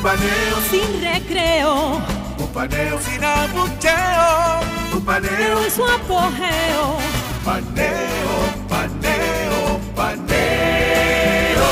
Un 0.00 0.04
paneo 0.04 0.56
Sin 0.70 1.02
recreo. 1.02 2.00
Un 2.38 2.52
paneo 2.54 2.98
sin 3.02 3.22
abucheo. 3.22 4.60
Un 4.94 5.04
paneo. 5.04 5.62
En 5.62 5.70
su 5.70 5.84
apogeo. 5.84 6.96
Paneo, 7.44 8.66
paneo, 8.66 9.80
paneo. 9.94 11.66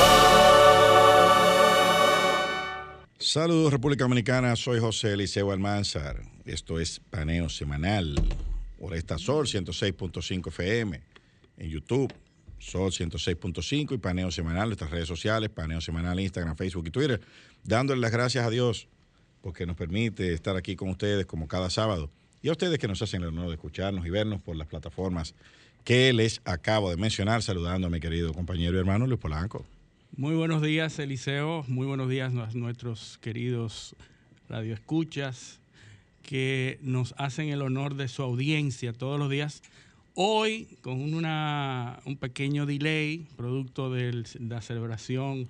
Saludos 3.18 3.73
República 3.73 4.04
Dominicana, 4.04 4.54
soy 4.56 4.79
José 4.79 5.15
Eliseo 5.15 5.51
Almanzar. 5.51 6.20
Esto 6.45 6.79
es 6.79 7.01
Paneo 7.01 7.48
Semanal 7.48 8.15
por 8.79 8.95
esta 8.95 9.16
Sol 9.16 9.46
106.5 9.46 10.48
FM 10.48 11.01
en 11.56 11.70
YouTube, 11.70 12.12
Sol 12.59 12.90
106.5 12.90 13.95
y 13.95 13.98
Paneo 13.98 14.30
Semanal 14.30 14.65
en 14.65 14.68
nuestras 14.68 14.90
redes 14.90 15.09
sociales, 15.09 15.48
Paneo 15.48 15.80
Semanal 15.80 16.20
Instagram, 16.20 16.57
Facebook 16.57 16.88
y 16.88 16.90
Twitter, 16.90 17.20
dándole 17.69 18.01
las 18.01 18.11
gracias 18.11 18.47
a 18.47 18.51
Dios 18.51 18.88
porque 19.43 19.66
nos 19.66 19.77
permite 19.77 20.33
estar 20.33 20.57
aquí 20.57 20.74
con 20.74 20.88
ustedes 20.88 21.27
como 21.27 21.49
cada 21.49 21.69
sábado 21.69 22.10
y 22.43 22.49
a 22.49 22.52
ustedes 22.52 22.79
que 22.79 22.88
nos 22.88 23.02
hacen 23.02 23.21
el 23.21 23.29
honor 23.29 23.49
de 23.49 23.55
escucharnos 23.55 24.07
y 24.07 24.10
vernos 24.10 24.41
por 24.41 24.57
las 24.57 24.66
plataformas 24.66 25.35
que 25.85 26.13
les 26.15 26.41
acabo 26.45 26.88
de 26.88 26.97
mencionar, 26.97 27.43
saludando 27.43 27.87
a 27.87 27.91
mi 27.91 28.01
querido 28.01 28.33
compañero 28.33 28.77
y 28.77 28.80
hermano 28.80 29.07
Luis 29.07 29.21
Polanco. 29.21 29.66
Muy 30.16 30.35
buenos 30.35 30.63
días, 30.63 30.99
Eliseo. 30.99 31.65
Muy 31.69 31.87
buenos 31.87 32.09
días 32.09 32.35
a 32.35 32.49
nuestros 32.55 33.19
queridos 33.19 33.95
radioescuchas 34.49 35.60
que 36.23 36.79
nos 36.80 37.15
hacen 37.19 37.51
el 37.51 37.60
honor 37.60 37.97
de 37.97 38.09
su 38.09 38.23
audiencia 38.23 38.95
todos 38.95 39.19
los 39.19 39.29
días. 39.29 39.63
Hoy, 40.15 40.69
con 40.80 41.15
una, 41.15 42.01
un 42.07 42.16
pequeño 42.16 42.65
delay, 42.65 43.27
producto 43.37 43.91
de 43.91 44.25
la 44.41 44.63
celebración 44.63 45.49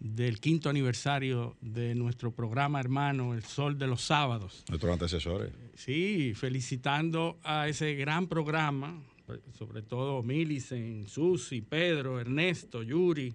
del 0.00 0.40
quinto 0.40 0.70
aniversario 0.70 1.56
de 1.60 1.94
nuestro 1.94 2.32
programa 2.32 2.80
hermano, 2.80 3.34
El 3.34 3.44
Sol 3.44 3.78
de 3.78 3.86
los 3.86 4.00
Sábados. 4.00 4.64
Nuestros 4.68 4.92
antecesores. 4.92 5.52
Sí, 5.74 6.32
felicitando 6.34 7.38
a 7.44 7.68
ese 7.68 7.94
gran 7.94 8.26
programa, 8.26 9.02
sobre 9.56 9.82
todo 9.82 10.22
Milicen, 10.22 11.06
Susi, 11.06 11.60
Pedro, 11.60 12.18
Ernesto, 12.18 12.82
Yuri, 12.82 13.34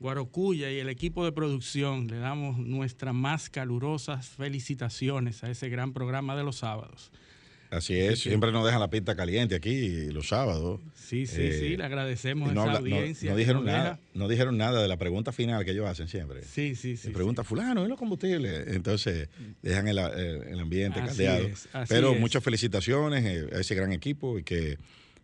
Guarocuya 0.00 0.72
y 0.72 0.78
el 0.78 0.88
equipo 0.88 1.24
de 1.24 1.32
producción. 1.32 2.06
Le 2.08 2.18
damos 2.18 2.58
nuestras 2.58 3.14
más 3.14 3.50
calurosas 3.50 4.28
felicitaciones 4.28 5.44
a 5.44 5.50
ese 5.50 5.68
gran 5.68 5.92
programa 5.92 6.36
de 6.36 6.44
los 6.44 6.56
sábados. 6.56 7.12
Así 7.70 7.98
es, 7.98 8.20
siempre 8.20 8.50
nos 8.50 8.64
dejan 8.64 8.80
la 8.80 8.88
pista 8.88 9.14
caliente 9.14 9.54
aquí 9.54 10.06
los 10.10 10.28
sábados. 10.28 10.80
Sí, 10.94 11.26
sí, 11.26 11.42
Eh, 11.42 11.52
sí, 11.52 11.76
le 11.76 11.84
agradecemos 11.84 12.50
y 12.50 12.54
no, 12.54 12.62
esa 12.62 12.76
habla- 12.76 12.88
no- 12.88 12.96
audiencia. 12.96 13.30
no 13.30 13.36
dijeron 13.36 13.64
nada, 13.66 13.82
deja. 13.90 13.98
no 14.14 14.28
dijeron 14.28 14.56
nada 14.56 14.80
de 14.82 14.88
la 14.88 14.96
pregunta 14.96 15.32
final 15.32 15.64
que 15.64 15.72
ellos 15.72 15.86
hacen 15.86 16.08
siempre. 16.08 16.42
Sí, 16.44 16.74
sí, 16.74 16.96
sí. 16.96 17.08
Se 17.08 17.10
pregunta, 17.10 17.44
fulano, 17.44 17.82
¿es 17.82 17.88
los 17.90 17.98
combustibles? 17.98 18.68
Entonces, 18.68 19.28
dejan 19.62 19.86
el, 19.88 19.98
ambiente 20.58 20.98
Así 21.00 21.08
caldeado. 21.08 21.46
es, 21.46 21.68
así 21.74 21.92
Pero 21.94 22.14
es. 22.14 22.20
muchas 22.20 22.42
felicitaciones 22.42 23.24
eh, 23.26 23.48
a 23.54 23.60
ese 23.60 23.74
gran 23.74 23.92
equipo 23.92 24.38
y 24.38 24.44
que 24.44 24.78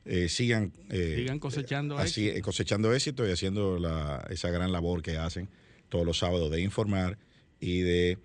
eh, 0.06 0.28
sigan, 0.28 0.70
eh, 0.90 1.14
Sigan 1.16 1.38
cosechando 1.38 1.96
así, 1.96 2.24
éxito. 2.26 2.38
eh, 2.38 2.42
cosechando 2.42 2.92
éxito 2.94 3.26
y 3.26 3.32
haciendo 3.32 3.78
la- 3.78 4.22
esa 4.28 4.50
gran 4.50 4.70
labor 4.70 5.00
que 5.00 5.16
hacen 5.16 5.48
todos 5.88 6.04
los 6.04 6.18
sábados 6.18 6.50
de 6.50 6.60
informar 6.60 7.16
y 7.58 7.80
de 7.80 8.18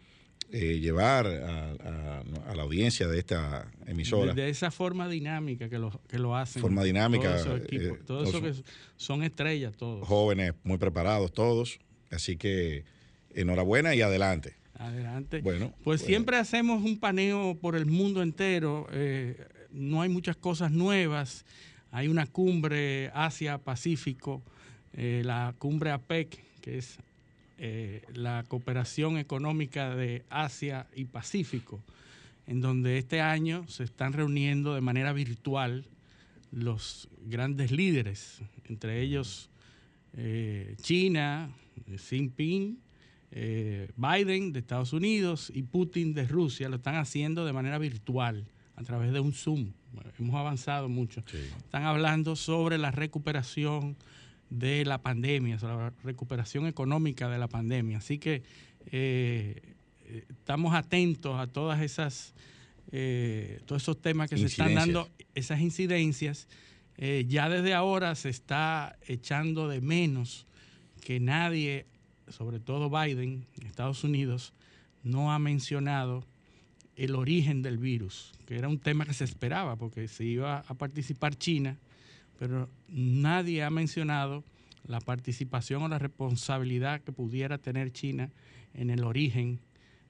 eh, 0.52 0.80
llevar 0.80 1.28
a, 1.28 1.72
a- 1.72 2.24
a 2.52 2.56
la 2.56 2.64
audiencia 2.64 3.08
de 3.08 3.20
esta 3.20 3.70
emisora. 3.86 4.34
De, 4.34 4.44
de 4.44 4.50
esa 4.50 4.72
forma 4.72 5.08
dinámica 5.08 5.70
que 5.70 5.78
lo, 5.78 5.92
que 6.08 6.18
lo 6.20 6.36
hacen. 6.36 6.62
Forma 6.62 6.84
dinámica, 6.84 7.38
Todos 7.44 7.62
esos 7.62 7.62
eh, 7.72 8.00
todo 8.06 8.24
eso 8.24 8.42
que 8.42 8.54
son 8.98 9.24
estrellas 9.24 9.76
todos. 9.78 10.08
jóvenes 10.08 10.54
muy 10.64 10.78
preparados 10.78 11.32
todos. 11.32 11.80
Así 12.12 12.38
que 12.38 12.84
enhorabuena 13.36 13.94
y 13.94 14.02
adelante. 14.02 14.56
Adelante. 14.80 15.42
Bueno, 15.42 15.74
Pues 15.84 16.02
siempre 16.02 16.38
hacemos 16.38 16.84
un 16.84 16.98
paneo 17.00 17.56
por 17.62 17.76
el 17.76 17.86
mundo 17.86 18.22
entero. 18.24 18.88
eh, 18.92 19.36
no 19.72 20.02
hay 20.02 20.10
muchas 20.10 20.36
cosas 20.36 20.72
nuevas. 20.72 21.46
Hay 21.92 22.08
una 22.08 22.26
cumbre 22.26 23.12
Asia-Pacífico, 23.14 24.42
eh, 24.94 25.22
la 25.26 25.54
cumbre 25.60 25.92
APEC, 25.92 26.40
que 26.62 26.78
es 26.80 26.98
eh, 27.62 28.04
la 28.14 28.46
cooperación 28.48 29.18
económica 29.18 29.94
de 29.94 30.24
Asia 30.30 30.88
y 30.96 31.04
Pacífico, 31.04 31.84
en 32.48 32.62
donde 32.62 32.98
este 32.98 33.20
año 33.20 33.68
se 33.68 33.84
están 33.84 34.14
reuniendo 34.14 34.74
de 34.76 34.80
manera 34.80 35.12
virtual 35.12 35.86
los 36.54 37.10
grandes 37.26 37.72
líderes, 37.72 38.42
entre 38.70 39.02
ellos 39.02 39.50
eh, 40.14 40.78
China, 40.82 41.52
Xi 41.86 41.98
Jinping, 41.98 42.80
eh, 43.32 43.92
Biden 43.98 44.54
de 44.54 44.60
Estados 44.60 44.94
Unidos 44.94 45.52
y 45.54 45.64
Putin 45.64 46.14
de 46.14 46.26
Rusia 46.28 46.70
lo 46.70 46.78
están 46.78 46.96
haciendo 46.96 47.46
de 47.46 47.52
manera 47.52 47.78
virtual 47.78 48.46
a 48.78 48.84
través 48.84 49.12
de 49.12 49.20
un 49.20 49.34
Zoom. 49.34 49.74
Bueno, 49.92 50.12
hemos 50.18 50.36
avanzado 50.36 50.88
mucho. 50.88 51.24
Están 51.58 51.84
hablando 51.84 52.38
sobre 52.38 52.78
la 52.78 52.92
recuperación 52.92 53.98
de 54.50 54.86
la 54.86 54.98
pandemia, 55.00 55.60
sobre 55.60 55.76
la 55.76 55.94
recuperación 56.04 56.68
económica 56.68 57.30
de 57.30 57.38
la 57.38 57.48
pandemia. 57.48 58.00
Así 58.00 58.18
que 58.18 58.44
eh, 58.92 59.62
eh, 60.10 60.26
estamos 60.30 60.74
atentos 60.74 61.40
a 61.40 61.48
todas 61.48 61.82
esas, 61.82 62.34
eh, 62.92 63.62
todos 63.66 63.84
esos 63.84 64.02
temas 64.02 64.30
que 64.30 64.38
se 64.38 64.48
están 64.48 64.74
dando, 64.74 65.10
esas 65.36 65.62
incidencias. 65.62 66.48
Eh, 66.98 67.26
ya 67.30 67.48
desde 67.48 67.74
ahora 67.74 68.16
se 68.16 68.30
está 68.30 68.98
echando 69.08 69.68
de 69.70 69.82
menos 69.82 70.46
que 71.02 71.20
nadie, 71.20 71.86
sobre 72.28 72.60
todo 72.60 72.90
Biden, 72.90 73.46
en 73.58 73.68
Estados 73.68 74.04
Unidos, 74.04 74.54
no 75.04 75.32
ha 75.32 75.40
mencionado 75.40 76.26
el 76.98 77.16
origen 77.16 77.62
del 77.62 77.78
virus, 77.78 78.34
que 78.46 78.58
era 78.58 78.68
un 78.68 78.80
tema 78.80 79.06
que 79.06 79.14
se 79.14 79.24
esperaba, 79.24 79.78
porque 79.78 80.10
se 80.10 80.26
iba 80.26 80.66
a 80.68 80.74
participar 80.74 81.36
China, 81.36 81.78
pero 82.40 82.70
nadie 82.88 83.64
ha 83.64 83.70
mencionado 83.70 84.44
la 84.88 85.00
participación 85.02 85.84
o 85.84 85.88
la 85.88 86.00
responsabilidad 86.00 87.02
que 87.02 87.12
pudiera 87.12 87.58
tener 87.60 87.92
China 87.92 88.32
en 88.74 88.90
el 88.90 89.04
origen 89.04 89.60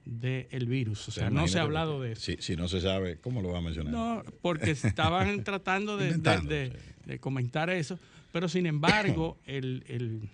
del 0.06 0.66
virus. 0.66 1.08
O 1.08 1.10
sea, 1.10 1.28
no 1.28 1.46
se 1.48 1.58
ha 1.58 1.62
hablado 1.62 2.00
de 2.00 2.12
eso. 2.12 2.22
Si, 2.22 2.36
si 2.40 2.56
no 2.56 2.68
se 2.68 2.80
sabe, 2.80 3.18
¿cómo 3.18 3.42
lo 3.42 3.50
va 3.50 3.58
a 3.58 3.62
mencionar? 3.62 3.92
No, 3.92 4.22
porque 4.40 4.70
estaban 4.70 5.44
tratando 5.44 5.96
de, 5.98 6.14
de- 6.16 6.40
de- 6.48 6.72
de 7.04 7.18
comentar 7.18 7.68
eso, 7.68 7.98
pero 8.32 8.48
sin 8.48 8.64
embargo, 8.66 9.36
el, 9.44 9.84
el- 9.88 10.28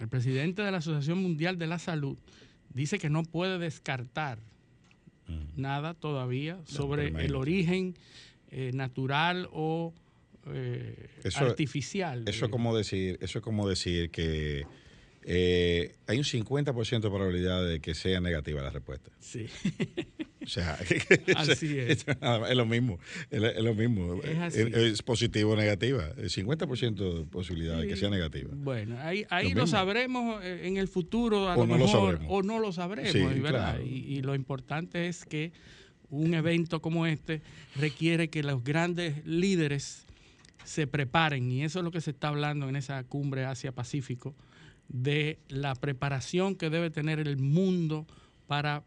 el 0.00 0.08
presidente 0.08 0.62
de 0.62 0.70
la 0.72 0.78
Asociación 0.78 1.22
Mundial 1.22 1.58
de 1.58 1.66
la 1.66 1.78
Salud 1.78 2.16
dice 2.72 2.98
que 2.98 3.10
no 3.10 3.22
puede 3.22 3.58
descartar 3.58 4.38
nada 5.56 5.94
todavía 5.94 6.58
sobre 6.64 7.08
el 7.08 7.34
origen 7.36 7.94
eh, 8.50 8.70
natural 8.74 9.48
o 9.52 9.94
eh, 10.48 11.08
Eso- 11.24 11.44
artificial. 11.44 12.24
Eso 12.26 12.44
es 12.46 12.50
como 12.50 12.76
decir, 12.76 13.18
eso 13.20 13.38
es 13.38 13.44
como 13.44 13.68
decir 13.68 14.10
que 14.10 14.64
eh, 15.24 15.94
hay 16.08 16.18
un 16.18 16.24
50% 16.24 17.00
de 17.00 17.08
probabilidad 17.10 17.64
de 17.66 17.80
que 17.80 17.94
sea 17.94 18.20
negativa 18.20 18.60
la 18.60 18.70
respuesta. 18.70 19.10
Sí. 19.20 19.46
O 20.42 20.48
sea, 20.48 20.76
Así 21.36 21.78
es. 21.78 22.04
es 22.08 22.56
lo 22.56 22.66
mismo, 22.66 22.98
es, 23.30 23.40
lo 23.62 23.74
mismo. 23.74 24.20
Es 24.24 24.38
así. 24.38 24.60
Es, 24.62 24.74
es 24.74 25.02
positivo 25.02 25.52
o 25.52 25.56
negativa. 25.56 26.08
El 26.16 26.28
50% 26.30 27.18
de 27.18 27.24
posibilidad 27.26 27.80
de 27.80 27.86
que 27.86 27.94
sea 27.96 28.10
negativa. 28.10 28.50
Bueno, 28.52 28.98
ahí, 29.00 29.24
ahí 29.30 29.50
Lo 29.54 29.60
lo, 29.60 29.66
sabremos 29.68 30.42
eh, 30.44 30.62
en 30.66 30.76
el 30.76 30.88
futuro, 30.88 31.48
a 31.48 31.54
O 31.56 31.60
lo 31.60 31.66
no 31.66 31.78
lo 31.78 31.84
mejor, 31.86 32.12
sabremos. 32.14 32.26
o 32.28 32.42
no 32.42 32.58
lo 32.58 32.72
sabremos, 32.72 33.12
Sí, 33.12 33.20
¿verdad? 33.20 33.74
claro. 33.76 33.82
Y, 33.86 33.98
y 34.16 34.22
lo 34.22 34.34
importante 34.34 35.06
es 35.06 35.24
que 35.24 35.52
un 36.10 36.34
evento 36.34 36.82
como 36.82 37.06
este 37.06 37.40
requiere 37.76 38.28
que 38.28 38.42
los 38.42 38.64
grandes 38.64 39.24
líderes 39.24 40.04
se 40.64 40.86
preparen, 40.86 41.50
y 41.50 41.62
eso 41.64 41.78
es 41.80 41.84
lo 41.84 41.90
que 41.90 42.00
se 42.00 42.10
está 42.10 42.28
hablando 42.28 42.68
en 42.68 42.76
esa 42.76 43.02
cumbre 43.04 43.44
Asia-Pacífico, 43.44 44.34
de 44.88 45.38
la 45.48 45.74
preparación 45.74 46.54
que 46.56 46.68
debe 46.70 46.90
tener 46.90 47.18
el 47.20 47.38
mundo 47.38 48.06
para 48.46 48.84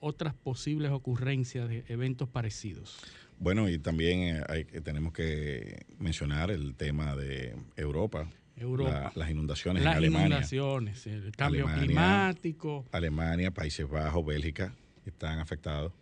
otras 0.00 0.34
posibles 0.34 0.90
ocurrencias 0.92 1.68
de 1.68 1.84
eventos 1.88 2.28
parecidos. 2.28 2.98
Bueno, 3.38 3.68
y 3.68 3.78
también 3.78 4.36
eh, 4.36 4.42
hay, 4.48 4.64
que- 4.64 4.80
tenemos 4.80 5.12
que 5.12 5.86
mencionar 5.98 6.50
el 6.50 6.74
tema 6.74 7.16
de 7.16 7.54
Europa. 7.76 8.28
Europa. 8.56 9.10
las 9.14 9.30
inundaciones 9.30 9.82
las 9.82 9.92
en 9.94 9.98
Alemania. 9.98 10.26
inundaciones, 10.28 11.06
el 11.06 11.32
cambio 11.34 11.64
Alemania, 11.66 11.86
climático. 11.86 12.84
Alemania, 12.92 13.50
Países 13.50 13.88
Bajos, 13.88 14.24
Bélgica 14.26 14.74
están 15.06 15.38
afectados, 15.38 15.92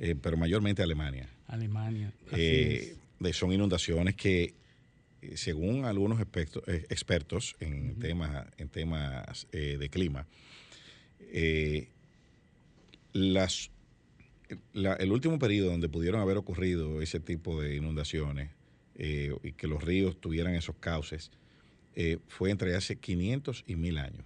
eh, 0.00 0.16
pero 0.20 0.36
mayormente 0.36 0.82
Alemania. 0.82 1.28
Alemania. 1.46 2.12
así 2.32 2.40
Eh, 2.40 2.74
es. 2.74 2.98
De- 3.22 3.32
son 3.32 3.52
inundaciones 3.52 4.14
que, 4.16 4.54
eh, 5.22 5.36
según 5.36 5.84
algunos 5.84 6.20
expertos, 6.20 6.62
eh, 6.66 6.84
expertos 6.90 7.56
en 7.60 7.98
temas, 7.98 8.46
en 8.58 8.68
temas 8.68 9.46
eh, 9.52 9.76
de 9.78 9.88
clima, 9.88 10.26
eh, 11.20 11.88
las, 13.12 13.70
la- 14.72 14.94
el 14.94 15.12
último 15.12 15.38
periodo 15.38 15.70
donde 15.70 15.88
pudieron 15.88 16.20
haber 16.20 16.36
ocurrido 16.36 17.00
ese 17.02 17.20
tipo 17.20 17.60
de 17.60 17.76
inundaciones 17.76 18.50
eh, 18.96 19.34
y 19.42 19.52
que 19.52 19.66
los 19.66 19.82
ríos 19.82 20.20
tuvieran 20.20 20.54
esos 20.54 20.76
cauces 20.76 21.30
fue 22.28 22.50
entre 22.50 22.74
hace 22.74 22.96
500 22.96 23.64
y 23.66 23.76
1000 23.76 23.98
años. 23.98 24.24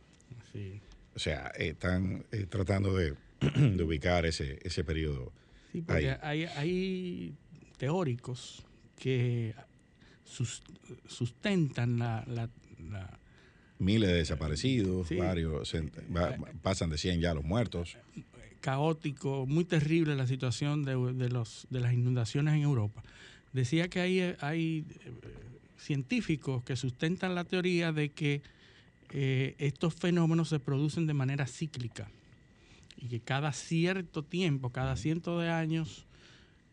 Sí. 0.52 0.80
O 1.16 1.18
sea, 1.18 1.48
están 1.58 2.24
tratando 2.48 2.94
de, 2.96 3.14
de 3.56 3.82
ubicar 3.82 4.24
ese, 4.24 4.60
ese 4.62 4.84
periodo. 4.84 5.32
Sí, 5.72 5.82
porque 5.82 6.12
Ahí. 6.12 6.18
hay, 6.22 6.44
hay 6.56 7.34
teóricos 7.76 8.64
que 8.98 9.54
sus- 10.24 10.62
sustentan 11.08 11.98
la, 11.98 12.24
la- 12.26 12.50
la- 12.90 13.18
miles 13.78 14.08
de 14.08 14.16
desaparecidos, 14.16 15.08
Sí. 15.08 15.16
varios, 15.16 15.72
va- 16.14 16.36
pasan 16.62 16.90
de 16.90 16.98
100 16.98 17.20
ya 17.20 17.34
los 17.34 17.44
muertos. 17.44 17.96
caótico, 18.60 19.46
muy 19.46 19.64
terrible 19.64 20.16
la 20.16 20.26
situación 20.26 20.84
de, 20.84 20.96
de 21.12 21.28
los, 21.28 21.66
de 21.70 21.78
las 21.80 21.92
inundaciones 21.92 22.54
en 22.54 22.62
Europa. 22.62 23.02
Decía 23.52 23.88
que 23.88 24.00
hay, 24.00 24.20
hay 24.40 24.84
eh, 25.04 25.12
científicos 25.78 26.64
que 26.64 26.74
sustentan 26.74 27.34
la 27.36 27.44
teoría 27.44 27.92
de 27.92 28.08
que 28.08 28.42
eh, 29.10 29.54
estos 29.58 29.94
fenómenos 29.94 30.48
se 30.48 30.58
producen 30.58 31.06
de 31.06 31.14
manera 31.14 31.46
cíclica 31.46 32.10
y 32.96 33.06
que 33.06 33.20
cada 33.20 33.52
cierto 33.52 34.24
tiempo, 34.24 34.70
cada 34.70 34.96
ciento 34.96 35.38
de 35.38 35.48
años, 35.50 36.05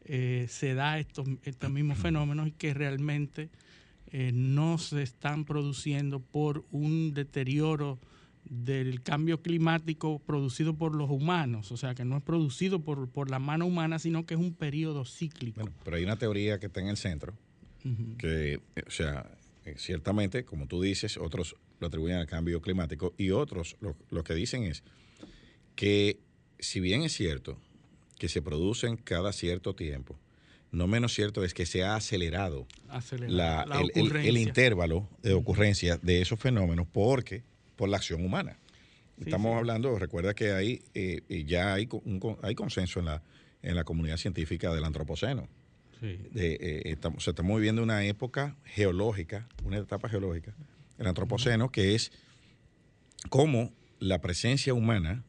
eh, 0.05 0.47
se 0.49 0.73
da 0.73 0.99
estos, 0.99 1.27
estos 1.43 1.71
mismos 1.71 1.97
fenómenos 1.97 2.47
y 2.47 2.51
que 2.51 2.73
realmente 2.73 3.49
eh, 4.11 4.31
no 4.33 4.77
se 4.77 5.01
están 5.01 5.45
produciendo 5.45 6.19
por 6.19 6.65
un 6.71 7.13
deterioro 7.13 7.99
del 8.45 9.01
cambio 9.01 9.41
climático 9.41 10.19
producido 10.19 10.75
por 10.75 10.95
los 10.95 11.09
humanos, 11.09 11.71
o 11.71 11.77
sea, 11.77 11.95
que 11.95 12.05
no 12.05 12.17
es 12.17 12.23
producido 12.23 12.79
por, 12.79 13.09
por 13.09 13.31
la 13.31 13.39
mano 13.39 13.65
humana, 13.65 13.99
sino 13.99 14.25
que 14.25 14.33
es 14.33 14.39
un 14.39 14.53
periodo 14.53 15.05
cíclico. 15.05 15.61
Bueno, 15.61 15.75
pero 15.83 15.97
hay 15.97 16.03
una 16.03 16.17
teoría 16.17 16.59
que 16.59 16.67
está 16.67 16.81
en 16.81 16.87
el 16.87 16.97
centro, 16.97 17.33
que, 18.17 18.53
eh, 18.53 18.83
o 18.85 18.91
sea, 18.91 19.29
eh, 19.65 19.75
ciertamente, 19.77 20.45
como 20.45 20.67
tú 20.67 20.81
dices, 20.81 21.17
otros 21.17 21.55
lo 21.79 21.87
atribuyen 21.87 22.17
al 22.17 22.27
cambio 22.27 22.61
climático 22.61 23.13
y 23.17 23.31
otros 23.31 23.77
lo, 23.81 23.95
lo 24.09 24.23
que 24.23 24.35
dicen 24.35 24.63
es 24.63 24.83
que 25.75 26.19
si 26.59 26.79
bien 26.79 27.01
es 27.01 27.13
cierto 27.13 27.57
que 28.17 28.29
se 28.29 28.41
producen 28.41 28.97
cada 28.97 29.33
cierto 29.33 29.75
tiempo, 29.75 30.17
no 30.71 30.87
menos 30.87 31.13
cierto 31.13 31.43
es 31.43 31.53
que 31.53 31.65
se 31.65 31.83
ha 31.83 31.95
acelerado 31.95 32.67
la- 33.27 33.65
la 33.65 33.79
el, 33.81 33.91
el- 33.93 33.97
el 33.97 34.05
ocurrencia. 34.07 34.41
intervalo 34.41 35.09
de 35.21 35.33
ocurrencia 35.33 35.97
de 35.97 36.21
esos 36.21 36.39
fenómenos 36.39 36.87
porque 36.91 37.43
por 37.75 37.89
la 37.89 37.97
acción 37.97 38.25
humana. 38.25 38.57
Sí, 39.17 39.25
Estamos 39.25 39.51
sí. 39.53 39.57
hablando, 39.59 39.97
recuerda 39.99 40.33
que 40.33 40.51
hay, 40.51 40.81
eh, 40.95 41.21
ya 41.45 41.73
hay, 41.75 41.87
un 41.91 42.37
hay 42.41 42.55
consenso 42.55 42.99
en 42.99 43.05
la, 43.05 43.21
en 43.61 43.75
la 43.75 43.83
comunidad 43.83 44.17
científica 44.17 44.73
del 44.73 44.83
antropoceno. 44.83 45.47
Sí. 45.99 46.17
De, 46.31 46.53
eh, 46.59 46.81
estamos, 46.85 47.27
estamos 47.27 47.55
viviendo 47.57 47.81
una 47.83 48.03
época 48.05 48.55
geológica, 48.65 49.47
una 49.63 49.77
etapa 49.77 50.09
geológica, 50.09 50.53
el 50.97 51.07
antropoceno, 51.07 51.71
que 51.71 51.93
es 51.95 52.11
cómo 53.29 53.71
la 53.99 54.19
presencia 54.21 54.73
humana 54.73 55.23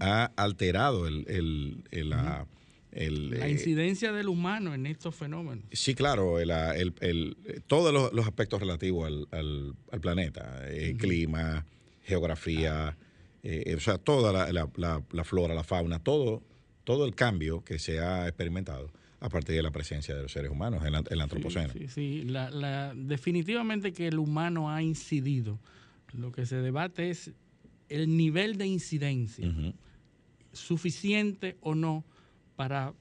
Ha 0.00 0.26
alterado 0.36 1.06
el, 1.06 1.24
el- 1.28 1.84
el- 1.90 2.10
la, 2.10 2.46
el, 2.92 3.30
La 3.30 3.46
eh, 3.48 3.52
incidencia 3.52 4.12
del 4.12 4.28
humano 4.28 4.74
en 4.74 4.86
estos 4.86 5.14
fenómenos. 5.14 5.64
Sí, 5.72 5.94
claro, 5.94 6.38
el, 6.40 6.50
ah, 6.50 6.76
el- 6.76 6.94
el- 7.00 7.36
todos 7.66 7.92
los, 7.92 8.12
los 8.12 8.26
aspectos 8.26 8.60
relativos 8.60 9.06
al, 9.06 9.26
al- 9.30 9.74
al 9.90 10.00
planeta, 10.00 10.60
eh, 10.68 10.94
clima, 10.98 11.64
geografía, 12.04 12.96
eh, 13.42 13.62
eh, 13.66 13.74
o 13.74 13.80
sea, 13.80 13.98
toda 13.98 14.32
la, 14.32 14.52
la- 14.52 14.68
la- 14.76 15.02
la 15.10 15.24
flora, 15.24 15.54
la 15.54 15.64
fauna, 15.64 15.98
todo, 15.98 16.42
todo 16.84 17.04
el 17.06 17.14
cambio 17.14 17.64
que 17.64 17.78
se 17.78 18.00
ha 18.00 18.26
experimentado 18.28 18.90
a 19.20 19.28
partir 19.28 19.54
de 19.56 19.62
la 19.62 19.70
presencia 19.70 20.14
de 20.16 20.22
los 20.22 20.32
seres 20.32 20.50
humanos 20.50 20.84
en 20.84 20.92
la- 20.92 21.04
el 21.08 21.20
antropoceno. 21.20 21.72
Sí, 21.72 21.86
sí, 21.88 22.24
definitivamente 22.94 23.92
que 23.92 24.08
el 24.08 24.18
humano 24.18 24.70
ha 24.70 24.82
incidido. 24.82 25.58
Lo 26.12 26.30
que 26.32 26.44
se 26.44 26.56
debate 26.56 27.10
es 27.10 27.30
el 27.94 28.16
nivel 28.16 28.56
de 28.58 28.66
incidencia, 28.66 29.46
suficiente 30.52 31.56
o 31.60 31.74
no 31.74 32.04
para 32.56 32.92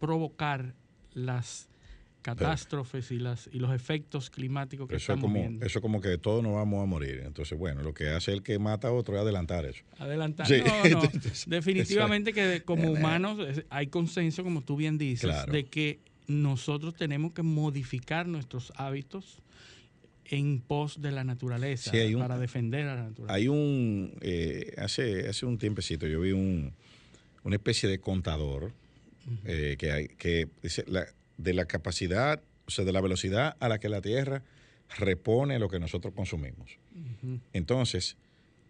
provocar 0.00 0.74
las 1.14 1.68
catástrofes 2.22 3.12
y, 3.12 3.18
las, 3.20 3.48
y 3.52 3.60
los 3.60 3.72
efectos 3.72 4.30
climáticos 4.30 4.88
que 4.88 4.96
Eso 4.96 5.12
es 5.12 5.16
estamos 5.16 5.22
como, 5.22 5.34
viendo. 5.40 5.64
eso 5.64 5.78
es 5.78 5.82
como 5.82 6.00
que 6.00 6.18
todos 6.18 6.42
nos 6.42 6.54
vamos 6.54 6.82
a 6.82 6.86
morir. 6.86 7.22
Entonces, 7.24 7.56
bueno, 7.56 7.82
lo 7.82 7.94
que 7.94 8.08
hace 8.08 8.32
el 8.32 8.42
que 8.42 8.58
mata 8.58 8.88
a 8.88 8.92
otro 8.92 9.14
es 9.14 9.20
adelantar 9.22 9.64
eso. 9.64 9.84
Adelantar. 9.98 10.46
Sí. 10.48 10.56
No, 10.90 11.02
no. 11.02 11.08
Definitivamente 11.46 12.32
que 12.32 12.62
como 12.64 12.90
humanos 12.90 13.38
es- 13.48 13.64
hay 13.70 13.86
consenso, 13.86 14.42
como 14.42 14.62
tú 14.62 14.74
bien 14.76 14.98
dices, 14.98 15.30
Claro. 15.30 15.52
de 15.52 15.66
que 15.66 16.00
nosotros 16.26 16.96
tenemos 16.96 17.32
que 17.32 17.42
modificar 17.42 18.26
nuestros 18.26 18.72
hábitos 18.74 19.40
en 20.30 20.60
pos 20.60 21.00
de 21.00 21.12
la 21.12 21.24
naturaleza 21.24 21.90
Sí, 21.90 22.14
un- 22.14 22.20
para 22.20 22.38
defender 22.38 22.86
a 22.88 22.94
la 22.96 23.02
naturaleza. 23.04 23.34
Hay 23.34 23.48
un, 23.48 24.12
eh, 24.20 24.72
hace, 24.78 25.28
hace 25.28 25.46
un 25.46 25.58
tiempecito 25.58 26.06
yo 26.06 26.20
vi 26.20 26.32
un, 26.32 26.72
una 27.44 27.56
especie 27.56 27.88
de 27.88 27.98
contador 28.00 28.72
eh, 29.44 29.76
que, 29.78 29.90
hay, 29.92 30.08
que 30.08 30.48
dice 30.62 30.84
la- 30.86 31.06
de 31.38 31.52
la 31.52 31.64
capacidad, 31.66 32.40
o 32.66 32.70
sea, 32.70 32.84
de 32.84 32.92
la 32.92 33.00
velocidad 33.00 33.56
a 33.60 33.68
la 33.68 33.78
que 33.78 33.88
la 33.88 34.00
Tierra 34.00 34.42
repone 34.98 35.58
lo 35.58 35.68
que 35.68 35.78
nosotros 35.80 36.14
consumimos. 36.14 36.78
Entonces, 37.52 38.16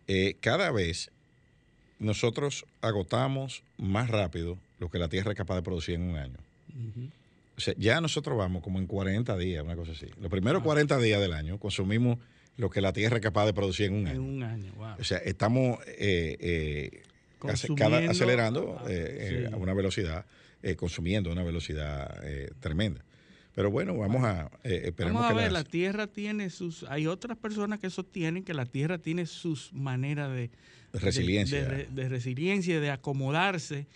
eh, 0.09 0.37
cada 0.41 0.71
vez 0.73 1.11
nosotros 1.99 2.65
agotamos 2.81 3.63
más 3.79 4.09
rápido 4.11 4.59
lo 4.79 4.91
que 4.91 4.99
la 4.99 5.09
Tierra 5.09 5.33
es 5.33 5.37
capaz 5.37 5.57
de 5.57 5.63
producir 5.63 5.95
en 5.97 6.03
un 6.03 6.17
año. 6.17 6.37
O 7.57 7.61
sea, 7.61 7.75
ya 7.79 8.01
nosotros 8.01 8.37
vamos 8.37 8.63
como 8.63 8.79
en 8.79 8.87
40 8.87 9.37
días, 9.39 9.65
una 9.65 9.77
cosa 9.77 9.93
así. 9.93 10.07
Los 10.21 10.31
primeros 10.31 10.63
40 10.63 10.99
días 10.99 11.21
del 11.21 11.33
año 11.33 11.59
consumimos 11.59 12.19
lo 12.57 12.71
que 12.71 12.81
la 12.81 12.93
Tierra 12.93 13.17
es 13.17 13.23
capaz 13.23 13.47
de 13.47 13.53
producir 13.55 13.87
en 13.87 13.95
un 13.95 14.01
En 14.01 14.09
año. 14.09 14.23
un 14.23 14.43
año, 14.43 14.73
wow. 14.77 14.95
O 14.99 15.05
sea, 15.05 15.19
estamos 15.19 15.79
eh, 15.87 16.37
eh, 16.41 17.03
cada- 17.77 18.11
acelerando 18.11 18.79
ah, 18.81 18.85
eh, 18.89 19.19
eh, 19.21 19.47
sí. 19.49 19.55
a 19.55 19.57
una 19.57 19.75
velocidad, 19.75 20.25
consumiendo 20.77 21.31
a 21.31 21.33
una 21.33 21.45
velocidad 21.45 22.21
tremenda. 22.61 23.05
Pero 23.55 23.71
bueno, 23.71 23.97
vamos 23.97 24.23
a 24.25 24.51
eh, 24.65 24.83
esperemos 24.87 25.23
Vamos 25.23 25.31
a 25.31 25.35
que 25.35 25.43
ver, 25.45 25.53
las- 25.53 25.65
la 25.65 25.71
Tierra 25.71 26.07
tiene 26.09 26.51
sus... 26.51 26.85
Hay 26.91 27.07
otras 27.07 27.39
personas 27.39 27.79
que 27.79 27.89
sostienen 27.89 28.43
que 28.45 28.53
la 28.53 28.67
Tierra 28.67 28.99
tiene 28.99 29.25
sus 29.27 29.73
maneras 29.73 30.31
de... 30.31 30.51
Resiliencia. 31.01 31.65
De, 31.69 31.77
de- 31.77 31.87
de 31.87 32.09
resiliencia, 32.09 32.81
de 32.81 32.91
acomodarse. 32.91 33.87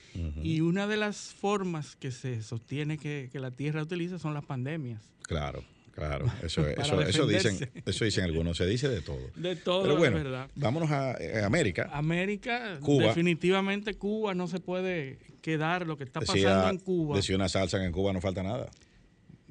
Y 0.42 0.60
una 0.60 0.86
de 0.86 0.96
las 0.96 1.16
formas 1.34 1.96
que 1.96 2.10
se 2.10 2.42
sostiene 2.42 2.98
que, 2.98 3.28
que 3.32 3.38
la 3.40 3.50
Tierra 3.50 3.82
utiliza 3.82 4.18
son 4.18 4.34
las 4.34 4.44
pandemias. 4.44 5.02
Claro, 5.22 5.62
claro. 5.92 6.26
Eso, 6.42 6.66
eso, 6.66 7.00
eso 7.02 7.26
dicen, 7.26 7.70
eso 7.86 8.04
dicen 8.04 8.24
algunos, 8.24 8.56
se 8.56 8.66
dice 8.66 8.88
de 8.88 9.00
todo. 9.00 9.30
De 9.36 9.56
todo, 9.56 9.82
Pero 9.82 9.96
bueno, 9.96 10.18
es 10.18 10.24
verdad. 10.24 10.50
vámonos 10.56 10.90
a, 10.90 11.12
eh, 11.20 11.42
América. 11.44 11.88
América, 11.92 12.78
Cuba. 12.80 13.06
definitivamente 13.08 13.94
Cuba 13.94 14.34
no 14.34 14.46
se 14.48 14.60
puede 14.60 15.18
quedar 15.42 15.86
lo 15.86 15.96
que 15.96 16.04
está 16.04 16.20
pasando 16.20 16.48
Decía, 16.48 16.70
en 16.70 16.78
Cuba. 16.78 17.16
decía 17.16 17.36
una 17.36 17.48
salsa 17.48 17.78
que 17.78 17.84
en 17.84 17.92
Cuba 17.92 18.12
no 18.12 18.20
falta 18.20 18.42
nada. 18.42 18.70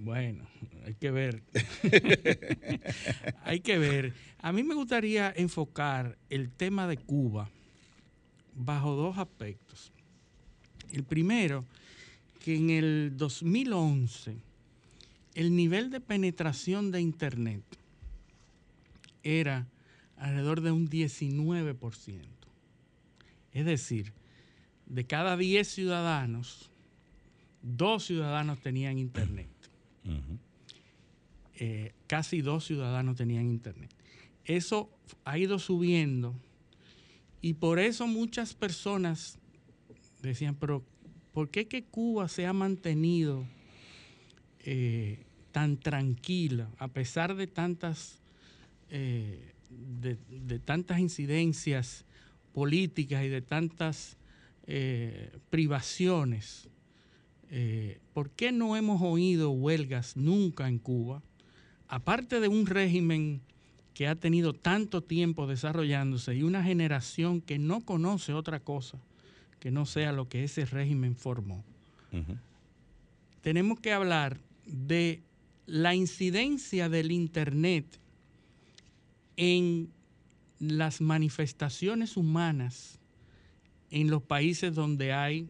Bueno, 0.01 0.47
hay 0.85 0.93
que 0.93 1.11
ver. 1.11 1.43
hay 3.43 3.59
que 3.59 3.77
ver. 3.77 4.13
A 4.41 4.53
mí 4.53 4.63
me 4.63 4.73
gustaría 4.73 5.33
enfocar 5.35 6.17
el 6.29 6.51
tema 6.51 6.87
de 6.87 6.95
Cuba 6.95 7.49
bajo 8.55 8.95
dos 8.95 9.17
aspectos. 9.17 9.91
El 10.93 11.03
primero, 11.03 11.65
que 12.39 12.55
en 12.55 12.69
el 12.69 13.17
2011 13.17 14.37
el 15.35 15.53
nivel 15.53 15.89
de 15.89 15.99
penetración 15.99 16.91
de 16.91 17.01
Internet 17.01 17.63
era 19.21 19.67
alrededor 20.15 20.61
de 20.61 20.71
un 20.71 20.89
19%. 20.89 22.21
Es 23.51 23.65
decir, 23.65 24.13
de 24.85 25.05
cada 25.05 25.35
10 25.35 25.67
ciudadanos, 25.67 26.69
dos 27.61 28.05
ciudadanos 28.05 28.61
tenían 28.61 28.97
Internet 28.97 29.58
Eh, 31.61 31.91
casi 32.07 32.41
dos 32.41 32.65
ciudadanos 32.65 33.17
tenían 33.17 33.45
internet. 33.45 33.91
Eso 34.45 34.89
ha 35.25 35.37
ido 35.37 35.59
subiendo 35.59 36.33
y 37.41 37.55
por 37.55 37.79
eso 37.79 38.07
muchas 38.07 38.53
personas 38.53 39.37
decían, 40.21 40.55
pero 40.55 40.83
¿por 41.33 41.49
qué 41.49 41.67
que 41.67 41.83
Cuba 41.83 42.29
se 42.29 42.45
ha 42.45 42.53
mantenido 42.53 43.43
eh, 44.59 45.19
tan 45.51 45.77
tranquila 45.77 46.69
a 46.77 46.87
pesar 46.87 47.35
de 47.35 47.47
tantas 47.47 48.19
eh, 48.89 49.53
de, 49.69 50.59
tantas 50.59 50.99
incidencias 50.99 52.05
políticas 52.53 53.23
y 53.25 53.27
de 53.27 53.41
tantas 53.41 54.15
privaciones, 55.49 56.69
eh, 57.49 57.99
¿por 58.13 58.29
qué 58.31 58.51
no 58.51 58.75
hemos 58.75 59.01
oído 59.01 59.51
huelgas 59.51 60.17
nunca 60.17 60.67
en 60.67 60.79
Cuba? 60.79 61.21
Aparte 61.87 62.39
de 62.39 62.47
un 62.47 62.65
régimen 62.65 63.41
que 63.93 64.07
ha 64.07 64.15
tenido 64.15 64.53
tanto 64.53 65.01
tiempo 65.01 65.47
desarrollándose 65.47 66.35
y 66.35 66.43
una 66.43 66.63
generación 66.63 67.41
que 67.41 67.57
no 67.59 67.81
conoce 67.81 68.33
otra 68.33 68.59
cosa 68.59 68.99
que 69.59 69.71
no 69.71 69.85
sea 69.85 70.11
lo 70.11 70.27
que 70.27 70.43
ese 70.43 70.65
régimen 70.65 71.15
formó. 71.15 71.63
Tenemos 73.41 73.79
que 73.79 73.91
hablar 73.91 74.39
de 74.65 75.21
la 75.65 75.93
incidencia 75.95 76.89
del 76.89 77.11
Internet 77.11 77.85
en 79.37 79.89
las 80.59 81.01
manifestaciones 81.01 82.17
humanas 82.17 82.99
en 83.91 84.09
los 84.09 84.21
países 84.23 84.73
donde 84.73 85.13
hay 85.13 85.49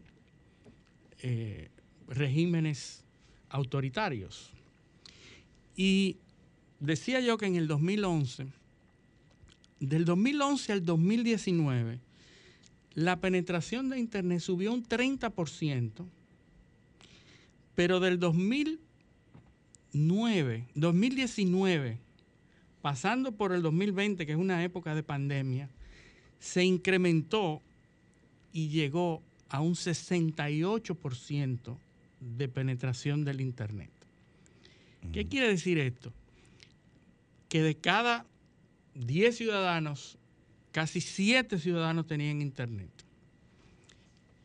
eh, 1.21 1.69
regímenes 2.09 3.03
autoritarios. 3.49 4.51
Y 5.75 6.17
decía 6.79 7.19
yo 7.19 7.37
que 7.37 7.45
en 7.45 7.55
el 7.55 7.67
2011, 7.67 8.47
del 9.79 10.05
2011 10.05 10.73
al 10.73 10.83
2019, 10.85 11.99
la 12.95 13.21
penetración 13.21 13.89
de 13.89 13.99
Internet 13.99 14.39
subió 14.41 14.73
un 14.73 14.83
30%, 14.83 16.05
pero 17.75 17.99
del 17.99 18.19
2009, 18.19 20.65
2019, 20.75 21.99
pasando 22.81 23.31
por 23.31 23.53
el 23.53 23.61
2020, 23.61 24.25
que 24.25 24.31
es 24.33 24.37
una 24.37 24.63
época 24.63 24.95
de 24.95 25.03
pandemia, 25.03 25.69
se 26.39 26.65
incrementó 26.65 27.61
y 28.51 28.69
llegó 28.69 29.21
a 29.49 29.61
un 29.61 29.75
68% 29.75 31.77
de 32.19 32.47
penetración 32.47 33.23
del 33.23 33.41
Internet. 33.41 33.91
¿Qué 35.13 35.27
quiere 35.27 35.47
decir 35.47 35.77
esto? 35.77 36.11
Que 37.47 37.61
de 37.61 37.75
cada 37.75 38.25
10 38.95 39.37
ciudadanos, 39.37 40.17
casi 40.71 41.01
7 41.01 41.57
ciudadanos 41.57 42.05
tenían 42.05 42.41
Internet. 42.41 42.91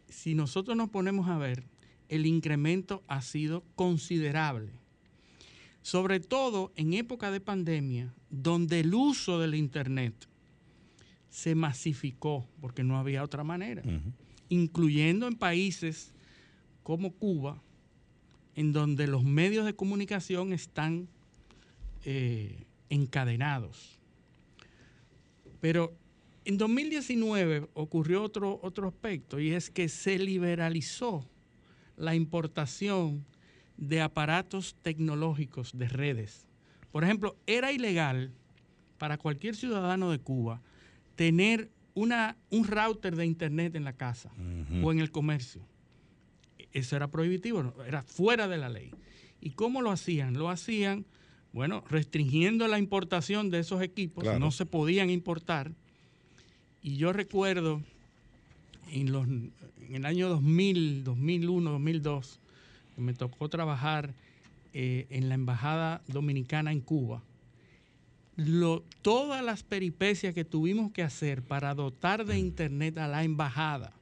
Si 0.08 0.34
nosotros 0.34 0.76
nos 0.76 0.90
ponemos 0.90 1.28
a 1.28 1.38
ver, 1.38 1.64
el 2.08 2.26
incremento 2.26 3.02
ha 3.08 3.20
sido 3.20 3.64
considerable. 3.74 4.72
Sobre 5.82 6.20
todo 6.20 6.72
en 6.76 6.94
época 6.94 7.30
de 7.30 7.40
pandemia, 7.40 8.14
donde 8.30 8.80
el 8.80 8.94
uso 8.94 9.38
del 9.38 9.54
Internet 9.54 10.14
se 11.28 11.54
masificó, 11.54 12.48
porque 12.60 12.84
no 12.84 12.96
había 12.96 13.24
otra 13.24 13.44
manera, 13.44 13.82
incluyendo 14.48 15.26
en 15.26 15.34
países 15.34 16.13
como 16.84 17.12
Cuba, 17.14 17.60
en 18.54 18.72
donde 18.72 19.08
los 19.08 19.24
medios 19.24 19.66
de 19.66 19.74
comunicación 19.74 20.52
están 20.52 21.08
eh, 22.04 22.62
encadenados. 22.90 23.98
Pero 25.60 25.92
en 26.44 26.58
2019 26.58 27.68
ocurrió 27.74 28.22
otro, 28.22 28.60
otro 28.62 28.86
aspecto 28.86 29.40
y 29.40 29.50
es 29.52 29.70
que 29.70 29.88
se 29.88 30.18
liberalizó 30.18 31.26
la 31.96 32.14
importación 32.14 33.24
de 33.76 34.02
aparatos 34.02 34.76
tecnológicos 34.82 35.76
de 35.76 35.88
redes. 35.88 36.46
Por 36.92 37.02
ejemplo, 37.02 37.34
era 37.46 37.72
ilegal 37.72 38.30
para 38.98 39.16
cualquier 39.16 39.56
ciudadano 39.56 40.10
de 40.10 40.18
Cuba 40.18 40.60
tener 41.16 41.70
una, 41.94 42.36
un 42.50 42.66
router 42.66 43.16
de 43.16 43.24
internet 43.24 43.74
en 43.74 43.84
la 43.84 43.94
casa 43.94 44.30
o 44.82 44.92
en 44.92 44.98
el 44.98 45.10
comercio. 45.10 45.62
Eso 46.74 46.96
era 46.96 47.08
prohibitivo, 47.08 47.72
era 47.86 48.02
fuera 48.02 48.46
de 48.48 48.58
la 48.58 48.68
ley. 48.68 48.90
¿Y 49.40 49.50
cómo 49.50 49.80
lo 49.80 49.90
hacían? 49.90 50.34
Lo 50.34 50.50
hacían, 50.50 51.06
bueno, 51.52 51.82
restringiendo 51.88 52.68
la 52.68 52.78
importación 52.78 53.48
de 53.48 53.60
esos 53.60 53.80
equipos, 53.80 54.24
no 54.38 54.50
se 54.50 54.66
podían 54.66 55.08
importar. 55.08 55.72
Y 56.82 56.96
yo 56.96 57.14
recuerdo 57.14 57.80
en, 58.90 59.12
los, 59.12 59.26
en 59.26 59.52
el 59.88 60.04
año 60.04 60.28
2000, 60.28 61.04
2001, 61.04 61.70
2002, 61.70 62.40
me 62.98 63.14
tocó 63.14 63.48
trabajar 63.48 64.12
eh, 64.74 65.06
en 65.08 65.30
la 65.30 65.34
Embajada 65.36 66.02
Dominicana 66.08 66.72
en 66.72 66.80
Cuba 66.80 67.22
todas 69.02 69.44
las 69.44 69.62
peripecias 69.62 70.34
que 70.34 70.44
tuvimos 70.44 70.90
que 70.92 71.02
hacer 71.02 71.42
para 71.42 71.74
dotar 71.74 72.24
de 72.24 72.38
internet 72.38 72.98
a 72.98 73.06
la 73.06 73.22
embajada, 73.22 73.92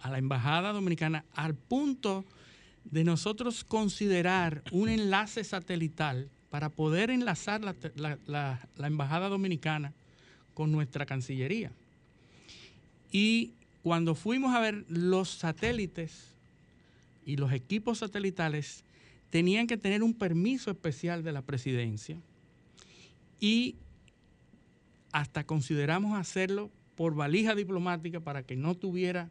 a 0.00 0.10
la 0.10 0.18
embajada 0.18 0.72
dominicana, 0.72 1.24
al 1.34 1.54
punto 1.54 2.24
de 2.84 3.04
nosotros 3.04 3.64
considerar 3.64 4.62
un 4.72 4.88
enlace 4.88 5.44
satelital 5.44 6.28
para 6.50 6.68
poder 6.68 7.10
enlazar 7.10 7.62
la, 7.96 8.68
embajada 8.78 9.28
dominicana 9.28 9.92
con 10.54 10.70
nuestra 10.70 11.06
Cancillería. 11.06 11.72
Y 13.10 13.52
cuando 13.82 14.14
fuimos 14.14 14.54
a 14.54 14.60
ver 14.60 14.84
los 14.88 15.30
satélites 15.30 16.34
y 17.24 17.36
los 17.36 17.52
equipos 17.52 17.98
satelitales, 17.98 18.84
tenían 19.30 19.66
que 19.66 19.78
tener 19.78 20.02
un 20.02 20.12
permiso 20.12 20.70
especial 20.70 21.22
de 21.22 21.32
la 21.32 21.40
presidencia 21.40 22.18
y 23.40 23.76
hasta 25.10 25.44
consideramos 25.44 26.18
hacerlo 26.18 26.70
por 26.96 27.14
valija 27.14 27.54
diplomática 27.54 28.20
para 28.20 28.42
que 28.42 28.56
no 28.56 28.74
tuviera 28.74 29.30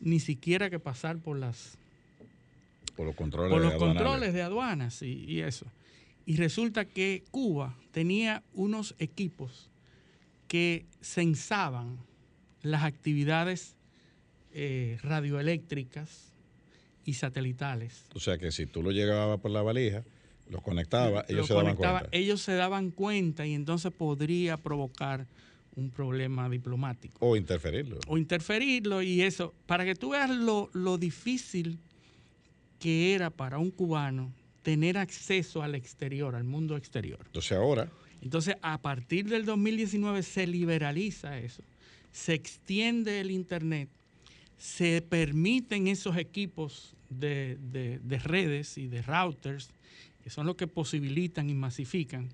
ni 0.00 0.20
siquiera 0.20 0.70
que 0.70 0.78
pasar 0.78 1.18
por 1.18 1.38
las 1.38 1.78
por 2.96 3.06
los 3.06 3.14
controles, 3.14 3.52
por 3.52 3.62
los 3.62 3.72
de, 3.72 3.78
controles 3.78 4.34
de 4.34 4.42
aduanas 4.42 5.02
y, 5.02 5.40
eso. 5.40 5.66
Y 6.26 6.36
resulta 6.36 6.84
que 6.84 7.24
Cuba 7.30 7.76
tenía 7.92 8.42
unos 8.52 8.94
equipos 8.98 9.70
que 10.48 10.84
censaban 11.00 11.98
las 12.62 12.84
actividades 12.84 13.74
eh, 14.52 14.98
radioeléctricas 15.02 16.32
y 17.04 17.14
satelitales. 17.14 18.04
O 18.14 18.20
sea 18.20 18.36
que 18.36 18.52
si 18.52 18.66
tú 18.66 18.82
lo 18.82 18.90
llegabas 18.90 19.40
por 19.40 19.50
la 19.50 19.62
valija, 19.62 20.04
los 20.50 20.62
conectaba, 20.62 21.24
ellos 21.28 21.46
se 21.46 21.54
daban 21.54 21.76
cuenta. 21.76 22.08
Ellos 22.10 22.42
se 22.42 22.54
daban 22.54 22.90
cuenta 22.90 23.46
y 23.46 23.54
entonces 23.54 23.92
podría 23.92 24.56
provocar 24.56 25.26
un 25.76 25.90
problema 25.90 26.48
diplomático. 26.48 27.18
O 27.20 27.36
interferirlo. 27.36 27.98
O 28.06 28.18
interferirlo 28.18 29.02
y 29.02 29.22
eso, 29.22 29.54
para 29.66 29.84
que 29.84 29.94
tú 29.94 30.10
veas 30.10 30.30
lo, 30.30 30.70
lo 30.72 30.98
difícil 30.98 31.78
que 32.78 33.14
era 33.14 33.30
para 33.30 33.58
un 33.58 33.70
cubano 33.70 34.32
tener 34.62 34.98
acceso 34.98 35.62
al 35.62 35.74
exterior, 35.74 36.34
al 36.34 36.44
mundo 36.44 36.76
exterior. 36.76 37.20
Entonces 37.26 37.52
ahora... 37.52 37.90
Entonces 38.22 38.56
a 38.60 38.76
partir 38.76 39.28
del 39.30 39.46
2019 39.46 40.22
se 40.22 40.46
liberaliza 40.46 41.38
eso, 41.38 41.62
se 42.12 42.34
extiende 42.34 43.20
el 43.20 43.30
Internet, 43.30 43.88
se 44.58 45.00
permiten 45.00 45.86
esos 45.86 46.18
equipos 46.18 46.94
de, 47.08 47.56
de 47.58 48.18
redes 48.18 48.76
y 48.76 48.88
de 48.88 49.00
routers 49.00 49.70
que 50.22 50.28
son 50.28 50.46
los 50.46 50.56
que 50.56 50.66
posibilitan 50.66 51.48
y 51.48 51.54
masifican, 51.54 52.28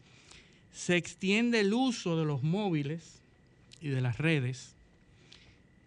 se 0.73 0.97
extiende 0.97 1.61
el 1.61 1.73
uso 1.73 2.19
de 2.19 2.25
los 2.25 2.43
móviles 2.43 3.23
y 3.81 3.89
de 3.89 4.01
las 4.01 4.19
redes 4.19 4.77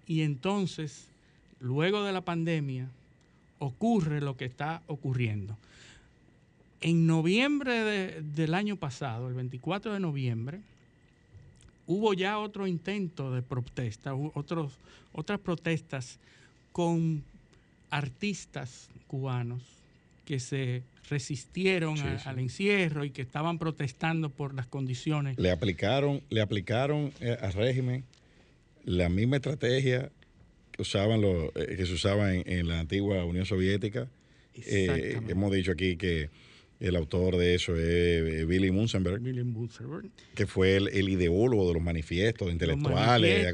y 0.10 0.24
entonces, 0.24 1.05
luego 1.60 2.03
de 2.03 2.12
la 2.12 2.22
pandemia, 2.22 2.89
ocurre 3.60 4.22
lo 4.22 4.36
que 4.36 4.46
está 4.46 4.81
ocurriendo. 4.88 5.55
En 6.81 7.05
noviembre 7.05 8.24
del 8.24 8.55
año 8.55 8.75
pasado, 8.75 9.27
el 9.27 9.36
24 9.36 9.93
de 9.93 10.00
noviembre, 10.00 10.62
hubo 11.86 12.15
ya 12.15 12.39
otro 12.39 12.65
intento 12.65 13.31
de 13.31 13.43
protesta, 13.43 14.15
otros, 14.15 14.74
otras 15.13 15.39
protestas 15.39 16.17
con 16.72 17.24
artistas 17.91 18.89
cubanos 19.05 19.62
que 20.25 20.39
se 20.39 20.81
resistieron 21.09 21.97
al 21.99 22.39
encierro 22.39 23.03
y 23.03 23.11
que 23.11 23.21
estaban 23.21 23.57
protestando 23.59 24.29
por 24.29 24.53
las 24.53 24.67
condiciones. 24.67 25.37
Le 25.37 25.51
aplicaron, 25.51 26.21
le 26.29 26.41
aplicaron 26.41 27.11
eh, 27.19 27.37
al 27.41 27.53
régimen 27.53 28.05
la 28.85 29.09
misma 29.09 29.37
estrategia 29.37 30.11
que 30.71 30.81
usaban 30.81 31.21
los, 31.21 31.51
eh, 31.55 31.75
que 31.75 31.85
se 31.85 31.93
usaba 31.93 32.33
en, 32.33 32.67
la 32.67 32.79
antigua 32.79 33.25
Unión 33.25 33.45
Soviética. 33.45 34.07
Eh, 34.55 35.19
hemos 35.27 35.51
dicho 35.51 35.71
aquí 35.71 35.97
que 35.97 36.29
el 36.79 36.95
autor 36.95 37.37
de 37.37 37.55
eso 37.55 37.75
es 37.75 38.47
Billy 38.47 38.71
Munzenberg, 38.71 39.21
que 40.35 40.47
fue 40.47 40.77
el, 40.77 41.09
ideólogo 41.09 41.67
de 41.67 41.73
los 41.73 41.83
manifiestos 41.83 42.51
intelectuales. 42.51 43.53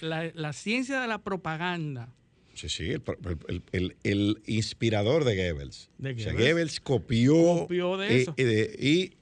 la, 0.00 0.52
ciencia 0.52 1.00
de 1.00 1.08
la 1.08 1.18
propaganda 1.18 2.08
Sí, 2.54 2.68
sí, 2.68 2.94
el, 4.04 4.42
inspirador 4.46 5.24
de 5.24 5.36
Goebbels. 5.36 5.90
O 5.98 6.18
sea, 6.18 6.32
Goebbels 6.32 6.80
copió, 6.80 7.66
de 7.98 8.22
eso. 8.22 8.34
y, 8.38 9.12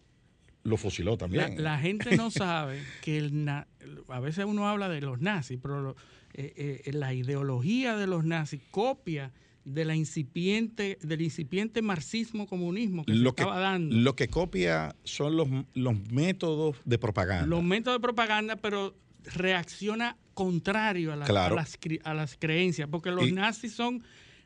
lo 0.64 0.76
fusiló 0.76 1.16
también. 1.16 1.62
la 1.62 1.78
gente 1.78 2.16
no 2.16 2.30
sabe 2.30 2.80
que 3.02 3.18
el 3.18 3.44
na- 3.44 3.66
a 4.08 4.20
veces 4.20 4.44
uno 4.44 4.68
habla 4.68 4.88
de 4.88 5.00
los 5.00 5.20
nazis, 5.20 5.58
pero 5.60 5.80
lo- 5.80 5.96
eh, 6.34 6.82
eh, 6.86 6.92
la 6.92 7.12
ideología 7.14 7.96
de 7.96 8.06
los 8.06 8.24
nazis 8.24 8.60
copia 8.70 9.32
de 9.64 9.84
la 9.84 9.94
incipiente, 9.94 10.98
del 11.02 11.22
incipiente 11.22 11.82
marxismo-comunismo 11.82 13.04
que 13.04 13.12
se 13.14 13.22
que, 13.22 13.28
estaba 13.28 13.58
dando. 13.60 13.94
lo 13.96 14.16
que 14.16 14.28
copia 14.28 14.94
son 15.04 15.36
los, 15.36 15.48
los 15.74 15.94
métodos 16.10 16.76
de 16.84 16.98
propaganda. 16.98 17.46
los 17.46 17.62
métodos 17.62 17.98
de 17.98 18.02
propaganda, 18.02 18.56
pero 18.56 18.94
reacciona 19.34 20.16
contrario 20.34 21.12
a, 21.12 21.16
la- 21.16 21.26
Claro. 21.26 21.54
a 21.54 21.56
las, 21.62 21.78
a 22.04 22.14
las 22.14 22.36
creencias, 22.38 22.88
porque 22.90 23.10
los 23.10 23.28
Y- 23.28 23.32
nazis 23.32 23.72
son 23.72 24.02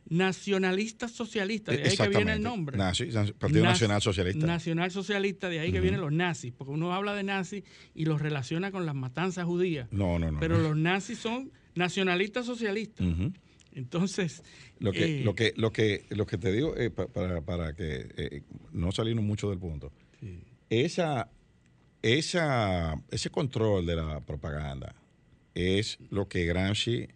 nacionalistas 0.09 1.11
socialistas, 1.11 1.77
de 1.77 1.83
ahí 1.83 1.97
que 1.97 2.09
viene 2.09 2.35
el 2.35 2.43
nombre. 2.43 2.77
Nazi, 2.79 3.07
Partido 3.39 3.65
Nacional 3.65 4.01
Socialista. 4.01 4.47
Nacional 4.47 4.91
Socialista, 4.93 5.49
de 5.49 5.59
ahí 5.61 5.73
que 5.73 5.81
vienen 5.81 6.01
los 6.01 6.13
nazis, 6.13 6.53
porque 6.53 6.73
uno 6.73 6.93
habla 6.95 7.15
de 7.15 7.25
nazis 7.25 7.65
y 7.95 8.05
los 8.05 8.21
relaciona 8.23 8.71
con 8.71 8.87
las 8.87 8.95
matanzas 8.95 9.45
judías, 9.45 9.89
no, 9.91 10.19
no, 10.19 10.31
no. 10.31 10.39
pero 10.41 10.59
no. 10.59 10.63
los 10.63 10.77
nazis 10.77 11.19
son 11.19 11.51
nacionalistas 11.75 12.47
socialistas. 12.47 13.07
Entonces, 13.73 14.43
Lo 14.79 14.93
que, 14.93 15.21
eh, 15.21 15.25
lo 15.25 15.35
que, 15.35 15.53
lo 15.57 15.71
que, 15.73 16.07
lo 16.11 16.25
que 16.27 16.39
te 16.39 16.51
digo 16.53 16.75
eh, 16.77 16.91
pa- 16.91 17.09
para, 17.09 17.41
para 17.43 17.75
que 17.75 18.09
eh, 18.17 18.43
no 18.73 18.91
salirnos 18.93 19.25
mucho 19.25 19.51
del 19.51 19.59
punto, 19.59 19.93
esa, 20.71 21.29
esa, 22.15 22.95
ese 23.11 23.31
control 23.31 23.85
de 23.87 23.97
la 23.97 24.21
propaganda 24.21 24.95
es 25.55 25.99
lo 26.11 26.29
que 26.29 26.45
Gramsci 26.45 27.09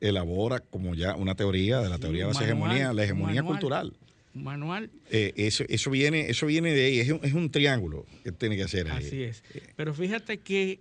elabora 0.00 0.60
como 0.60 0.94
ya 0.94 1.14
una 1.16 1.34
teoría 1.34 1.80
de 1.80 1.88
la 1.88 1.98
teoría 1.98 2.26
de 2.26 2.34
la 2.34 2.40
hegemonía, 2.42 2.92
la 2.92 3.04
hegemonía 3.04 3.42
manual. 3.42 3.46
cultural. 3.46 3.96
manual, 4.34 4.90
Eh, 5.10 5.32
eso, 5.36 5.64
eso 5.68 5.90
viene, 5.90 6.28
eso 6.28 6.46
viene 6.46 6.72
de 6.72 6.84
ahí, 6.84 6.98
es 7.00 7.10
un, 7.10 7.20
es 7.22 7.32
un 7.32 7.50
triángulo 7.50 8.04
que 8.22 8.32
tiene 8.32 8.56
que 8.56 8.64
hacer 8.64 8.90
ahí. 8.90 9.06
así 9.06 9.22
es. 9.22 9.42
Pero 9.76 9.94
fíjate 9.94 10.38
que 10.38 10.80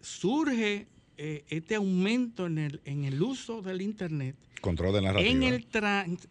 surge 0.00 0.86
eh, 1.18 1.44
este 1.50 1.74
aumento 1.74 2.46
en 2.46 2.58
el, 2.58 2.80
en 2.84 3.04
el 3.04 3.20
uso 3.20 3.60
del 3.60 3.82
Internet 3.82 4.36
Control 4.62 4.94
de 4.94 5.02
narrativa. 5.02 5.30
en 5.30 5.42
el, 5.42 5.66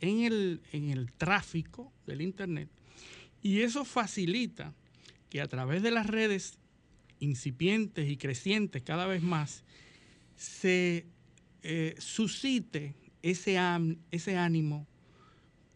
en, 0.01 0.19
el, 0.23 0.61
en 0.71 0.89
el 0.89 1.11
tráfico 1.11 1.91
del 2.07 2.21
Internet. 2.21 2.69
Y 3.43 3.61
eso 3.61 3.85
facilita 3.85 4.73
que 5.29 5.41
a 5.41 5.47
través 5.47 5.81
de 5.83 5.91
las 5.91 6.07
redes 6.07 6.57
incipientes 7.19 8.09
y 8.09 8.17
crecientes 8.17 8.81
cada 8.83 9.05
vez 9.07 9.21
más, 9.23 9.63
se 10.35 11.05
eh, 11.63 11.95
suscite 11.97 12.93
ese, 13.21 13.57
am- 13.57 13.97
ese 14.11 14.37
ánimo 14.37 14.85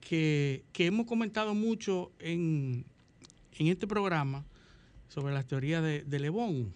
que, 0.02 0.64
que 0.74 0.86
hemos 0.86 1.06
comentado 1.06 1.54
mucho 1.56 2.12
en, 2.20 2.86
en 3.58 3.68
este 3.68 3.88
programa 3.88 4.46
sobre 5.08 5.34
las 5.34 5.46
teorías 5.48 5.82
de, 5.84 6.04
de 6.04 6.20
Le 6.20 6.30
Bon, 6.30 6.72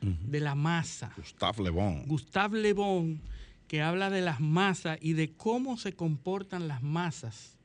de 0.00 0.40
la 0.40 0.54
masa. 0.54 1.12
Gustave 1.16 1.62
Le 1.64 1.70
Bon. 1.70 2.04
Gustave 2.06 2.60
Le 2.60 2.72
Bon, 2.72 3.20
que 3.66 3.82
habla 3.82 4.10
de 4.10 4.20
las 4.20 4.40
masas 4.40 4.98
y 5.00 5.14
de 5.14 5.32
cómo 5.32 5.76
se 5.76 5.94
comportan 5.94 6.68
las 6.68 6.82
masas, 6.82 7.56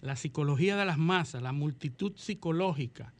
la 0.00 0.16
psicología 0.16 0.76
de 0.76 0.84
las 0.84 0.98
masas, 0.98 1.42
la 1.42 1.52
multitud 1.52 2.12
psicológica. 2.16 3.12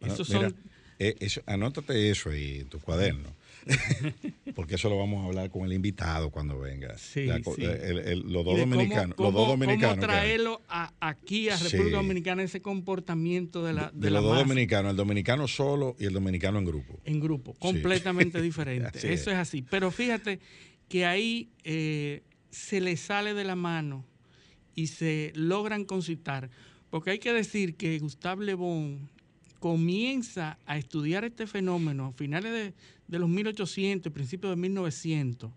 Bueno, 0.00 0.14
Esos 0.14 0.28
mira, 0.30 0.50
son 0.50 0.56
eh, 0.98 1.16
eso- 1.20 1.42
anótate 1.46 2.10
eso 2.10 2.30
ahí 2.30 2.60
en 2.60 2.68
tu 2.68 2.80
cuaderno. 2.80 3.36
Porque 4.54 4.76
eso 4.76 4.88
lo 4.88 4.98
vamos 4.98 5.22
a 5.22 5.26
hablar 5.26 5.50
con 5.50 5.64
el 5.64 5.72
invitado 5.72 6.30
cuando 6.30 6.58
venga. 6.58 6.96
Sí, 6.98 7.26
La 7.26 7.40
co- 7.40 7.54
sí. 7.54 7.64
el- 7.64 7.98
el- 7.98 8.20
los 8.32 8.44
dos 8.44 8.58
dominicanos. 8.58 9.14
cómo, 9.14 9.28
los 9.28 9.34
dos 9.34 9.48
dominicanos. 9.48 9.98
traerlo 10.04 10.62
a- 10.68 10.92
aquí 11.00 11.48
a 11.48 11.56
República 11.56 11.84
Sí. 11.84 11.90
Dominicana 11.90 12.42
ese 12.42 12.62
comportamiento 12.62 13.64
de 13.64 13.72
la, 13.74 13.90
de, 13.94 14.10
los 14.10 14.22
dos 14.24 14.38
dominicanos, 14.38 14.90
el 14.92 14.96
dominicano 14.96 15.46
solo 15.48 15.96
y 15.98 16.06
el 16.06 16.12
dominicano 16.12 16.58
en 16.58 16.64
grupo. 16.64 16.98
en 17.04 17.20
grupo, 17.20 17.54
completamente 17.54 18.40
diferente. 18.42 18.98
Eso 18.98 19.06
es. 19.08 19.26
es 19.28 19.34
así. 19.34 19.62
Pero 19.62 19.90
fíjate 19.90 20.40
que 20.88 21.04
ahí 21.04 21.50
eh, 21.64 22.22
se 22.50 22.80
le 22.80 22.96
sale 22.96 23.34
de 23.34 23.44
la 23.44 23.54
mano 23.56 24.04
y 24.74 24.86
se 24.88 25.32
logran 25.34 25.84
concitar. 25.84 26.48
Porque 26.90 27.10
hay 27.10 27.18
que 27.18 27.32
decir 27.34 27.76
que 27.76 27.98
Gustave 27.98 28.46
Le 28.46 28.54
Bon 28.54 29.10
comienza 29.58 30.58
a 30.66 30.78
estudiar 30.78 31.24
este 31.24 31.46
fenómeno 31.46 32.06
a 32.06 32.12
finales 32.12 32.52
de, 32.52 32.74
de 33.08 33.18
los 33.18 33.28
1800, 33.28 34.12
principios 34.12 34.50
de 34.50 34.56
1900, 34.56 35.50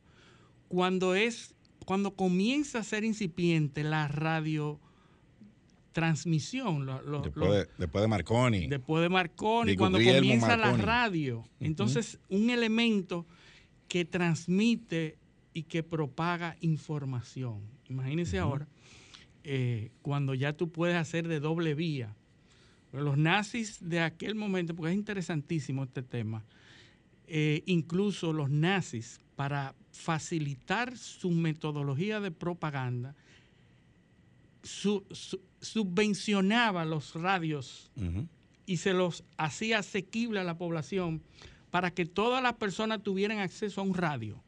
cuando 0.68 1.16
es 1.16 1.54
cuando 1.86 2.16
comienza 2.16 2.80
a 2.80 2.84
ser 2.84 3.04
incipiente 3.04 3.84
la 3.84 4.08
radiotransmisión, 5.94 6.86
lo- 6.86 7.02
lo- 7.02 7.22
Después, 7.22 7.48
lo- 7.50 7.54
de, 7.54 7.68
después 7.78 8.02
de 8.02 8.08
Marconi. 8.08 8.68
después 8.68 9.02
de 9.02 9.10
Marconi, 9.10 9.72
De 9.72 9.78
cuando 9.78 9.98
comienza 9.98 10.56
la 10.58 10.78
radio. 10.78 11.44
Entonces, 11.60 12.20
un 12.30 12.50
elemento 12.50 13.26
que 13.88 14.06
transmite 14.06 15.18
y 15.54 15.64
que 15.64 15.84
propaga 15.84 16.56
información. 16.62 17.62
Imagínense 17.90 18.38
ahora, 18.40 18.68
eh, 19.44 19.90
cuando 20.02 20.34
ya 20.34 20.54
tú 20.54 20.72
puedes 20.72 20.96
hacer 20.96 21.28
de 21.28 21.40
doble 21.40 21.74
vía. 21.74 22.16
Pero 22.92 23.04
Los 23.04 23.18
nazis 23.18 23.78
de 23.82 24.02
aquel 24.02 24.36
momento, 24.36 24.76
porque 24.76 24.92
es 24.92 24.98
interesantísimo 24.98 25.84
este 25.84 26.04
tema, 26.04 26.44
eh, 27.28 27.64
incluso 27.66 28.34
los 28.34 28.50
nazis, 28.50 29.20
para 29.36 29.74
facilitar 29.92 30.98
su 30.98 31.32
metodología 31.32 32.20
de 32.20 32.32
propaganda, 32.32 33.16
su- 34.64 35.04
su- 35.12 35.40
subvencionaba 35.62 36.86
los 36.86 37.16
radios 37.16 37.92
y 38.66 38.78
se 38.78 38.94
los 38.94 39.24
hacía 39.38 39.80
asequible 39.80 40.40
a 40.40 40.44
la 40.44 40.58
población 40.58 41.22
para 41.72 41.92
que 41.92 42.06
todas 42.06 42.44
las 42.44 42.54
personas 42.54 43.02
tuvieran 43.02 43.40
acceso 43.40 43.82
a 43.82 43.84
un 43.84 43.94
radio, 43.94 44.42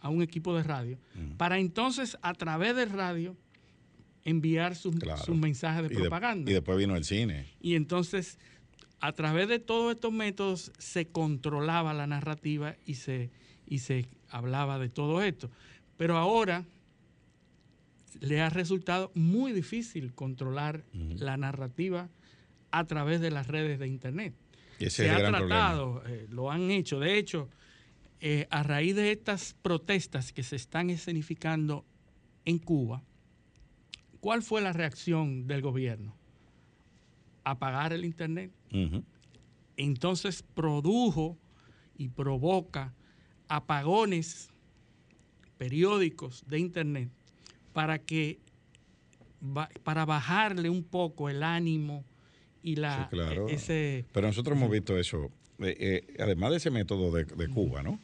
a 0.00 0.10
un 0.10 0.22
equipo 0.22 0.54
de 0.56 0.62
radio, 0.62 0.98
para 1.36 1.58
entonces 1.58 2.16
a 2.22 2.34
través 2.34 2.76
del 2.76 2.90
radio 2.90 3.36
enviar 4.24 4.74
sus, 4.76 4.96
Claro. 4.96 5.22
sus 5.22 5.36
mensajes 5.36 5.82
de 5.88 5.94
Y 5.94 5.96
de- 5.96 6.02
propaganda. 6.02 6.50
y 6.50 6.54
después 6.54 6.78
vino 6.78 6.96
el 6.96 7.04
cine. 7.04 7.46
Y 7.60 7.74
entonces, 7.74 8.38
a 9.00 9.12
través 9.12 9.48
de 9.48 9.58
todos 9.58 9.94
estos 9.94 10.12
métodos, 10.12 10.72
se 10.78 11.06
controlaba 11.06 11.94
la 11.94 12.06
narrativa 12.06 12.76
y 12.84 12.94
se, 12.94 13.30
y 13.66 13.78
se 13.78 14.08
hablaba 14.30 14.78
de 14.78 14.88
todo 14.88 15.22
esto. 15.22 15.50
Pero 15.96 16.16
ahora 16.16 16.64
le 18.20 18.40
ha 18.40 18.50
resultado 18.50 19.10
muy 19.14 19.52
difícil 19.52 20.12
controlar 20.14 20.84
la 20.92 21.36
narrativa 21.36 22.08
a 22.70 22.84
través 22.86 23.20
de 23.20 23.30
las 23.30 23.46
redes 23.46 23.78
de 23.78 23.86
Internet. 23.88 24.34
Ese 24.78 24.90
se 24.90 25.06
es 25.06 25.12
ha 25.12 25.28
tratado, 25.28 26.02
eh, 26.06 26.26
lo 26.30 26.50
han 26.50 26.70
hecho. 26.70 26.98
De 27.00 27.18
hecho, 27.18 27.48
eh, 28.20 28.46
a 28.50 28.62
raíz 28.62 28.94
de 28.96 29.12
estas 29.12 29.54
protestas 29.62 30.32
que 30.32 30.42
se 30.42 30.56
están 30.56 30.90
escenificando 30.90 31.84
en 32.44 32.58
Cuba, 32.58 33.02
¿cuál 34.20 34.42
fue 34.42 34.60
la 34.60 34.72
reacción 34.72 35.46
del 35.46 35.62
gobierno? 35.62 36.14
Apagar 37.44 37.92
el 37.92 38.04
Internet. 38.04 38.50
Entonces 39.76 40.42
produjo 40.54 41.38
y 41.96 42.08
provoca 42.08 42.92
apagones 43.48 44.50
periódicos 45.56 46.44
de 46.46 46.58
Internet 46.58 47.08
para 47.72 47.98
que 47.98 48.38
para 49.84 50.04
bajarle 50.04 50.68
un 50.68 50.82
poco 50.82 51.28
el 51.28 51.42
ánimo 51.44 52.04
y 52.62 52.74
la 52.76 53.04
Sí, 53.04 53.16
claro. 53.16 53.48
e- 53.48 53.54
ese 53.54 54.04
Pero 54.12 54.26
nosotros 54.26 54.56
hemos 54.56 54.70
visto 54.70 54.98
eso. 54.98 55.30
eh, 55.60 55.76
eh, 56.08 56.16
además 56.20 56.50
de 56.50 56.56
ese 56.58 56.70
método 56.70 57.12
de, 57.12 57.24
de 57.24 57.48
Cuba, 57.48 57.82
¿no? 57.82 57.98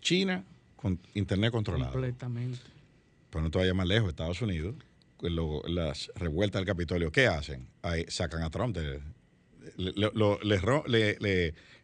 China 0.00 0.44
con 0.76 0.98
internet 1.14 1.50
controlado. 1.52 1.92
completamente. 1.92 2.58
Pero 3.30 3.42
no 3.42 3.50
te 3.50 3.58
vayas 3.58 3.74
más 3.74 3.86
lejos, 3.86 4.08
Estados 4.10 4.42
Unidos, 4.42 4.74
lo- 5.22 5.62
las 5.68 6.10
revueltas 6.16 6.60
del 6.60 6.66
Capitolio, 6.66 7.12
¿qué 7.12 7.26
hacen? 7.26 7.68
Ahí 7.82 8.04
sacan 8.08 8.42
a 8.42 8.50
Trump. 8.50 8.76
de- 8.76 9.00
le, 9.76 9.92
le- 9.92 10.10
lo- 10.14 10.38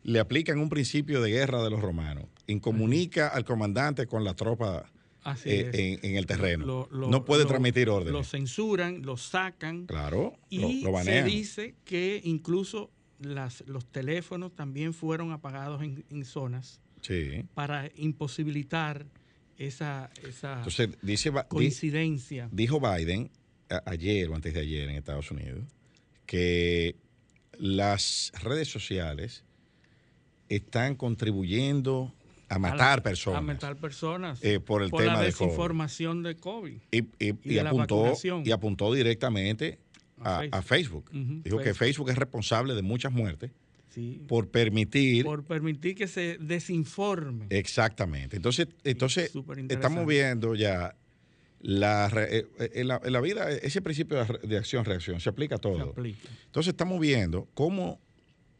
le 0.03 0.19
aplican 0.19 0.59
un 0.59 0.69
principio 0.69 1.21
de 1.21 1.31
guerra 1.31 1.63
de 1.63 1.71
los 1.71 1.81
romanos. 1.81 2.25
Incomunica 2.47 3.29
al 3.29 3.45
comandante 3.45 4.07
con 4.07 4.25
la 4.25 4.35
tropa 4.35 4.91
eh, 5.45 5.99
en, 6.03 6.11
en 6.11 6.17
el 6.17 6.27
terreno. 6.27 6.89
Lo- 6.91 7.09
no 7.09 7.25
puede 7.25 7.45
transmitir 7.45 7.89
órdenes. 7.91 8.13
Lo 8.13 8.25
censuran, 8.25 9.03
lo 9.03 9.17
sacan 9.17 9.87
claro, 9.87 10.35
y 10.49 10.83
lo 10.83 10.89
se 10.89 10.91
banean. 10.91 11.27
dice 11.27 11.75
que 11.85 12.21
incluso 12.25 12.91
las, 13.21 13.63
los 13.67 13.85
teléfonos 13.87 14.55
también 14.55 14.95
fueron 14.95 15.33
apagados 15.33 15.83
en, 15.83 16.05
en 16.11 16.25
zonas 16.25 16.81
Sí. 17.03 17.45
para 17.55 17.91
imposibilitar 17.97 19.07
esa, 19.59 20.11
esa 20.27 20.59
Entonces, 20.59 20.90
dice, 21.03 21.33
coincidencia. 21.49 22.49
dijo 22.53 22.81
Biden 22.81 23.31
a- 23.71 23.83
ayer 23.87 24.29
o 24.29 24.35
antes 24.35 24.55
de 24.55 24.61
ayer 24.61 24.88
en 24.88 24.97
Estados 24.97 25.31
Unidos 25.31 25.64
que 26.27 26.97
las 27.59 28.33
redes 28.42 28.69
sociales 28.69 29.45
están 30.49 30.95
contribuyendo 30.95 32.12
a 32.49 32.59
matar 32.59 32.99
la- 32.99 33.03
personas 33.03 33.38
A 33.38 33.42
matar 33.42 33.77
personas. 33.77 34.38
eh, 34.45 34.61
por 34.61 34.83
el 34.83 34.90
por 34.90 35.01
tema 35.03 35.14
la 35.14 35.23
de 35.23 35.33
COVID. 35.33 35.45
desinformación 35.47 36.23
de 36.23 36.37
COVID. 36.37 36.79
y, 36.92 37.05
y- 37.19 37.59
apuntó, 37.59 38.12
y 38.45 38.51
apuntó 38.53 38.92
directamente 38.92 39.79
a, 40.21 40.62
Facebook. 40.62 41.11
Dijo 41.45 41.59
que 41.59 41.75
Facebook 41.75 42.09
es 42.11 42.16
responsable 42.16 42.75
de 42.75 42.83
muchas 42.83 43.12
muertes 43.12 43.51
por 44.27 44.49
permitir... 44.51 45.25
Por 45.25 45.45
permitir 45.45 45.95
que 45.95 46.09
se 46.09 46.39
desinforme. 46.39 47.47
Exactamente. 47.51 48.37
Entonces, 48.37 48.69
entonces 48.85 49.33
estamos 49.69 50.07
viendo 50.07 50.55
ya 50.55 50.97
la, 51.61 52.11
eh, 52.15 52.47
eh, 52.59 52.71
en, 52.75 52.89
la, 52.89 53.21
vida, 53.21 53.51
ese 53.51 53.81
principio 53.83 54.25
de 54.43 54.57
acción-reacción 54.57 55.21
se 55.21 55.29
aplica 55.29 55.57
a 55.57 55.59
todo. 55.59 55.95
Entonces 55.97 56.73
estamos 56.73 57.01
viendo 57.01 57.49
cómo 57.55 58.01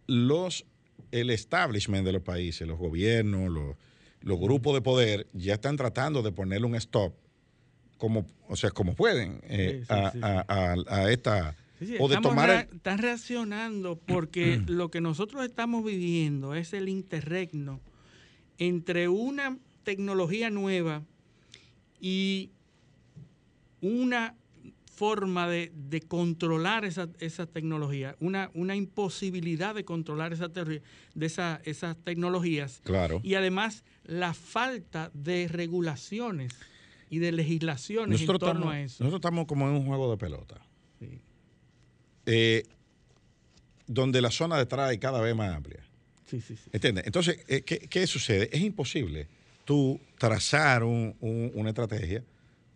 los, 0.07 0.66
el 1.12 1.31
establishment 1.31 2.05
de 2.05 2.12
los 2.12 2.22
países, 2.22 2.66
los 2.66 2.79
gobiernos, 2.79 3.51
los, 3.51 3.77
los 4.20 4.40
grupos 4.40 4.75
de 4.75 4.81
poder 4.81 5.27
ya 5.33 5.55
están 5.55 5.77
tratando 5.77 6.22
de 6.22 6.33
ponerle 6.33 6.66
un 6.66 6.75
stop 6.75 7.14
como, 7.99 8.27
o 8.49 8.57
sea, 8.57 8.70
como 8.70 8.94
pueden 8.94 9.40
eh, 9.44 9.85
a, 9.88 11.11
esta 11.11 11.57
o 11.98 12.08
de 12.08 12.16
tomar 12.18 12.68
están 12.72 12.98
reaccionando 12.98 13.96
porque 13.96 14.60
lo 14.66 14.90
que 14.90 15.00
nosotros 15.00 15.44
estamos 15.44 15.84
viviendo 15.84 16.54
es 16.54 16.72
el 16.72 16.88
interregno 16.88 17.80
entre 18.58 19.08
una 19.08 19.58
tecnología 19.84 20.50
nueva 20.50 21.02
y 22.00 22.50
una 23.80 24.34
forma 24.96 25.46
de, 25.46 25.70
controlar 26.08 26.86
esa, 26.86 27.06
tecnología, 27.46 28.16
una, 28.18 28.50
una 28.54 28.74
imposibilidad 28.74 29.74
de 29.74 29.84
controlar 29.84 30.32
esa 30.32 30.48
de 30.48 30.80
esa, 31.20 31.60
esas 31.64 31.96
tecnologías. 31.98 32.80
Claro. 32.82 33.20
Y 33.22 33.34
además 33.34 33.84
la 34.04 34.32
falta 34.32 35.10
de 35.12 35.48
regulaciones 35.48 36.54
y 37.10 37.18
de 37.18 37.32
legislaciones 37.32 38.22
en 38.22 38.38
torno 38.38 38.70
a 38.70 38.80
eso. 38.80 39.04
Nosotros 39.04 39.18
estamos 39.18 39.46
como 39.46 39.68
en 39.68 39.74
un 39.74 39.86
juego 39.86 40.10
de 40.10 40.16
pelota. 40.16 40.60
Eh, 42.26 42.64
donde 43.86 44.20
la 44.20 44.30
zona 44.30 44.58
de 44.58 44.66
trae 44.66 44.98
cada 44.98 45.20
vez 45.20 45.34
más 45.34 45.54
amplia. 45.54 45.84
Sí, 46.28 46.40
sí, 46.40 46.56
sí. 46.56 46.70
¿Entiendes? 46.72 47.06
Entonces, 47.06 47.38
eh, 47.46 47.62
¿qué, 47.62 48.06
sucede? 48.06 48.50
Es 48.52 48.60
imposible 48.60 49.28
tú 49.64 50.00
trazar 50.18 50.82
una 50.82 51.68
estrategia 51.68 52.24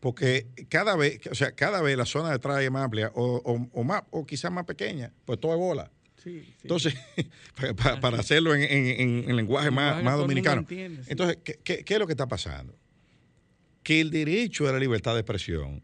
porque 0.00 0.46
cada 0.68 0.96
vez, 0.96 1.20
o 1.30 1.34
sea, 1.34 1.52
cada 1.52 1.82
vez 1.82 1.96
la 1.96 2.06
zona 2.06 2.30
de 2.30 2.38
trae 2.38 2.64
es 2.64 2.70
más 2.70 2.84
amplia 2.84 3.12
o, 3.14 3.84
más, 3.84 4.02
o 4.10 4.24
quizás 4.24 4.50
más 4.50 4.64
pequeña, 4.64 5.12
pues 5.26 5.38
todo 5.38 5.52
es 5.52 5.58
bola. 5.58 5.90
Entonces, 6.62 6.94
para, 8.00 8.18
hacerlo 8.18 8.54
en, 8.54 9.36
lenguaje 9.36 9.70
más, 9.70 10.02
más 10.02 10.16
dominicano. 10.16 10.66
Entonces, 10.68 11.38
¿qué, 11.42 11.84
es 11.86 11.98
lo 11.98 12.06
que 12.06 12.14
está 12.14 12.26
pasando? 12.26 12.74
Que 13.82 14.00
el 14.00 14.10
derecho 14.10 14.68
a 14.68 14.72
la 14.72 14.78
libertad 14.78 15.14
de 15.14 15.20
expresión 15.20 15.82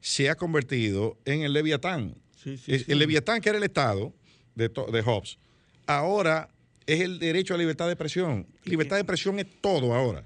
se 0.00 0.28
ha 0.28 0.34
convertido 0.34 1.18
en 1.24 1.42
el 1.42 1.52
Leviatán. 1.52 2.16
El 2.44 2.98
Leviatán, 2.98 3.40
que 3.40 3.48
era 3.48 3.58
el 3.58 3.64
Estado 3.64 4.12
de, 4.54 4.68
de 4.68 5.02
Hobbes, 5.02 5.38
ahora 5.86 6.48
es 6.86 7.00
el 7.00 7.18
derecho 7.18 7.54
a 7.54 7.58
libertad 7.58 7.86
de 7.86 7.92
expresión. 7.92 8.46
Libertad 8.64 8.96
de 8.96 9.02
expresión 9.02 9.38
es 9.38 9.46
todo 9.60 9.94
ahora. 9.94 10.24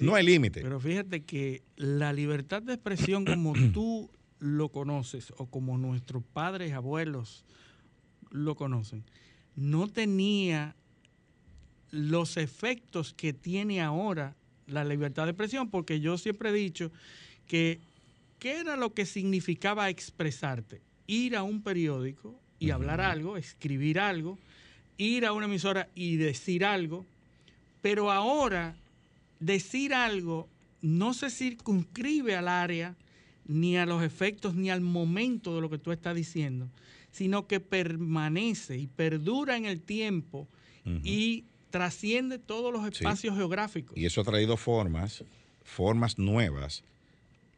no 0.00 0.14
hay 0.14 0.24
límite. 0.24 0.62
Pero 0.62 0.80
fíjate 0.80 1.22
que 1.22 1.62
la 1.76 2.12
libertad 2.12 2.62
de 2.62 2.74
expresión 2.74 3.24
como 3.24 3.52
tú 3.72 4.10
lo 4.38 4.70
conoces 4.70 5.32
o 5.36 5.46
como 5.46 5.76
nuestros 5.78 6.22
padres, 6.24 6.72
abuelos 6.72 7.44
lo 8.30 8.54
conocen, 8.54 9.04
no 9.56 9.88
tenía 9.88 10.76
los 11.90 12.36
efectos 12.36 13.12
que 13.12 13.32
tiene 13.32 13.82
ahora 13.82 14.36
la 14.66 14.84
libertad 14.84 15.24
de 15.24 15.30
expresión, 15.30 15.68
porque 15.68 16.00
yo 16.00 16.16
siempre 16.16 16.50
he 16.50 16.52
dicho 16.52 16.92
que 17.46 17.80
¿qué 18.38 18.60
era 18.60 18.76
lo 18.76 18.94
que 18.94 19.04
significaba 19.04 19.90
expresarte? 19.90 20.80
Ir 21.10 21.34
a 21.34 21.42
un 21.42 21.60
periódico 21.60 22.38
y 22.60 22.70
hablar 22.70 23.00
algo, 23.00 23.36
escribir 23.36 23.98
algo, 23.98 24.38
ir 24.96 25.26
a 25.26 25.32
una 25.32 25.46
emisora 25.46 25.88
y 25.96 26.14
decir 26.14 26.64
algo, 26.64 27.04
pero 27.82 28.12
ahora 28.12 28.76
decir 29.40 29.92
algo 29.92 30.46
no 30.82 31.12
se 31.12 31.30
circunscribe 31.30 32.36
al 32.36 32.46
área, 32.46 32.94
ni 33.44 33.76
a 33.76 33.86
los 33.86 34.04
efectos, 34.04 34.54
ni 34.54 34.70
al 34.70 34.82
momento 34.82 35.56
de 35.56 35.62
lo 35.62 35.68
que 35.68 35.78
tú 35.78 35.90
estás 35.90 36.14
diciendo, 36.14 36.68
sino 37.10 37.48
que 37.48 37.58
permanece 37.58 38.78
y 38.78 38.86
perdura 38.86 39.56
en 39.56 39.64
el 39.64 39.80
tiempo 39.80 40.46
y 41.02 41.42
trasciende 41.70 42.38
todos 42.38 42.72
los 42.72 42.86
espacios 42.86 43.36
geográficos. 43.36 43.96
Y 43.96 44.06
eso 44.06 44.20
ha 44.20 44.24
traído 44.24 44.56
formas, 44.56 45.24
formas 45.64 46.20
nuevas 46.20 46.84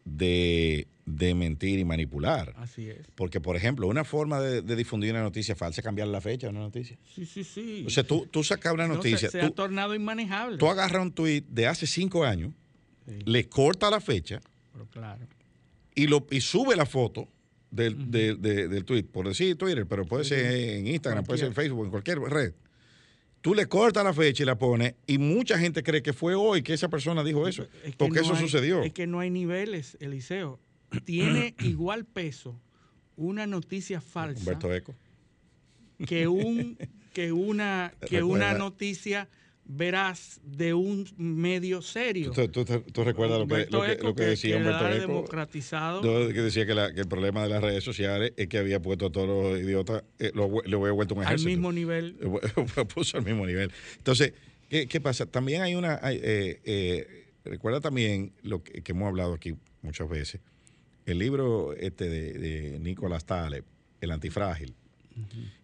de, 0.04 0.86
mentir 1.06 1.78
y 1.78 1.84
manipular. 1.84 2.54
Así 2.56 2.88
es. 2.88 2.98
Porque, 3.14 3.40
por 3.40 3.56
ejemplo, 3.56 3.86
una 3.86 4.04
forma 4.04 4.40
de, 4.40 4.76
difundir 4.76 5.12
una 5.12 5.22
noticia 5.22 5.54
falsa 5.54 5.80
es 5.80 5.84
cambiar 5.84 6.08
la 6.08 6.20
fecha 6.20 6.46
de 6.46 6.50
una 6.52 6.60
noticia. 6.60 6.96
Sí, 7.14 7.26
sí, 7.26 7.44
sí. 7.44 7.84
O 7.86 7.90
sea, 7.90 8.04
tú, 8.04 8.26
tú 8.30 8.42
sacas 8.42 8.72
una 8.72 8.88
noticia. 8.88 9.30
se, 9.30 9.40
ha 9.40 9.50
tornado 9.50 9.94
inmanejable. 9.94 10.58
Tú 10.58 10.68
agarras 10.68 11.02
un 11.02 11.12
tuit 11.12 11.46
de 11.48 11.66
hace 11.66 11.86
cinco 11.86 12.24
años, 12.24 12.52
le 13.06 13.48
corta 13.48 13.90
la 13.90 14.00
fecha. 14.00 14.40
claro. 14.90 15.26
Y, 15.94 16.06
lo, 16.06 16.26
y 16.30 16.40
sube 16.40 16.74
la 16.74 16.86
foto 16.86 17.28
del, 17.70 18.10
del 18.10 18.84
tweet, 18.84 19.04
por 19.04 19.28
decir 19.28 19.56
Twitter, 19.56 19.86
pero 19.86 20.06
puede 20.06 20.24
ser 20.24 20.46
en 20.46 20.86
Instagram, 20.86 21.24
puede 21.24 21.40
ser 21.40 21.48
en 21.48 21.54
Facebook, 21.54 21.84
en 21.84 21.90
cualquier 21.90 22.18
red. 22.18 22.54
Tú 23.42 23.54
le 23.54 23.66
cortas 23.66 24.04
la 24.04 24.14
fecha 24.14 24.44
y 24.44 24.46
la 24.46 24.56
pones, 24.56 24.94
y 25.06 25.18
mucha 25.18 25.58
gente 25.58 25.82
cree 25.82 26.00
que 26.00 26.12
fue 26.12 26.36
hoy 26.36 26.62
que 26.62 26.72
esa 26.72 26.88
persona 26.88 27.24
dijo 27.24 27.48
eso, 27.48 27.66
porque 27.98 28.20
eso 28.20 28.36
sucedió. 28.36 28.82
Es 28.82 28.92
que 28.92 29.08
no 29.08 29.18
hay 29.18 29.30
niveles, 29.30 29.96
Eliseo. 30.00 30.60
Tiene 31.04 31.56
igual 31.60 32.04
peso 32.04 32.58
una 33.16 33.46
noticia 33.46 34.00
falsa. 34.00 34.40
Humberto 34.40 34.72
Eco. 34.72 34.94
Que, 36.06 36.28
un, 36.28 36.78
que 37.12 37.32
una, 37.32 37.92
que 38.08 38.22
una 38.22 38.54
noticia 38.54 39.28
verás 39.64 40.40
de 40.44 40.74
un 40.74 41.06
medio 41.16 41.82
serio. 41.82 42.32
¿Tú, 42.32 43.04
recuerdas 43.04 43.38
lo 43.38 44.14
que, 44.14 44.24
decía 44.24 44.56
Humberto 44.56 44.88
Eco? 44.88 45.00
democratizado. 45.00 46.28
que 46.28 46.40
decía 46.40 46.66
que, 46.66 46.72
el 46.72 47.08
problema 47.08 47.42
de 47.42 47.48
las 47.48 47.62
redes 47.62 47.84
sociales 47.84 48.32
es 48.36 48.48
que 48.48 48.58
había 48.58 48.80
puesto 48.80 49.06
a 49.06 49.12
todos 49.12 49.28
los 49.28 49.60
idiotas, 49.60 50.04
eh, 50.18 50.32
lo, 50.34 50.62
le 50.62 50.76
había 50.76 50.92
vuelto 50.92 51.14
un 51.14 51.22
ejército. 51.22 51.48
Al 51.48 51.54
mismo 51.56 51.72
nivel. 51.72 52.16
Puso 52.94 53.18
al 53.18 53.24
mismo 53.24 53.46
nivel. 53.46 53.72
Entonces, 53.96 54.34
¿qué, 54.68 55.00
pasa? 55.00 55.26
También 55.26 55.62
hay 55.62 55.74
una... 55.74 56.00
eh, 56.02 56.60
eh, 56.64 57.24
recuerda 57.44 57.80
también 57.80 58.32
lo 58.42 58.62
que, 58.62 58.82
hemos 58.84 59.08
hablado 59.08 59.34
aquí 59.34 59.54
muchas 59.82 60.08
veces, 60.08 60.40
el 61.06 61.18
libro 61.18 61.74
este 61.74 62.08
de, 62.08 62.32
de 62.32 62.78
Nicolás 62.80 63.24
Taleb, 63.24 63.64
El 64.00 64.10
Antifrágil. 64.10 64.74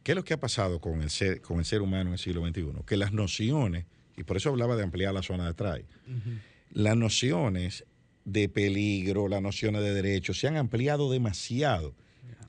¿Qué 0.03 0.13
es 0.13 0.17
lo 0.17 0.25
que 0.25 0.35
ha 0.35 0.41
pasado 0.41 0.81
con 0.81 1.03
el, 1.03 1.11
ser, 1.11 1.41
con 1.41 1.59
el 1.59 1.65
ser 1.65 1.83
humano 1.83 2.11
en 2.11 2.13
el 2.15 2.19
siglo 2.19 2.47
XXI? 2.47 2.67
Que 2.87 2.97
las 2.97 3.13
nociones, 3.13 3.87
y 4.17 4.25
por 4.25 4.37
eso 4.37 4.51
hablaba 4.51 4.77
de 4.77 4.83
ampliar 4.83 5.13
la 5.13 5.23
zona 5.23 5.47
de 5.47 5.55
trae, 5.55 5.85
las 6.71 6.97
nociones 6.97 7.85
de 8.25 8.49
peligro, 8.49 9.29
las 9.29 9.43
nociones 9.43 9.83
de 9.83 9.95
derechos 9.95 10.39
se 10.39 10.49
han 10.49 10.57
ampliado 10.57 11.11
demasiado 11.11 11.95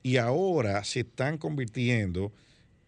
y 0.02 0.16
ahora 0.16 0.84
se 0.84 1.00
están 1.00 1.38
convirtiendo 1.38 2.32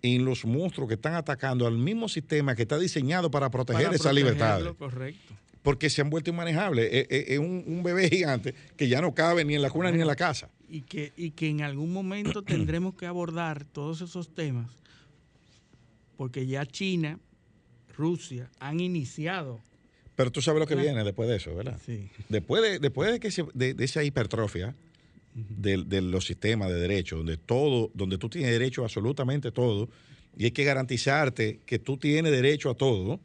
en 0.02 0.24
los 0.24 0.44
monstruos 0.44 0.88
que 0.88 0.94
están 0.94 1.14
atacando 1.14 1.66
al 1.66 1.78
mismo 1.78 2.08
sistema 2.08 2.54
que 2.54 2.62
está 2.62 2.78
diseñado 2.78 3.30
para 3.30 3.50
proteger 3.50 3.94
esa 3.94 4.12
libertad. 4.12 4.60
Correcto. 4.76 5.34
Porque 5.62 5.88
se 5.90 6.00
han 6.00 6.10
vuelto 6.10 6.30
inmanejables. 6.30 7.06
Es, 7.08 7.38
un, 7.38 7.82
bebé 7.84 8.08
gigante 8.08 8.54
que 8.76 8.88
ya 8.88 9.00
no 9.00 9.14
cabe 9.14 9.44
ni 9.44 9.54
en 9.54 9.62
la 9.62 9.70
cuna 9.70 9.92
ni 9.92 10.00
en 10.00 10.06
la 10.06 10.16
casa 10.16 10.50
y 10.72 10.80
que, 10.80 11.12
y 11.18 11.32
que 11.32 11.48
en 11.48 11.60
algún 11.60 11.92
momento 11.92 12.42
tendremos 12.42 12.94
que 12.94 13.04
abordar 13.04 13.64
todos 13.64 14.00
esos 14.00 14.34
temas, 14.34 14.70
porque 16.16 16.46
ya 16.46 16.64
China, 16.64 17.20
Rusia 17.94 18.50
han 18.58 18.80
iniciado. 18.80 19.60
Pero 20.16 20.32
tú 20.32 20.40
sabes 20.40 20.60
lo 20.60 20.66
que 20.66 20.74
viene 20.74 21.04
después 21.04 21.28
de 21.28 21.36
eso, 21.36 21.54
¿verdad? 21.54 21.78
Sí. 21.84 22.08
Después 22.30 22.62
de, 22.62 22.78
después 22.78 23.12
de, 23.12 23.20
que 23.20 23.28
de, 23.52 23.84
esa 23.84 24.02
hipertrofia 24.02 24.74
de, 25.34 26.00
los 26.00 26.24
sistemas 26.24 26.68
de 26.68 26.74
derechos, 26.74 27.18
donde 27.18 27.36
todo, 27.36 27.90
donde 27.92 28.16
tú 28.16 28.30
tienes 28.30 28.50
derecho 28.50 28.82
a 28.82 28.84
absolutamente 28.84 29.52
todo, 29.52 29.90
y 30.38 30.44
hay 30.44 30.50
que 30.52 30.64
garantizarte 30.64 31.60
que 31.66 31.78
tú 31.78 31.98
tienes 31.98 32.32
derecho 32.32 32.70
a 32.70 32.74
todo. 32.74 33.20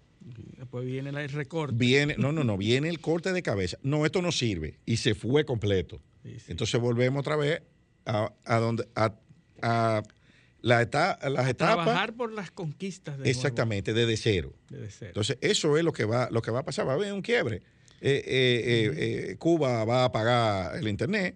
Después 0.57 0.85
viene 0.85 1.09
el 1.09 1.29
recorte. 1.29 1.75
Viene, 1.77 2.15
no, 2.17 2.33
no, 2.33 2.43
no, 2.43 2.57
viene 2.57 2.89
el 2.89 2.99
corte 2.99 3.31
de 3.31 3.41
cabeza. 3.41 3.77
No, 3.83 4.05
esto 4.05 4.21
no 4.21 4.33
sirve. 4.33 4.79
Y 4.85 4.97
se 4.97 5.15
fue 5.15 5.45
completo. 5.45 6.01
Entonces 6.47 6.79
volvemos 6.79 7.21
otra 7.21 7.35
vez 7.35 7.61
a, 8.05 8.31
donde 8.59 8.87
a, 8.95 9.13
la 10.61 10.81
etapa, 10.81 11.29
las 11.29 11.47
etapas. 11.47 11.85
Trabajar 11.85 12.13
por 12.13 12.31
las 12.31 12.51
conquistas. 12.51 13.17
De 13.17 13.29
exactamente, 13.29 13.93
desde 13.93 14.17
cero. 14.17 14.53
Entonces 15.01 15.37
eso 15.41 15.77
es 15.77 15.83
lo 15.83 15.93
que 15.93 16.05
va, 16.05 16.29
lo 16.31 16.41
que 16.41 16.51
va 16.51 16.59
a 16.59 16.65
pasar. 16.65 16.87
Va 16.87 16.93
a 16.93 16.95
haber 16.95 17.13
un 17.13 17.21
quiebre. 17.21 17.61
Eh, 17.99 18.23
eh, 18.25 18.93
eh, 19.31 19.35
Cuba 19.37 19.83
va 19.83 20.05
a 20.05 20.11
pagar 20.11 20.77
el 20.77 20.87
internet, 20.87 21.35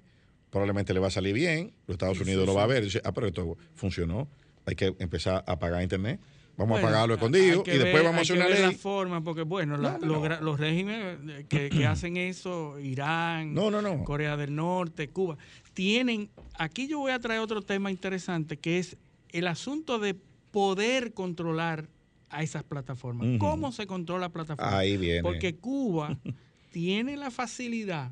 probablemente 0.52 0.94
le 0.94 1.00
va 1.00 1.08
a 1.08 1.12
salir 1.12 1.34
bien. 1.34 1.74
Los 1.88 1.96
Estados 1.96 2.20
Unidos 2.20 2.46
lo 2.46 2.54
va 2.54 2.64
a 2.64 2.68
ver. 2.68 2.84
Dice, 2.84 3.02
ah, 3.04 3.12
pero 3.12 3.28
esto 3.28 3.58
funcionó. 3.74 4.30
Hay 4.66 4.76
que 4.76 4.96
empezar 5.00 5.44
a 5.48 5.58
pagar 5.58 5.82
internet 5.82 6.20
Vamos 6.62 6.76
Bueno, 6.76 6.88
a 6.88 6.92
pagarlo 6.92 7.14
escondido 7.16 7.64
y 7.66 7.70
después 7.72 7.94
ver- 7.94 8.04
vamos 8.04 8.20
a 8.20 8.22
hacer 8.22 8.38
una 8.38 8.48
ley. 8.50 8.62
la 8.62 8.72
forma, 8.74 9.24
porque 9.24 9.42
bueno, 9.42 9.78
la- 9.78 9.94
No, 9.98 10.06
no, 10.06 10.06
los, 10.20 10.30
no. 10.30 10.42
los 10.42 10.60
regímenes 10.60 11.46
que, 11.48 11.70
que 11.70 11.86
hacen 11.88 12.18
eso, 12.18 12.80
Irán, 12.80 13.54
No, 13.56 13.72
no, 13.72 13.82
no. 13.82 14.04
Corea 14.04 14.38
del 14.38 14.56
Norte, 14.56 15.10
Cuba, 15.10 15.38
tienen, 15.74 16.30
aquí 16.58 16.88
yo 16.88 17.00
voy 17.00 17.12
a 17.14 17.20
traer 17.20 17.40
otro 17.42 17.62
tema 17.64 17.90
interesante, 17.90 18.58
que 18.58 18.78
es 18.80 18.96
el 19.30 19.48
asunto 19.48 19.98
de 19.98 20.16
poder 20.52 21.14
controlar 21.14 21.88
a 22.30 22.44
esas 22.44 22.64
plataformas. 22.64 23.28
¿Cómo 23.40 23.72
se 23.72 23.88
controla 23.88 24.28
la 24.28 24.30
plataforma? 24.30 24.78
Ahí 24.78 24.98
viene. 24.98 25.24
Porque 25.24 25.56
Cuba 25.56 26.18
tiene 26.72 27.18
la 27.18 27.32
facilidad 27.32 28.12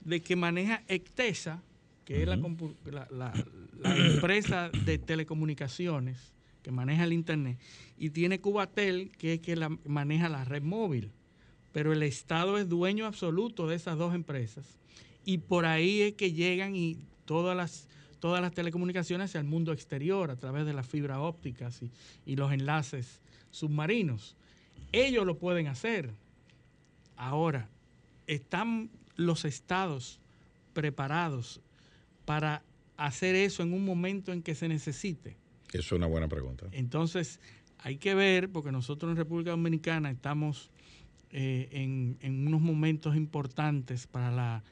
de 0.00 0.20
que 0.20 0.34
maneja 0.36 0.82
Ectesa, 0.88 1.62
que 2.04 2.22
es 2.22 2.28
la- 2.28 2.36
la- 3.10 3.32
la 3.80 3.96
empresa 3.96 4.68
de 4.84 4.98
telecomunicaciones 4.98 6.33
que 6.64 6.72
maneja 6.72 7.04
el 7.04 7.12
Internet, 7.12 7.58
y 7.98 8.10
tiene 8.10 8.40
Cubatel, 8.40 9.12
que 9.18 9.34
es 9.34 9.40
que 9.40 9.54
la, 9.54 9.68
maneja 9.84 10.28
la 10.30 10.44
red 10.44 10.62
móvil. 10.62 11.12
Pero 11.72 11.92
el 11.92 12.02
Estado 12.02 12.56
es 12.56 12.68
dueño 12.68 13.04
absoluto 13.06 13.68
de 13.68 13.76
esas 13.76 13.98
dos 13.98 14.14
empresas. 14.14 14.64
Y 15.26 15.38
por 15.38 15.66
ahí 15.66 16.00
es 16.00 16.14
que 16.14 16.32
llegan 16.32 16.74
y 16.74 16.96
todas 17.26 17.56
las, 17.56 17.86
todas 18.18 18.40
las 18.40 18.52
telecomunicaciones 18.52 19.34
el 19.34 19.44
mundo 19.44 19.72
exterior 19.72 20.30
a 20.30 20.36
través 20.36 20.64
de 20.64 20.72
las 20.72 20.86
fibras 20.86 21.18
ópticas 21.20 21.82
y, 21.82 21.90
y 22.24 22.36
los 22.36 22.50
enlaces 22.50 23.20
submarinos. 23.50 24.34
Ellos 24.92 25.26
lo 25.26 25.36
pueden 25.36 25.66
hacer. 25.66 26.10
Ahora, 27.16 27.68
¿están 28.26 28.88
los 29.16 29.44
estados 29.44 30.18
preparados 30.72 31.60
para 32.24 32.62
hacer 32.96 33.34
eso 33.34 33.62
en 33.62 33.74
un 33.74 33.84
momento 33.84 34.32
en 34.32 34.42
que 34.42 34.54
se 34.54 34.68
necesite? 34.68 35.43
Es 35.74 35.90
una 35.92 36.06
buena 36.06 36.28
pregunta. 36.28 36.66
Entonces, 36.72 37.40
hay 37.78 37.96
que 37.96 38.14
ver, 38.14 38.48
porque 38.50 38.70
nosotros 38.70 39.10
en 39.10 39.16
República 39.16 39.50
Dominicana 39.50 40.10
estamos 40.10 40.70
eh, 41.30 41.68
en, 41.72 42.16
en 42.20 42.46
unos 42.46 42.60
momentos 42.60 43.16
importantes 43.16 44.06
para 44.06 44.30
la 44.30 44.62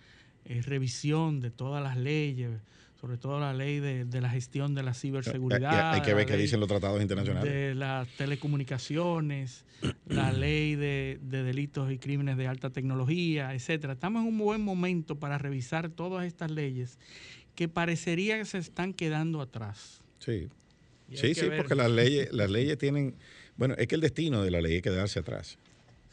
eh, 0.44 0.62
revisión 0.62 1.40
de 1.40 1.50
todas 1.50 1.82
las 1.82 1.96
leyes, 1.96 2.60
sobre 3.00 3.18
todo 3.18 3.40
la 3.40 3.52
ley 3.52 3.80
de, 3.80 4.04
de 4.04 4.20
la 4.20 4.30
gestión 4.30 4.76
de 4.76 4.84
la 4.84 4.94
ciberseguridad. 4.94 5.90
hay, 5.90 5.98
hay 5.98 6.06
que 6.06 6.14
ver 6.14 6.24
qué 6.24 6.36
dicen 6.36 6.60
los 6.60 6.68
tratados 6.68 7.02
internacionales. 7.02 7.52
de 7.52 7.74
las 7.74 8.06
telecomunicaciones, 8.16 9.64
la 10.06 10.32
ley 10.32 10.76
de, 10.76 11.18
de 11.20 11.42
delitos 11.42 11.90
y 11.90 11.98
crímenes 11.98 12.36
de 12.36 12.46
alta 12.46 12.70
tecnología, 12.70 13.52
etcétera. 13.54 13.94
Estamos 13.94 14.22
en 14.22 14.28
un 14.28 14.38
buen 14.38 14.64
momento 14.64 15.18
para 15.18 15.36
revisar 15.36 15.90
todas 15.90 16.24
estas 16.26 16.52
leyes 16.52 17.00
que 17.56 17.68
parecería 17.68 18.38
que 18.38 18.44
se 18.44 18.58
están 18.58 18.94
quedando 18.94 19.40
atrás. 19.40 20.00
Sí. 20.20 20.48
Sí, 21.16 21.34
sí, 21.34 21.48
ver. 21.48 21.56
porque 21.58 21.74
las 21.74 21.90
leyes, 22.00 22.32
las 22.32 22.50
leyes 22.50 22.78
tienen, 22.78 23.14
bueno, 23.56 23.74
es 23.78 23.86
que 23.86 23.94
el 23.94 24.00
destino 24.00 24.42
de 24.42 24.50
la 24.50 24.60
ley 24.60 24.76
es 24.76 24.82
quedarse 24.82 25.18
atrás, 25.18 25.58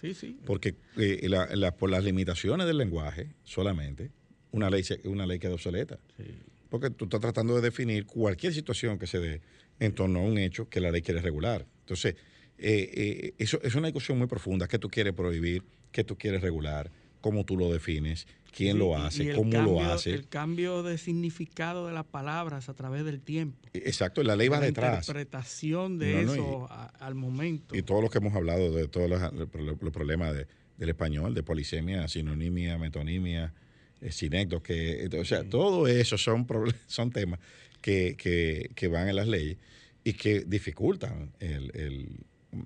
Sí, 0.02 0.14
sí. 0.14 0.38
porque 0.46 0.76
eh, 0.98 1.28
la- 1.30 1.48
la- 1.56 1.76
por 1.76 1.90
las 1.90 2.04
limitaciones 2.04 2.66
del 2.68 2.78
lenguaje 2.78 3.28
solamente, 3.44 4.12
una 4.52 4.70
ley, 4.70 4.84
una 5.06 5.26
ley 5.26 5.40
queda 5.40 5.54
obsoleta, 5.54 6.00
sí. 6.18 6.24
porque 6.70 6.90
tú 6.90 7.06
estás 7.06 7.20
tratando 7.20 7.56
de 7.56 7.62
definir 7.62 8.06
cualquier 8.06 8.54
situación 8.54 8.98
que 8.98 9.08
se 9.08 9.20
dé 9.20 9.42
en 9.80 9.94
torno 9.94 10.20
a 10.20 10.24
un 10.24 10.38
hecho 10.38 10.70
que 10.70 10.80
la 10.82 10.92
ley 10.92 11.02
quiere 11.02 11.22
regular. 11.22 11.66
Entonces, 11.82 12.16
eh, 12.58 12.90
eh, 12.94 13.34
eso 13.38 13.60
es 13.64 13.76
una 13.76 13.88
discusión 13.88 14.18
muy 14.18 14.28
profunda, 14.28 14.68
qué 14.68 14.78
tú 14.80 14.90
quieres 14.90 15.14
prohibir, 15.14 15.64
qué 15.92 16.04
tú 16.04 16.18
quieres 16.18 16.42
regular, 16.42 16.92
cómo 17.22 17.46
tú 17.46 17.58
lo 17.58 17.72
defines, 17.72 18.28
quién 18.52 18.74
Sí, 18.74 18.80
lo 18.80 18.92
y- 18.92 19.02
hace, 19.02 19.24
y 19.24 19.34
cómo 19.34 19.52
cambio- 19.52 19.74
lo 19.74 19.82
hace. 19.82 20.12
El 20.14 20.28
cambio 20.28 20.84
de 20.84 20.98
significado 20.98 21.88
de 21.88 21.94
las 21.94 22.06
palabras 22.06 22.70
a 22.70 22.74
través 22.74 23.06
del 23.06 23.22
tiempo. 23.22 23.58
Exacto, 23.74 24.24
la 24.24 24.36
ley 24.36 24.48
va 24.48 24.60
la 24.60 24.66
detrás. 24.68 25.08
interpretación 25.08 25.98
de 26.00 26.14
No, 26.16 26.22
no, 26.24 26.34
eso 26.34 26.68
a- 26.70 26.86
al 27.00 27.16
momento. 27.16 27.76
Y 27.76 27.82
todos 27.84 28.02
los 28.02 28.12
que 28.12 28.18
hemos 28.20 28.36
hablado 28.36 28.72
de 28.72 28.88
todos 28.88 29.10
los, 29.10 29.22
los- 29.34 29.92
problemas 29.94 30.34
de- 30.36 30.48
del 30.78 30.90
español, 30.90 31.34
de 31.34 31.44
polisemia, 31.44 32.08
sinonimia, 32.08 32.78
metonimia, 32.78 33.54
eh, 34.02 34.12
sinecdos, 34.12 34.62
que, 34.62 35.10
o 35.20 35.26
sea, 35.26 35.44
todo 35.50 35.88
eso 35.88 36.18
son, 36.18 36.48
son 36.88 37.12
temas 37.12 37.40
que, 37.82 38.16
que- 38.18 38.72
que 38.76 38.88
van 38.88 39.10
en 39.10 39.16
las 39.18 39.28
leyes 39.28 39.58
y 40.04 40.14
que 40.14 40.42
dificultan 40.42 41.32
el- 41.40 41.72
el- 41.76 42.10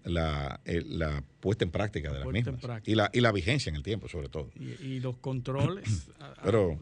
la, 0.05 0.59
el- 0.65 0.97
la 0.99 1.23
puesta 1.39 1.65
en 1.65 1.71
práctica 1.71 2.09
de 2.09 2.15
las 2.19 2.23
Puesta 2.23 2.51
mismas. 2.51 2.81
Y 2.85 2.95
la, 2.95 3.09
y 3.13 3.19
la 3.21 3.31
vigencia 3.31 3.69
en 3.69 3.75
el 3.75 3.83
tiempo, 3.83 4.07
sobre 4.07 4.29
todo. 4.29 4.49
y, 4.55 4.85
y 4.85 4.99
los 4.99 5.17
controles 5.17 6.07
a, 6.19 6.33
Pero-. 6.43 6.79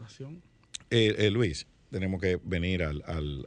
Eh, 0.90 1.14
eh, 1.18 1.30
Luis, 1.30 1.66
tenemos 1.90 2.20
que 2.20 2.38
venir 2.44 2.82
al, 2.82 3.02
al- 3.06 3.46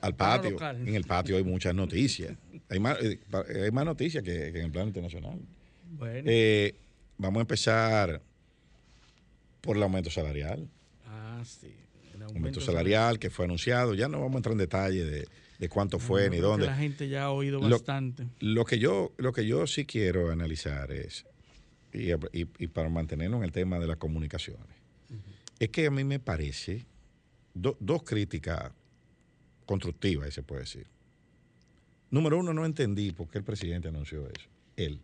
al 0.00 0.14
patio. 0.16 0.56
En 0.62 0.94
el 0.94 1.04
patio 1.04 1.36
hay 1.36 1.44
muchas 1.44 1.74
noticias. 1.74 2.36
Hay 2.70 2.80
más, 2.80 2.98
eh, 3.02 3.18
hay 3.64 3.70
más 3.70 3.84
noticias 3.84 4.22
que, 4.24 4.52
que 4.52 4.58
en 4.58 4.66
el 4.66 4.70
plano 4.72 4.88
internacional. 4.88 5.38
Bueno, 5.92 6.22
Eh, 6.26 6.74
vamos 7.18 7.38
a 7.38 7.42
empezar 7.42 8.20
por 9.60 9.76
el 9.76 9.82
aumento 9.82 10.10
salarial. 10.10 10.68
ah, 11.06 11.42
sí. 11.44 11.66
el 12.14 12.22
Aumento 12.22 12.36
aumento 12.38 12.60
salarial 12.60 13.18
que 13.18 13.30
fue 13.30 13.44
anunciado. 13.44 13.94
Ya 13.94 14.08
no 14.08 14.18
vamos 14.20 14.34
a 14.34 14.38
entrar 14.38 14.52
en 14.52 14.58
detalle 14.58 15.04
de, 15.04 15.28
de 15.58 15.68
cuánto 15.68 15.98
fue 15.98 16.30
ni 16.30 16.38
dónde. 16.38 16.66
La 16.66 16.76
gente 16.76 17.08
ya 17.08 17.24
ha 17.24 17.30
oído 17.30 17.60
Lo- 17.60 17.68
bastante. 17.70 18.26
Lo 18.40 18.64
que 18.64 18.78
yo, 18.78 19.12
lo 19.18 19.32
que 19.32 19.46
yo 19.46 19.66
sí 19.66 19.84
quiero 19.84 20.30
analizar 20.30 20.92
es, 20.92 21.26
y, 21.92 22.12
y- 22.12 22.48
y 22.58 22.66
para 22.68 22.88
mantenernos 22.88 23.38
en 23.38 23.44
el 23.44 23.52
tema 23.52 23.78
de 23.78 23.86
las 23.86 23.96
comunicaciones, 23.96 24.66
es 25.58 25.68
que 25.70 25.86
a 25.86 25.90
mí 25.90 26.04
me 26.04 26.20
parece 26.20 26.86
do- 27.54 27.76
dos 27.80 28.04
críticas 28.04 28.70
constructivas, 29.66 30.32
se 30.32 30.42
puede 30.42 30.62
decir. 30.62 30.86
Número 32.10 32.38
uno, 32.38 32.54
no 32.54 32.64
entendí 32.64 33.10
por 33.12 33.28
qué 33.28 33.38
el 33.38 33.44
presidente 33.44 33.88
anunció 33.88 34.26
eso. 34.28 34.48
Él. 34.76 35.00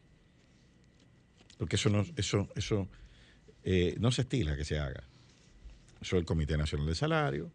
Porque 1.58 1.76
eso 1.76 1.90
no, 1.90 2.04
eso, 2.16 2.48
eso 2.54 2.88
eh, 3.64 3.96
no 3.98 4.10
se 4.12 4.22
estila 4.22 4.56
que 4.56 4.64
se 4.64 4.78
haga. 4.78 5.02
Eso 6.00 6.16
es 6.16 6.20
el 6.20 6.24
Comité 6.26 6.56
Nacional 6.56 6.86
de 6.86 6.94
Salario, 6.94 7.50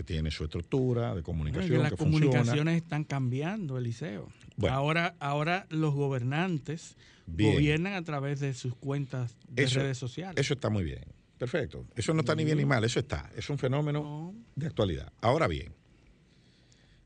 que 0.00 0.04
tiene 0.14 0.30
su 0.30 0.44
estructura 0.44 1.08
de 1.08 1.20
Bueno, 1.20 1.24
comunicación 1.24 1.70
que 1.76 1.76
las 1.82 1.90
que 1.90 1.96
funciona. 1.98 2.26
comunicaciones 2.30 2.76
están 2.82 3.04
cambiando, 3.04 3.76
Eliseo. 3.76 4.28
Bueno. 4.56 4.74
Ahora, 4.74 5.14
ahora 5.20 5.66
los 5.68 5.92
gobernantes 5.94 6.96
Bien. 7.26 7.52
gobiernan 7.52 7.92
a 7.92 8.02
través 8.02 8.40
de 8.40 8.54
sus 8.54 8.74
cuentas 8.74 9.36
de 9.50 9.64
Eso- 9.64 9.80
redes 9.80 9.98
sociales. 9.98 10.40
Eso 10.42 10.54
está 10.54 10.70
muy 10.70 10.84
bien. 10.84 11.04
Perfecto. 11.36 11.84
Eso 11.94 12.14
no 12.14 12.20
está 12.20 12.34
ni 12.34 12.44
bien 12.46 12.56
ni 12.56 12.64
mal, 12.64 12.82
eso 12.82 12.98
está. 12.98 13.30
Es 13.36 13.50
un 13.50 13.58
fenómeno 13.58 14.00
No. 14.02 14.34
de 14.56 14.66
actualidad. 14.68 15.12
Ahora 15.20 15.46
bien, 15.48 15.74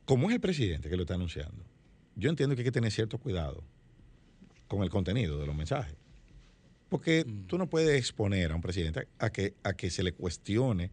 como 0.05 0.29
es 0.29 0.35
el 0.37 0.41
presidente 0.41 0.89
que 0.89 0.95
lo 0.97 1.03
está 1.03 1.15
anunciando, 1.15 1.65
yo 2.15 2.31
entiendo 2.31 2.55
que 2.55 2.61
hay 2.61 2.65
que 2.67 2.71
tener 2.73 2.93
cierto 2.93 3.19
cuidado 3.19 3.65
con 4.69 4.85
el 4.85 4.91
contenido 4.91 5.37
de 5.41 5.47
los 5.47 5.57
mensajes. 5.57 5.97
Porque 6.89 7.25
Mm. 7.27 7.47
tú 7.49 7.59
no 7.59 7.67
puedes 7.69 7.99
exponer 7.99 8.53
a 8.53 8.55
un 8.55 8.61
presidente 8.63 9.09
a 9.19 9.31
que, 9.31 9.55
a 9.65 9.73
que 9.73 9.91
se 9.91 10.05
le 10.05 10.13
cuestione 10.13 10.93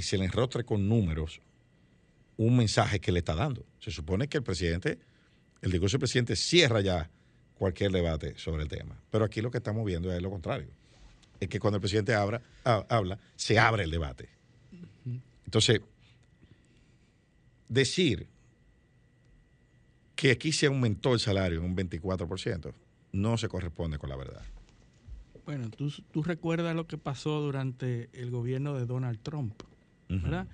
y 0.00 0.02
se 0.02 0.16
le 0.16 0.24
enrostre 0.24 0.64
con 0.64 0.88
números 0.88 1.40
un 2.38 2.56
mensaje 2.56 3.00
que 3.00 3.12
le 3.12 3.18
está 3.18 3.34
dando. 3.34 3.66
Se 3.80 3.90
supone 3.90 4.28
que 4.28 4.38
el 4.38 4.42
presidente, 4.42 4.98
el 5.60 5.70
discurso 5.70 5.96
del 5.96 6.00
presidente 6.00 6.36
cierra 6.36 6.80
ya 6.80 7.10
cualquier 7.58 7.92
debate 7.92 8.34
sobre 8.38 8.62
el 8.62 8.68
tema. 8.70 8.96
Pero 9.10 9.26
aquí 9.26 9.42
lo 9.42 9.50
que 9.50 9.58
estamos 9.58 9.84
viendo 9.84 10.10
es 10.10 10.22
lo 10.22 10.30
contrario. 10.30 10.68
Es 11.38 11.48
que 11.48 11.60
cuando 11.60 11.76
el 11.76 11.80
presidente 11.82 12.14
ha- 12.14 12.40
habla 12.88 13.18
se 13.36 13.58
abre 13.58 13.84
el 13.84 13.90
debate. 13.90 14.30
Entonces, 15.44 15.80
decir 17.68 18.26
que 20.16 20.30
aquí 20.30 20.52
se 20.52 20.66
aumentó 20.66 21.12
el 21.12 21.20
salario 21.20 21.58
en 21.58 21.64
un 21.66 21.76
24% 21.76 22.72
no 23.12 23.36
se 23.36 23.48
corresponde 23.48 23.98
con 23.98 24.08
la 24.08 24.16
verdad. 24.16 24.42
Bueno, 25.44 25.68
tú, 25.70 25.90
tú 26.12 26.22
recuerdas 26.22 26.76
lo 26.76 26.86
que 26.86 26.96
pasó 26.96 27.40
durante 27.40 28.08
el 28.12 28.30
gobierno 28.30 28.74
de 28.78 28.86
Donald 28.86 29.18
Trump, 29.22 29.54
¿verdad? 30.10 30.46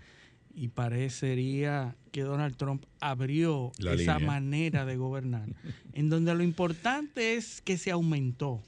Y 0.55 0.69
parecería 0.69 1.97
que 2.13 2.23
Donald 2.23 2.57
Trump 2.57 2.85
abrió 3.01 3.73
La 3.79 3.93
esa 3.95 4.15
línea. 4.19 4.27
manera 4.27 4.85
de 4.87 4.97
gobernar, 4.97 5.49
en 5.93 6.09
donde 6.09 6.35
lo 6.35 6.43
importante 6.43 7.35
es 7.35 7.61
que 7.63 7.77
se 7.79 7.91
aumentó. 7.91 8.63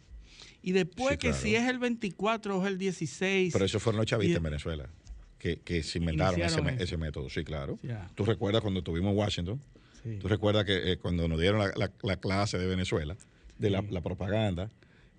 Y 0.62 0.72
después 0.72 1.12
Sí, 1.12 1.18
que 1.18 1.29
claro. 1.29 1.42
si 1.42 1.55
es 1.55 1.68
el 1.68 1.79
24 1.79 2.59
o 2.59 2.62
es 2.62 2.68
el 2.72 2.79
16, 2.79 3.53
Pero 3.53 3.64
eso 3.64 3.81
fueron 3.81 3.98
los 3.98 4.07
chavistas 4.07 4.37
en 4.38 4.42
Venezuela, 4.42 4.88
que, 5.38 5.61
que 5.61 5.83
se 5.83 5.98
inventaron 5.98 6.40
ese, 6.42 6.96
método. 6.96 7.31
Sí, 7.31 7.44
claro. 7.44 7.79
Ya. 7.83 8.11
Tú 8.14 8.24
recuerdas 8.24 8.61
cuando 8.61 8.81
estuvimos 8.81 9.12
en 9.12 9.16
Washington, 9.18 9.61
sí. 10.03 10.18
tú 10.20 10.29
recuerdas 10.29 10.64
que 10.64 10.92
eh, 10.92 10.96
cuando 10.98 11.27
nos 11.29 11.40
dieron 11.40 11.61
la, 11.61 11.72
la- 11.77 11.92
la 12.03 12.16
clase 12.16 12.59
de 12.59 12.66
Venezuela, 12.66 13.16
de 13.59 13.70
la 13.70 13.83
propaganda, 14.03 14.70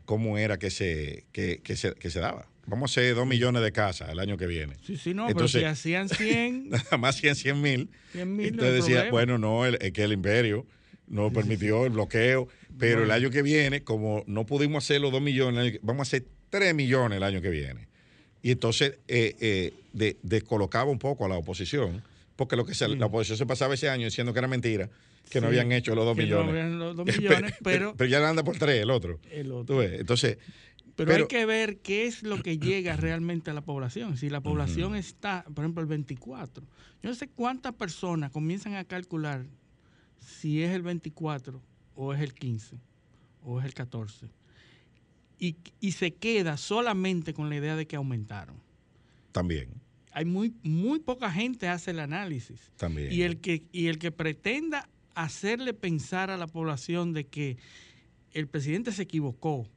cómo 0.09 0.39
era 0.39 0.57
que 0.57 0.71
se, 0.71 1.25
que, 1.31 1.61
que 1.63 1.75
se, 1.75 1.93
que 1.93 2.09
se 2.09 2.19
daba. 2.19 2.47
Vamos 2.65 2.89
a 2.89 2.99
hacer 2.99 3.13
dos 3.13 3.27
millones 3.27 3.61
de 3.61 3.71
casas 3.71 4.09
el 4.09 4.17
año 4.19 4.37
que 4.37 4.47
viene. 4.47 4.73
Sí, 4.83 4.97
sí, 4.97 5.13
no, 5.13 5.29
Entonces- 5.29 5.61
pero 5.61 5.75
si 5.75 5.93
hacían 5.93 6.09
100, 6.65 6.69
Nada 6.71 6.97
más 6.97 7.15
100, 7.17 7.35
100 7.35 7.61
mil. 7.61 7.89
100 8.13 8.35
mil, 8.35 8.37
no 8.47 8.47
Entonces 8.63 8.73
decía, 8.77 8.95
problema. 9.01 9.11
bueno, 9.11 9.37
no, 9.37 9.65
el- 9.67 9.77
es 9.79 9.91
que 9.91 10.03
el 10.03 10.11
imperio 10.13 10.65
no 11.07 11.31
permitió 11.31 11.85
el 11.85 11.91
bloqueo, 11.91 12.47
pero 12.79 13.03
el 13.03 13.11
año 13.11 13.29
que 13.29 13.43
viene, 13.43 13.83
como 13.83 14.23
no 14.25 14.47
pudimos 14.47 14.83
hacer 14.83 14.99
los 14.99 15.11
2 15.11 15.21
millones, 15.21 15.77
vamos 15.83 15.99
a 15.99 16.09
hacer 16.09 16.25
3 16.49 16.73
millones 16.73 17.17
el 17.17 17.23
año 17.23 17.39
que 17.39 17.49
viene. 17.51 17.87
Y 18.41 18.49
entonces 18.49 18.97
eh, 19.07 19.35
eh, 19.39 19.73
de- 19.93 20.17
descolocaba 20.23 20.89
un 20.89 20.97
poco 20.97 21.23
a 21.25 21.29
la 21.29 21.37
oposición, 21.37 22.01
porque 22.35 22.55
lo 22.55 22.65
que 22.65 22.73
se- 22.73 22.87
la 22.87 23.05
oposición 23.05 23.37
se 23.37 23.45
pasaba 23.45 23.75
ese 23.75 23.89
año 23.89 24.05
diciendo 24.05 24.33
que 24.33 24.39
era 24.39 24.47
mentira, 24.47 24.89
que 25.29 25.41
no 25.41 25.47
habían 25.47 25.71
hecho 25.71 25.95
los 25.95 26.05
dos 26.05 26.15
que 26.17 26.23
no 26.23 26.43
millones. 26.43 26.49
habían 26.49 26.79
los 26.79 26.95
dos 26.95 27.05
millones, 27.17 27.53
pero- 27.63 27.93
pero 27.95 28.09
ya 28.09 28.27
anda 28.27 28.43
por 28.43 28.57
tres 28.57 28.81
el 28.81 28.89
otro. 28.89 29.19
El 29.31 29.51
otro. 29.51 29.75
Tú 29.75 29.79
ves, 29.81 29.99
Entonces, 29.99 30.37
Pero, 30.95 31.11
Pero- 31.11 31.23
hay 31.23 31.27
que 31.29 31.45
ver 31.45 31.77
qué 31.77 32.07
es 32.07 32.23
lo 32.23 32.41
que 32.43 32.57
llega 32.57 32.97
realmente 32.97 33.51
a 33.51 33.53
la 33.53 33.61
población. 33.61 34.17
Si 34.17 34.29
la 34.29 34.41
población 34.41 34.95
está, 34.97 35.45
por 35.55 35.63
ejemplo, 35.63 35.81
el 35.81 35.87
24, 35.87 36.65
yo 37.01 37.09
no 37.09 37.15
sé 37.15 37.29
cuántas 37.29 37.73
personas 37.75 38.31
comienzan 38.31 38.73
a 38.75 38.83
calcular 38.83 39.45
si 40.19 40.61
es 40.61 40.71
el 40.71 40.81
24 40.81 41.61
o 41.95 42.13
es 42.13 42.19
el 42.19 42.33
15 42.33 42.77
o 43.45 43.59
es 43.61 43.65
el 43.65 43.73
14 43.73 44.27
y, 45.39 45.55
y 45.79 45.93
se 45.93 46.11
queda 46.15 46.57
solamente 46.57 47.33
con 47.33 47.49
la 47.49 47.55
idea 47.55 47.77
de 47.77 47.87
que 47.87 47.95
aumentaron. 47.95 48.57
también, 49.31 49.69
Hay 50.11 50.25
muy, 50.25 50.53
muy 50.63 50.99
poca 50.99 51.31
gente 51.31 51.69
hace 51.69 51.91
el 51.91 51.99
análisis. 51.99 52.71
también. 52.75 53.09
Y 53.13 53.21
el 53.21 53.39
que, 53.39 53.63
y 53.71 53.87
el 53.87 53.99
que 53.99 54.11
pretenda 54.11 54.89
hacerle 55.23 55.73
pensar 55.73 56.31
a 56.31 56.37
la 56.37 56.47
población 56.47 57.13
de 57.13 57.27
que 57.27 57.57
el 58.31 58.47
presidente 58.47 58.91
se 58.91 59.03
equivocó 59.03 59.67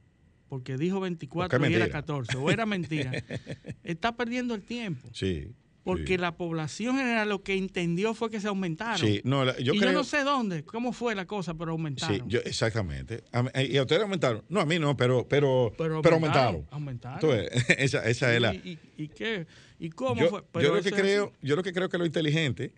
porque 0.47 0.77
dijo 0.77 0.99
24 0.99 1.49
Porque 1.49 1.65
es 1.65 1.71
y 1.71 1.75
era 1.75 1.85
mentira. 1.85 1.99
14, 2.01 2.37
o 2.37 2.49
era 2.51 2.65
mentira, 2.65 3.11
está 3.83 4.15
perdiendo 4.15 4.53
el 4.53 4.61
tiempo. 4.61 5.09
Sí. 5.11 5.51
Porque 5.83 6.13
sí. 6.13 6.17
la 6.17 6.37
población 6.37 6.95
general 6.95 7.27
lo 7.27 7.43
que 7.43 7.55
entendió 7.57 8.13
fue 8.13 8.29
que 8.29 8.39
se 8.39 8.47
aumentaron. 8.47 9.05
Sí, 9.05 9.19
no, 9.25 9.43
la- 9.43 9.57
yo 9.59 9.73
y 9.73 9.79
creo. 9.79 9.91
yo 9.91 9.97
no 9.97 10.03
sé 10.05 10.23
dónde, 10.23 10.63
cómo 10.63 10.93
fue 10.93 11.13
la 11.15 11.25
cosa, 11.25 11.55
pero 11.55 11.71
aumentaron. 11.71 12.15
Sí, 12.15 12.23
yo, 12.27 12.39
exactamente. 12.45 13.23
A 13.33 13.43
mí- 13.43 13.49
¿Y 13.69 13.75
a 13.77 13.81
ustedes 13.81 14.03
aumentaron? 14.03 14.43
No, 14.47 14.61
a 14.61 14.65
mí 14.65 14.79
no, 14.79 14.95
pero, 14.95 15.27
pero, 15.27 15.73
pero, 15.77 16.01
pero 16.01 16.15
aumentaron. 16.15 16.65
Aumentaron. 16.71 17.29
Ves, 17.29 17.49
esa, 17.79 18.07
esa 18.07 18.33
es 18.33 18.39
la. 18.41 18.53
¿Y, 18.53 19.09
qué? 19.09 19.45
¿Y 19.79 19.89
cómo 19.89 20.21
yo, 20.21 20.29
fue? 20.29 20.63
yo 20.63 20.73
lo 20.73 20.81
que 20.81 20.91
creo, 20.91 21.33
yo 21.41 21.55
lo 21.57 21.63
que 21.63 21.73
creo 21.73 21.89
que 21.89 21.97
lo 21.97 22.05
inteligente 22.05 22.71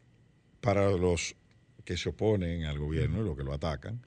para 0.61 0.89
los 0.91 1.35
que 1.85 1.95
se 1.97 2.09
oponen 2.09 2.65
al 2.65 2.77
gobierno 2.79 3.21
y 3.21 3.25
los 3.25 3.37
que 3.37 3.43
lo 3.43 3.53
atacan 3.53 4.01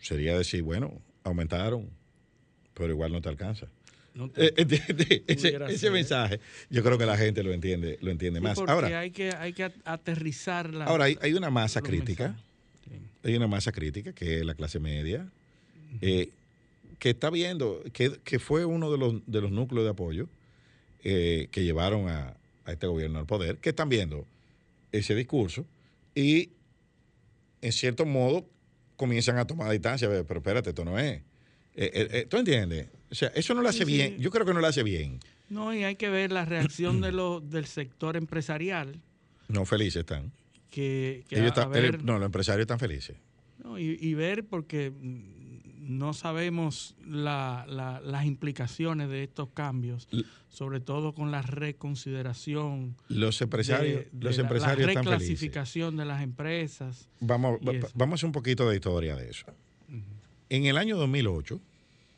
sería 0.00 0.38
decir, 0.38 0.62
bueno, 0.62 0.94
aumentaron, 1.24 1.88
pero 2.72 2.90
igual 2.92 3.12
no 3.12 3.20
te 3.20 3.28
alcanza. 3.28 3.66
No 4.14 4.28
te- 4.30 4.46
Eh, 4.46 4.54
¿entiendes? 4.56 5.22
ese 5.68 5.90
mensaje, 5.90 6.40
yo 6.70 6.82
creo 6.82 6.96
que 6.96 7.04
la 7.06 7.16
gente 7.18 7.42
lo 7.42 7.52
entiende, 7.52 7.98
lo 8.00 8.10
entiende 8.10 8.40
Sí, 8.40 8.44
más. 8.44 8.58
Ahora, 8.58 8.98
hay 9.00 9.10
que, 9.10 9.30
hay 9.32 9.52
que 9.52 9.70
aterrizar 9.84 10.72
la. 10.72 10.84
ahora 10.86 11.04
hay, 11.04 11.18
hay 11.20 11.34
una 11.34 11.50
masa 11.50 11.82
crítica. 11.82 12.34
Sí. 12.84 12.92
hay 13.28 13.36
una 13.36 13.46
masa 13.46 13.70
crítica 13.72 14.12
que 14.12 14.38
es 14.38 14.44
la 14.46 14.54
clase 14.54 14.78
media, 14.80 15.28
eh, 16.00 16.30
que 16.98 17.10
está 17.10 17.28
viendo, 17.30 17.82
que, 17.92 18.18
que 18.24 18.38
fue 18.38 18.64
uno 18.64 18.90
de 18.90 18.98
los, 18.98 19.14
de 19.26 19.40
los 19.40 19.50
núcleos 19.50 19.84
de 19.84 19.90
apoyo 19.90 20.28
eh, 21.04 21.48
que 21.50 21.62
llevaron 21.64 22.08
a, 22.08 22.34
a 22.64 22.72
este 22.72 22.86
gobierno 22.86 23.18
al 23.18 23.26
poder, 23.26 23.58
que 23.58 23.70
están 23.70 23.88
viendo 23.88 24.26
ese 24.92 25.14
discurso 25.14 25.64
y, 26.14 26.50
en 27.62 27.72
cierto 27.72 28.04
modo, 28.06 28.48
comienzan 28.96 29.38
a 29.38 29.46
tomar 29.46 29.70
distancia. 29.70 30.08
Pero 30.08 30.40
espérate, 30.40 30.70
esto 30.70 30.84
no 30.84 30.98
es. 30.98 31.18
Eh, 31.18 31.22
eh, 31.94 32.08
eh, 32.12 32.26
¿Tú 32.28 32.36
entiendes? 32.36 32.88
O 33.10 33.14
sea, 33.14 33.28
eso 33.34 33.54
no 33.54 33.62
lo 33.62 33.68
hace 33.68 33.84
Sí, 33.84 33.92
bien. 33.92 34.18
Yo 34.18 34.30
creo 34.30 34.44
que 34.46 34.52
no 34.54 34.60
lo 34.60 34.66
hace 34.66 34.82
bien. 34.82 35.20
No, 35.48 35.74
y 35.74 35.82
hay 35.84 35.96
que 35.96 36.08
ver 36.10 36.30
la 36.32 36.44
reacción 36.44 37.00
de 37.00 37.10
lo, 37.12 37.40
del 37.40 37.66
sector 37.66 38.16
empresarial, 38.16 39.00
No 39.48 39.64
felices 39.64 40.00
están. 40.00 40.30
que, 40.70 41.24
que 41.28 41.36
Ellos 41.40 41.52
a- 41.56 41.62
a 41.62 41.64
están- 41.64 41.72
ver- 41.72 42.04
no, 42.04 42.14
los 42.18 42.26
empresarios 42.26 42.62
están 42.62 42.78
felices. 42.78 43.16
no, 43.62 43.78
y, 43.78 43.98
y 44.00 44.14
ver 44.14 44.44
porque 44.44 44.92
no 45.90 46.12
sabemos 46.14 46.94
la- 47.06 47.66
la- 47.68 48.00
las 48.00 48.24
implicaciones 48.24 49.08
de 49.08 49.24
estos 49.24 49.48
cambios, 49.50 50.08
sobre 50.48 50.80
todo 50.80 51.12
con 51.14 51.30
la 51.30 51.42
reconsideración, 51.42 52.96
Los 53.08 53.40
empresarios, 53.42 54.04
de- 54.04 54.08
de 54.12 54.24
los 54.24 54.36
la- 54.36 54.42
empresarios 54.42 54.86
la 54.86 54.92
están 54.92 55.04
felices. 55.04 55.28
reclasificación 55.28 55.96
de 55.96 56.04
las 56.04 56.22
empresas. 56.22 57.08
Vamos, 57.20 57.58
va- 57.60 57.88
vamos 57.94 58.12
a 58.12 58.14
hacer 58.14 58.26
un 58.26 58.32
poquito 58.32 58.68
de 58.68 58.76
historia 58.76 59.16
de 59.16 59.30
eso. 59.30 59.46
En 60.48 60.64
el 60.66 60.76
año 60.78 60.96
2008, 60.96 61.60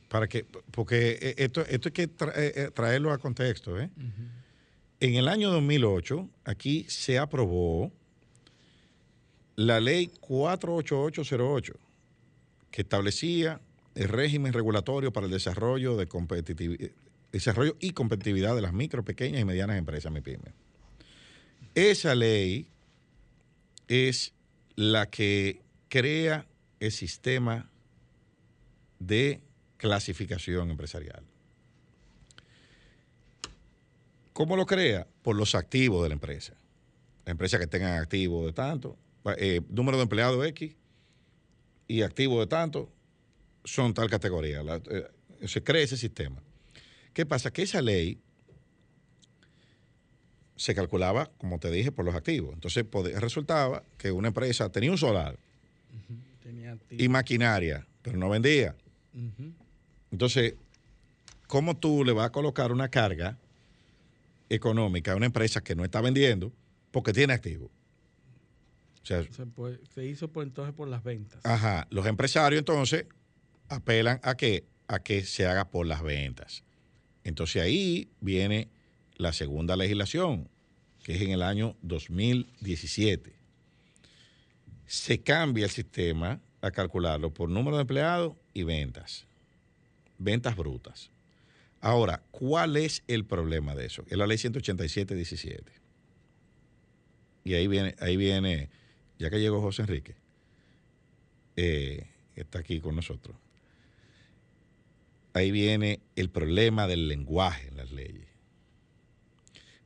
para 0.08 0.26
que, 0.28 0.44
porque 0.70 1.18
eh, 1.20 1.35
esto, 1.38 1.62
esto 1.62 1.88
hay 1.88 1.92
que 1.92 2.02
eh, 2.02 2.08
eh, 2.37 2.70
traerlo 2.74 3.12
a 3.12 3.18
contexto, 3.18 3.78
¿eh? 3.80 3.90
En 5.00 5.14
el 5.16 5.26
año 5.28 5.50
2008, 5.50 6.28
aquí 6.44 6.85
se 6.88 7.18
aprobó 7.18 7.90
la 9.56 9.80
ley 9.80 10.11
48808, 10.20 11.74
que 12.72 12.82
establecía 12.82 13.61
el 13.94 14.08
régimen 14.08 14.52
regulatorio 14.52 15.12
para 15.12 15.26
el 15.26 15.32
desarrollo, 15.32 15.96
de 15.96 16.08
desarrollo 17.30 17.76
y 17.78 17.92
competitividad 17.92 18.56
de 18.56 18.62
las 18.62 18.72
micro, 18.72 19.04
pequeñas 19.04 19.40
y 19.40 19.44
medianas 19.44 19.76
empresas, 19.76 20.11
MIPYME. 20.11 20.52
Esa 21.74 22.14
ley 22.14 22.66
es 23.88 24.32
la 24.74 25.08
que 25.11 25.61
crea 25.88 26.46
el 26.80 26.90
sistema 26.90 27.70
de 28.98 29.42
clasificación 29.76 30.70
empresarial. 30.70 31.22
¿Cómo 34.32 34.56
lo 34.56 34.64
crea? 34.64 35.06
Por 35.22 35.37
los 35.37 35.54
activos 35.54 36.02
de 36.02 36.08
la 36.08 36.14
empresa. 36.14 36.54
La 37.26 37.32
empresa 37.32 37.58
que 37.58 37.66
tengan 37.66 38.00
activos 38.00 38.46
de 38.46 38.52
tanto, 38.54 38.96
eh, 39.37 39.61
número 39.68 39.98
de 39.98 40.04
empleados 40.04 40.44
X 40.46 40.74
y 41.88 42.03
activos 42.03 42.40
de 42.40 42.47
tanto, 42.47 42.88
son 43.64 43.95
tal 43.95 44.09
categoría. 44.11 44.62
La- 44.62 44.77
eh, 44.90 45.09
se 45.47 45.62
crea 45.62 45.83
ese 45.83 45.97
sistema. 45.97 46.42
¿Qué 47.12 47.27
pasa? 47.27 47.51
Que 47.53 47.62
esa 47.62 47.83
ley 47.83 48.18
se 50.57 50.75
calculaba, 50.75 51.31
como 51.38 51.59
te 51.59 51.71
dije, 51.71 51.90
por 51.92 52.05
los 52.05 52.14
activos. 52.14 52.55
Entonces 52.55 52.85
resultaba 53.21 53.83
que 53.99 54.12
una 54.12 54.29
empresa 54.29 54.71
tenía 54.71 54.90
un 54.90 54.99
solar 54.99 55.37
Tenía 56.42 56.77
y 56.90 57.09
maquinaria, 57.09 57.87
pero 58.03 58.16
no 58.18 58.29
vendía. 58.29 58.75
Entonces, 60.11 60.55
¿cómo 61.47 61.77
tú 61.77 62.05
le 62.05 62.12
vas 62.12 62.27
a 62.27 62.33
colocar 62.33 62.73
una 62.73 62.88
carga 62.88 63.38
económica 64.49 65.12
a 65.12 65.16
una 65.16 65.27
empresa 65.27 65.62
que 65.62 65.75
no 65.75 65.85
está 65.85 66.01
vendiendo 66.01 66.53
porque 66.90 67.12
tiene 67.12 67.33
activo? 67.33 67.71
O 69.02 69.06
sea, 69.06 69.22
se, 69.24 69.46
puede- 69.46 69.80
se 69.94 70.04
hizo 70.06 70.28
por 70.28 70.44
entonces 70.44 70.74
por 70.74 70.88
las 70.88 71.02
ventas. 71.02 71.40
ajá, 71.44 71.86
los 71.90 72.06
empresarios 72.06 72.58
entonces 72.60 73.06
apelan 73.68 74.20
a 74.22 74.36
que, 74.36 74.64
a 74.86 75.00
que 75.00 75.24
se 75.24 75.46
haga 75.46 75.70
por 75.70 75.86
las 75.86 76.02
ventas. 76.02 76.62
Entonces 77.24 77.62
ahí 77.62 78.08
viene 78.20 78.68
la 79.16 79.32
segunda 79.32 79.76
legislación, 79.76 80.48
que 81.02 81.14
es 81.16 81.22
en 81.22 81.30
el 81.30 81.42
año 81.42 81.76
2017. 81.82 83.32
Se 84.86 85.20
cambia 85.20 85.64
el 85.64 85.70
sistema 85.70 86.40
a 86.60 86.70
calcularlo 86.70 87.32
por 87.32 87.48
número 87.48 87.76
de 87.76 87.82
empleados 87.82 88.34
y 88.54 88.62
ventas. 88.64 89.26
Ventas 90.18 90.54
brutas. 90.56 91.10
Ahora, 91.80 92.22
¿cuál 92.30 92.76
es 92.76 93.02
el 93.08 93.24
problema 93.24 93.74
de 93.74 93.86
eso? 93.86 94.04
Es 94.08 94.16
la 94.16 94.26
ley 94.26 94.36
187-17. 94.36 95.60
Y 97.44 97.54
ahí 97.54 97.66
viene, 97.66 97.96
ahí 97.98 98.16
viene, 98.16 98.70
ya 99.22 99.30
que 99.30 99.38
llegó 99.38 99.61
José 99.61 99.82
Enrique, 99.82 100.16
eh, 101.54 102.08
está 102.35 102.58
aquí 102.58 102.80
con 102.80 102.96
nosotros, 102.96 103.37
ahí 105.32 105.52
viene 105.52 106.00
el 106.16 106.28
problema 106.28 106.88
del 106.88 107.06
lenguaje 107.06 107.68
en 107.68 107.76
las 107.76 107.92
leyes. 107.92 108.26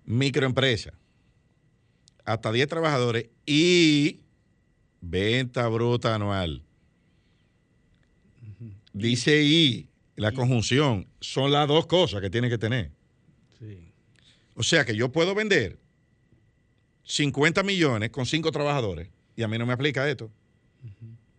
Microempresa, 0.06 0.94
hasta 2.24 2.50
10 2.50 2.66
trabajadores 2.66 3.28
y 3.44 4.20
venta 5.02 5.68
bruta 5.68 6.14
anual. 6.14 6.62
Dice 8.94 9.42
y, 9.42 9.90
la 10.14 10.32
conjunción, 10.32 11.08
son 11.20 11.52
las 11.52 11.68
dos 11.68 11.86
cosas 11.86 12.22
que 12.22 12.30
tienen 12.30 12.48
que 12.48 12.56
tener. 12.56 12.90
Sí. 13.58 13.92
O 14.54 14.62
sea 14.62 14.86
que 14.86 14.96
yo 14.96 15.12
puedo 15.12 15.34
vender 15.34 15.78
50 17.04 17.62
millones 17.64 18.08
con 18.08 18.24
5 18.24 18.50
trabajadores 18.50 19.10
y 19.36 19.42
a 19.42 19.48
mí 19.48 19.58
no 19.58 19.66
me 19.66 19.72
aplica 19.72 20.08
esto. 20.08 20.30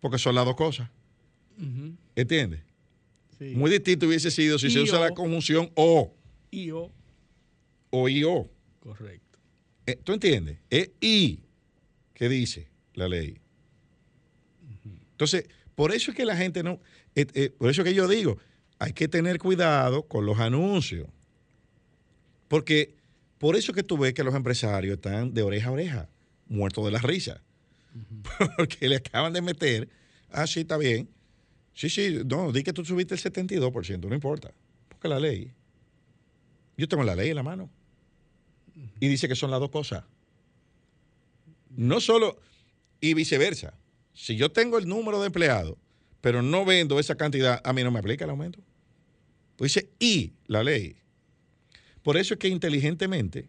Porque 0.00 0.18
son 0.18 0.34
las 0.34 0.44
dos 0.44 0.54
cosas. 0.54 0.88
Ujú. 1.58 1.94
¿Entiendes? 2.14 2.60
Sí. 3.38 3.54
Muy 3.56 3.70
distinto 3.70 4.06
hubiese 4.06 4.30
sido 4.30 4.58
si 4.58 4.70
se 4.70 4.80
usa 4.80 4.98
o. 4.98 5.02
la 5.02 5.10
conjunción 5.10 5.70
o 5.74 6.14
Y 6.50 6.70
o, 6.70 6.90
o 7.90 8.08
y 8.08 8.24
o. 8.24 8.48
correcto. 8.80 9.38
Eh, 9.86 9.98
¿Tú 10.04 10.12
entiendes? 10.12 10.58
Es 10.70 10.90
y 11.00 11.40
que 12.14 12.28
dice 12.28 12.68
la 12.94 13.08
ley. 13.08 13.38
Entonces, 15.12 15.46
por 15.74 15.92
eso 15.92 16.10
es 16.12 16.16
que 16.16 16.24
la 16.24 16.36
gente 16.36 16.62
no. 16.62 16.80
eh, 17.14 17.26
eh, 17.34 17.50
por 17.50 17.70
eso 17.70 17.82
es 17.82 17.88
que 17.88 17.94
yo 17.94 18.06
digo, 18.06 18.38
hay 18.78 18.92
que 18.92 19.08
tener 19.08 19.38
cuidado 19.38 20.02
con 20.06 20.26
los 20.26 20.38
anuncios. 20.38 21.08
Porque 22.46 22.94
por 23.38 23.56
eso 23.56 23.72
es 23.72 23.76
que 23.76 23.82
tú 23.82 23.98
ves 23.98 24.14
que 24.14 24.22
los 24.24 24.34
empresarios 24.34 24.94
están 24.96 25.34
de 25.34 25.42
oreja 25.42 25.68
a 25.68 25.72
oreja, 25.72 26.08
muertos 26.46 26.84
de 26.84 26.90
la 26.92 26.98
risa. 27.00 27.42
Porque 28.56 28.88
le 28.88 28.96
acaban 28.96 29.32
de 29.32 29.42
meter, 29.42 29.88
ah, 30.30 30.46
sí, 30.46 30.60
está 30.60 30.76
bien. 30.76 31.08
Sí, 31.74 31.88
sí, 31.88 32.18
no, 32.26 32.52
di 32.52 32.62
que 32.62 32.72
tú 32.72 32.84
subiste 32.84 33.14
el 33.14 33.20
72%, 33.20 34.08
no 34.08 34.14
importa. 34.14 34.52
Porque 34.88 35.08
la 35.08 35.20
ley. 35.20 35.52
Yo 36.76 36.88
tengo 36.88 37.04
la 37.04 37.14
ley 37.14 37.30
en 37.30 37.36
la 37.36 37.42
mano. 37.42 37.70
Y 39.00 39.08
dice 39.08 39.28
que 39.28 39.36
son 39.36 39.50
las 39.50 39.60
dos 39.60 39.70
cosas. 39.70 40.04
No 41.70 42.00
solo, 42.00 42.40
y 43.00 43.14
viceversa. 43.14 43.74
Si 44.12 44.36
yo 44.36 44.50
tengo 44.50 44.78
el 44.78 44.88
número 44.88 45.20
de 45.20 45.26
empleados, 45.26 45.76
pero 46.20 46.42
no 46.42 46.64
vendo 46.64 46.98
esa 46.98 47.16
cantidad, 47.16 47.60
a 47.64 47.72
mí 47.72 47.84
no 47.84 47.90
me 47.90 48.00
aplica 48.00 48.24
el 48.24 48.30
aumento. 48.30 48.60
Pues 49.56 49.74
dice 49.74 49.90
y 49.98 50.32
la 50.46 50.62
ley. 50.62 50.96
Por 52.02 52.16
eso 52.16 52.34
es 52.34 52.40
que 52.40 52.48
inteligentemente 52.48 53.48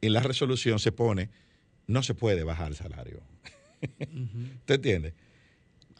en 0.00 0.12
la 0.12 0.20
resolución 0.20 0.78
se 0.78 0.92
pone 0.92 1.30
no 1.86 2.02
se 2.02 2.14
puede 2.14 2.44
bajar 2.44 2.68
el 2.68 2.76
salario. 2.76 3.20
¿Te 4.64 4.74
entiendes? 4.74 5.14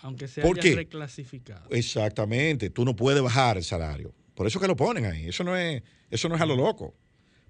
Aunque 0.00 0.28
se 0.28 0.42
¿Por 0.42 0.58
haya 0.58 0.62
qué? 0.62 0.76
reclasificado. 0.76 1.68
Exactamente, 1.70 2.70
tú 2.70 2.84
no 2.84 2.94
puedes 2.94 3.22
bajar 3.22 3.56
el 3.56 3.64
salario. 3.64 4.14
Por 4.34 4.46
eso 4.46 4.60
que 4.60 4.66
lo 4.68 4.76
ponen 4.76 5.06
ahí. 5.06 5.28
Eso 5.28 5.44
no 5.44 5.56
es, 5.56 5.82
eso 6.10 6.28
no 6.28 6.36
es 6.36 6.40
a 6.40 6.46
lo 6.46 6.56
loco. 6.56 6.94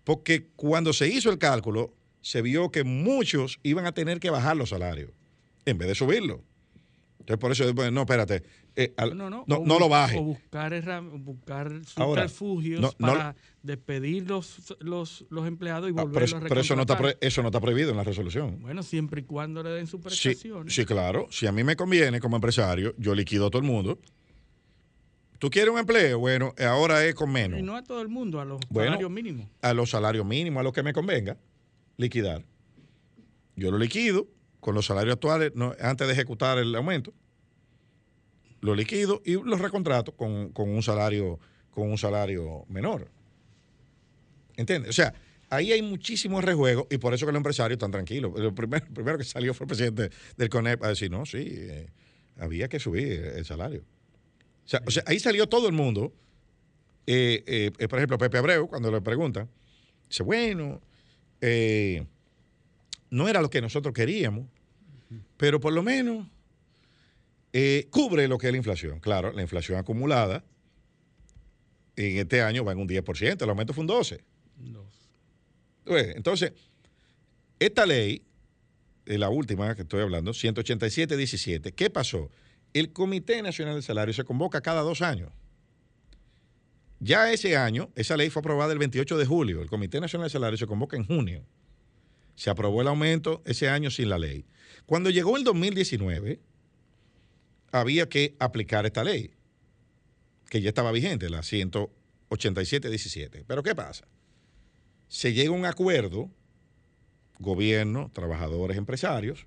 Porque 0.04 0.48
cuando 0.54 0.92
se 0.92 1.08
hizo 1.08 1.30
el 1.30 1.38
cálculo, 1.38 1.92
se 2.20 2.42
vio 2.42 2.70
que 2.70 2.84
muchos 2.84 3.58
iban 3.62 3.86
a 3.86 3.92
tener 3.92 4.20
que 4.20 4.30
bajar 4.30 4.56
los 4.56 4.70
salarios 4.70 5.10
en 5.64 5.78
vez 5.78 5.88
de 5.88 5.94
subirlo. 5.94 6.44
Entonces, 7.18 7.40
por 7.40 7.50
eso, 7.52 7.64
después, 7.64 7.90
no, 7.90 8.02
espérate, 8.02 8.42
eh, 8.76 8.92
al- 8.96 9.16
No, 9.16 9.28
no, 9.30 9.44
no, 9.46 9.62
no 9.64 9.78
lo 9.80 9.88
baje. 9.88 10.18
O 10.18 10.22
buscar, 10.22 10.72
buscar 11.18 11.72
subterfugios 11.84 12.94
para 12.96 13.34
despedir 13.62 14.28
los, 14.28 14.76
los, 14.80 15.24
los 15.30 15.46
empleados 15.48 15.88
y 15.90 15.94
Ah, 15.96 16.02
volverlos 16.04 16.34
pero, 16.34 16.46
a 16.46 16.48
pero 16.48 16.60
eso, 16.60 16.76
no 16.76 16.82
está 16.82 16.94
recontratar. 16.94 17.18
pro- 17.20 17.26
eso 17.28 17.42
no 17.42 17.48
está 17.48 17.60
prohibido 17.60 17.90
en 17.90 17.96
la 17.96 18.04
resolución. 18.04 18.60
Bueno, 18.60 18.82
siempre 18.82 19.22
y 19.22 19.24
cuando 19.24 19.62
le 19.62 19.70
den 19.70 19.86
su 19.88 19.96
Sí, 19.96 20.02
prestación. 20.04 20.70
sí, 20.70 20.84
claro. 20.84 21.26
Si 21.30 21.46
a 21.46 21.52
mí 21.52 21.64
me 21.64 21.74
conviene 21.74 22.20
como 22.20 22.36
empresario, 22.36 22.94
yo 22.98 23.14
liquido 23.14 23.46
a 23.46 23.50
todo 23.50 23.60
el 23.60 23.66
mundo. 23.66 23.98
¿Tú 25.38 25.50
quieres 25.50 25.72
un 25.72 25.78
empleo? 25.80 26.18
Bueno, 26.18 26.54
ahora 26.58 27.04
es 27.04 27.14
con 27.14 27.30
menos. 27.32 27.58
Y 27.58 27.62
no 27.62 27.76
a 27.76 27.82
todo 27.82 28.00
el 28.02 28.08
mundo, 28.08 28.40
a 28.40 28.44
los 28.44 28.60
Bueno, 28.70 28.90
salarios 28.92 29.10
mínimos. 29.10 29.48
a 29.62 29.74
los 29.74 29.90
salarios 29.90 30.24
mínimos, 30.24 30.60
a 30.60 30.64
los 30.64 30.72
que 30.72 30.82
me 30.82 30.92
convenga, 30.92 31.36
liquidar. 31.96 32.44
Yo 33.56 33.70
lo 33.70 33.78
liquido 33.78 34.28
con 34.66 34.74
los 34.74 34.86
salarios 34.86 35.14
actuales 35.14 35.52
antes 35.80 36.08
de 36.08 36.12
ejecutar 36.12 36.58
el 36.58 36.74
aumento. 36.74 37.14
Lo 38.62 38.74
liquido 38.74 39.22
y 39.24 39.34
los 39.34 39.60
recontrato 39.60 40.10
con, 40.16 40.48
con 40.48 40.68
un 40.68 40.82
salario 40.82 41.38
con 41.70 41.88
un 41.88 41.96
salario 41.96 42.64
menor. 42.68 43.08
¿Entiendes? 44.56 44.90
O 44.90 44.92
sea, 44.92 45.14
ahí 45.50 45.70
hay 45.70 45.82
muchísimos 45.82 46.42
rejuegos 46.42 46.88
y 46.90 46.98
por 46.98 47.14
eso 47.14 47.26
que 47.26 47.30
los 47.30 47.38
empresarios 47.38 47.76
están 47.76 47.92
tranquilos. 47.92 48.32
El 48.36 48.52
primero, 48.54 48.84
primero 48.92 49.18
que 49.18 49.22
salió 49.22 49.54
fue 49.54 49.66
el 49.66 49.68
presidente 49.68 50.10
del 50.36 50.48
CONEP 50.48 50.82
a 50.82 50.88
decir, 50.88 51.12
no, 51.12 51.24
sí, 51.24 51.46
eh, 51.46 51.86
había 52.36 52.66
que 52.66 52.80
subir 52.80 53.22
el 53.36 53.44
salario. 53.44 53.84
O 54.84 54.90
sea, 54.90 55.04
ahí 55.06 55.20
salió 55.20 55.48
todo 55.48 55.68
el 55.68 55.74
mundo. 55.74 56.12
Eh, 57.06 57.70
eh, 57.78 57.86
por 57.86 58.00
ejemplo, 58.00 58.18
Pepe 58.18 58.38
Abreu, 58.38 58.66
cuando 58.66 58.90
le 58.90 59.00
preguntan, 59.00 59.48
dice, 60.08 60.24
bueno, 60.24 60.80
no 63.10 63.28
era 63.28 63.40
lo 63.40 63.48
que 63.48 63.60
nosotros 63.60 63.94
queríamos, 63.94 64.55
pero 65.36 65.60
por 65.60 65.72
lo 65.72 65.82
menos 65.82 66.26
eh, 67.52 67.88
cubre 67.90 68.28
lo 68.28 68.38
que 68.38 68.46
es 68.48 68.52
la 68.52 68.58
inflación. 68.58 69.00
Claro, 69.00 69.32
la 69.32 69.42
inflación 69.42 69.78
acumulada 69.78 70.44
en 71.96 72.18
este 72.18 72.42
año 72.42 72.64
va 72.64 72.72
en 72.72 72.78
un 72.78 72.88
10%, 72.88 73.42
el 73.42 73.48
aumento 73.50 73.72
fue 73.72 73.82
un 73.82 73.88
12%. 73.88 74.20
Los- 74.72 74.84
Pues, 75.84 76.14
Entonces, 76.16 76.52
esta 77.58 77.86
ley, 77.86 78.22
la 79.06 79.28
última 79.30 79.74
que 79.74 79.82
estoy 79.82 80.02
hablando, 80.02 80.32
187-17, 80.32 81.72
¿qué 81.72 81.88
pasó? 81.90 82.28
El 82.74 82.92
Comité 82.92 83.40
Nacional 83.40 83.74
del 83.74 83.82
Salario 83.82 84.12
se 84.12 84.24
convoca 84.24 84.60
cada 84.60 84.82
dos 84.82 85.00
años. 85.00 85.30
Ya 86.98 87.30
ese 87.32 87.56
año, 87.56 87.90
esa 87.94 88.16
ley 88.16 88.30
fue 88.30 88.40
aprobada 88.40 88.72
el 88.72 88.78
28 88.78 89.16
de 89.18 89.26
julio. 89.26 89.62
El 89.62 89.68
Comité 89.68 90.00
Nacional 90.00 90.24
del 90.26 90.32
Salario 90.32 90.56
se 90.58 90.66
convoca 90.66 90.96
en 90.96 91.04
junio. 91.06 91.42
Se 92.36 92.50
aprobó 92.50 92.82
el 92.82 92.88
aumento 92.88 93.42
ese 93.44 93.68
año 93.68 93.90
sin 93.90 94.08
la 94.08 94.18
ley. 94.18 94.46
Cuando 94.86 95.10
llegó 95.10 95.36
el 95.36 95.42
2019, 95.42 96.38
había 97.72 98.08
que 98.08 98.36
aplicar 98.38 98.86
esta 98.86 99.02
ley, 99.02 99.32
que 100.48 100.60
ya 100.60 100.68
estaba 100.68 100.92
vigente, 100.92 101.28
la 101.28 101.40
187-17. 101.40 103.44
Pero 103.46 103.64
¿qué 103.64 103.74
pasa? 103.74 104.06
se 105.08 105.32
llega 105.32 105.50
a 105.50 105.52
un 105.52 105.66
acuerdo, 105.66 106.30
gobierno, 107.38 108.10
trabajadores, 108.12 108.76
empresarios, 108.76 109.46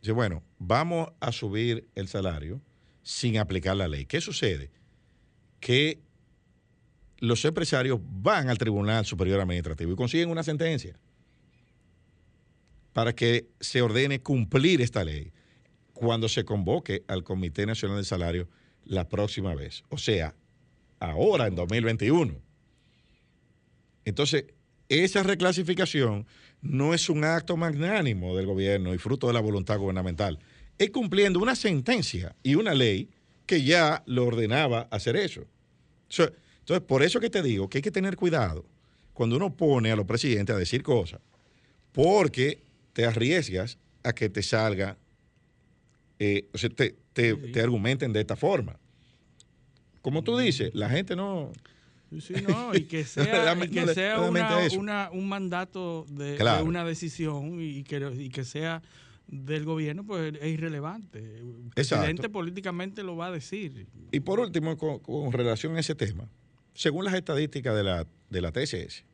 dice, 0.00 0.12
bueno, 0.12 0.42
vamos 0.58 1.08
a 1.20 1.32
subir 1.32 1.88
el 1.94 2.08
salario 2.08 2.60
sin 3.02 3.38
aplicar 3.38 3.76
la 3.76 3.88
ley. 3.88 4.06
¿Qué 4.06 4.20
sucede? 4.20 4.70
Que 5.60 6.00
los 7.18 7.44
empresarios 7.44 7.98
van 8.02 8.50
al 8.50 8.58
Tribunal 8.58 9.06
Superior 9.06 9.40
Administrativo 9.40 9.92
y 9.92 9.96
consiguen 9.96 10.30
una 10.30 10.42
sentencia 10.42 10.98
para 12.96 13.14
que 13.14 13.50
se 13.60 13.82
ordene 13.82 14.22
cumplir 14.22 14.80
esta 14.80 15.04
ley 15.04 15.30
cuando 15.92 16.30
se 16.30 16.46
convoque 16.46 17.04
al 17.08 17.24
Comité 17.24 17.66
Nacional 17.66 17.98
del 17.98 18.06
Salario 18.06 18.48
la 18.86 19.06
próxima 19.06 19.54
vez. 19.54 19.84
O 19.90 19.98
sea, 19.98 20.34
ahora 20.98 21.46
en 21.46 21.56
2021. 21.56 22.40
Entonces, 24.06 24.46
esa 24.88 25.22
reclasificación 25.22 26.26
no 26.62 26.94
es 26.94 27.10
un 27.10 27.24
acto 27.24 27.58
magnánimo 27.58 28.34
del 28.34 28.46
gobierno 28.46 28.94
y 28.94 28.98
fruto 28.98 29.26
de 29.26 29.34
la 29.34 29.40
voluntad 29.40 29.78
gubernamental. 29.78 30.38
Es 30.78 30.88
cumpliendo 30.88 31.38
una 31.38 31.54
sentencia 31.54 32.34
y 32.42 32.54
una 32.54 32.72
ley 32.72 33.10
que 33.44 33.62
ya 33.62 34.04
lo 34.06 34.24
ordenaba 34.24 34.88
hacer 34.90 35.16
eso. 35.16 35.44
So- 36.08 36.32
Entonces, 36.60 36.86
por 36.88 37.02
eso 37.02 37.20
que 37.20 37.28
te 37.28 37.42
digo 37.42 37.68
que 37.68 37.76
hay 37.78 37.82
que 37.82 37.90
tener 37.90 38.16
cuidado 38.16 38.64
cuando 39.12 39.36
uno 39.36 39.54
pone 39.54 39.92
a 39.92 39.96
los 39.96 40.06
presidentes 40.06 40.56
a 40.56 40.58
decir 40.58 40.82
cosas, 40.82 41.20
porque 41.92 42.64
te 42.96 43.04
arriesgas 43.04 43.76
a 44.02 44.14
que 44.14 44.30
te 44.30 44.42
salga, 44.42 44.96
eh, 46.18 46.48
o 46.54 46.56
sea, 46.56 46.70
te, 46.70 46.96
te- 47.12 47.34
Sí, 47.34 47.40
sí. 47.44 47.52
te 47.52 47.60
argumenten 47.60 48.10
de 48.14 48.20
esta 48.20 48.36
forma. 48.36 48.78
Como 50.00 50.22
tú 50.24 50.38
dices, 50.38 50.70
la 50.74 50.88
gente 50.88 51.14
no... 51.14 51.52
Sí, 52.20 52.32
no, 52.48 52.74
y 52.74 52.84
que 52.84 53.04
sea, 53.14 53.22
y 53.24 53.26
Realmente- 53.26 53.74
que 53.74 53.84
no, 53.84 53.92
sea 53.92 54.16
realmente 54.16 54.40
una, 54.54 54.64
eso. 54.64 54.78
una- 54.80 55.10
un 55.12 55.28
mandato 55.28 56.06
de, 56.08 56.38
una 56.64 56.86
decisión 56.86 57.60
y 57.60 57.82
que, 57.84 57.98
y 58.18 58.30
que 58.30 58.44
sea 58.44 58.80
del 59.26 59.66
gobierno, 59.66 60.02
pues 60.06 60.32
es 60.40 60.46
irrelevante. 60.54 61.18
El 61.18 61.66
Exacto. 61.76 62.04
presidente 62.04 62.30
políticamente 62.30 63.02
lo 63.02 63.14
va 63.16 63.26
a 63.26 63.30
decir. 63.32 63.86
Y 64.10 64.20
por 64.20 64.40
último, 64.40 64.78
con, 64.78 65.00
con 65.00 65.32
relación 65.32 65.76
a 65.76 65.80
ese 65.80 65.94
tema, 65.94 66.30
según 66.72 67.04
las 67.04 67.12
estadísticas 67.12 67.76
de 67.76 67.84
la, 67.84 68.06
de 68.30 68.40
la 68.40 68.52
TSS, 68.52 69.04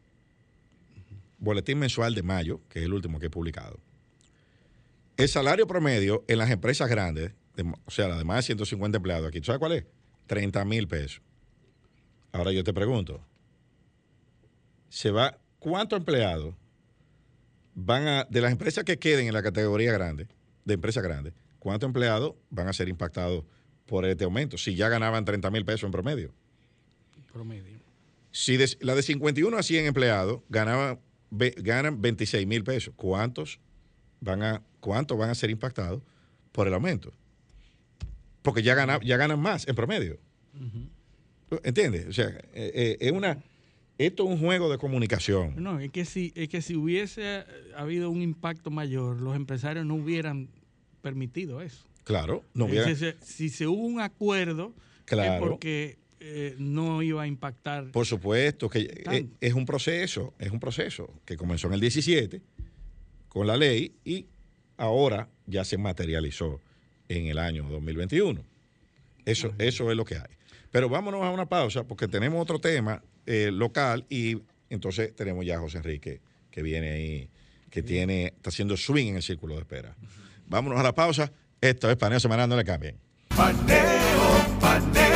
Boletín 1.42 1.78
Mensual 1.80 2.14
de 2.14 2.22
Mayo, 2.22 2.60
que 2.68 2.78
es 2.78 2.84
el 2.84 2.94
último 2.94 3.18
que 3.18 3.26
he 3.26 3.30
publicado, 3.30 3.80
el 5.16 5.28
salario 5.28 5.66
promedio 5.66 6.24
en 6.28 6.38
las 6.38 6.50
empresas 6.50 6.88
grandes, 6.88 7.32
de- 7.56 7.64
o 7.84 7.90
sea, 7.90 8.06
las 8.08 8.18
de 8.18 8.24
más 8.24 8.36
de 8.36 8.42
150 8.44 8.96
empleados 8.96 9.26
aquí, 9.28 9.40
¿tú 9.40 9.46
sabes 9.46 9.58
cuál 9.58 9.72
es? 9.72 9.84
30 10.28 10.64
mil 10.64 10.86
pesos. 10.86 11.20
Ahora 12.30 12.52
yo 12.52 12.62
te 12.64 12.72
pregunto, 12.72 13.20
¿se 14.88 15.10
va, 15.10 15.36
¿cuántos 15.58 15.98
empleados 15.98 16.54
van 17.74 18.06
a, 18.06 18.24
de 18.30 18.40
las 18.40 18.52
empresas 18.52 18.84
que 18.84 18.98
queden 18.98 19.26
en 19.26 19.34
la 19.34 19.42
categoría 19.42 19.92
grande, 19.92 20.28
de 20.64 20.74
empresas 20.74 21.02
grandes, 21.02 21.34
cuántos 21.58 21.88
empleados 21.88 22.34
van 22.50 22.68
a 22.68 22.72
ser 22.72 22.88
impactados 22.88 23.44
por 23.86 24.04
este 24.06 24.24
aumento? 24.24 24.56
Si 24.58 24.76
ya 24.76 24.88
ganaban 24.88 25.24
30 25.24 25.50
mil 25.50 25.64
pesos 25.64 25.84
en 25.84 25.90
promedio. 25.90 26.32
Promedio. 27.32 27.80
Si 28.30 28.56
de- 28.56 28.76
la 28.80 28.94
de 28.94 29.02
51 29.02 29.58
a 29.58 29.62
100 29.62 29.86
empleados 29.86 30.40
ganaba, 30.48 30.98
ve- 31.32 31.54
ganan 31.56 32.00
26 32.00 32.46
mil 32.46 32.62
pesos, 32.62 32.92
¿cuántos 32.96 33.58
van, 34.20 34.42
a, 34.42 34.62
¿cuántos 34.80 35.18
van 35.18 35.30
a 35.30 35.34
ser 35.34 35.50
impactados 35.50 36.02
por 36.52 36.68
el 36.68 36.74
aumento? 36.74 37.12
Porque 38.42 38.62
ya, 38.62 38.74
gana- 38.74 39.00
ya 39.02 39.16
ganan 39.16 39.40
más 39.40 39.66
en 39.66 39.74
promedio. 39.74 40.18
¿Entiendes? 41.64 42.06
O 42.08 42.12
sea, 42.12 42.28
eh, 42.54 42.72
eh, 42.74 42.96
es 43.00 43.12
una, 43.12 43.42
esto 43.98 44.24
es 44.24 44.30
un 44.30 44.38
juego 44.38 44.70
de 44.70 44.78
comunicación. 44.78 45.54
No, 45.62 45.78
es 45.80 45.90
que 45.90 46.04
si, 46.04 46.32
es 46.34 46.48
que 46.48 46.62
si 46.62 46.76
hubiese 46.76 47.44
habido 47.76 48.10
un 48.10 48.22
impacto 48.22 48.70
mayor, 48.70 49.20
los 49.20 49.36
empresarios 49.36 49.84
no 49.86 49.94
hubieran 49.94 50.48
permitido 51.02 51.60
eso. 51.60 51.84
Claro, 52.04 52.42
no 52.54 52.66
Eh, 52.66 52.70
hubiera- 52.70 52.86
si, 52.88 52.96
se- 52.96 53.16
si 53.20 53.48
se 53.48 53.66
hubo 53.66 53.82
un 53.84 54.00
acuerdo, 54.00 54.72
es 55.00 55.04
Claro. 55.04 55.46
porque 55.46 55.98
eh, 56.24 56.54
no 56.58 57.02
iba 57.02 57.22
a 57.22 57.26
impactar. 57.26 57.90
Por 57.90 58.06
supuesto 58.06 58.68
que 58.68 58.80
eh, 58.80 59.02
Tanto. 59.04 59.36
es 59.40 59.54
un 59.54 59.66
proceso, 59.66 60.34
es 60.38 60.52
un 60.52 60.60
proceso 60.60 61.12
que 61.24 61.36
comenzó 61.36 61.66
en 61.66 61.74
el 61.74 61.80
17 61.80 62.40
con 63.28 63.46
la 63.46 63.56
ley 63.56 63.92
y 64.04 64.26
ahora 64.76 65.28
ya 65.46 65.64
se 65.64 65.78
materializó 65.78 66.60
en 67.08 67.26
el 67.26 67.38
año 67.38 67.64
2021. 67.68 68.40
Eso, 69.24 69.52
eso 69.58 69.90
es 69.90 69.96
lo 69.96 70.04
que 70.04 70.14
hay. 70.16 70.36
Pero 70.70 70.88
vámonos 70.88 71.22
a 71.22 71.30
una 71.30 71.46
pausa 71.46 71.84
porque 71.84 72.06
tenemos 72.06 72.40
otro 72.40 72.60
tema 72.60 73.02
eh, 73.26 73.50
local 73.52 74.06
y 74.08 74.38
entonces 74.70 75.14
tenemos 75.14 75.44
ya 75.44 75.56
a 75.56 75.60
José 75.60 75.78
Enrique 75.78 76.20
que 76.50 76.62
viene 76.62 76.90
ahí, 76.90 77.30
que 77.70 77.82
tiene, 77.82 78.26
está 78.26 78.50
haciendo 78.50 78.76
swing 78.76 79.08
en 79.08 79.16
el 79.16 79.22
círculo 79.22 79.54
de 79.54 79.62
espera. 79.62 79.96
Vámonos 80.46 80.78
a 80.78 80.82
la 80.82 80.94
pausa. 80.94 81.32
Esto 81.60 81.90
es 81.90 81.96
Paneo 81.96 82.20
Semanal, 82.20 82.48
no 82.48 82.56
le 82.56 82.64
cambien. 82.64 82.96
Paneo, 83.28 84.58
paneo, 84.60 85.11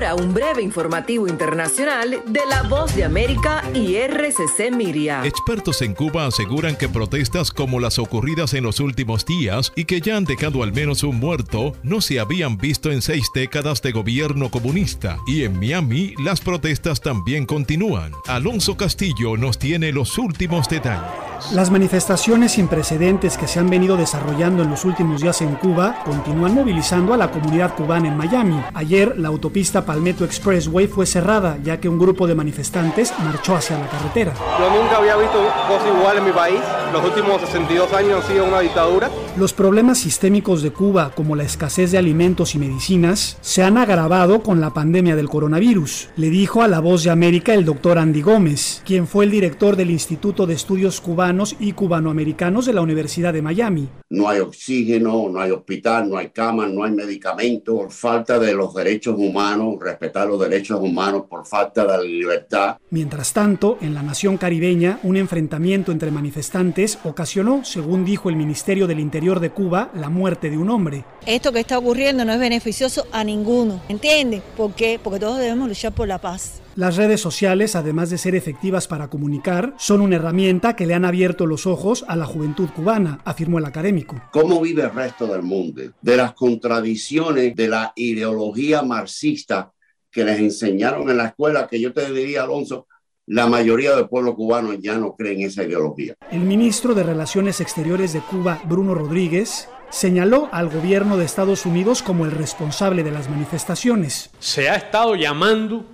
ahora 0.00 0.14
un 0.14 0.32
breve 0.32 0.62
informativo 0.62 1.28
internacional 1.28 2.22
de 2.26 2.40
La 2.48 2.62
Voz 2.62 2.94
de 2.94 3.04
América 3.04 3.62
y 3.74 3.96
RCC 3.96 4.70
Miria. 4.74 5.22
Expertos 5.26 5.82
en 5.82 5.94
Cuba 5.94 6.26
aseguran 6.26 6.76
que 6.76 6.88
protestas 6.88 7.50
como 7.50 7.80
las 7.80 7.98
ocurridas 7.98 8.54
en 8.54 8.64
los 8.64 8.80
últimos 8.80 9.26
días 9.26 9.72
y 9.76 9.84
que 9.84 10.00
ya 10.00 10.16
han 10.16 10.24
dejado 10.24 10.62
al 10.62 10.72
menos 10.72 11.02
un 11.02 11.16
muerto 11.16 11.74
no 11.82 12.00
se 12.00 12.18
habían 12.18 12.56
visto 12.56 12.90
en 12.90 13.02
seis 13.02 13.26
décadas 13.34 13.82
de 13.82 13.92
gobierno 13.92 14.50
comunista. 14.50 15.18
Y 15.26 15.44
en 15.44 15.58
Miami 15.58 16.14
las 16.24 16.40
protestas 16.40 17.02
también 17.02 17.44
continúan. 17.44 18.12
Alonso 18.26 18.78
Castillo 18.78 19.36
nos 19.36 19.58
tiene 19.58 19.92
los 19.92 20.16
últimos 20.16 20.68
detalles. 20.68 21.30
Las 21.52 21.70
manifestaciones 21.70 22.52
sin 22.52 22.68
precedentes 22.68 23.36
que 23.36 23.48
se 23.48 23.58
han 23.58 23.68
venido 23.68 23.96
desarrollando 23.96 24.62
en 24.62 24.70
los 24.70 24.84
últimos 24.84 25.20
días 25.20 25.40
en 25.42 25.56
Cuba 25.56 25.96
continúan 26.04 26.54
movilizando 26.54 27.12
a 27.12 27.16
la 27.16 27.30
comunidad 27.30 27.74
cubana 27.74 28.06
en 28.06 28.16
Miami. 28.16 28.60
Ayer 28.74 29.18
la 29.18 29.28
autopista 29.28 29.84
Palmetto 29.90 30.24
Expressway 30.24 30.86
fue 30.86 31.04
cerrada 31.04 31.58
ya 31.64 31.80
que 31.80 31.88
un 31.88 31.98
grupo 31.98 32.28
de 32.28 32.36
manifestantes 32.36 33.12
marchó 33.24 33.56
hacia 33.56 33.76
la 33.76 33.88
carretera. 33.88 34.32
Yo 34.56 34.70
nunca 34.70 34.98
había 34.98 35.16
visto 35.16 35.36
cosas 35.66 35.88
igual 35.98 36.18
en 36.18 36.24
mi 36.26 36.30
país. 36.30 36.60
Los 36.92 37.04
últimos 37.04 37.40
62 37.40 37.92
años 37.92 38.22
han 38.22 38.30
sido 38.30 38.44
una 38.44 38.60
dictadura. 38.60 39.10
Los 39.36 39.52
problemas 39.52 39.98
sistémicos 39.98 40.62
de 40.62 40.70
Cuba, 40.70 41.10
como 41.16 41.34
la 41.34 41.42
escasez 41.42 41.90
de 41.90 41.98
alimentos 41.98 42.54
y 42.54 42.58
medicinas, 42.58 43.36
se 43.40 43.64
han 43.64 43.78
agravado 43.78 44.42
con 44.44 44.60
la 44.60 44.70
pandemia 44.70 45.16
del 45.16 45.28
coronavirus, 45.28 46.10
le 46.16 46.30
dijo 46.30 46.62
a 46.62 46.68
La 46.68 46.78
Voz 46.78 47.02
de 47.02 47.10
América 47.10 47.54
el 47.54 47.64
doctor 47.64 47.98
Andy 47.98 48.22
Gómez, 48.22 48.82
quien 48.84 49.08
fue 49.08 49.24
el 49.24 49.32
director 49.32 49.74
del 49.74 49.90
Instituto 49.90 50.46
de 50.46 50.54
Estudios 50.54 51.00
Cubanos 51.00 51.56
y 51.58 51.72
Cubanoamericanos 51.72 52.64
de 52.64 52.74
la 52.74 52.80
Universidad 52.80 53.32
de 53.32 53.42
Miami. 53.42 53.88
No 54.08 54.28
hay 54.28 54.38
oxígeno, 54.38 55.28
no 55.28 55.40
hay 55.40 55.50
hospital, 55.50 56.08
no 56.08 56.16
hay 56.16 56.30
cama, 56.30 56.68
no 56.68 56.84
hay 56.84 56.92
medicamento, 56.92 57.76
por 57.76 57.92
falta 57.92 58.38
de 58.38 58.54
los 58.54 58.74
derechos 58.74 59.16
humanos, 59.16 59.76
respetar 59.80 60.26
los 60.26 60.40
derechos 60.40 60.80
humanos, 60.80 61.24
por 61.28 61.46
falta 61.46 61.82
de 61.82 61.88
la 61.88 62.00
libertad. 62.02 62.76
Mientras 62.90 63.32
tanto, 63.32 63.78
en 63.80 63.94
la 63.94 64.02
nación 64.02 64.36
caribeña, 64.36 64.98
un 65.02 65.16
enfrentamiento 65.16 65.92
entre 65.92 66.10
manifestantes 66.10 66.98
ocasionó, 67.04 67.64
según 67.64 68.04
dijo 68.04 68.28
el 68.28 68.36
Ministerio 68.36 68.86
del 68.86 69.00
Interior 69.00 69.40
de 69.40 69.50
Cuba, 69.50 69.90
la 69.94 70.10
muerte 70.10 70.50
de 70.50 70.58
un 70.58 70.70
hombre. 70.70 71.04
Esto 71.26 71.52
que 71.52 71.60
está 71.60 71.78
ocurriendo 71.78 72.24
no 72.24 72.32
es 72.32 72.40
beneficioso 72.40 73.06
a 73.12 73.24
ninguno, 73.24 73.80
¿entiende? 73.88 74.42
¿Por 74.56 74.74
qué? 74.74 75.00
Porque 75.02 75.20
todos 75.20 75.38
debemos 75.38 75.68
luchar 75.68 75.92
por 75.92 76.08
la 76.08 76.18
paz. 76.18 76.60
Las 76.76 76.96
redes 76.96 77.20
sociales, 77.20 77.74
además 77.74 78.10
de 78.10 78.18
ser 78.18 78.36
efectivas 78.36 78.86
para 78.86 79.08
comunicar, 79.08 79.74
son 79.76 80.00
una 80.00 80.16
herramienta 80.16 80.76
que 80.76 80.86
le 80.86 80.94
han 80.94 81.04
abierto 81.04 81.44
los 81.44 81.66
ojos 81.66 82.04
a 82.06 82.14
la 82.14 82.26
juventud 82.26 82.68
cubana, 82.68 83.18
afirmó 83.24 83.58
el 83.58 83.64
académico. 83.64 84.20
¿Cómo 84.30 84.60
vive 84.60 84.84
el 84.84 84.92
resto 84.92 85.26
del 85.26 85.42
mundo? 85.42 85.82
De 86.00 86.16
las 86.16 86.32
contradicciones 86.34 87.56
de 87.56 87.68
la 87.68 87.92
ideología 87.96 88.82
marxista 88.82 89.72
que 90.12 90.24
les 90.24 90.38
enseñaron 90.38 91.10
en 91.10 91.16
la 91.16 91.26
escuela, 91.26 91.66
que 91.66 91.80
yo 91.80 91.92
te 91.92 92.08
diría, 92.12 92.44
Alonso, 92.44 92.86
la 93.26 93.48
mayoría 93.48 93.96
del 93.96 94.08
pueblo 94.08 94.36
cubano 94.36 94.72
ya 94.74 94.96
no 94.96 95.16
cree 95.16 95.34
en 95.34 95.42
esa 95.42 95.64
ideología. 95.64 96.14
El 96.30 96.40
ministro 96.40 96.94
de 96.94 97.02
Relaciones 97.02 97.60
Exteriores 97.60 98.12
de 98.12 98.20
Cuba, 98.20 98.60
Bruno 98.64 98.94
Rodríguez, 98.94 99.68
señaló 99.90 100.48
al 100.52 100.68
gobierno 100.68 101.16
de 101.16 101.24
Estados 101.24 101.66
Unidos 101.66 102.02
como 102.02 102.24
el 102.24 102.30
responsable 102.30 103.02
de 103.02 103.10
las 103.10 103.28
manifestaciones. 103.28 104.30
Se 104.38 104.68
ha 104.68 104.76
estado 104.76 105.16
llamando 105.16 105.84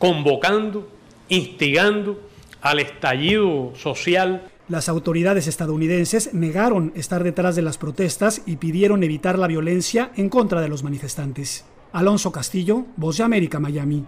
convocando, 0.00 0.88
instigando 1.28 2.18
al 2.62 2.80
estallido 2.80 3.72
social. 3.76 4.50
Las 4.66 4.88
autoridades 4.88 5.46
estadounidenses 5.46 6.32
negaron 6.32 6.92
estar 6.96 7.22
detrás 7.22 7.54
de 7.54 7.62
las 7.62 7.76
protestas 7.76 8.40
y 8.46 8.56
pidieron 8.56 9.04
evitar 9.04 9.38
la 9.38 9.46
violencia 9.46 10.10
en 10.16 10.30
contra 10.30 10.62
de 10.62 10.68
los 10.68 10.82
manifestantes. 10.82 11.66
Alonso 11.92 12.32
Castillo, 12.32 12.86
Voz 12.96 13.18
de 13.18 13.24
América, 13.24 13.60
Miami. 13.60 14.06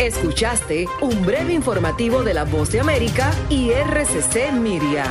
Escuchaste 0.00 0.86
un 1.00 1.26
breve 1.26 1.52
informativo 1.52 2.22
de 2.22 2.32
la 2.32 2.44
Voz 2.44 2.70
de 2.70 2.78
América 2.78 3.32
y 3.50 3.70
RCC 3.70 4.52
Miria. 4.52 5.04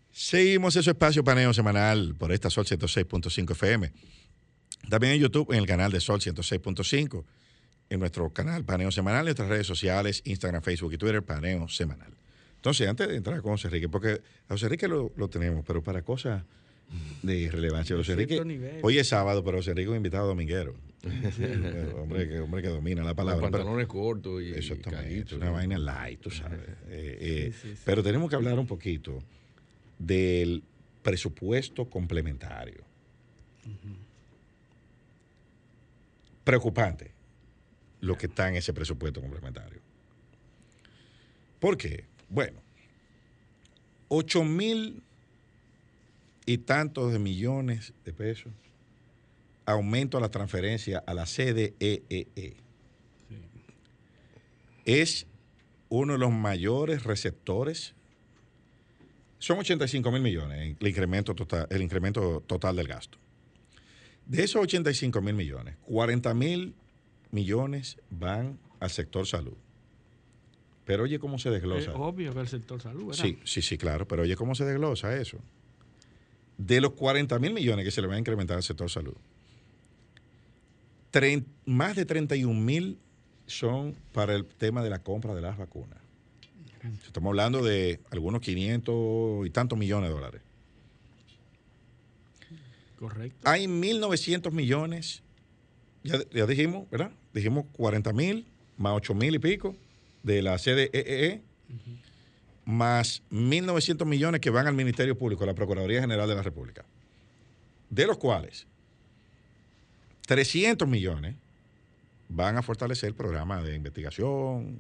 Seguimos 0.10 0.78
ese 0.78 0.92
espacio 0.92 1.22
paneo 1.26 1.54
semanal 1.54 2.16
por 2.18 2.32
esta 2.32 2.50
Sol 2.50 2.66
106.5 2.66 3.52
FM. 3.52 3.92
También 4.90 5.14
en 5.16 5.20
YouTube, 5.20 5.52
en 5.52 5.60
el 5.60 5.66
canal 5.66 5.92
de 5.92 6.00
Sol 6.00 6.22
106.5. 6.22 7.26
En 7.90 8.00
nuestro 8.00 8.30
canal 8.32 8.64
Paneo 8.64 8.90
Semanal, 8.90 9.20
en 9.22 9.26
nuestras 9.26 9.50
redes 9.50 9.68
sociales, 9.68 10.22
Instagram, 10.24 10.64
Facebook 10.64 10.94
y 10.94 10.98
Twitter, 10.98 11.22
Paneo 11.22 11.68
Semanal. 11.68 12.14
Entonces, 12.56 12.88
antes 12.88 13.10
de 13.10 13.18
entrar 13.18 13.42
con 13.42 13.52
José 13.52 13.68
Enrique, 13.68 13.90
porque 13.90 14.22
a 14.48 14.54
José 14.54 14.68
Enrique 14.68 14.88
lo, 14.88 15.12
lo 15.18 15.28
tenemos, 15.28 15.66
pero 15.68 15.84
para 15.84 16.02
cosas 16.04 16.44
de 17.22 17.50
relevancia. 17.52 17.96
José 17.96 18.14
Enrique, 18.14 18.80
hoy 18.82 18.98
es 18.98 19.08
sábado, 19.08 19.44
pero 19.44 19.58
José 19.58 19.72
Enrique 19.72 19.88
es 19.88 19.92
un 19.92 19.98
invitado 19.98 20.28
dominguero. 20.28 20.76
hombre, 21.98 22.30
que, 22.30 22.40
hombre 22.40 22.62
que 22.62 22.70
domina 22.70 23.04
la 23.04 23.14
palabra. 23.14 23.42
Los 23.42 23.52
pantalones 23.52 23.88
cortos 23.88 24.42
y. 24.42 24.54
Exactamente, 24.54 25.36
una 25.36 25.52
vaina 25.52 25.78
light, 25.78 26.22
tú 26.22 26.32
sabes. 26.32 26.60
Eh, 26.88 27.18
eh, 27.20 27.52
sí, 27.54 27.70
sí, 27.70 27.76
sí. 27.76 27.82
Pero 27.86 28.02
tenemos 28.02 28.30
que 28.30 28.36
hablar 28.36 28.58
un 28.58 28.68
poquito 28.68 29.20
del 30.00 30.64
presupuesto 31.02 31.90
complementario. 31.90 32.84
Uh 33.66 33.70
-huh. 33.70 33.98
Preocupante 36.44 37.12
lo 38.02 38.18
que 38.18 38.28
está 38.28 38.50
en 38.50 38.56
ese 38.56 38.74
presupuesto 38.74 39.22
complementario. 39.22 39.80
¿Por 41.60 41.78
qué? 41.78 42.04
Bueno, 42.28 42.60
8 44.10 44.44
mil 44.44 45.02
y 46.46 46.60
tantos 46.60 47.12
de 47.14 47.20
millones 47.20 47.94
de 48.04 48.14
pesos 48.14 48.54
aumento 49.66 50.18
a 50.18 50.22
la 50.22 50.30
transferencia 50.30 51.04
a 51.06 51.14
la 51.14 51.26
CDEE. 51.26 51.74
-E 51.80 52.28
-E. 52.36 52.56
Sí. 53.30 53.36
Es 54.86 55.28
uno 55.90 56.14
de 56.14 56.20
los 56.20 56.32
mayores 56.32 57.04
receptores. 57.04 57.94
Son 59.40 59.60
85 59.60 60.12
mil 60.12 60.22
millones 60.22 60.76
el 60.80 60.88
incremento, 60.88 61.36
total, 61.36 61.68
el 61.70 61.82
incremento 61.82 62.42
total 62.46 62.76
del 62.76 62.88
gasto. 62.88 63.18
De 64.26 64.44
esos 64.44 64.62
85 64.62 65.22
mil 65.22 65.34
millones, 65.34 65.76
40 65.84 66.34
mil 66.34 66.76
millones 67.32 67.98
van 68.10 68.58
al 68.80 68.90
sector 68.90 69.28
salud. 69.28 69.58
Pero 70.86 71.04
oye 71.04 71.20
cómo 71.20 71.40
se 71.40 71.50
desglosa. 71.50 71.92
Es 71.92 71.98
obvio 71.98 72.34
que 72.34 72.40
el 72.40 72.48
sector 72.48 72.82
salud, 72.82 73.08
¿verdad? 73.08 73.24
Sí, 73.24 73.40
sí, 73.44 73.62
sí, 73.62 73.78
claro. 73.78 74.08
Pero 74.08 74.24
oye 74.24 74.36
cómo 74.36 74.56
se 74.56 74.66
desglosa 74.66 75.16
eso. 75.16 75.40
De 76.66 76.80
los 76.80 76.94
40 76.94 77.40
mil 77.40 77.54
millones 77.54 77.84
que 77.84 77.92
se 77.92 78.02
le 78.02 78.08
van 78.08 78.16
a 78.16 78.20
incrementar 78.20 78.56
al 78.56 78.64
sector 78.64 78.90
salud, 78.90 79.16
más 81.66 81.96
de 81.96 82.06
31 82.06 82.60
mil 82.60 82.98
son 83.46 83.96
para 84.14 84.34
el 84.34 84.46
tema 84.46 84.82
de 84.82 84.90
la 84.90 85.00
compra 85.00 85.36
de 85.36 85.42
las 85.42 85.58
vacunas. 85.58 86.00
Estamos 87.06 87.30
hablando 87.32 87.64
de 87.64 88.00
algunos 88.12 88.42
500 88.42 89.46
y 89.46 89.50
tantos 89.50 89.78
millones 89.78 90.10
de 90.10 90.16
dólares. 90.16 90.42
Correcto. 92.98 93.38
Hay 93.44 93.66
1.900 93.66 94.52
millones, 94.52 95.22
ya, 96.04 96.20
ya, 96.34 96.46
dijimos, 96.46 96.90
¿verdad? 96.90 97.12
Dijimos 97.34 97.66
40 97.74 98.14
mil 98.14 98.46
más 98.78 98.94
8 98.96 99.14
mil 99.14 99.36
y 99.36 99.40
pico 99.40 99.76
de 100.24 100.42
la 100.42 100.58
CDEE, 100.58 101.42
uh 101.70 101.74
-huh. 101.74 102.13
Más 102.66 103.24
1.900 103.32 104.06
millones 104.06 104.42
que 104.42 104.50
van 104.50 104.68
al 104.68 104.74
Ministerio 104.74 105.18
Público, 105.18 105.44
a 105.44 105.48
la 105.48 105.56
Procuraduría 105.56 106.02
General 106.02 106.28
de 106.28 106.36
la 106.36 106.44
República, 106.44 106.86
de 107.90 108.08
los 108.08 108.18
cuales 108.18 108.68
300 110.28 110.88
millones 110.88 111.36
van 112.30 112.58
a 112.58 112.62
fortalecer 112.62 113.10
el 113.10 113.16
programa 113.16 113.62
de 113.62 113.76
investigación 113.76 114.78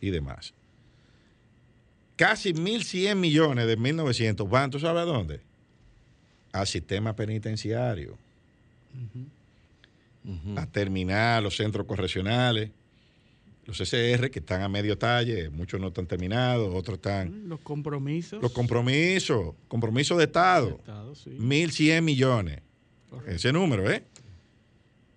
y 0.00 0.10
demás. 0.10 0.54
Casi 2.16 2.52
1.100 2.52 3.14
millones 3.14 3.66
de 3.66 3.78
1.900 3.78 4.48
van, 4.48 4.70
¿tú 4.70 4.80
sabes 4.80 5.02
a 5.02 5.04
dónde? 5.04 5.40
Al 6.52 6.66
sistema 6.66 7.14
penitenciario. 7.14 8.18
Uh 8.94 9.18
-huh. 9.18 9.26
Uh 10.24 10.54
-huh. 10.54 10.60
A 10.60 10.66
terminar 10.66 11.42
los 11.42 11.56
centros 11.56 11.86
correccionales, 11.86 12.70
los 13.68 13.76
CCR 13.76 14.30
que 14.30 14.38
están 14.38 14.62
a 14.62 14.68
medio 14.70 14.96
talle, 14.96 15.50
muchos 15.50 15.78
no 15.78 15.88
están 15.88 16.06
terminados, 16.06 16.74
otros 16.74 16.96
están... 16.96 17.50
Los 17.50 17.60
compromisos. 17.60 18.40
Los 18.40 18.50
compromisos, 18.52 19.54
compromisos 19.68 20.16
de 20.16 20.24
Estado. 20.24 20.68
De 20.68 20.74
Estado 20.76 21.14
sí. 21.14 21.30
1.100 21.38 22.00
millones. 22.00 22.60
Correcto. 23.10 23.30
Ese 23.30 23.52
número, 23.52 23.90
¿eh? 23.90 24.02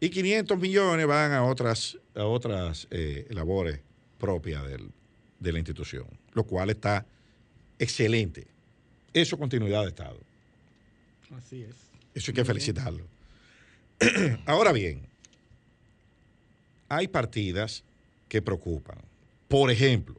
Y 0.02 0.10
500 0.10 0.60
millones 0.60 1.08
van 1.08 1.32
a 1.32 1.46
otras, 1.46 1.98
a 2.14 2.26
otras 2.26 2.90
eh, 2.92 3.26
labores 3.30 3.80
propias 4.18 4.68
del, 4.68 4.92
de 5.40 5.54
la 5.54 5.60
institución, 5.60 6.08
lo 6.34 6.44
cual 6.44 6.72
está 6.72 7.06
excelente. 7.80 8.48
Eso 9.14 9.38
continuidad 9.38 9.84
de 9.84 9.88
Estado. 9.88 10.20
Así 11.38 11.64
es. 11.64 11.76
Eso 12.14 12.32
hay 12.32 12.36
que 12.36 12.44
felicitarlo. 12.44 13.06
Ahora 14.46 14.74
bien, 14.74 15.08
hay 16.90 17.08
partidas 17.08 17.86
que 18.32 18.42
preocupan. 18.42 18.98
Por 19.50 19.70
ejemplo, 19.72 20.16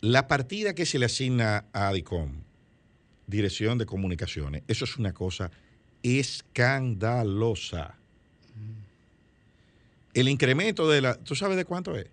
la 0.00 0.26
partida 0.26 0.74
que 0.74 0.84
se 0.86 0.98
le 0.98 1.06
asigna 1.06 1.66
a 1.72 1.86
ADICOM, 1.86 2.32
Dirección 3.28 3.78
de 3.78 3.86
Comunicaciones, 3.86 4.64
eso 4.66 4.84
es 4.84 4.96
una 4.96 5.12
cosa 5.12 5.52
escandalosa. 6.02 7.94
El 10.14 10.28
incremento 10.28 10.90
de 10.90 11.00
la, 11.00 11.14
¿tú 11.14 11.36
sabes 11.36 11.56
de 11.56 11.64
cuánto 11.64 11.96
es? 11.96 12.08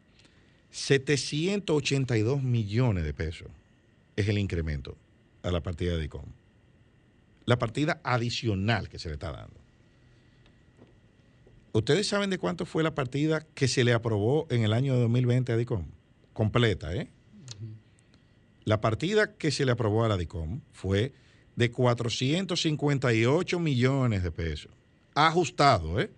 782 0.69 2.43
millones 2.43 3.03
de 3.03 3.15
pesos 3.15 3.47
es 4.15 4.27
el 4.27 4.37
incremento 4.37 4.95
a 5.41 5.49
la 5.49 5.61
partida 5.61 5.93
de 5.93 6.01
ADICOM. 6.01 6.25
La 7.45 7.57
partida 7.57 7.99
adicional 8.03 8.89
que 8.89 8.99
se 8.99 9.07
le 9.07 9.15
está 9.15 9.31
dando. 9.31 9.59
¿Ustedes 11.71 12.07
saben 12.07 12.31
de 12.31 12.39
cuánto 12.39 12.65
fue 12.65 12.81
la 12.81 12.95
partida 12.95 13.45
que 13.53 13.67
se 13.67 13.83
le 13.83 13.93
aprobó 13.93 14.47
en 14.49 14.63
el 14.63 14.73
año 14.73 14.97
2020 14.97 15.51
a 15.51 15.57
DICOM? 15.57 15.85
Completa, 16.33 16.93
¿eh? 16.95 17.09
La 18.63 18.81
partida 18.81 19.35
que 19.35 19.51
se 19.51 19.65
le 19.65 19.71
aprobó 19.71 20.03
a 20.03 20.07
la 20.07 20.17
DICOM 20.17 20.61
fue 20.71 21.13
de 21.55 21.71
458 21.71 23.59
millones 23.59 24.23
de 24.23 24.31
pesos. 24.31 24.71
Ajustado, 25.13 25.99
¿eh? 25.99 26.09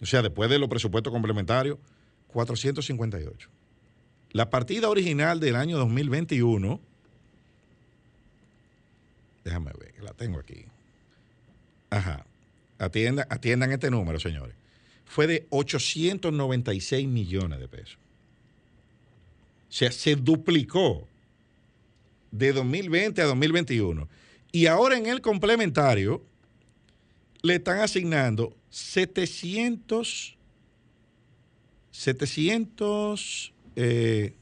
O 0.00 0.06
sea, 0.06 0.22
después 0.22 0.48
de 0.48 0.60
los 0.60 0.68
presupuestos 0.68 1.12
complementarios, 1.12 1.78
458. 2.28 3.50
La 4.30 4.48
partida 4.48 4.88
original 4.88 5.40
del 5.40 5.56
año 5.56 5.76
2021, 5.78 6.80
déjame 9.44 9.72
ver, 9.72 9.94
la 10.02 10.12
tengo 10.12 10.38
aquí. 10.38 10.66
Ajá. 11.90 12.24
Atiendan, 12.78 13.26
atiendan 13.28 13.72
este 13.72 13.90
número, 13.90 14.20
señores 14.20 14.54
fue 15.08 15.26
de 15.26 15.46
896 15.48 17.08
millones 17.08 17.58
de 17.58 17.66
pesos. 17.66 17.96
O 19.68 19.72
sea, 19.72 19.90
se 19.90 20.16
duplicó 20.16 21.08
de 22.30 22.52
2020 22.52 23.22
a 23.22 23.24
2021. 23.24 24.06
Y 24.52 24.66
ahora 24.66 24.98
en 24.98 25.06
el 25.06 25.22
complementario 25.22 26.22
le 27.40 27.54
están 27.54 27.78
asignando 27.78 28.54
700, 28.68 30.36
700, 31.90 33.52
eh, 33.76 34.34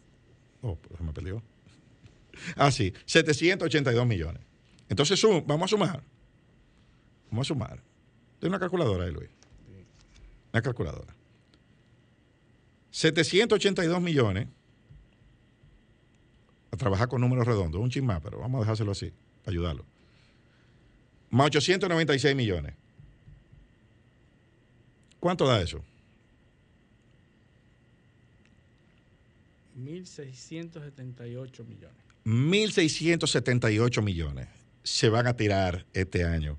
oh, 0.63 0.77
me 1.01 1.13
perdió. 1.13 1.43
Ah, 2.57 2.73
sí, 2.73 2.93
782 3.05 4.07
millones. 4.07 4.43
Entonces, 4.89 5.21
vamos 5.47 5.67
a 5.67 5.77
sumar. 5.77 6.03
Vamos 7.31 7.47
a 7.47 7.49
sumar. 7.49 7.81
De 8.41 8.49
una 8.49 8.59
calculadora 8.59 9.05
ahí, 9.05 9.13
Luis 9.13 9.36
calculadora. 10.63 11.15
782 12.91 14.01
millones 14.01 14.49
a 16.71 16.77
trabajar 16.77 17.09
con 17.09 17.21
números 17.21 17.47
redondos, 17.47 17.81
un 17.81 17.91
chin 17.91 18.07
pero 18.23 18.39
vamos 18.39 18.59
a 18.59 18.61
dejárselo 18.61 18.93
así, 18.93 19.13
para 19.45 19.53
ayudarlo. 19.53 19.85
Más 21.31 21.47
896 21.47 22.35
millones. 22.35 22.75
¿Cuánto 25.21 25.47
da 25.47 25.61
eso? 25.61 25.83
1.678 29.79 31.67
millones. 31.67 31.97
1.678 32.25 34.03
millones 34.03 34.49
se 34.83 35.09
van 35.09 35.27
a 35.27 35.37
tirar 35.37 35.87
este 35.93 36.25
año 36.25 36.59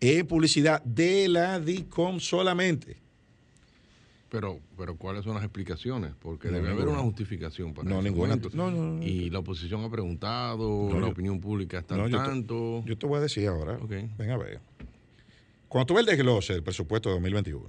en 0.00 0.26
publicidad 0.26 0.82
de 0.82 1.28
la 1.28 1.58
DICOM 1.58 2.20
solamente. 2.20 3.05
Pero, 4.28 4.58
pero 4.76 4.96
¿cuáles 4.96 5.24
son 5.24 5.34
las 5.34 5.44
explicaciones? 5.44 6.12
Porque 6.18 6.48
debe 6.48 6.70
haber 6.70 6.88
una 6.88 6.98
justificación 6.98 7.72
para 7.72 7.88
no, 7.88 8.02
ninguna. 8.02 8.36
y 9.00 9.30
la 9.30 9.38
oposición 9.38 9.84
ha 9.84 9.90
preguntado, 9.90 10.98
la 10.98 11.06
opinión 11.06 11.40
pública 11.40 11.78
está 11.78 11.94
al 11.94 12.10
tanto. 12.10 12.82
Yo 12.84 12.98
te, 12.98 13.06
voy 13.06 13.18
a 13.18 13.20
decir 13.20 13.46
ahora. 13.46 13.78
Ven 13.86 14.30
a 14.30 14.36
ver. 14.36 14.60
Cuando 15.68 15.86
tú 15.86 15.94
ves 15.94 16.00
el 16.00 16.06
desglose 16.06 16.54
del 16.54 16.62
presupuesto 16.62 17.08
de 17.08 17.14
2021, 17.14 17.66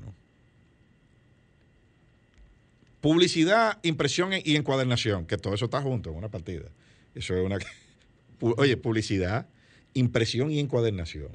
publicidad, 3.01 3.79
impresión 3.83 4.31
y 4.43 4.55
encuadernación, 4.55 5.25
que 5.25 5.37
todo 5.37 5.53
eso 5.53 5.65
está 5.65 5.81
junto 5.81 6.09
en 6.11 6.17
una 6.17 6.29
partida. 6.29 6.69
Eso 7.13 7.35
es 7.35 7.45
una. 7.45 7.57
Oye, 8.39 8.77
publicidad, 8.77 9.47
impresión 9.93 10.51
y 10.51 10.59
encuadernación. 10.59 11.31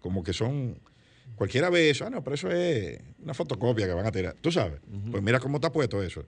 Como 0.00 0.22
que 0.22 0.32
son 0.32 0.78
Cualquiera 1.36 1.70
ve 1.70 1.90
eso, 1.90 2.06
ah, 2.06 2.10
no, 2.10 2.22
pero 2.22 2.34
eso 2.34 2.50
es 2.50 3.00
una 3.22 3.34
fotocopia 3.34 3.86
que 3.86 3.94
van 3.94 4.06
a 4.06 4.12
tirar. 4.12 4.36
Tú 4.40 4.52
sabes, 4.52 4.80
pues 5.10 5.22
mira 5.22 5.40
cómo 5.40 5.56
está 5.56 5.72
puesto 5.72 6.02
eso. 6.02 6.24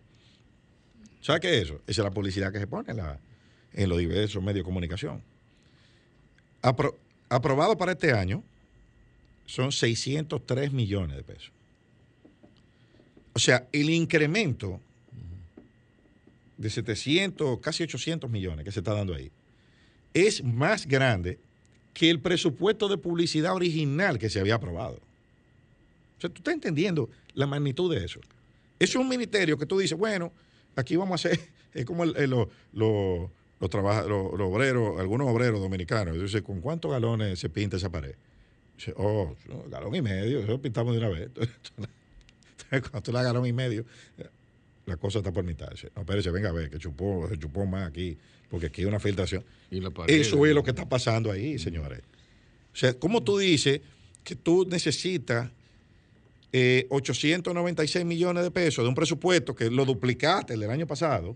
¿Sabes 1.21 1.41
qué 1.41 1.57
es 1.57 1.65
eso? 1.65 1.75
Esa 1.87 2.03
es 2.03 2.05
la 2.05 2.11
publicidad 2.11 2.53
que 2.53 2.59
se 2.59 2.67
pone 2.67 2.93
en, 3.75 3.89
los 3.89 3.99
diversos 3.99 4.43
medios 4.43 4.61
de 4.61 4.65
comunicación. 4.65 5.23
aprobado 7.29 7.77
para 7.77 7.93
este 7.93 8.13
año 8.13 8.43
son 9.47 9.71
603 9.71 10.73
millones 10.73 11.17
de 11.17 11.23
pesos. 11.23 11.53
O 13.35 13.39
sea, 13.39 13.69
el 13.73 13.91
incremento 13.91 14.81
de 16.57 16.71
700, 16.71 17.61
casi 17.61 17.83
800 17.83 18.31
millones 18.31 18.65
que 18.65 18.73
se 18.73 18.81
está 18.81 18.95
dando 18.95 19.15
ahí, 19.15 19.31
es 20.15 20.43
más 20.43 20.87
grande 20.87 21.39
que 21.93 22.11
el 22.11 22.21
presupuesto 22.21 22.89
de 22.89 22.99
publicidad 22.99 23.55
original 23.55 24.19
que 24.19 24.31
se 24.31 24.41
había 24.41 24.55
aprobado. 24.55 24.97
O 26.19 26.21
sea, 26.21 26.31
tú 26.31 26.39
estás 26.39 26.55
entendiendo 26.55 27.11
la 27.35 27.47
magnitud 27.47 27.95
de 27.95 28.05
eso. 28.05 28.21
Es 28.79 28.95
un 28.97 29.09
ministerio 29.09 29.59
que 29.59 29.67
tú 29.67 29.79
dices, 29.79 29.97
bueno, 29.99 30.33
aquí 30.77 30.97
vamos 30.97 31.25
a 31.25 31.29
hacer, 31.29 31.41
es 31.75 31.85
como 31.85 32.05
los, 32.05 32.49
los, 32.73 33.31
obreros, 33.61 35.01
algunos 35.01 35.29
obreros 35.29 35.61
dominicanos. 35.61 36.21
Dice, 36.21 36.43
¿con 36.43 36.61
cuántos 36.61 36.91
galones 36.91 37.39
se 37.39 37.49
pinta 37.49 37.77
esa 37.77 37.91
pared? 37.91 38.15
Dice, 38.77 38.95
oh, 38.97 39.37
galón 39.69 39.95
y 39.95 40.03
medio, 40.03 40.41
eso 40.41 40.61
pintamos 40.61 40.95
de 40.95 40.99
una 40.99 41.09
vez. 41.09 41.31
Cuando 42.81 43.03
tú 43.03 43.13
la 43.13 43.23
galón 43.23 43.47
y 43.47 43.53
medio, 43.53 43.85
la 44.87 44.97
cosa 44.97 45.19
está 45.19 45.33
por 45.33 45.45
mitad. 45.45 45.69
no, 45.95 46.03
espérese, 46.03 46.31
venga 46.31 46.49
a 46.49 46.53
ver, 46.53 46.71
que 46.71 46.79
chupó, 46.79 47.29
se 47.29 47.39
chupó 47.39 47.65
más 47.67 47.89
aquí, 47.89 48.17
porque 48.51 48.67
aquí 48.67 48.83
hay 48.83 48.87
una 48.87 49.01
filtración. 49.01 49.45
Eso 50.07 50.47
es 50.47 50.55
lo 50.55 50.63
que 50.63 50.71
está 50.71 50.89
pasando 50.89 51.31
ahí, 51.31 51.59
señores. 51.59 52.01
O 52.73 52.77
sea, 52.77 52.95
¿cómo 52.95 53.23
tú 53.23 53.39
dices 53.39 53.81
que 54.25 54.35
tú 54.35 54.67
necesitas 54.69 55.51
896 56.53 57.97
eh, 57.97 58.05
millones 58.05 58.45
de 58.45 58.51
pesos 58.51 58.85
de 58.85 58.89
un 58.89 58.95
presupuesto 58.95 59.55
que 59.55 59.71
lo 59.71 59.85
duplicaste 59.85 60.55
el 60.55 60.61
del 60.61 60.71
año 60.71 60.87
pasado 60.87 61.35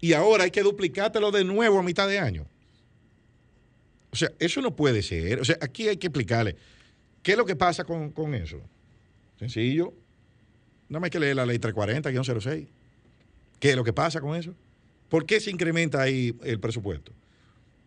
y 0.00 0.12
ahora 0.12 0.44
hay 0.44 0.50
que 0.50 0.62
duplicártelo 0.62 1.30
de 1.30 1.44
nuevo 1.44 1.78
a 1.78 1.82
mitad 1.82 2.08
de 2.08 2.18
año? 2.18 2.46
O 4.10 4.16
sea, 4.16 4.30
eso 4.38 4.60
no 4.60 4.76
puede 4.76 5.02
ser. 5.02 5.40
O 5.40 5.44
sea, 5.44 5.58
aquí 5.60 5.88
hay 5.88 5.96
que 5.96 6.06
explicarle 6.06 6.56
qué 7.22 7.32
es 7.32 7.38
lo 7.38 7.44
que 7.44 7.56
pasa 7.56 7.84
con, 7.84 8.10
con 8.12 8.34
eso. 8.34 8.60
Sencillo 9.38 9.92
Nada 10.94 11.00
más 11.00 11.06
hay 11.08 11.10
que 11.10 11.18
leer 11.18 11.34
la 11.34 11.44
ley 11.44 11.58
340-06. 11.58 12.68
¿Qué 13.58 13.70
es 13.70 13.74
lo 13.76 13.82
que 13.82 13.92
pasa 13.92 14.20
con 14.20 14.36
eso? 14.36 14.54
¿Por 15.08 15.26
qué 15.26 15.40
se 15.40 15.50
incrementa 15.50 16.00
ahí 16.00 16.36
el 16.44 16.60
presupuesto? 16.60 17.10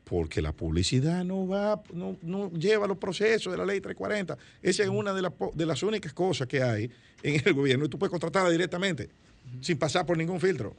Porque 0.03 0.41
la 0.41 0.51
publicidad 0.51 1.23
no 1.23 1.47
va, 1.47 1.81
no, 1.93 2.51
lleva 2.51 2.85
los 2.85 2.97
procesos 2.97 3.49
de 3.49 3.57
la 3.57 3.65
ley 3.65 3.79
340. 3.79 4.37
Esa 4.61 4.83
es 4.83 4.89
una 4.89 5.13
de, 5.13 5.31
de, 5.53 5.65
las 5.65 5.83
únicas 5.83 6.11
cosas 6.11 6.49
que 6.49 6.61
hay 6.61 6.91
en 7.23 7.41
el 7.45 7.53
gobierno. 7.53 7.85
Y 7.85 7.87
tú 7.87 7.97
puedes 7.97 8.11
contratarla 8.11 8.49
directamente, 8.49 9.09
sin 9.61 9.77
pasar 9.77 10.05
por 10.05 10.17
ningún 10.17 10.41
filtro. 10.41 10.75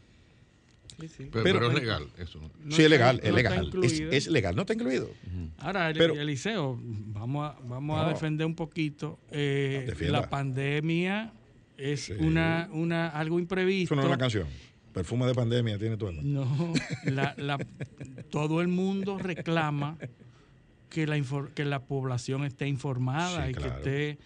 Pero, 1.33 1.67
es 1.67 1.75
legal 1.75 2.09
eso. 2.19 2.41
sí, 2.69 2.83
es 2.83 2.91
legal, 2.91 3.21
es 3.23 3.33
legal. 3.33 3.71
Es, 4.11 4.27
legal, 4.27 4.55
no 4.55 4.63
está 4.63 4.75
incluido. 4.75 5.09
Ahora, 5.61 5.89
Eliseo, 5.91 6.79
vamos 6.83 7.49
a, 7.49 7.59
vamos 7.63 8.05
a 8.05 8.11
defender 8.11 8.47
un 8.47 8.55
poquito 8.55 9.19
eh, 9.31 9.95
la 10.01 10.29
pandemia 10.29 11.33
es 11.79 12.11
una, 12.11 12.69
una, 12.73 13.09
algo 13.09 13.39
imprevisto. 13.39 13.95
Eso 13.95 13.97
no 13.97 14.03
es 14.03 14.09
una 14.09 14.19
canción. 14.19 14.47
Perfume 14.93 15.27
de 15.27 15.35
pandemia 15.35 15.79
tiene 15.79 15.97
todo 15.97 16.11
el 16.11 16.33
No, 16.33 16.75
todo 18.31 18.61
el 18.61 18.69
mundo 18.69 19.17
reclama 19.19 19.97
que 20.91 21.07
la, 21.07 21.23
que 21.55 21.65
la 21.65 21.81
población 21.81 22.45
esté 22.45 22.67
informada 22.67 23.49
y 23.49 23.55
que 23.55 23.69
esté 23.69 24.19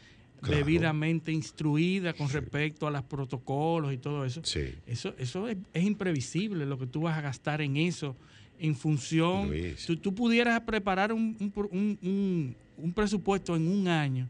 debidamente 0.48 1.30
instruida 1.30 2.14
con 2.14 2.28
respecto 2.28 2.86
a 2.86 2.90
los 2.90 3.03
protocolos 3.03 3.92
y 3.92 3.98
todo 3.98 4.24
eso. 4.24 4.40
Eso, 4.86 5.14
eso 5.18 5.48
es, 5.48 5.59
imprevisible 5.74 6.64
lo 6.64 6.78
que 6.78 6.86
tú 6.86 7.03
vas 7.03 7.18
a 7.18 7.20
gastar 7.20 7.61
en 7.61 7.76
eso 7.76 8.16
en 8.59 8.74
función. 8.74 9.50
Si 9.76 9.96
tú 9.96 10.14
pudieras 10.14 10.61
preparar 10.62 11.12
un, 11.12 11.36
un, 11.70 12.57
un 12.76 12.92
presupuesto 12.92 13.57
en 13.57 13.68
un 13.68 13.88
año 13.88 14.28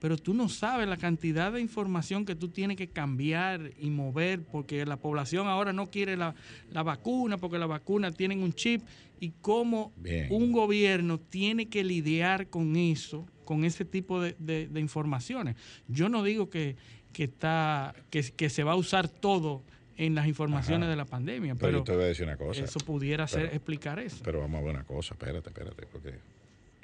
pero 0.00 0.16
tú 0.16 0.32
no 0.34 0.48
sabes 0.48 0.88
la 0.88 0.96
cantidad 0.96 1.52
de 1.52 1.60
información 1.60 2.24
que 2.24 2.34
tú 2.34 2.48
tienes 2.48 2.76
que 2.76 2.88
cambiar 2.88 3.72
y 3.78 3.90
mover 3.90 4.40
porque 4.42 4.84
la 4.86 4.96
población 4.96 5.46
ahora 5.46 5.72
no 5.72 5.90
quiere 5.90 6.16
la, 6.16 6.34
vacuna 6.82 7.36
porque 7.36 7.58
la 7.58 7.66
vacuna 7.66 8.10
tienen 8.10 8.42
un 8.42 8.54
chip 8.54 8.82
y 9.20 9.32
cómo 9.42 9.92
un 10.30 10.52
gobierno 10.52 11.20
tiene 11.20 11.68
que 11.68 11.84
lidiar 11.84 12.48
con 12.48 12.76
eso, 12.76 13.26
con 13.44 13.64
ese 13.64 13.84
tipo 13.84 14.22
de, 14.22 14.70
informaciones. 14.76 15.56
Yo 15.86 16.08
no 16.08 16.22
digo 16.24 16.48
que, 16.48 16.76
que 17.12 17.24
está 17.24 17.94
que, 18.08 18.22
que 18.22 18.48
se 18.48 18.64
va 18.64 18.72
a 18.72 18.76
usar 18.76 19.08
todo 19.08 19.62
en 19.98 20.14
las 20.14 20.26
informaciones 20.26 20.88
de 20.88 20.96
la 20.96 21.04
pandemia. 21.04 21.56
Pero, 21.56 21.78
yo 21.78 21.84
te 21.84 21.92
voy 21.92 22.04
a 22.04 22.06
decir 22.06 22.24
una 22.24 22.38
cosa. 22.38 22.64
Eso 22.64 22.80
pudiera 22.80 23.28
ser 23.28 23.46
explicar 23.52 23.98
eso. 23.98 24.22
Pero 24.24 24.40
vamos 24.40 24.62
a 24.62 24.64
ver 24.64 24.74
una 24.76 24.84
cosa, 24.84 25.12
espérate, 25.12 25.50
espérate, 25.50 25.84
porque, 25.92 26.14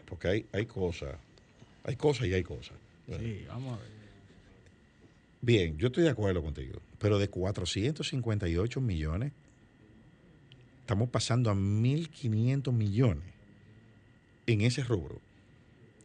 porque 0.05 0.29
hay, 0.29 0.47
hay 0.53 0.67
cosas, 0.67 1.17
hay 1.85 1.97
cosas 1.97 2.27
y 2.27 2.35
hay 2.35 2.43
cosas. 2.43 2.77
Sí, 3.07 3.45
vamos 3.49 3.79
a 3.79 3.83
ver. 3.83 3.97
Bien, 5.41 5.79
yo 5.79 5.89
estoy 5.89 6.03
de 6.03 6.11
acuerdo 6.11 6.43
contigo, 6.43 6.81
pero 6.99 7.19
de 7.19 7.29
458 7.29 8.81
millones, 8.81 9.33
estamos 10.81 11.09
pasando 11.09 11.51
a 11.51 11.55
1.500 11.55 12.73
millones 12.73 13.25
en 14.47 14.63
ese 14.63 14.83
rubro, 14.83 15.21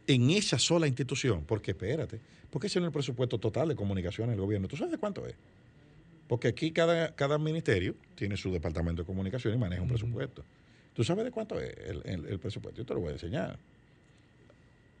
en 0.06 0.30
esa 0.30 0.58
sola 0.58 0.86
institución, 0.86 1.44
porque 1.44 1.72
espérate, 1.72 2.20
porque 2.50 2.66
ese 2.68 2.78
no 2.78 2.86
es 2.86 2.90
el 2.90 2.92
presupuesto 2.92 3.38
total 3.38 3.68
de 3.68 3.74
comunicación 3.74 4.28
del 4.28 4.38
gobierno. 4.38 4.68
¿Tú 4.68 4.76
sabes 4.76 4.98
cuánto 4.98 5.26
es? 5.26 5.34
Porque 6.28 6.48
aquí 6.48 6.70
cada, 6.70 7.14
cada 7.14 7.38
ministerio 7.38 7.94
tiene 8.14 8.36
su 8.36 8.52
departamento 8.52 9.02
de 9.02 9.06
comunicación 9.06 9.54
y 9.54 9.58
maneja 9.58 9.82
un 9.82 9.88
presupuesto. 9.88 10.44
¿Tú 10.94 11.02
sabes 11.04 11.24
de 11.24 11.30
cuánto 11.30 11.58
es 11.58 11.74
el, 12.04 12.38
presupuesto? 12.38 12.80
Yo 12.80 12.86
te 12.86 12.94
lo 12.94 13.00
voy 13.00 13.10
a 13.10 13.12
enseñar. 13.12 13.58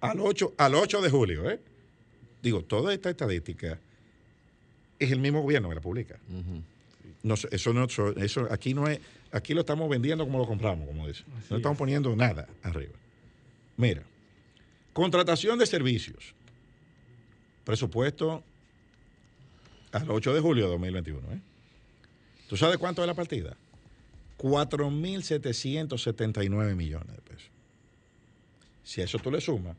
Al 0.00 0.18
8, 0.18 0.54
al 0.56 0.74
8 0.74 1.00
de 1.00 1.10
julio, 1.10 1.50
¿eh? 1.50 1.60
Digo, 2.42 2.62
toda 2.62 2.92
esta 2.92 3.08
estadística 3.08 3.78
es 4.98 5.12
el 5.12 5.20
mismo 5.20 5.42
gobierno 5.42 5.68
que 5.68 5.76
la 5.76 5.80
publica. 5.80 6.18
no, 7.22 7.34
eso 7.34 7.72
no, 7.72 7.86
eso 8.16 8.48
aquí 8.50 8.74
no 8.74 8.88
es, 8.88 8.98
aquí 9.30 9.54
lo 9.54 9.60
estamos 9.60 9.88
vendiendo 9.88 10.24
como 10.24 10.38
lo 10.38 10.46
compramos, 10.46 10.86
como 10.86 11.06
dice. 11.06 11.22
no 11.48 11.56
estamos 11.56 11.78
poniendo 11.78 12.14
nada 12.16 12.48
arriba. 12.62 12.92
Mira, 13.76 14.02
contratación 14.92 15.56
de 15.58 15.66
servicios. 15.66 16.34
Presupuesto 17.64 18.42
al 19.92 20.10
8 20.10 20.34
de 20.34 20.40
julio 20.40 20.64
de 20.64 20.70
2021. 20.72 21.32
¿eh? 21.32 21.38
¿Tú 22.48 22.56
sabes 22.56 22.78
cuánto 22.78 23.02
es 23.02 23.06
la 23.06 23.14
partida? 23.14 23.56
4.779 24.38 26.74
millones 26.74 27.14
de 27.14 27.22
pesos. 27.22 27.50
Si 28.82 29.00
a 29.00 29.04
eso 29.04 29.20
tú 29.20 29.30
le 29.30 29.40
sumas 29.40 29.76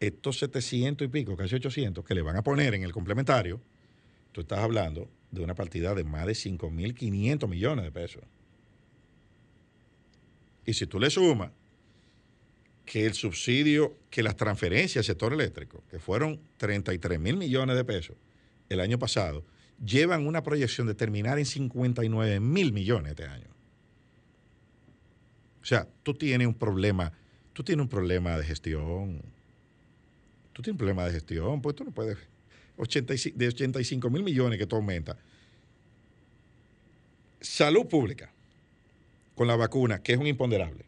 estos 0.00 0.38
700 0.38 1.06
y 1.06 1.08
pico, 1.08 1.36
casi 1.36 1.56
800, 1.56 2.04
que 2.04 2.14
le 2.14 2.22
van 2.22 2.36
a 2.36 2.42
poner 2.42 2.74
en 2.74 2.82
el 2.82 2.92
complementario, 2.92 3.60
tú 4.32 4.42
estás 4.42 4.60
hablando 4.60 5.10
de 5.30 5.42
una 5.42 5.54
partida 5.54 5.94
de 5.94 6.04
más 6.04 6.26
de 6.26 6.32
5.500 6.32 7.48
millones 7.48 7.84
de 7.84 7.92
pesos. 7.92 8.22
Y 10.64 10.74
si 10.74 10.86
tú 10.86 11.00
le 11.00 11.10
sumas 11.10 11.50
que 12.84 13.06
el 13.06 13.14
subsidio, 13.14 13.96
que 14.10 14.22
las 14.22 14.36
transferencias 14.36 15.02
al 15.02 15.04
sector 15.04 15.32
eléctrico, 15.32 15.82
que 15.90 15.98
fueron 15.98 16.40
33 16.56 17.20
mil 17.20 17.36
millones 17.36 17.76
de 17.76 17.84
pesos 17.84 18.16
el 18.68 18.80
año 18.80 18.98
pasado, 18.98 19.44
llevan 19.84 20.26
una 20.26 20.42
proyección 20.42 20.86
de 20.86 20.94
terminar 20.94 21.38
en 21.38 21.46
59 21.46 22.40
mil 22.40 22.72
millones 22.72 23.10
este 23.10 23.24
año. 23.24 23.48
O 25.60 25.64
sea, 25.64 25.86
tú 26.02 26.14
tienes 26.14 26.46
un 26.46 26.54
problema, 26.54 27.12
tú 27.52 27.62
tienes 27.62 27.82
un 27.82 27.88
problema 27.88 28.38
de 28.38 28.44
gestión. 28.44 29.22
Tú 30.58 30.62
tienes 30.62 30.74
un 30.74 30.78
problema 30.78 31.04
de 31.04 31.12
gestión, 31.12 31.62
pues 31.62 31.76
tú 31.76 31.84
no 31.84 31.92
puedes. 31.92 32.18
85, 32.78 33.38
de 33.38 33.46
85 33.46 34.10
mil 34.10 34.24
millones 34.24 34.58
que 34.58 34.66
tú 34.66 34.74
aumentas. 34.74 35.16
Salud 37.40 37.86
pública, 37.86 38.32
con 39.36 39.46
la 39.46 39.54
vacuna, 39.54 40.02
que 40.02 40.14
es 40.14 40.18
un 40.18 40.26
imponderable. 40.26 40.84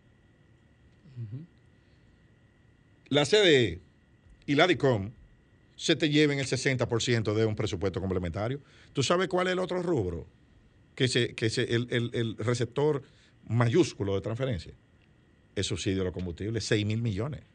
La 3.10 3.24
CDE 3.24 3.78
y 4.44 4.56
la 4.56 4.66
DICOM 4.66 5.12
se 5.76 5.94
te 5.94 6.10
lleven 6.10 6.40
el 6.40 6.46
60% 6.46 7.32
de 7.32 7.44
un 7.44 7.54
presupuesto 7.54 8.00
complementario. 8.00 8.60
¿Tú 8.92 9.04
sabes 9.04 9.28
cuál 9.28 9.46
es 9.46 9.52
el 9.52 9.60
otro 9.60 9.80
rubro? 9.84 10.26
Que, 10.96 11.06
se, 11.06 11.36
que 11.36 11.48
se, 11.48 11.62
el, 11.72 12.10
el, 12.12 12.36
receptor 12.38 13.04
mayúsculo 13.46 14.16
de 14.16 14.20
transferencia. 14.20 14.72
El 15.54 15.62
subsidio 15.62 15.98
de 15.98 16.04
los 16.06 16.12
combustibles, 16.12 16.64
6 16.64 16.84
mil 16.84 17.00
millones. 17.00 17.49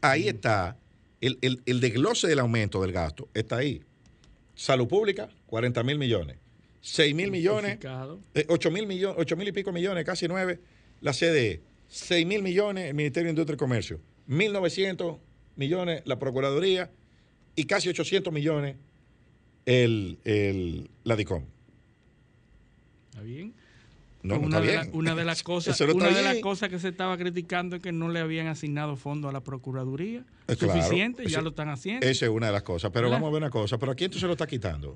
Ahí 0.00 0.28
está 0.28 0.76
el, 1.20 1.38
el, 1.66 1.80
desglose 1.80 2.26
del 2.26 2.38
aumento 2.38 2.80
del 2.80 2.92
gasto, 2.92 3.28
está 3.34 3.58
ahí. 3.58 3.82
Salud 4.54 4.88
pública, 4.88 5.28
40 5.46 5.82
mil 5.82 5.98
millones. 5.98 6.36
6 6.82 7.14
mil 7.14 7.30
millones, 7.30 7.78
8 7.84 8.20
eh, 8.34 8.72
mil 8.72 8.86
millones, 8.86 9.16
8 9.18 9.36
mil 9.36 9.48
y 9.48 9.52
pico 9.52 9.70
millones, 9.70 10.04
casi 10.04 10.26
9, 10.28 10.58
la 11.02 11.12
CDE. 11.12 11.60
6 11.88 12.26
mil 12.26 12.42
millones 12.42 12.88
el 12.88 12.94
Ministerio 12.94 13.26
de 13.26 13.30
Industria 13.32 13.54
y 13.54 13.58
Comercio. 13.58 14.00
1.900 14.28 15.18
millones 15.56 16.02
la 16.06 16.18
Procuraduría 16.18 16.90
y 17.54 17.64
casi 17.64 17.88
800 17.90 18.32
millones 18.32 18.76
el, 19.66 20.18
el, 20.24 20.90
la 21.04 21.16
DICOM. 21.16 21.44
¿Está 23.10 23.22
bien? 23.22 23.54
No, 24.22 24.38
una, 24.38 24.60
de 24.60 24.90
una, 24.92 25.14
de 25.14 25.24
las 25.24 25.42
cosas, 25.44 25.80
una 25.80 26.08
de 26.08 26.22
las 26.22 26.38
cosas 26.38 26.68
que 26.68 26.78
se 26.78 26.88
estaba 26.88 27.16
criticando 27.16 27.76
es 27.76 27.82
que 27.82 27.90
no 27.90 28.10
le 28.10 28.20
habían 28.20 28.48
asignado 28.48 28.96
fondo 28.96 29.28
a 29.28 29.32
la 29.32 29.40
Procuraduría. 29.40 30.24
Es 30.46 30.62
eh, 30.62 30.66
suficiente, 30.66 31.26
ya 31.26 31.40
lo 31.40 31.50
están 31.50 31.70
haciendo. 31.70 32.06
Esa 32.06 32.26
es 32.26 32.30
una 32.30 32.48
de 32.48 32.52
las 32.52 32.62
cosas. 32.62 32.90
Pero 32.92 33.08
vamos 33.08 33.28
a 33.28 33.32
ver 33.32 33.42
una 33.42 33.50
cosa. 33.50 33.78
¿Pero 33.78 33.92
a 33.92 33.94
quién 33.94 34.10
tú 34.10 34.18
se 34.18 34.26
lo 34.26 34.32
estás 34.32 34.48
quitando? 34.48 34.94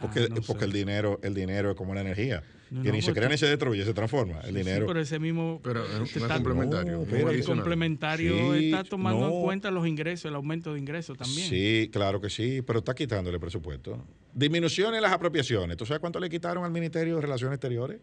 Porque, 0.00 0.28
ah, 0.30 0.40
porque 0.46 0.64
el 0.64 0.72
dinero 0.72 1.18
el 1.22 1.34
dinero 1.34 1.70
es 1.70 1.76
como 1.76 1.94
la 1.94 2.00
energía. 2.00 2.42
Que 2.68 2.92
ni 2.92 3.02
se 3.02 3.12
crea 3.12 3.28
ni 3.28 3.38
se 3.38 3.46
destruye, 3.46 3.84
se 3.84 3.94
transforma. 3.94 4.40
El 4.40 4.54
dinero. 4.54 4.86
pero 4.86 5.00
ese 5.00 5.18
mismo. 5.18 5.60
Pero 5.62 5.84
es 5.84 6.12
complementario. 6.12 7.06
pero 7.08 7.30
el 7.30 7.44
complementario 7.44 8.54
está 8.54 8.84
tomando 8.84 9.28
en 9.28 9.42
cuenta 9.42 9.70
los 9.70 9.86
ingresos, 9.86 10.26
el 10.26 10.34
aumento 10.34 10.74
de 10.74 10.80
ingresos 10.80 11.16
también. 11.16 11.48
Sí, 11.48 11.88
claro 11.92 12.20
que 12.20 12.30
sí, 12.30 12.62
pero 12.62 12.80
está 12.80 12.94
quitándole 12.94 13.38
presupuesto. 13.38 14.04
Disminución 14.34 14.94
en 14.94 15.02
las 15.02 15.12
apropiaciones. 15.12 15.76
¿Tú 15.76 15.86
sabes 15.86 16.00
cuánto 16.00 16.20
le 16.20 16.28
quitaron 16.28 16.64
al 16.64 16.70
Ministerio 16.70 17.16
de 17.16 17.22
Relaciones 17.22 17.56
Exteriores? 17.56 18.00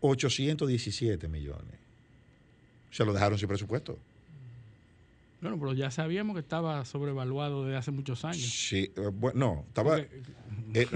817 0.00 1.28
millones. 1.28 1.78
Se 2.90 3.04
lo 3.04 3.12
dejaron 3.12 3.38
sin 3.38 3.48
presupuesto. 3.48 3.98
Bueno, 5.42 5.58
pero 5.58 5.74
ya 5.74 5.90
sabíamos 5.90 6.34
que 6.34 6.40
estaba 6.40 6.84
sobrevaluado 6.84 7.64
desde 7.64 7.76
hace 7.76 7.90
muchos 7.90 8.24
años. 8.24 8.48
Sí, 8.48 8.92
eh, 8.96 9.10
bueno, 9.12 9.38
no, 9.38 9.64
estaba. 9.66 9.98
Eh, 9.98 10.06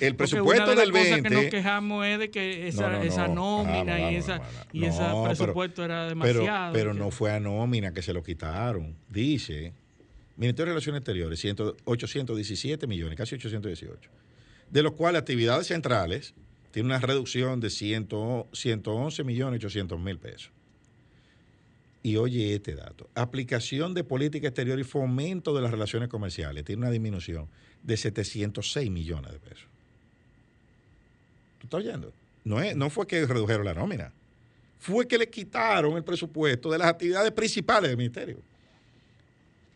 el 0.00 0.16
presupuesto 0.16 0.74
del 0.74 0.92
20. 0.92 1.16
Lo 1.16 1.22
que 1.22 1.42
nos 1.42 1.50
quejamos 1.50 2.06
es 2.06 2.18
de 2.18 2.30
que 2.30 2.68
esa, 2.68 3.02
esa 3.02 3.26
nómina 3.26 4.12
y, 4.12 4.16
esa, 4.16 4.42
y 4.74 4.84
ese 4.84 5.02
presupuesto 5.24 5.82
era 5.82 6.06
demasiado. 6.06 6.74
Pero, 6.74 6.92
no 6.92 7.10
fue 7.10 7.32
a 7.32 7.40
nómina 7.40 7.94
que 7.94 8.02
se 8.02 8.12
lo 8.12 8.22
quitaron. 8.22 8.96
Dice, 9.08 9.72
Ministerio 10.36 10.66
de 10.66 10.72
Relaciones 10.72 10.98
Exteriores, 11.00 11.42
817 11.84 12.86
millones, 12.86 13.16
casi 13.16 13.36
818. 13.36 14.10
De 14.68 14.82
los 14.82 14.92
cuales 14.92 15.20
actividades 15.20 15.68
centrales 15.68 16.34
tiene 16.70 16.86
una 16.86 16.98
reducción 16.98 17.60
de 17.60 17.70
111 17.70 19.24
millones 19.24 19.64
800 19.64 19.98
mil 19.98 20.18
pesos. 20.18 20.52
Y 22.02 22.16
oye 22.16 22.54
este 22.54 22.74
dato. 22.74 23.08
Aplicación 23.14 23.92
de 23.92 24.04
política 24.04 24.48
exterior 24.48 24.78
y 24.78 24.84
fomento 24.84 25.54
de 25.54 25.62
las 25.62 25.70
relaciones 25.70 26.08
comerciales 26.08 26.64
tiene 26.64 26.80
una 26.82 26.90
disminución 26.90 27.48
de 27.82 27.96
706 27.96 28.90
millones 28.90 29.32
de 29.32 29.38
pesos. 29.38 29.66
¿Tú 31.58 31.66
estás 31.66 31.80
oyendo? 31.80 32.12
No, 32.44 32.60
es, 32.60 32.74
no 32.74 32.88
fue 32.88 33.06
que 33.06 33.26
redujeron 33.26 33.66
la 33.66 33.74
nómina. 33.74 34.12
Fue 34.78 35.06
que 35.06 35.18
le 35.18 35.28
quitaron 35.28 35.94
el 35.96 36.04
presupuesto 36.04 36.70
de 36.70 36.78
las 36.78 36.88
actividades 36.88 37.32
principales 37.32 37.90
del 37.90 37.98
ministerio. 37.98 38.38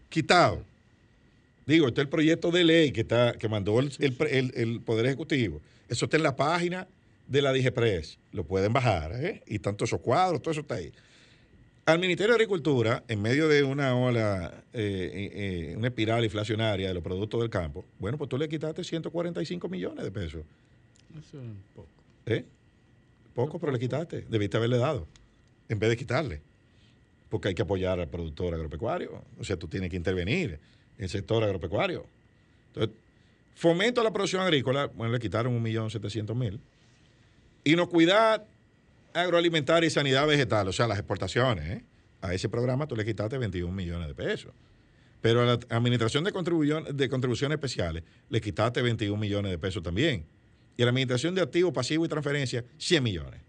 Quitado. 0.09 0.63
Digo, 1.67 1.89
este 1.89 2.01
es 2.01 2.05
el 2.07 2.11
proyecto 2.11 2.51
de 2.51 2.65
ley 2.65 2.91
que, 2.91 3.03
está, 3.03 3.33
que 3.35 3.49
mandó 3.49 3.81
el, 3.81 3.93
el 3.99 4.81
Poder 4.81 5.07
Ejecutivo. 5.07 5.61
Eso 5.89 6.07
está 6.07 6.17
en 6.17 6.23
la 6.23 6.37
página 6.37 6.87
de 7.27 7.43
la 7.43 7.53
DIGEPRES. 7.53 8.19
Lo 8.33 8.45
pueden 8.45 8.73
bajar. 8.73 9.13
¿eh? 9.15 9.43
Y 9.47 9.59
tanto 9.59 9.85
esos 9.85 10.01
cuadros, 10.01 10.41
todo 10.41 10.53
eso 10.53 10.61
está 10.63 10.77
ahí. 10.77 10.93
Al 11.87 11.99
Ministerio 11.99 12.33
de 12.33 12.37
Agricultura, 12.37 13.05
en 13.09 13.21
medio 13.21 13.47
de 13.47 13.63
una 13.63 13.95
ola, 13.95 14.65
eh, 14.73 15.31
eh, 15.35 15.75
una 15.77 15.89
espiral 15.89 16.25
inflacionaria 16.25 16.89
de 16.89 16.95
los 16.95 17.03
productos 17.03 17.41
del 17.43 17.51
campo, 17.51 17.85
bueno, 17.99 18.17
pues 18.17 18.31
tú 18.31 18.39
le 18.39 18.49
quitaste 18.49 18.83
145 18.83 19.69
millones 19.69 20.03
de 20.03 20.11
pesos. 20.11 20.43
Eso 21.13 21.39
es 21.39 21.45
poco. 21.75 21.89
¿Eh? 22.25 22.45
Poco, 23.35 23.59
pero 23.59 23.71
le 23.71 23.79
quitaste. 23.79 24.23
Debiste 24.31 24.57
haberle 24.57 24.79
dado, 24.79 25.07
en 25.69 25.79
vez 25.79 25.91
de 25.91 25.97
quitarle. 25.99 26.41
Porque 27.29 27.49
hay 27.49 27.55
que 27.55 27.63
apoyar 27.63 28.01
al 28.01 28.09
productor 28.09 28.55
agropecuario. 28.55 29.23
O 29.39 29.45
sea, 29.45 29.59
tú 29.59 29.69
tienes 29.69 29.91
que 29.91 29.97
intervenir 29.97 30.59
en 30.97 31.05
el 31.05 31.11
sector 31.11 31.45
agropecuario. 31.45 32.07
Entonces, 32.69 32.97
fomento 33.57 34.01
a 34.01 34.05
la 34.05 34.13
producción 34.13 34.41
agrícola, 34.41 34.87
bueno, 34.87 35.13
le 35.13 35.19
quitaron 35.19 35.63
1.700.000. 35.63 36.59
Inocuidad 37.65 38.47
agroalimentaria 39.15 39.87
y 39.87 39.91
sanidad 39.91 40.27
vegetal, 40.27 40.69
o 40.69 40.73
sea, 40.73 40.87
las 40.87 40.99
exportaciones, 40.99 41.65
¿eh? 41.65 41.85
a 42.21 42.35
ese 42.35 42.49
programa 42.49 42.87
tú 42.87 42.97
le 42.97 43.05
quitaste 43.05 43.39
21 43.39 43.73
millones 43.73 44.09
de 44.09 44.15
pesos. 44.15 44.53
Pero 45.21 45.41
a 45.43 45.45
la 45.47 45.59
Administración 45.71 46.25
de, 46.25 46.33
de 46.93 47.09
Contribuciones 47.09 47.57
Especiales 47.57 48.03
le 48.29 48.41
quitaste 48.41 48.83
21 48.83 49.19
millones 49.19 49.51
de 49.51 49.59
pesos 49.59 49.83
también. 49.83 50.25
Y 50.77 50.83
a 50.83 50.87
la 50.87 50.91
Administración 50.91 51.35
de 51.35 51.41
Activos, 51.41 51.73
Pasivos 51.73 52.07
y 52.07 52.11
Transferencias, 52.11 52.65
100 52.79 53.03
millones 53.03 53.41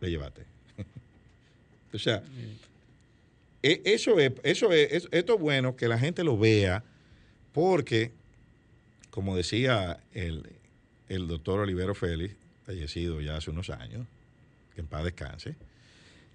le 0.00 0.10
llevaste. 0.10 0.42
o 1.92 1.98
sea, 1.98 2.22
e, 3.62 3.82
eso 3.84 4.18
es, 4.18 4.32
eso 4.42 4.72
es, 4.72 5.06
esto 5.10 5.34
es 5.34 5.40
bueno 5.40 5.76
que 5.76 5.86
la 5.86 5.98
gente 5.98 6.24
lo 6.24 6.38
vea, 6.38 6.82
Porque, 7.52 8.12
como 9.10 9.36
decía 9.36 10.00
el, 10.14 10.48
el 11.08 11.28
doctor 11.28 11.60
Olivero 11.60 11.94
Félix, 11.94 12.34
fallecido 12.64 13.20
ya 13.20 13.36
hace 13.36 13.50
unos 13.50 13.70
años, 13.70 14.06
que 14.74 14.80
en 14.80 14.86
paz 14.86 15.04
descanse, 15.04 15.56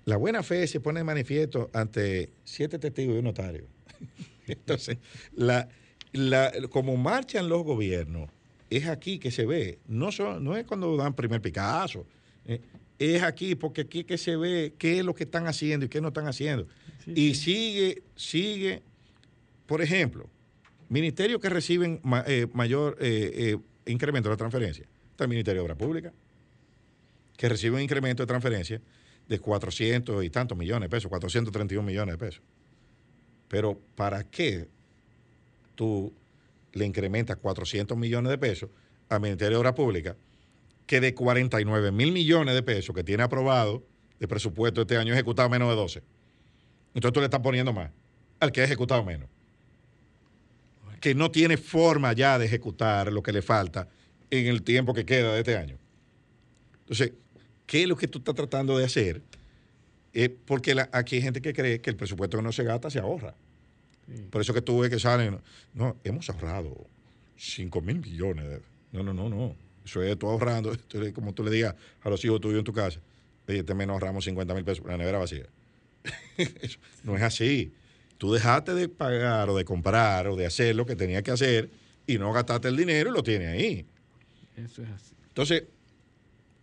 la 0.05 0.17
buena 0.17 0.43
fe 0.43 0.67
se 0.67 0.79
pone 0.79 0.99
de 0.99 1.03
manifiesto 1.03 1.69
ante 1.73 2.29
siete 2.43 2.77
testigos 2.79 3.15
y 3.15 3.19
un 3.19 3.25
notario. 3.25 3.65
Entonces, 4.47 4.97
la, 5.36 5.67
la, 6.13 6.51
como 6.69 6.95
marchan 6.97 7.49
los 7.49 7.63
gobiernos, 7.63 8.29
es 8.69 8.88
aquí 8.88 9.19
que 9.19 9.31
se 9.31 9.45
ve. 9.45 9.79
No, 9.88 10.11
son, 10.11 10.43
no 10.43 10.55
es 10.55 10.65
cuando 10.65 10.95
dan 10.97 11.15
primer 11.15 11.41
Picasso. 11.41 12.05
eh, 12.45 12.61
es 12.97 13.23
aquí, 13.23 13.55
porque 13.55 13.81
aquí 13.81 14.03
que 14.05 14.17
se 14.17 14.38
ve 14.38 14.73
qué 14.77 14.99
es 14.99 15.05
lo 15.05 15.13
que 15.13 15.25
están 15.25 15.47
haciendo 15.47 15.86
y 15.86 15.89
qué 15.89 15.99
no 16.01 16.07
están 16.09 16.27
haciendo. 16.27 16.65
y 17.07 17.36
sigue, 17.36 18.03
sigue, 18.15 18.81
por 19.65 19.81
ejemplo, 19.81 20.29
ministerios 20.88 21.41
que 21.41 21.49
reciben 21.49 21.99
ma- 22.03 22.23
eh, 22.27 22.47
mayor 22.53 22.95
eh, 23.01 23.57
incremento 23.86 24.29
de 24.29 24.33
la 24.33 24.38
transferencia. 24.38 24.86
Está 25.11 25.25
el 25.25 25.29
Ministerio 25.29 25.61
de 25.61 25.65
Obras 25.65 25.77
Públicas, 25.77 26.13
que 27.38 27.49
recibe 27.49 27.75
un 27.75 27.81
incremento 27.81 28.23
de 28.23 28.27
transferencia 28.27 28.81
de 29.27 29.39
400 29.39 30.23
y 30.23 30.29
tantos 30.29 30.57
millones 30.57 30.89
de 30.89 30.95
pesos, 30.95 31.09
431 31.09 31.86
millones 31.86 32.13
de 32.13 32.17
pesos. 32.17 32.41
Pero 33.47 33.79
¿para 33.95 34.23
qué 34.23 34.67
tú 35.75 36.13
le 36.73 36.86
incrementas 36.86 37.38
400 37.38 37.97
millones 37.97 38.29
de 38.29 38.38
pesos 38.38 38.69
al 39.09 39.21
Ministerio 39.21 39.57
de 39.57 39.59
Obras 39.59 39.73
Públicas, 39.73 40.15
que 40.86 40.99
de 40.99 41.13
49 41.13 41.91
mil 41.91 42.11
millones 42.11 42.53
de 42.53 42.63
pesos 42.63 42.95
que 42.95 43.03
tiene 43.03 43.23
aprobado 43.23 43.83
de 44.19 44.27
presupuesto 44.27 44.81
este 44.81 44.97
año 44.97 45.13
ejecutado 45.13 45.49
menos 45.49 45.69
de 45.69 45.75
12? 45.75 46.03
Entonces 46.93 47.13
tú 47.13 47.19
le 47.19 47.25
estás 47.25 47.41
poniendo 47.41 47.73
más 47.73 47.91
al 48.39 48.51
que 48.51 48.61
ha 48.61 48.65
ejecutado 48.65 49.03
menos. 49.03 49.29
Que 50.99 51.13
no 51.13 51.29
tiene 51.31 51.57
forma 51.57 52.13
ya 52.13 52.39
de 52.39 52.45
ejecutar 52.45 53.11
lo 53.11 53.21
que 53.21 53.31
le 53.31 53.41
falta 53.41 53.88
en 54.29 54.47
el 54.47 54.63
tiempo 54.63 54.93
que 54.93 55.05
queda 55.05 55.33
de 55.33 55.39
este 55.39 55.57
año. 55.57 55.77
Entonces, 56.79 57.13
¿qué 57.66 57.84
es 57.84 57.88
lo 57.88 57.95
que 57.95 58.07
tú 58.07 58.20
estás 58.20 58.36
tratando 58.36 58.78
de 58.78 58.86
hacer? 58.86 59.22
Eh, 60.13 60.30
porque 60.30 60.76
la- 60.76 60.89
aquí 60.93 61.18
hay 61.18 61.22
gente 61.22 61.41
que 61.41 61.53
cree 61.53 61.82
que 61.82 61.89
el 61.89 61.95
presupuesto 61.95 62.38
que 62.38 62.43
no 62.43 62.51
se 62.51 62.63
gasta 62.63 62.89
se 62.89 62.99
ahorra. 62.99 63.36
Por 64.30 64.39
eso 64.41 64.53
que 64.53 64.61
tú 64.61 64.80
ves 64.80 64.89
que 64.91 64.99
salen, 64.99 65.39
no, 65.74 65.97
hemos 66.03 66.30
ahorrado 66.30 66.86
5 67.38 67.82
mil 67.82 67.99
millones. 67.99 68.45
de- 68.47 68.61
No, 68.91 69.03
no, 69.03 69.13
no, 69.13 69.30
no. 69.30 69.55
Eso 69.84 70.01
es 70.03 70.18
tú 70.18 70.28
ahorrando, 70.28 70.72
como 71.13 71.34
tú 71.34 71.43
le 71.43 71.51
digas 71.51 71.76
a 72.01 72.09
los 72.09 72.24
hijos 72.24 72.39
tuyos 72.39 72.59
en 72.59 72.63
tu 72.66 72.74
casa, 72.74 72.99
oye, 73.47 73.59
este 73.59 73.74
mes 73.74 73.88
nos 73.88 73.95
ahorramos 73.95 74.24
50 74.26 74.53
mil 74.53 74.63
pesos, 74.63 74.86
la 74.86 74.97
nevera 74.97 75.18
vacía. 75.18 75.45
Eso 76.38 76.80
no 77.03 77.16
es 77.18 77.24
así. 77.24 77.74
Tú 78.18 78.32
dejaste 78.32 78.74
de 78.74 78.88
pagar 78.89 79.49
o 79.49 79.57
de 79.57 79.66
comprar 79.66 80.28
o 80.28 80.36
de 80.36 80.45
hacer 80.45 80.76
lo 80.76 80.86
que 80.86 80.95
tenías 80.95 81.22
que 81.24 81.32
hacer 81.32 81.70
y 82.07 82.18
no 82.18 82.32
gastaste 82.32 82.68
el 82.70 82.78
dinero 82.78 83.09
y 83.09 83.13
lo 83.13 83.24
tienes 83.24 83.49
ahí. 83.49 83.86
Eso 84.55 84.84
es 84.84 84.89
así. 84.89 85.16
Entonces, 85.28 85.63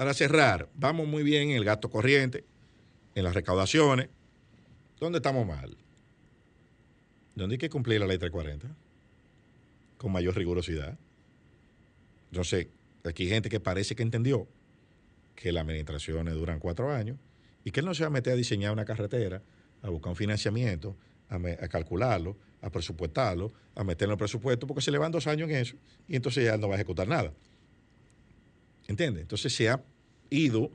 para 0.02 0.14
cerrar, 0.14 0.68
vamos 0.74 1.06
muy 1.06 1.22
bien 1.22 1.50
en 1.50 1.56
el 1.58 1.64
gasto 1.64 1.88
corriente, 1.88 2.42
en 3.14 3.22
las 3.22 3.34
recaudaciones. 3.34 4.08
¿Dónde 4.98 5.18
estamos 5.18 5.46
mal? 5.46 5.76
¿Dónde 7.36 7.54
hay 7.54 7.58
que 7.58 7.70
cumplir 7.70 8.00
la 8.00 8.08
ley 8.08 8.18
340? 8.18 8.66
Con 9.98 10.10
mayor 10.10 10.34
rigurosidad. 10.34 10.98
Entonces, 12.32 12.66
aquí 13.04 13.22
hay 13.22 13.28
gente 13.28 13.48
que 13.48 13.60
parece 13.60 13.94
que 13.94 14.02
entendió 14.02 14.48
que 15.36 15.52
las 15.52 15.62
administraciones 15.62 16.34
duran 16.34 16.58
cuatro 16.58 16.90
años 16.90 17.16
y 17.64 17.70
que 17.70 17.78
él 17.78 17.86
no 17.86 17.94
se 17.94 18.02
va 18.02 18.08
a 18.08 18.10
meter 18.10 18.32
a 18.32 18.36
diseñar 18.36 18.72
una 18.72 18.84
carretera, 18.84 19.40
a 19.82 19.88
buscar 19.88 20.10
un 20.10 20.16
financiamiento, 20.16 20.96
a, 21.28 21.68
calcularlo, 21.68 22.36
a 22.60 22.70
presupuestarlo, 22.70 23.52
a 23.76 23.84
meterlo 23.84 24.14
en 24.14 24.16
el 24.16 24.18
presupuesto, 24.18 24.66
porque 24.66 24.82
se 24.82 24.90
le 24.90 24.98
van 24.98 25.12
dos 25.12 25.28
años 25.28 25.48
en 25.48 25.54
eso 25.54 25.76
y 26.08 26.16
entonces 26.16 26.44
ya 26.44 26.56
no 26.56 26.66
va 26.66 26.74
a 26.74 26.78
ejecutar 26.78 27.06
nada. 27.06 27.32
¿Entiendes? 28.88 29.22
Entonces 29.22 29.54
se 29.54 29.68
ha 29.68 29.80
ido 30.32 30.70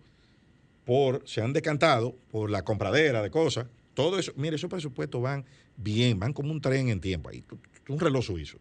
por, 0.86 1.22
se 1.26 1.42
han 1.42 1.52
decantado 1.52 2.16
por 2.32 2.50
la 2.50 2.64
compradera 2.64 3.22
de 3.22 3.30
cosas. 3.30 3.68
Todo 3.94 4.18
eso, 4.20 4.32
mire, 4.38 4.56
esos 4.56 4.70
presupuestos 4.70 5.22
van 5.22 5.46
bien, 5.76 6.20
van 6.20 6.32
como 6.32 6.52
un 6.52 6.62
tren 6.62 6.90
en 6.90 7.02
tiempo, 7.02 7.30
ahí, 7.30 7.44
un 7.90 8.00
reloj 8.00 8.24
suizo. 8.24 8.58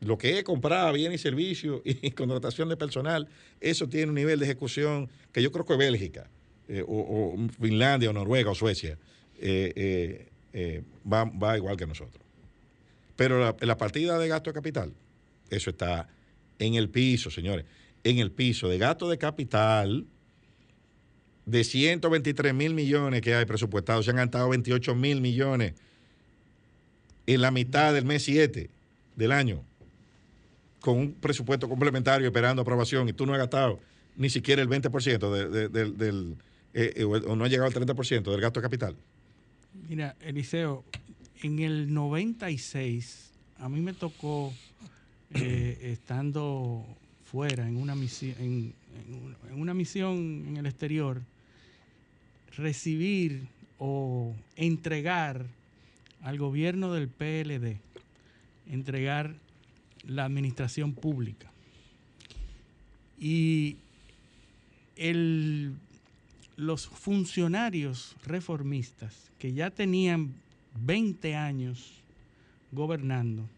Lo 0.00 0.16
que 0.16 0.38
es 0.38 0.44
comprar 0.44 0.94
bienes 0.94 1.20
y 1.20 1.22
servicios 1.22 1.80
y 1.84 2.10
contratación 2.12 2.68
de 2.68 2.76
personal, 2.76 3.28
eso 3.60 3.88
tiene 3.88 4.10
un 4.10 4.14
nivel 4.14 4.38
de 4.38 4.44
ejecución 4.44 5.08
que 5.32 5.42
yo 5.42 5.50
creo 5.50 5.66
que 5.66 5.76
Bélgica, 5.76 6.30
eh, 6.68 6.84
o, 6.86 7.36
Finlandia, 7.60 8.10
o 8.10 8.12
Noruega, 8.12 8.50
o 8.50 8.54
Suecia, 8.54 8.98
eh, 9.40 10.28
eh, 10.52 10.82
va, 11.10 11.24
va 11.24 11.56
igual 11.56 11.76
que 11.76 11.86
nosotros. 11.86 12.22
Pero 13.16 13.40
la, 13.40 13.56
la 13.60 13.76
partida 13.76 14.16
de 14.18 14.28
gasto 14.28 14.50
de 14.50 14.54
capital, 14.54 14.92
eso 15.50 15.70
está 15.70 16.08
en 16.60 16.74
el 16.74 16.88
piso, 16.88 17.30
señores. 17.30 17.64
En 18.04 18.18
el 18.18 18.30
piso 18.30 18.68
de 18.68 18.78
gasto 18.78 19.08
de 19.08 19.18
capital 19.18 20.06
de 21.48 21.64
123 21.64 22.52
mil 22.52 22.74
millones 22.74 23.22
que 23.22 23.34
hay 23.34 23.46
presupuestados, 23.46 24.04
se 24.04 24.10
han 24.10 24.18
gastado 24.18 24.50
28 24.50 24.94
mil 24.94 25.22
millones 25.22 25.72
en 27.26 27.40
la 27.40 27.50
mitad 27.50 27.94
del 27.94 28.04
mes 28.04 28.22
7 28.24 28.68
del 29.16 29.32
año, 29.32 29.62
con 30.80 30.98
un 30.98 31.12
presupuesto 31.14 31.66
complementario 31.68 32.26
esperando 32.28 32.60
aprobación 32.62 33.08
y 33.08 33.14
tú 33.14 33.24
no 33.24 33.32
has 33.32 33.38
gastado 33.38 33.80
ni 34.16 34.28
siquiera 34.28 34.60
el 34.60 34.68
20% 34.68 35.30
de- 35.32 35.48
de- 35.48 35.68
del, 35.68 35.96
del- 35.96 36.36
eh, 36.74 36.92
eh, 36.96 37.04
o 37.04 37.34
no 37.34 37.44
has 37.44 37.50
llegado 37.50 37.66
al 37.66 37.72
30% 37.74 38.30
del 38.30 38.40
gasto 38.42 38.60
de 38.60 38.64
capital. 38.64 38.94
Mira, 39.88 40.16
Eliseo, 40.20 40.84
en 41.42 41.60
el 41.60 41.92
96 41.94 43.30
a 43.58 43.68
mí 43.70 43.80
me 43.80 43.94
tocó, 43.94 44.52
eh, 45.34 45.78
estando 45.92 46.84
fuera 47.24 47.66
en 47.66 47.76
una, 47.76 47.94
misión, 47.94 48.34
en, 48.38 48.74
en 49.50 49.60
una 49.60 49.72
misión 49.74 50.44
en 50.46 50.56
el 50.58 50.66
exterior, 50.66 51.22
recibir 52.58 53.48
o 53.78 54.34
entregar 54.56 55.46
al 56.22 56.38
gobierno 56.38 56.92
del 56.92 57.08
PLD, 57.08 57.78
entregar 58.66 59.36
la 60.04 60.24
administración 60.24 60.92
pública. 60.92 61.50
Y 63.18 63.76
el, 64.96 65.74
los 66.56 66.86
funcionarios 66.88 68.16
reformistas 68.24 69.30
que 69.38 69.52
ya 69.52 69.70
tenían 69.70 70.34
20 70.80 71.36
años 71.36 71.94
gobernando, 72.72 73.48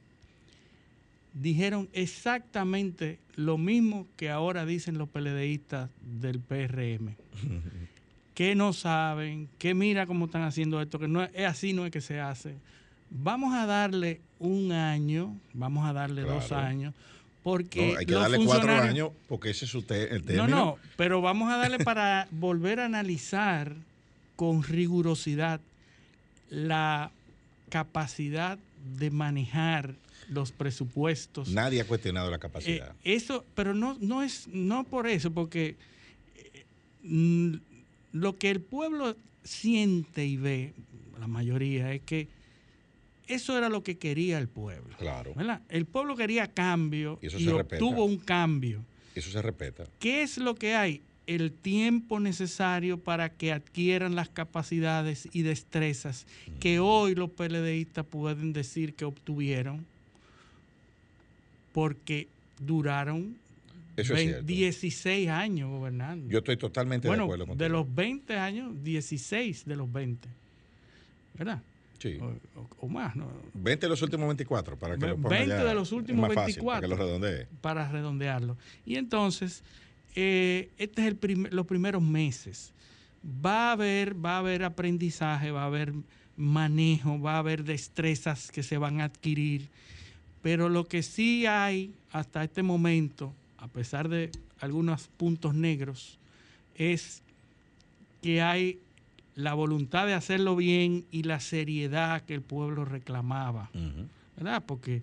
dijeron 1.32 1.88
exactamente 1.92 3.18
lo 3.36 3.56
mismo 3.56 4.06
que 4.16 4.30
ahora 4.30 4.66
dicen 4.66 4.98
los 4.98 5.08
PLDistas 5.08 5.90
del 6.02 6.40
PRM. 6.40 7.16
que 8.40 8.54
no 8.54 8.72
saben, 8.72 9.50
que 9.58 9.74
mira 9.74 10.06
cómo 10.06 10.24
están 10.24 10.40
haciendo 10.44 10.80
esto, 10.80 10.98
que 10.98 11.06
no 11.06 11.22
es, 11.22 11.44
así, 11.44 11.74
no 11.74 11.84
es 11.84 11.92
que 11.92 12.00
se 12.00 12.20
hace. 12.20 12.54
Vamos 13.10 13.52
a 13.52 13.66
darle 13.66 14.22
un 14.38 14.72
año, 14.72 15.36
vamos 15.52 15.86
a 15.86 15.92
darle 15.92 16.22
dos 16.22 16.50
años, 16.50 16.94
porque 17.42 17.92
No, 17.92 17.98
hay 17.98 18.06
que 18.06 18.12
los 18.14 18.22
darle 18.22 18.42
cuatro 18.46 18.72
años 18.72 19.10
porque 19.28 19.50
ese 19.50 19.66
es 19.66 19.70
su 19.70 19.82
te- 19.82 20.04
el 20.14 20.20
no, 20.22 20.26
término. 20.26 20.46
no, 20.56 20.76
pero 20.96 21.20
vamos 21.20 21.52
a 21.52 21.58
darle 21.58 21.78
para 21.84 22.28
volver 22.30 22.80
a 22.80 22.86
analizar 22.86 23.74
con 24.36 24.62
rigurosidad 24.62 25.60
la 26.48 27.10
capacidad 27.68 28.58
de 28.98 29.10
manejar 29.10 29.94
los 30.30 30.50
presupuestos. 30.50 31.50
Nadie 31.50 31.82
ha 31.82 31.84
cuestionado 31.86 32.30
la 32.30 32.38
capacidad. 32.38 32.92
Eh, 33.04 33.16
eso, 33.16 33.44
pero 33.54 33.74
no, 33.74 33.98
no 34.00 34.22
es, 34.22 34.48
no 34.48 34.84
por 34.84 35.06
eso, 35.08 35.30
porque 35.30 35.76
eh, 37.04 37.58
lo 38.12 38.36
que 38.36 38.50
el 38.50 38.60
pueblo 38.60 39.16
siente 39.44 40.24
y 40.26 40.36
ve, 40.36 40.74
la 41.18 41.26
mayoría, 41.26 41.92
es 41.92 42.02
que 42.02 42.28
eso 43.26 43.56
era 43.56 43.68
lo 43.68 43.82
que 43.82 43.98
quería 43.98 44.38
el 44.38 44.48
pueblo. 44.48 44.96
Claro. 44.98 45.34
¿verdad? 45.34 45.62
El 45.68 45.86
pueblo 45.86 46.16
quería 46.16 46.48
cambio 46.48 47.18
Y 47.22 47.26
eso 47.26 47.38
y 47.38 47.44
se 47.44 47.52
respeta. 47.52 47.84
obtuvo 47.84 48.04
un 48.04 48.18
cambio. 48.18 48.84
Eso 49.14 49.30
se 49.30 49.40
respeta. 49.42 49.84
¿Qué 49.98 50.22
es 50.22 50.38
lo 50.38 50.54
que 50.54 50.74
hay? 50.74 51.02
El 51.26 51.52
tiempo 51.52 52.18
necesario 52.18 52.98
para 52.98 53.28
que 53.28 53.52
adquieran 53.52 54.16
las 54.16 54.28
capacidades 54.28 55.28
y 55.32 55.42
destrezas 55.42 56.26
que 56.58 56.80
hoy 56.80 57.14
los 57.14 57.30
PLDistas 57.30 58.04
pueden 58.04 58.52
decir 58.52 58.94
que 58.94 59.04
obtuvieron 59.04 59.86
porque 61.72 62.26
duraron 62.58 63.36
Eso 64.00 64.12
es 64.14 64.18
vein- 64.18 64.28
cierto. 64.30 64.46
16 64.46 65.28
años 65.28 65.70
gobernando. 65.70 66.28
Yo 66.30 66.38
estoy 66.38 66.56
totalmente 66.56 67.08
bueno, 67.08 67.22
de 67.24 67.26
acuerdo 67.26 67.46
contigo. 67.46 67.62
de 67.64 67.68
los 67.70 67.94
20 67.94 68.36
años, 68.38 68.82
16 68.82 69.64
de 69.64 69.76
los 69.76 69.90
20. 69.92 70.28
¿Verdad? 71.34 71.62
Sí. 71.98 72.18
O, 72.20 72.26
o- 72.60 72.68
o 72.80 72.88
más, 72.88 73.14
¿no? 73.14 73.28
20 73.54 73.86
de 73.86 73.90
los 73.90 74.00
últimos 74.02 74.26
24 74.28 74.78
para 74.78 74.94
que 74.96 75.00
Ve- 75.00 75.08
lo 75.08 75.16
ponga 75.16 75.28
20 75.36 75.48
ya- 75.48 75.64
de 75.64 75.74
los 75.74 75.88
es 75.88 75.92
últimos 75.92 76.22
más 76.28 76.34
fácil, 76.34 76.54
24. 76.56 76.70
para 76.70 76.80
que 76.80 76.88
lo 76.88 76.96
redondee. 76.96 77.46
para 77.60 77.88
redondearlo. 77.92 78.56
Y 78.86 78.96
entonces, 78.96 79.62
eh, 80.16 80.70
este 80.78 81.02
es 81.02 81.08
el 81.08 81.16
prim- 81.16 81.48
los 81.50 81.66
primeros 81.66 82.02
meses. 82.02 82.72
Va 83.24 83.68
a 83.68 83.72
haber, 83.72 84.24
va 84.24 84.36
a 84.36 84.38
haber 84.38 84.64
aprendizaje, 84.64 85.50
va 85.50 85.62
a 85.64 85.66
haber 85.66 85.92
manejo, 86.36 87.20
va 87.20 87.34
a 87.34 87.38
haber 87.38 87.64
destrezas 87.64 88.50
que 88.50 88.62
se 88.62 88.78
van 88.78 89.00
a 89.00 89.04
adquirir, 89.04 89.68
Pero 90.42 90.70
lo 90.70 90.86
que 90.86 91.02
sí 91.02 91.44
hay 91.44 91.92
hasta 92.12 92.42
este 92.42 92.62
momento, 92.62 93.34
a 93.60 93.68
pesar 93.68 94.08
de 94.08 94.30
algunos 94.58 95.08
puntos 95.16 95.54
negros, 95.54 96.18
es 96.76 97.22
que 98.22 98.42
hay 98.42 98.78
la 99.34 99.54
voluntad 99.54 100.06
de 100.06 100.14
hacerlo 100.14 100.56
bien 100.56 101.04
y 101.10 101.22
la 101.22 101.40
seriedad 101.40 102.22
que 102.22 102.34
el 102.34 102.42
pueblo 102.42 102.84
reclamaba. 102.84 103.70
¿Verdad? 104.36 104.64
Porque 104.66 105.02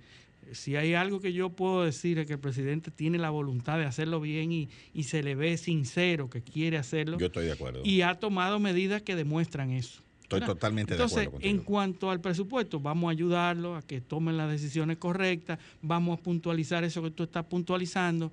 si 0.51 0.75
hay 0.75 0.93
algo 0.93 1.19
que 1.19 1.33
yo 1.33 1.49
puedo 1.49 1.83
decir 1.83 2.19
es 2.19 2.27
que 2.27 2.33
el 2.33 2.39
presidente 2.39 2.91
tiene 2.91 3.17
la 3.17 3.29
voluntad 3.29 3.77
de 3.77 3.85
hacerlo 3.85 4.19
bien 4.19 4.51
y, 4.51 5.03
se 5.03 5.23
le 5.23 5.35
ve 5.35 5.57
sincero 5.57 6.29
que 6.29 6.41
quiere 6.41 6.77
hacerlo. 6.77 7.17
Yo 7.17 7.27
estoy 7.27 7.45
de 7.45 7.53
acuerdo. 7.53 7.81
Y 7.83 8.01
ha 8.01 8.15
tomado 8.15 8.59
medidas 8.59 9.01
que 9.01 9.15
demuestran 9.15 9.71
eso. 9.71 10.01
Estoy 10.27 10.41
totalmente 10.41 10.97
de 10.97 11.03
acuerdo. 11.03 11.21
Entonces, 11.21 11.49
en 11.49 11.59
cuanto 11.59 12.11
al 12.11 12.19
presupuesto, 12.19 12.81
vamos 12.81 13.07
a 13.07 13.11
ayudarlo 13.11 13.77
a 13.77 13.81
que 13.81 14.01
tomen 14.01 14.35
las 14.35 14.51
decisiones 14.51 14.97
correctas, 14.97 15.57
vamos 15.81 16.19
a 16.19 16.21
puntualizar 16.21 16.83
eso 16.83 17.01
que 17.01 17.11
tú 17.11 17.23
estás 17.23 17.45
puntualizando, 17.45 18.29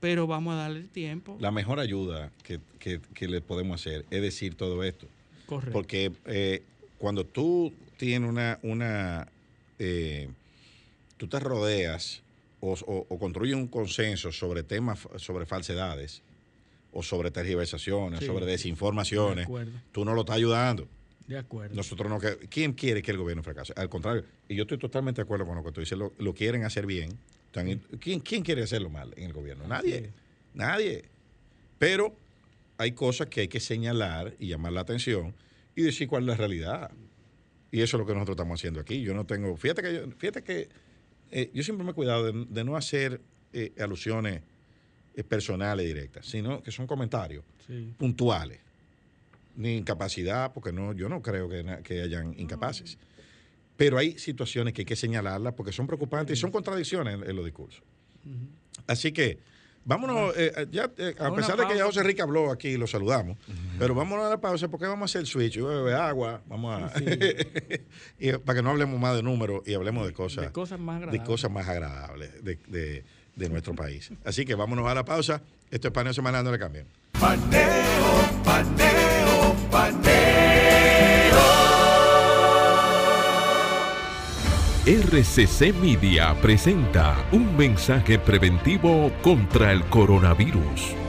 pero 0.00 0.26
vamos 0.26 0.54
a 0.54 0.56
darle 0.56 0.82
tiempo. 0.82 1.36
La 1.38 1.52
mejor 1.52 1.78
ayuda 1.78 2.32
que, 2.42 2.58
que, 2.80 3.28
le 3.28 3.40
podemos 3.40 3.80
hacer 3.80 4.04
es 4.10 4.22
decir 4.22 4.56
todo 4.56 4.82
esto. 4.82 5.06
Correcto. 5.46 5.72
Porque 5.72 6.10
eh, 6.24 6.64
cuando 6.98 7.24
tú 7.24 7.72
tienes 7.96 8.28
una, 8.28 8.58
una 8.62 9.28
eh, 9.78 10.28
tú 11.16 11.28
te 11.28 11.38
rodeas 11.38 12.22
o, 12.58 13.06
construyes 13.20 13.54
un 13.54 13.68
consenso 13.68 14.32
sobre 14.32 14.64
temas, 14.64 15.06
sobre 15.18 15.46
falsedades 15.46 16.22
o 16.92 17.04
sobre 17.04 17.30
tergiversaciones, 17.30 18.24
sobre 18.24 18.46
desinformaciones, 18.46 19.46
tú 19.92 20.04
no 20.04 20.12
lo 20.12 20.22
estás 20.22 20.36
ayudando. 20.36 20.88
De 21.26 21.38
acuerdo. 21.38 21.74
Nosotros 21.74 22.08
no 22.08 22.18
¿Quién 22.48 22.72
quiere 22.72 23.02
que 23.02 23.10
el 23.10 23.18
gobierno 23.18 23.42
fracase? 23.42 23.72
Al 23.76 23.88
contrario, 23.88 24.24
y 24.48 24.54
yo 24.54 24.62
estoy 24.62 24.78
totalmente 24.78 25.20
de 25.20 25.24
acuerdo 25.24 25.46
con 25.46 25.56
lo 25.56 25.64
que 25.64 25.72
tú 25.72 25.80
dices, 25.80 25.98
lo, 25.98 26.34
quieren 26.34 26.64
hacer 26.64 26.86
bien. 26.86 27.18
¿quién, 28.00 28.20
¿Quién 28.20 28.42
quiere 28.42 28.62
hacerlo 28.62 28.90
mal 28.90 29.12
en 29.16 29.24
el 29.24 29.32
gobierno? 29.32 29.66
Nadie. 29.66 30.12
Nadie. 30.54 31.04
Pero 31.78 32.14
hay 32.78 32.92
cosas 32.92 33.28
que 33.28 33.42
hay 33.42 33.48
que 33.48 33.60
señalar 33.60 34.34
y 34.38 34.48
llamar 34.48 34.72
la 34.72 34.80
atención 34.80 35.34
y 35.74 35.82
decir 35.82 36.08
cuál 36.08 36.24
es 36.24 36.28
la 36.28 36.34
realidad. 36.36 36.90
Y 37.70 37.80
eso 37.80 37.96
es 37.96 38.00
lo 38.00 38.06
que 38.06 38.14
nosotros 38.14 38.36
estamos 38.36 38.60
haciendo 38.60 38.80
aquí. 38.80 39.02
Yo 39.02 39.14
no 39.14 39.26
tengo, 39.26 39.56
fíjate 39.56 39.82
que, 39.82 39.94
yo, 39.94 40.10
fíjate 40.16 40.42
que 40.42 40.68
eh, 41.30 41.50
yo 41.52 41.62
siempre 41.62 41.84
me 41.84 41.90
he 41.90 41.94
cuidado 41.94 42.32
de, 42.32 42.64
no 42.64 42.76
hacer 42.76 43.20
eh, 43.52 43.72
alusiones 43.78 44.42
eh, 45.14 45.24
personales 45.24 45.86
directas, 45.86 46.26
sino 46.26 46.62
que 46.62 46.70
son 46.70 46.86
comentarios 46.86 47.44
puntuales. 47.98 48.60
Ni 49.56 49.76
incapacidad, 49.76 50.52
porque 50.52 50.72
no, 50.72 50.92
yo 50.92 51.08
no 51.08 51.22
creo 51.22 51.48
que, 51.48 52.02
hayan 52.02 52.38
incapaces. 52.38 52.98
Pero 53.76 53.98
hay 53.98 54.18
situaciones 54.18 54.74
que 54.74 54.82
hay 54.82 54.86
que 54.86 54.96
señalarlas 54.96 55.54
porque 55.54 55.72
son 55.72 55.86
preocupantes 55.86 56.38
y 56.38 56.40
son 56.40 56.50
contradicciones 56.50 57.14
en, 57.14 57.36
los 57.36 57.44
discursos. 57.44 57.82
Así 58.86 59.12
que 59.12 59.38
Vámonos, 59.86 60.36
eh, 60.36 60.52
eh, 60.56 60.66
ya, 60.72 60.90
eh, 60.98 61.14
a 61.16 61.32
pesar 61.32 61.56
de 61.56 61.64
que 61.68 61.76
ya 61.76 61.84
José 61.84 62.00
Enrique 62.00 62.20
habló 62.20 62.50
aquí, 62.50 62.76
lo 62.76 62.88
saludamos, 62.88 63.38
pero 63.78 63.94
vámonos 63.94 64.26
a 64.26 64.30
la 64.30 64.40
pausa 64.40 64.66
porque 64.66 64.84
vamos 64.84 65.02
a 65.02 65.04
hacer 65.04 65.20
el 65.20 65.28
switch, 65.28 65.52
yo 65.52 65.68
beber 65.68 65.94
agua, 65.94 66.42
vamos 66.48 66.82
a... 66.82 66.88
para 68.44 68.56
que 68.56 68.62
no 68.64 68.70
hablemos 68.70 68.98
más 68.98 69.14
de 69.14 69.22
números 69.22 69.62
y 69.64 69.74
hablemos 69.74 70.04
de 70.04 70.12
cosas... 70.12 70.46
De 70.46 70.50
cosas 70.50 70.80
más 70.80 70.96
agradables. 70.96 71.22
De 71.22 71.24
cosas 71.24 71.52
más 71.52 71.68
agradables 71.68 72.44
de, 72.44 73.04
de, 73.36 73.48
nuestro 73.48 73.76
país. 73.76 74.10
Así 74.24 74.44
que 74.44 74.56
vámonos 74.56 74.88
a 74.88 74.94
la 74.94 75.04
pausa. 75.04 75.40
Esto 75.70 75.86
es 75.86 75.94
Paneo 75.94 76.12
Semanal, 76.12 76.44
no 76.44 76.50
le 76.50 76.58
cambien. 76.58 76.86
Paneo, 77.20 78.42
paneo, 78.44 79.05
RCC 84.86 85.74
Media 85.74 86.34
presenta 86.40 87.16
un 87.32 87.56
mensaje 87.56 88.18
preventivo 88.20 89.10
contra 89.22 89.72
el 89.72 89.82
coronavirus. 89.86 91.05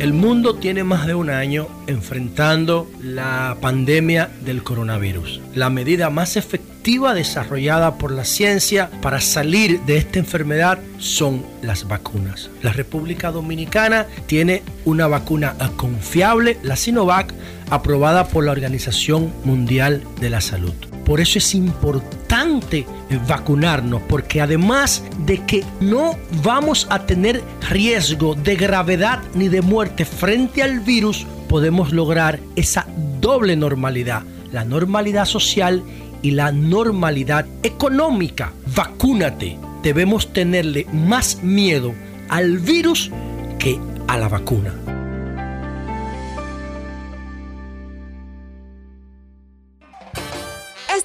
El 0.00 0.12
mundo 0.12 0.56
tiene 0.56 0.82
más 0.82 1.06
de 1.06 1.14
un 1.14 1.30
año 1.30 1.68
enfrentando 1.86 2.90
la 3.00 3.56
pandemia 3.60 4.28
del 4.44 4.62
coronavirus. 4.62 5.40
La 5.54 5.70
medida 5.70 6.10
más 6.10 6.36
efectiva 6.36 7.14
desarrollada 7.14 7.96
por 7.96 8.10
la 8.10 8.24
ciencia 8.24 8.90
para 9.00 9.20
salir 9.20 9.80
de 9.82 9.96
esta 9.96 10.18
enfermedad 10.18 10.80
son 10.98 11.46
las 11.62 11.86
vacunas. 11.86 12.50
La 12.62 12.72
República 12.72 13.30
Dominicana 13.30 14.06
tiene 14.26 14.62
una 14.84 15.06
vacuna 15.06 15.54
confiable, 15.76 16.58
la 16.62 16.76
Sinovac, 16.76 17.32
aprobada 17.70 18.26
por 18.26 18.44
la 18.44 18.52
Organización 18.52 19.32
Mundial 19.44 20.02
de 20.20 20.30
la 20.30 20.40
Salud. 20.40 20.74
Por 21.04 21.20
eso 21.20 21.38
es 21.38 21.54
importante 21.54 22.86
vacunarnos, 23.28 24.02
porque 24.08 24.40
además 24.40 25.04
de 25.26 25.44
que 25.44 25.64
no 25.80 26.16
vamos 26.42 26.86
a 26.90 27.06
tener 27.06 27.42
riesgo 27.70 28.34
de 28.34 28.56
gravedad 28.56 29.20
ni 29.34 29.48
de 29.48 29.62
muerte 29.62 30.04
frente 30.04 30.62
al 30.62 30.80
virus, 30.80 31.26
podemos 31.48 31.92
lograr 31.92 32.40
esa 32.56 32.86
doble 33.20 33.56
normalidad, 33.56 34.22
la 34.52 34.64
normalidad 34.64 35.26
social 35.26 35.82
y 36.22 36.30
la 36.30 36.52
normalidad 36.52 37.46
económica. 37.62 38.52
Vacúnate. 38.74 39.58
Debemos 39.82 40.32
tenerle 40.32 40.86
más 40.92 41.42
miedo 41.42 41.94
al 42.30 42.58
virus 42.58 43.10
que 43.58 43.78
a 44.08 44.16
la 44.16 44.28
vacuna. 44.28 44.93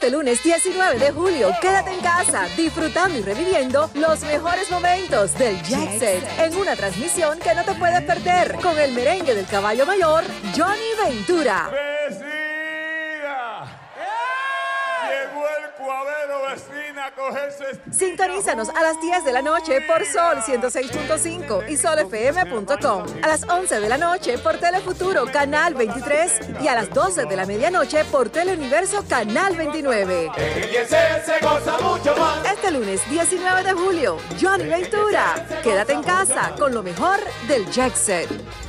Este 0.10 0.18
lunes 0.18 0.42
19 0.42 0.98
de 0.98 1.12
julio, 1.12 1.52
quédate 1.62 1.94
en 1.94 2.00
casa, 2.00 2.48
disfrutando 2.58 3.20
y 3.20 3.22
reviviendo 3.22 3.92
los 3.94 4.22
mejores 4.22 4.72
momentos 4.72 5.38
del 5.38 5.62
Jet 5.62 6.00
Set 6.00 6.28
en 6.40 6.56
una 6.58 6.76
transmisión 6.76 7.38
que 7.38 7.54
no 7.54 7.64
te 7.64 7.76
puedes 7.76 8.02
perder 8.02 8.56
con 8.56 8.76
el 8.80 8.92
merengue 8.94 9.36
del 9.36 9.46
caballo 9.46 9.86
mayor, 9.86 10.24
Johnny 10.58 10.96
Ventura. 11.06 11.70
Sintonízanos 17.92 18.70
a 18.70 18.82
las 18.84 19.02
10 19.02 19.24
de 19.24 19.32
la 19.32 19.42
noche 19.42 19.82
por 19.82 20.06
Sol 20.06 20.38
106.5 20.40 21.70
y 21.70 21.78
solfm.com. 21.78 23.06
A 23.24 23.28
las 23.28 23.44
11 23.48 23.80
de 23.80 23.90
la 23.90 23.98
noche 23.98 24.38
por 24.38 24.58
Telefuturo 24.58 25.26
Canal 25.32 25.74
23 25.76 26.62
y 26.62 26.68
a 26.68 26.76
las 26.76 26.90
12 26.90 27.26
de 27.26 27.36
la 27.36 27.46
medianoche 27.46 28.04
por 28.06 28.30
Teleuniverso 28.30 29.06
Canal 29.08 29.56
29. 29.56 30.32
Este 32.52 32.72
lunes 32.72 33.10
19 33.10 33.64
de 33.64 33.74
julio, 33.74 34.18
Johnny 34.42 34.66
Ventura. 34.66 35.48
Quédate 35.64 35.94
en 35.94 36.04
casa 36.04 36.54
con 36.58 36.74
lo 36.74 36.84
mejor 36.84 37.20
del 37.48 37.70
Jackson. 37.72 38.69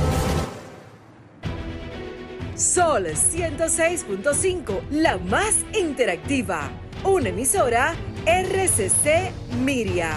Sol 2.61 3.07
106.5, 3.07 4.89
la 4.91 5.17
más 5.17 5.65
interactiva. 5.73 6.69
Una 7.03 7.29
emisora 7.29 7.95
RCC 8.23 9.31
Miria. 9.63 10.11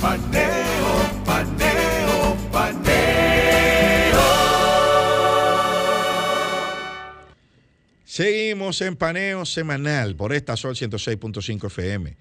Paneo, 0.00 0.42
paneo, 1.26 2.36
paneo. 2.50 2.96
Seguimos 8.06 8.80
en 8.80 8.96
paneo 8.96 9.44
semanal 9.44 10.16
por 10.16 10.32
esta 10.32 10.56
Sol 10.56 10.76
106.5 10.76 11.66
FM. 11.66 12.16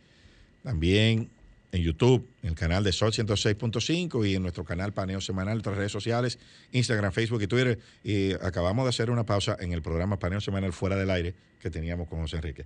También 0.63 1.29
en 1.75 1.83
YouTube, 1.83 2.27
en 2.41 2.49
el 2.49 2.55
canal 2.55 2.83
de 2.83 2.91
Sol 2.91 3.11
106.5 3.11 4.27
y 4.27 4.35
en 4.35 4.41
nuestro 4.41 4.63
canal 4.63 4.93
Paneo 4.93 5.21
Semanal, 5.21 5.53
en 5.53 5.55
nuestras 5.57 5.77
redes 5.77 5.91
sociales, 5.91 6.39
Instagram, 6.71 7.11
Facebook 7.11 7.41
y 7.41 7.47
Twitter. 7.47 7.79
Y 8.03 8.33
acabamos 8.33 8.85
de 8.85 8.89
hacer 8.89 9.09
una 9.11 9.25
pausa 9.25 9.57
en 9.59 9.73
el 9.73 9.81
programa 9.81 10.17
Paneo 10.17 10.41
Semanal 10.41 10.73
Fuera 10.73 10.95
del 10.95 11.09
Aire 11.09 11.35
que 11.59 11.69
teníamos 11.69 12.07
con 12.07 12.21
José 12.21 12.37
Enrique. 12.37 12.65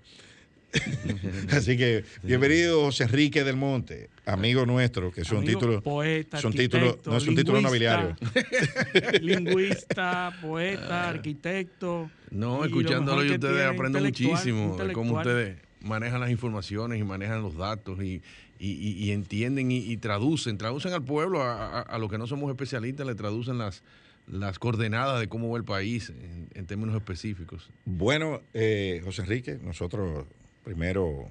Así 1.52 1.78
que 1.78 2.04
bienvenido 2.22 2.84
José 2.84 3.06
Enrique 3.06 3.44
del 3.44 3.56
Monte, 3.56 4.10
amigo 4.28 4.68
nuestro, 4.68 5.12
que 5.12 5.22
es 5.22 5.32
un 5.32 5.44
título, 5.44 5.82
poeta, 5.82 6.40
son 6.40 6.54
título, 6.54 7.00
no 7.06 7.18
es 7.18 7.28
un 7.28 7.36
título 7.36 7.60
nobiliario. 7.60 8.16
lingüista, 9.22 10.32
poeta, 10.40 11.10
arquitecto. 11.10 12.12
No, 12.30 12.64
escuchándolo 12.64 13.26
y 13.26 13.32
ustedes 13.32 13.66
aprendo 13.66 14.00
muchísimo 14.00 14.78
de 14.78 14.94
cómo 14.94 15.18
ustedes 15.18 15.58
manejan 15.82 16.20
las 16.20 16.30
informaciones 16.30 17.00
y 17.00 17.04
manejan 17.04 17.42
los 17.42 17.56
datos 17.56 18.02
y, 18.04 18.22
entienden 18.60 19.72
y, 19.72 19.98
traducen, 19.98 20.58
traducen 20.58 20.94
al 20.94 21.04
pueblo, 21.04 21.42
a, 21.42 21.82
a, 21.82 21.98
los 21.98 22.10
que 22.10 22.18
no 22.18 22.28
somos 22.28 22.50
especialistas, 22.50 23.08
le 23.08 23.16
traducen 23.16 23.58
las, 23.58 23.84
las 24.28 24.60
coordenadas 24.60 25.20
de 25.20 25.28
cómo 25.28 25.50
va 25.50 25.58
el 25.58 25.64
país 25.64 26.12
en, 26.54 26.66
términos 26.66 26.96
específicos. 26.96 27.70
Bueno, 27.86 28.42
eh, 28.54 29.02
José 29.04 29.24
Enrique, 29.24 29.60
nosotros 29.62 30.26
primero 30.64 31.28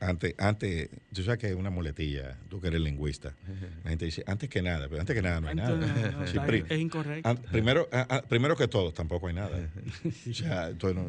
antes, 0.00 0.34
antes, 0.38 0.90
tú 1.12 1.22
sabes 1.22 1.38
que 1.38 1.48
es 1.48 1.54
una 1.54 1.70
muletilla, 1.70 2.38
tú 2.48 2.60
que 2.60 2.68
eres 2.68 2.80
lingüista. 2.80 3.34
La 3.84 3.90
gente 3.90 4.04
dice, 4.04 4.22
antes 4.26 4.48
que 4.48 4.62
nada, 4.62 4.88
pero 4.88 5.00
antes 5.00 5.14
que 5.14 5.22
nada 5.22 5.40
no 5.40 5.48
hay 5.48 5.54
nada. 5.54 6.24
es 6.24 6.78
incorrecto. 6.78 7.34
primero, 7.50 7.88
primero 8.28 8.56
que 8.56 8.68
todo, 8.68 8.92
tampoco 8.92 9.28
hay 9.28 9.34
nada. 9.34 9.58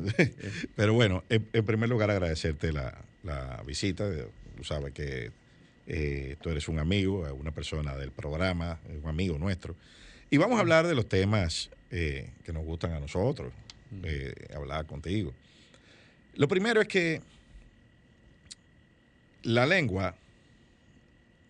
pero 0.76 0.94
bueno, 0.94 1.24
en, 1.30 1.66
primer 1.66 1.90
lugar 1.90 2.12
agradecerte 2.12 2.72
la, 2.72 3.04
visita. 3.66 4.10
Tú 4.58 4.64
sabes 4.64 4.92
que 4.92 5.32
eh, 5.86 6.36
tú 6.42 6.50
eres 6.50 6.68
un 6.68 6.80
amigo, 6.80 7.32
una 7.34 7.52
persona 7.52 7.96
del 7.96 8.12
programa, 8.12 8.80
un 9.02 9.08
amigo 9.08 9.38
nuestro. 9.38 9.76
Y 10.30 10.38
vamos 10.38 10.58
a 10.58 10.62
hablar 10.62 10.86
de 10.88 10.96
los 10.96 11.08
temas 11.08 11.70
eh, 11.92 12.32
que 12.44 12.52
nos 12.52 12.66
gustan 12.66 12.92
a 12.92 13.00
nosotros, 13.00 13.54
eh, 14.04 14.34
hablar 14.54 14.86
contigo. 14.86 15.34
Lo 16.36 16.48
primero 16.48 16.82
es 16.82 16.88
que 16.88 17.22
la 19.44 19.66
lengua, 19.66 20.16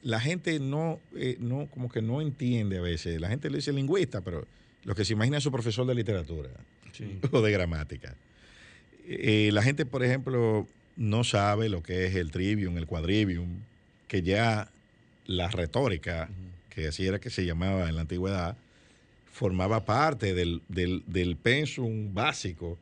la 0.03 0.20
gente 0.20 0.60
no, 0.60 0.99
eh, 1.16 1.38
no, 1.39 1.68
como 1.68 1.89
que 1.89 2.01
no 2.01 2.22
entiende 2.22 2.78
a 2.78 2.82
veces. 2.82 3.20
La 3.20 3.30
gente 3.30 3.49
le 3.49 3.58
dice 3.58 3.74
lingüista, 3.74 4.22
pero 4.22 4.45
lo 4.84 4.95
que 4.95 5.03
se 5.03 5.14
imagina 5.14 5.38
es 5.38 5.43
su 5.43 5.51
profesor 5.51 5.86
de 5.88 5.95
literatura 5.95 6.49
o 7.32 7.41
de 7.41 7.51
gramática. 7.51 8.16
Eh, 9.08 9.49
la 9.51 9.64
gente, 9.64 9.86
por 9.86 10.03
ejemplo, 10.03 10.68
no 10.98 11.24
sabe 11.24 11.70
lo 11.70 11.82
que 11.82 12.06
es 12.06 12.16
el 12.16 12.32
trivium, 12.32 12.78
el 12.78 12.88
quadrivium, 12.88 13.60
que 14.08 14.24
ya 14.24 14.70
la 15.26 15.48
retórica, 15.50 16.30
que 16.70 16.88
así 16.88 17.06
era 17.06 17.20
que 17.20 17.30
se 17.30 17.45
llamaba 17.45 17.88
en 17.88 17.95
la 17.95 18.02
antigüedad, 18.02 18.58
formaba 19.32 19.86
parte 19.86 20.34
del, 20.34 20.62
del, 20.68 21.04
del 21.06 21.36
pensum 21.36 22.14
básico 22.14 22.78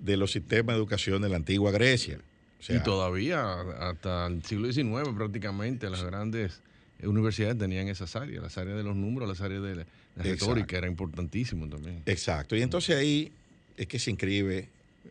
de 0.00 0.16
los 0.16 0.32
sistemas 0.32 0.74
de 0.74 0.78
educación 0.78 1.22
de 1.22 1.28
la 1.28 1.36
antigua 1.36 1.72
Grecia. 1.72 2.20
Y 2.68 2.78
todavía, 2.80 3.60
hasta 3.80 4.26
el 4.26 4.42
siglo 4.44 4.72
XIX 4.72 5.14
prácticamente, 5.14 5.88
las 5.90 6.02
grandes 6.02 6.60
universidades 7.02 7.58
tenían 7.58 7.88
esas 7.88 8.16
áreas, 8.16 8.42
las 8.42 8.58
áreas 8.58 8.76
de 8.76 8.82
los 8.82 8.96
números, 8.96 9.28
las 9.28 9.40
áreas 9.40 9.62
de 9.62 9.76
la, 9.76 9.86
retórica, 10.16 10.78
era 10.78 10.86
importantísimo 10.86 11.68
también. 11.68 12.02
Exacto, 12.06 12.56
y 12.56 12.62
entonces 12.62 12.96
ahí 12.96 13.32
es 13.76 13.86
que 13.86 13.98
se 13.98 14.10
inscribe 14.10 14.68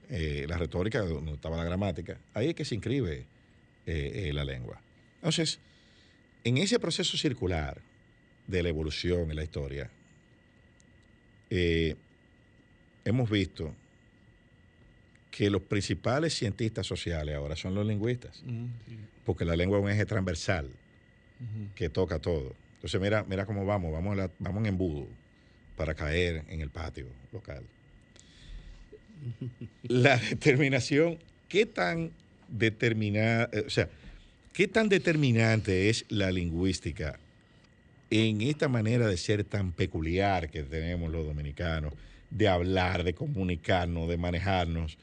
eh, 0.09 0.45
la 0.47 0.57
retórica, 0.57 1.01
donde 1.01 1.33
estaba 1.33 1.57
la 1.57 1.63
gramática, 1.63 2.17
ahí 2.33 2.49
es 2.49 2.55
que 2.55 2.65
se 2.65 2.75
inscribe 2.75 3.25
eh, 3.85 4.27
eh, 4.27 4.33
la 4.33 4.43
lengua. 4.43 4.79
Entonces, 5.15 5.59
en 6.43 6.57
ese 6.57 6.79
proceso 6.79 7.17
circular 7.17 7.81
de 8.47 8.63
la 8.63 8.69
evolución 8.69 9.29
en 9.29 9.35
la 9.35 9.43
historia, 9.43 9.89
hemos 13.05 13.29
visto 13.29 13.73
que 15.31 15.49
los 15.49 15.61
principales 15.61 16.33
cientistas 16.33 16.85
sociales 16.85 17.35
ahora 17.35 17.55
son 17.55 17.73
los 17.73 17.85
lingüistas, 17.85 18.43
porque 19.25 19.45
la 19.45 19.55
lengua 19.55 19.77
es 19.79 19.83
un 19.83 19.89
eje 19.89 20.05
transversal 20.05 20.69
que 21.75 21.89
toca 21.89 22.19
todo. 22.19 22.53
Entonces 22.75 22.99
mira, 23.01 23.23
mira 23.23 23.45
cómo 23.45 23.65
vamos, 23.65 23.91
vamos, 23.91 24.29
vamos 24.39 24.59
en 24.61 24.65
embudo 24.67 25.07
para 25.75 25.95
caer 25.95 26.43
en 26.49 26.61
el 26.61 26.69
patio 26.69 27.07
local. 27.31 27.63
La 29.83 30.17
determinación, 30.17 31.19
¿qué 31.47 31.65
tan 31.65 32.11
determinada, 32.47 33.49
o 33.65 33.69
sea, 33.69 33.89
qué 34.53 34.67
tan 34.67 34.89
determinante 34.89 35.89
es 35.89 36.05
la 36.09 36.31
lingüística 36.31 37.19
en 38.09 38.41
esta 38.41 38.67
manera 38.67 39.07
de 39.07 39.17
ser 39.17 39.43
tan 39.43 39.71
peculiar 39.71 40.49
que 40.49 40.63
tenemos 40.63 41.11
los 41.11 41.25
dominicanos, 41.25 41.93
de 42.29 42.47
hablar, 42.47 43.03
de 43.03 43.13
comunicarnos, 43.13 44.07
de 44.09 44.17
manejarnos? 44.17 44.97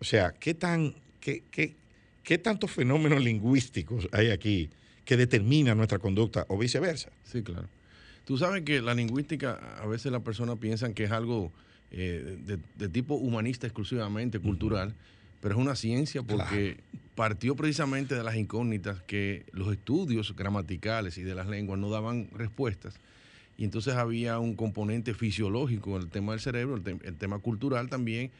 O 0.00 0.04
sea, 0.04 0.32
¿qué, 0.38 0.54
tan, 0.54 0.94
qué, 1.20 1.42
qué, 1.50 1.74
qué 2.22 2.38
tantos 2.38 2.70
fenómenos 2.70 3.22
lingüísticos 3.22 4.08
hay 4.12 4.30
aquí 4.30 4.70
que 5.04 5.16
determinan 5.16 5.76
nuestra 5.76 5.98
conducta 5.98 6.44
o 6.48 6.58
viceversa? 6.58 7.10
Sí, 7.24 7.42
claro. 7.42 7.68
Tú 8.24 8.36
sabes 8.36 8.62
que 8.62 8.82
la 8.82 8.94
lingüística, 8.94 9.54
a 9.80 9.86
veces 9.86 10.12
las 10.12 10.20
personas 10.20 10.58
piensan 10.58 10.92
que 10.92 11.04
es 11.04 11.10
algo 11.10 11.50
eh, 11.90 12.58
de, 12.76 12.88
tipo 12.88 13.14
humanista 13.14 13.66
exclusivamente, 13.66 14.38
cultural, 14.38 14.94
pero 15.40 15.54
es 15.54 15.60
una 15.60 15.76
ciencia 15.76 16.22
porque 16.22 16.78
partió 17.14 17.56
precisamente 17.56 18.14
de 18.14 18.22
las 18.22 18.36
incógnitas 18.36 19.02
que 19.02 19.46
los 19.52 19.72
estudios 19.72 20.34
gramaticales 20.36 21.18
y 21.18 21.22
de 21.22 21.34
las 21.34 21.46
lenguas 21.46 21.78
no 21.78 21.90
daban 21.90 22.28
respuestas. 22.32 22.94
Y 23.56 23.64
entonces 23.64 23.94
había 23.94 24.38
un 24.38 24.54
componente 24.54 25.14
fisiológico 25.14 25.96
en 25.96 26.02
el 26.02 26.08
tema 26.08 26.32
del 26.32 26.40
cerebro, 26.40 26.76
el 26.76 27.16
tema 27.16 27.38
cultural 27.40 27.88
también, 27.88 28.30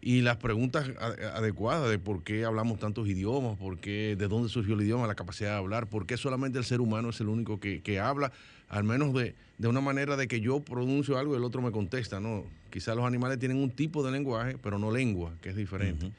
y 0.00 0.20
las 0.20 0.36
preguntas 0.36 0.88
adecuadas 1.34 1.90
de 1.90 1.98
por 1.98 2.22
qué 2.22 2.44
hablamos 2.44 2.78
tantos 2.78 3.08
idiomas, 3.08 3.56
por 3.56 3.78
qué, 3.78 4.14
de 4.16 4.28
dónde 4.28 4.48
surgió 4.48 4.74
el 4.74 4.82
idioma, 4.82 5.06
la 5.06 5.14
capacidad 5.14 5.50
de 5.52 5.56
hablar, 5.56 5.88
por 5.88 6.06
qué 6.06 6.16
solamente 6.16 6.58
el 6.58 6.64
ser 6.64 6.80
humano 6.80 7.10
es 7.10 7.20
el 7.20 7.28
único 7.28 7.58
que, 7.58 8.00
habla, 8.00 8.32
al 8.68 8.84
menos 8.84 9.14
de, 9.14 9.34
de, 9.58 9.68
una 9.68 9.80
manera 9.80 10.16
de 10.16 10.28
que 10.28 10.40
yo 10.40 10.60
pronuncio 10.60 11.18
algo 11.18 11.34
y 11.34 11.36
el 11.36 11.44
otro 11.44 11.62
me 11.62 11.70
contesta, 11.70 12.20
¿no? 12.20 12.44
Quizás 12.70 12.96
los 12.96 13.06
animales 13.06 13.38
tienen 13.38 13.58
un 13.58 13.70
tipo 13.70 14.04
de 14.04 14.12
lenguaje, 14.12 14.56
pero 14.62 14.78
no 14.78 14.90
lengua, 14.90 15.32
que 15.40 15.50
es 15.50 15.56
diferente. 15.56 16.10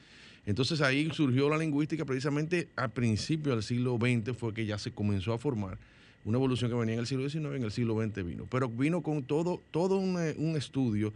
Entonces 0.46 0.82
ahí 0.82 1.10
surgió 1.12 1.50
la 1.50 1.58
lingüística 1.58 2.06
precisamente 2.06 2.70
al 2.76 2.92
principio 2.92 3.52
del 3.52 3.64
siglo 3.64 3.98
XX 3.98 4.36
fue 4.36 4.54
que 4.54 4.66
ya 4.66 4.78
se 4.78 4.92
comenzó 4.92 5.34
a 5.34 5.38
formar 5.38 5.78
una 6.24 6.38
evolución 6.38 6.72
que 6.72 6.78
venía 6.78 6.94
en 6.96 7.00
el 7.02 7.08
siglo 7.08 7.30
XIX, 7.30 7.56
en 7.56 7.64
el 7.64 7.72
siglo 7.72 8.02
XX 8.02 8.26
vino, 8.26 8.48
pero 8.50 8.70
vino 8.70 9.02
con 9.02 9.24
todo, 9.24 9.62
todo 9.72 9.98
un, 9.98 10.16
un 10.38 10.56
estudio 10.58 11.14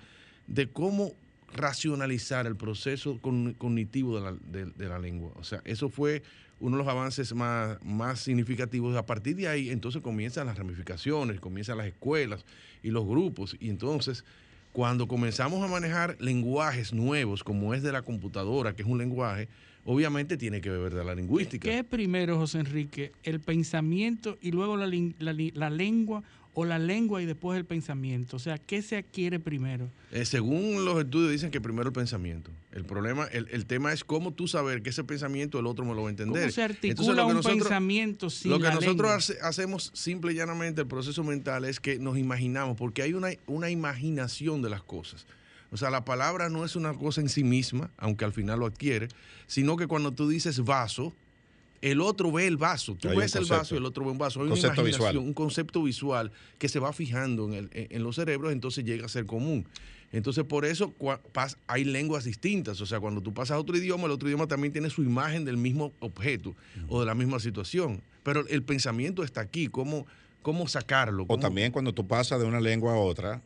de 0.48 0.68
cómo 0.68 1.14
racionalizar 1.54 2.48
el 2.48 2.56
proceso 2.56 3.20
cognitivo 3.22 4.20
de 4.20 4.90
la, 4.90 5.00
lengua. 5.00 5.32
O 5.36 5.44
sea, 5.44 5.62
eso 5.66 5.90
fue 5.90 6.24
uno 6.62 6.78
de 6.78 6.84
los 6.84 6.92
avances 6.92 7.34
más, 7.34 7.78
más 7.84 8.20
significativos. 8.20 8.96
A 8.96 9.06
partir 9.06 9.36
de 9.36 9.48
ahí, 9.48 9.70
entonces 9.70 10.02
comienzan 10.02 10.48
las 10.48 10.58
ramificaciones, 10.58 11.40
comienzan 11.40 11.78
las 11.78 11.88
escuelas 11.88 12.46
y 12.84 12.92
los 12.92 13.06
grupos. 13.06 13.58
Y 13.60 13.70
entonces, 13.70 14.24
cuando 14.72 15.08
comenzamos 15.08 15.64
a 15.64 15.68
manejar 15.68 16.16
lenguajes 16.20 16.94
nuevos, 16.94 17.44
como 17.44 17.74
es 17.74 17.82
de 17.82 17.92
la 17.92 18.04
computadora, 18.04 18.76
que 18.76 18.84
es 18.84 18.88
un 18.88 19.00
lenguaje, 19.00 19.50
obviamente 19.86 20.38
tiene 20.38 20.62
que 20.62 20.70
ver 20.70 20.94
de 20.94 21.04
la 21.04 21.16
lingüística. 21.16 21.68
¿Qué 21.68 21.80
es 21.80 21.84
primero, 21.86 22.38
José 22.38 22.60
Enrique? 22.60 23.12
¿El 23.24 23.40
pensamiento 23.40 24.38
y 24.40 24.52
luego 24.52 24.78
la, 24.78 24.88
la 24.88 25.70
lengua 25.70 26.24
o 26.54 26.66
la 26.66 26.80
lengua 26.80 27.22
y 27.22 27.26
después 27.26 27.58
el 27.58 27.66
pensamiento? 27.66 28.38
O 28.38 28.40
sea, 28.40 28.58
¿qué 28.58 28.82
se 28.82 28.98
adquiere 28.98 29.40
primero? 29.40 29.90
Eh, 30.12 30.26
según 30.26 30.86
los 30.86 31.00
estudios 31.00 31.32
dicen 31.32 31.52
que 31.52 31.62
primero 31.62 31.88
el 31.90 31.94
pensamiento. 31.94 32.52
El 32.72 32.86
problema, 32.86 33.26
el, 33.26 33.66
tema 33.66 33.92
es 33.92 34.04
cómo 34.04 34.34
tú 34.34 34.48
saber 34.48 34.82
que 34.82 34.92
ese 34.92 35.04
pensamiento 35.04 35.60
el 35.60 35.66
otro 35.66 35.84
me 35.84 35.94
lo 35.94 36.04
va 36.04 36.08
a 36.08 36.12
entender. 36.12 36.44
¿Cómo 36.44 36.52
se 36.52 36.64
articula 36.64 37.26
un 37.26 37.42
pensamiento 37.42 38.30
sin 38.30 38.52
Lo 38.52 38.60
que 38.60 38.70
nosotros 38.70 39.34
hacemos 39.42 39.92
simple 39.94 40.32
y 40.32 40.36
llanamente 40.36 40.82
el 40.82 40.88
proceso 40.88 41.24
mental 41.24 41.66
es 41.66 41.80
que 41.80 42.00
nos 42.00 42.18
imaginamos, 42.18 42.78
porque 42.78 43.02
hay 43.02 43.14
una, 43.14 43.30
una 43.48 43.70
imaginación 43.70 44.62
de 44.62 44.70
las 44.70 44.84
cosas. 44.84 45.26
O 45.72 45.78
sea, 45.78 45.90
la 45.90 46.04
palabra 46.04 46.50
no 46.50 46.66
es 46.66 46.76
una 46.76 46.94
cosa 46.94 47.22
en 47.22 47.30
sí 47.30 47.44
misma, 47.44 47.92
aunque 47.98 48.26
al 48.26 48.34
final 48.34 48.60
lo 48.60 48.66
adquiere, 48.66 49.08
sino 49.48 49.78
que 49.78 49.88
cuando 49.88 50.12
tú 50.12 50.28
dices 50.28 50.64
vaso, 50.64 51.14
el 51.82 52.02
otro 52.02 52.32
ve 52.32 52.48
el 52.48 52.58
vaso. 52.58 52.96
Tú 52.96 53.10
ves 53.10 53.36
el 53.36 53.46
vaso 53.46 53.76
y 53.76 53.78
el 53.80 53.86
otro 53.86 54.06
ve 54.06 54.12
un 54.12 54.18
vaso. 54.18 54.42
Hay 54.42 54.48
una 54.48 54.84
visual. 54.84 55.18
un 55.18 55.34
concepto 55.34 55.84
visual 55.84 56.32
que 56.60 56.70
se 56.70 56.80
va 56.80 56.94
fijando 56.94 57.50
en, 57.54 58.04
los 58.04 58.16
cerebros, 58.16 58.52
entonces 58.52 58.86
llega 58.86 59.06
a 59.06 59.10
ser 59.10 59.26
común. 59.26 59.66
Entonces, 60.14 60.44
por 60.44 60.66
eso 60.66 60.94
hay 61.68 61.84
lenguas 61.86 62.26
distintas. 62.26 62.82
O 62.82 62.86
sea, 62.86 63.00
cuando 63.00 63.22
tú 63.22 63.34
pasas 63.34 63.56
a 63.56 63.60
otro 63.60 63.78
idioma, 63.78 64.06
el 64.06 64.12
otro 64.12 64.28
idioma 64.28 64.48
también 64.48 64.74
tiene 64.74 64.90
su 64.90 65.04
imagen 65.04 65.46
del 65.46 65.58
mismo 65.58 65.94
objeto 66.00 66.54
o 66.88 67.00
de 67.00 67.06
la 67.06 67.16
misma 67.16 67.40
situación. 67.40 68.02
Pero 68.24 68.46
el 68.48 68.62
pensamiento 68.62 69.24
está 69.24 69.42
aquí. 69.42 69.68
¿Cómo, 69.68 70.06
cómo 70.42 70.68
sacarlo? 70.68 71.26
O 71.28 71.40
también 71.40 71.72
cuando 71.72 71.94
tú 71.94 72.06
pasas 72.06 72.40
de 72.40 72.46
una 72.46 72.60
lengua 72.60 72.94
a 72.94 72.98
otra, 72.98 73.42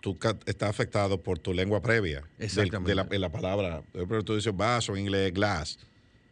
tú 0.00 0.18
estás 0.44 0.68
afectado 0.68 1.22
por 1.22 1.38
tu 1.38 1.54
lengua 1.54 1.80
previa. 1.80 2.24
Exactamente. 2.38 2.90
De, 2.90 2.94
la, 2.96 3.04
de 3.04 3.18
la, 3.18 3.30
palabra. 3.30 3.82
Pero 3.92 4.24
tú 4.24 4.34
dices 4.34 4.54
vaso, 4.54 4.94
en 4.94 5.04
inglés 5.04 5.32
glass. 5.32 5.78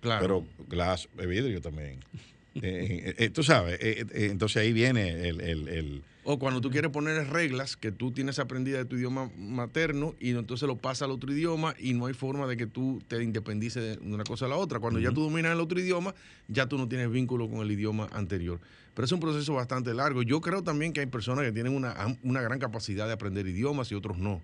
Pero 0.00 0.46
glass 0.68 1.08
es 1.18 1.26
vidrio 1.26 1.60
también. 1.60 2.00
Eh, 2.56 2.60
eh, 2.62 3.14
eh, 3.16 3.30
tú 3.30 3.44
sabes, 3.44 3.78
entonces 3.80 4.56
ahí 4.56 4.72
viene 4.72 5.28
el, 5.28 6.02
O 6.24 6.40
cuando 6.40 6.60
tú 6.60 6.68
quieres 6.68 6.90
poner 6.90 7.28
reglas 7.28 7.76
que 7.76 7.92
tú 7.92 8.10
tienes 8.10 8.40
aprendida 8.40 8.78
de 8.78 8.84
tu 8.86 8.96
idioma 8.96 9.30
materno 9.36 10.16
y 10.18 10.30
entonces 10.30 10.66
lo 10.66 10.76
pasa 10.76 11.04
al 11.04 11.12
otro 11.12 11.32
idioma 11.32 11.76
y 11.78 11.94
no 11.94 12.06
hay 12.06 12.12
forma 12.12 12.48
de 12.48 12.56
que 12.56 12.66
tú 12.66 13.00
te 13.06 13.22
independices 13.22 14.00
de 14.00 14.04
una 14.04 14.24
cosa 14.24 14.46
a 14.46 14.48
la 14.48 14.56
otra. 14.56 14.80
Cuando 14.80 14.98
ya 14.98 15.12
tú 15.12 15.22
dominas 15.22 15.52
el 15.52 15.60
otro 15.60 15.78
idioma, 15.78 16.12
ya 16.48 16.66
tú 16.66 16.76
no 16.76 16.88
tienes 16.88 17.08
vínculo 17.12 17.48
con 17.48 17.60
el 17.60 17.70
idioma 17.70 18.08
anterior. 18.10 18.58
Pero 18.94 19.06
es 19.06 19.12
un 19.12 19.20
proceso 19.20 19.54
bastante 19.54 19.94
largo. 19.94 20.22
Yo 20.22 20.40
creo 20.40 20.64
también 20.64 20.92
que 20.92 20.98
hay 20.98 21.06
personas 21.06 21.44
que 21.44 21.52
tienen 21.52 21.72
una, 21.72 21.94
una 22.24 22.42
gran 22.42 22.58
capacidad 22.58 23.06
de 23.06 23.12
aprender 23.12 23.46
idiomas 23.46 23.92
y 23.92 23.94
otros 23.94 24.18
no. 24.18 24.42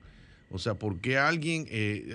O 0.49 0.59
sea, 0.59 0.75
porque 0.75 1.19
alguien 1.19 1.67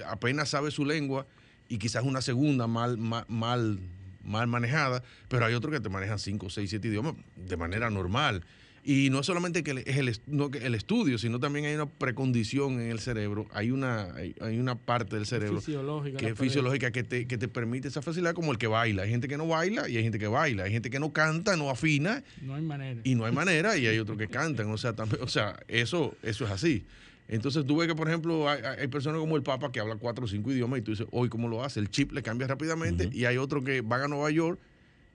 apenas 0.07 0.47
sabe 0.47 0.71
su 0.71 0.85
lengua 0.85 1.27
y 1.71 1.77
quizás 1.77 2.03
una 2.03 2.21
segunda 2.21 2.67
mal, 2.67 2.97
mal, 2.97 3.23
mal, 3.29 3.79
mal 4.25 4.47
manejada, 4.47 5.03
pero 5.29 5.45
hay 5.45 5.53
otros 5.53 5.73
que 5.73 5.79
te 5.79 5.87
manejan 5.87 6.19
5, 6.19 6.49
6, 6.49 6.69
7 6.69 6.85
idiomas 6.85 7.15
de 7.37 7.55
manera 7.55 7.89
normal. 7.89 8.43
Y 8.83 9.09
no 9.09 9.23
solamente 9.23 9.63
que 9.63 9.83
es 9.85 9.97
el, 9.97 10.19
no 10.27 10.49
el 10.53 10.75
estudio, 10.75 11.17
sino 11.17 11.39
también 11.39 11.65
hay 11.65 11.75
una 11.75 11.85
precondición 11.85 12.81
en 12.81 12.91
el 12.91 12.99
cerebro, 12.99 13.47
hay 13.53 13.71
una, 13.71 14.13
hay, 14.15 14.35
hay 14.41 14.59
una 14.59 14.75
parte 14.75 15.15
del 15.15 15.25
cerebro 15.25 15.61
Fisiológica, 15.61 16.17
que 16.17 16.29
es 16.29 16.37
fisiológica 16.37 16.91
que 16.91 17.03
te, 17.03 17.25
que 17.25 17.37
te 17.37 17.47
permite 17.47 17.87
esa 17.87 18.01
facilidad 18.01 18.33
como 18.33 18.51
el 18.51 18.57
que 18.57 18.67
baila. 18.67 19.03
Hay 19.03 19.09
gente 19.09 19.29
que 19.29 19.37
no 19.37 19.47
baila 19.47 19.87
y 19.87 19.95
hay 19.95 20.03
gente 20.03 20.19
que 20.19 20.27
baila. 20.27 20.63
Hay 20.63 20.71
gente 20.73 20.89
que 20.89 20.99
no 20.99 21.13
canta, 21.13 21.55
no 21.55 21.69
afina 21.69 22.21
No 22.41 22.55
hay 22.55 22.63
manera. 22.63 22.99
y 23.05 23.15
no 23.15 23.23
hay 23.23 23.31
manera 23.31 23.77
y 23.77 23.87
hay 23.87 23.97
otros 23.97 24.17
que 24.17 24.27
cantan. 24.39 24.69
O 24.71 24.77
sea, 24.77 24.93
también, 24.93 25.23
o 25.23 25.27
sea 25.27 25.57
eso, 25.69 26.17
eso 26.21 26.43
es 26.43 26.51
así. 26.51 26.83
Entonces 27.31 27.65
tú 27.65 27.77
ves 27.77 27.87
que, 27.87 27.95
por 27.95 28.07
ejemplo, 28.07 28.47
hay, 28.47 28.61
hay 28.61 28.87
personas 28.87 29.19
como 29.19 29.35
el 29.37 29.41
Papa 29.43 29.71
que 29.71 29.79
habla 29.79 29.95
cuatro 29.95 30.25
o 30.25 30.27
cinco 30.27 30.51
idiomas 30.51 30.79
y 30.79 30.81
tú 30.83 30.91
dices, 30.91 31.07
hoy 31.11 31.29
cómo 31.29 31.47
lo 31.47 31.63
hace, 31.63 31.79
el 31.79 31.89
chip 31.89 32.11
le 32.11 32.21
cambia 32.21 32.45
rápidamente 32.45 33.09
y 33.11 33.25
hay 33.25 33.37
otros 33.37 33.63
que 33.63 33.81
van 33.81 34.01
a 34.01 34.07
Nueva 34.07 34.29
York, 34.31 34.59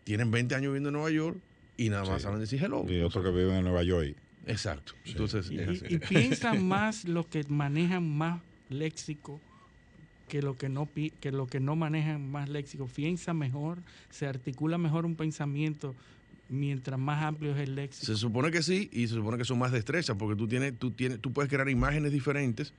tienen 0.03 0.31
20 0.31 0.55
años 0.55 0.69
viviendo 0.71 0.89
en 0.89 0.95
Nueva 0.95 1.11
York 1.11 1.37
y 1.77 1.91
nada 1.91 2.05
más 2.05 2.23
saben 2.23 2.41
decir 2.41 2.61
hello. 2.63 2.85
Y 2.89 3.01
otros 3.03 3.23
que 3.25 3.31
viven 3.31 3.57
en 3.57 3.65
Nueva 3.65 3.83
York. 3.83 4.17
Exacto. 4.47 4.95
Entonces, 5.05 5.51
Y, 5.51 5.59
es 5.59 5.83
y- 5.83 5.85
así. 5.87 5.95
y 5.95 5.99
piensan 5.99 6.65
más 6.69 7.05
los 7.07 7.27
que 7.27 7.45
manejan 7.49 8.09
más 8.17 8.41
léxico 8.71 9.41
que 10.29 10.41
lo 10.43 10.57
que 10.57 10.69
no 10.69 10.89
que 11.21 11.31
lo 11.33 11.47
que 11.47 11.61
no 11.61 11.77
manejan 11.77 12.31
más 12.31 12.49
léxico. 12.49 12.87
Piensa 12.87 13.35
mejor, 13.35 13.79
se 14.11 14.27
articula 14.27 14.79
mejor 14.79 15.05
un 15.05 15.17
pensamiento 15.17 15.95
mientras 16.49 16.99
más 16.99 17.23
amplio 17.23 17.53
es 17.55 17.59
el 17.61 17.75
léxico. 17.75 18.07
Se 18.07 18.17
supone 18.17 18.51
que 18.51 18.63
sí 18.63 18.89
y 18.93 19.07
se 19.09 19.15
supone 19.15 19.39
que 19.39 19.45
son 19.45 19.59
más 19.59 19.73
destrezas 19.73 20.17
porque 20.17 20.37
tú 20.37 20.47
tienes, 20.49 20.79
tú 20.79 20.91
tienes, 20.91 21.21
tú 21.21 21.33
puedes 21.33 21.51
crear 21.51 21.69
imágenes 21.69 22.13
diferentes, 22.13 22.73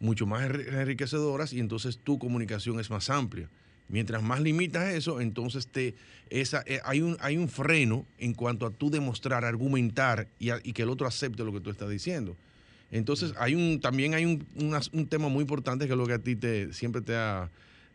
mucho 0.00 0.26
más 0.26 0.48
enri- 0.48 0.66
enriquecedoras 0.72 1.52
y 1.52 1.60
entonces 1.60 1.98
tu 1.98 2.18
comunicación 2.18 2.80
es 2.80 2.90
más 2.90 3.10
amplia. 3.10 3.48
Mientras 3.88 4.22
más 4.22 4.40
limitas 4.40 4.94
eso, 4.94 5.20
entonces 5.20 5.66
te, 5.66 5.94
esa, 6.30 6.62
eh, 6.66 6.80
hay, 6.84 7.02
un, 7.02 7.16
hay 7.20 7.36
un 7.36 7.48
freno 7.48 8.06
en 8.18 8.32
cuanto 8.32 8.64
a 8.64 8.70
tú 8.70 8.90
demostrar, 8.90 9.44
argumentar 9.44 10.28
y, 10.38 10.50
a- 10.50 10.60
y 10.62 10.72
que 10.72 10.82
el 10.82 10.88
otro 10.88 11.06
acepte 11.06 11.44
lo 11.44 11.52
que 11.52 11.60
tú 11.60 11.70
estás 11.70 11.90
diciendo. 11.90 12.36
Entonces 12.90 13.32
hay 13.38 13.54
un, 13.54 13.80
también 13.80 14.14
hay 14.14 14.24
un, 14.24 14.46
una- 14.54 14.80
un 14.92 15.06
tema 15.06 15.28
muy 15.28 15.42
importante 15.42 15.86
que 15.86 15.92
es 15.92 15.98
lo 15.98 16.06
que 16.06 16.12
a 16.14 16.18
ti 16.18 16.36
te, 16.36 16.72
siempre 16.72 17.02
te 17.02 17.14
ha, 17.16 17.50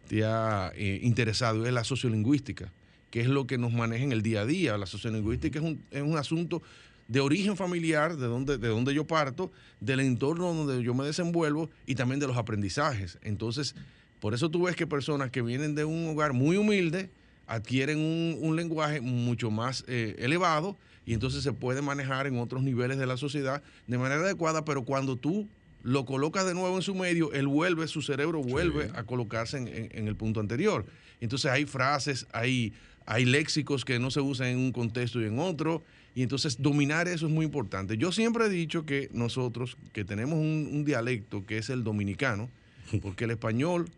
te 0.07 0.23
ha 0.23 0.71
eh, 0.75 0.99
interesado, 1.01 1.65
es 1.65 1.73
la 1.73 1.83
sociolingüística, 1.83 2.71
que 3.17 3.21
es 3.23 3.29
lo 3.29 3.47
que 3.47 3.57
nos 3.57 3.73
maneja 3.73 4.03
en 4.03 4.11
el 4.11 4.21
día 4.21 4.41
a 4.41 4.45
día. 4.45 4.77
La 4.77 4.85
sociolingüística 4.85 5.57
es 5.57 5.65
un, 5.65 5.81
es 5.89 6.03
un 6.03 6.17
asunto 6.19 6.61
de 7.07 7.19
origen 7.19 7.57
familiar, 7.57 8.15
de 8.15 8.27
donde, 8.27 8.59
de 8.59 8.67
donde 8.67 8.93
yo 8.93 9.07
parto, 9.07 9.51
del 9.79 10.01
entorno 10.01 10.53
donde 10.53 10.83
yo 10.83 10.93
me 10.93 11.03
desenvuelvo 11.03 11.71
y 11.87 11.95
también 11.95 12.19
de 12.19 12.27
los 12.27 12.37
aprendizajes. 12.37 13.17
Entonces, 13.23 13.73
por 14.19 14.35
eso 14.35 14.51
tú 14.51 14.65
ves 14.65 14.75
que 14.75 14.85
personas 14.85 15.31
que 15.31 15.41
vienen 15.41 15.73
de 15.73 15.83
un 15.83 16.07
hogar 16.09 16.33
muy 16.33 16.57
humilde 16.57 17.09
adquieren 17.47 17.97
un, 17.97 18.37
un 18.39 18.55
lenguaje 18.55 19.01
mucho 19.01 19.49
más 19.49 19.83
eh, 19.87 20.15
elevado 20.19 20.77
y 21.03 21.13
entonces 21.13 21.41
se 21.41 21.53
puede 21.53 21.81
manejar 21.81 22.27
en 22.27 22.37
otros 22.37 22.61
niveles 22.61 22.99
de 22.99 23.07
la 23.07 23.17
sociedad 23.17 23.63
de 23.87 23.97
manera 23.97 24.21
adecuada, 24.21 24.63
pero 24.63 24.83
cuando 24.83 25.15
tú 25.15 25.47
lo 25.81 26.05
colocas 26.05 26.45
de 26.45 26.53
nuevo 26.53 26.75
en 26.75 26.83
su 26.83 26.93
medio, 26.93 27.33
él 27.33 27.47
vuelve, 27.47 27.87
su 27.87 28.03
cerebro 28.03 28.43
vuelve 28.43 28.91
a 28.93 29.05
colocarse 29.05 29.57
en, 29.57 29.67
en- 29.69 29.89
en 29.91 30.07
el 30.07 30.15
punto 30.15 30.39
anterior. 30.39 30.85
Entonces 31.19 31.49
hay 31.49 31.65
frases, 31.65 32.27
hay, 32.31 32.73
hay 33.07 33.25
léxicos 33.25 33.85
que 33.85 33.97
no 33.97 34.11
se 34.11 34.21
usan 34.21 34.47
en 34.47 34.57
un 34.59 34.71
contexto 34.71 35.21
y 35.21 35.25
en 35.25 35.39
otro, 35.39 35.81
y 36.13 36.23
entonces 36.23 36.61
dominar 36.61 37.07
eso 37.07 37.25
es 37.25 37.31
muy 37.31 37.45
importante. 37.45 37.97
Yo 37.97 38.11
siempre 38.11 38.45
he 38.45 38.49
dicho 38.49 38.85
que 38.85 39.09
nosotros, 39.13 39.77
que 39.93 40.03
tenemos 40.03 40.37
un, 40.37 40.69
un 40.71 40.85
dialecto 40.85 41.45
que 41.45 41.57
es 41.57 41.69
el 41.69 41.83
dominicano, 41.83 42.49
porque 43.01 43.23
el 43.23 43.31
español 43.31 43.89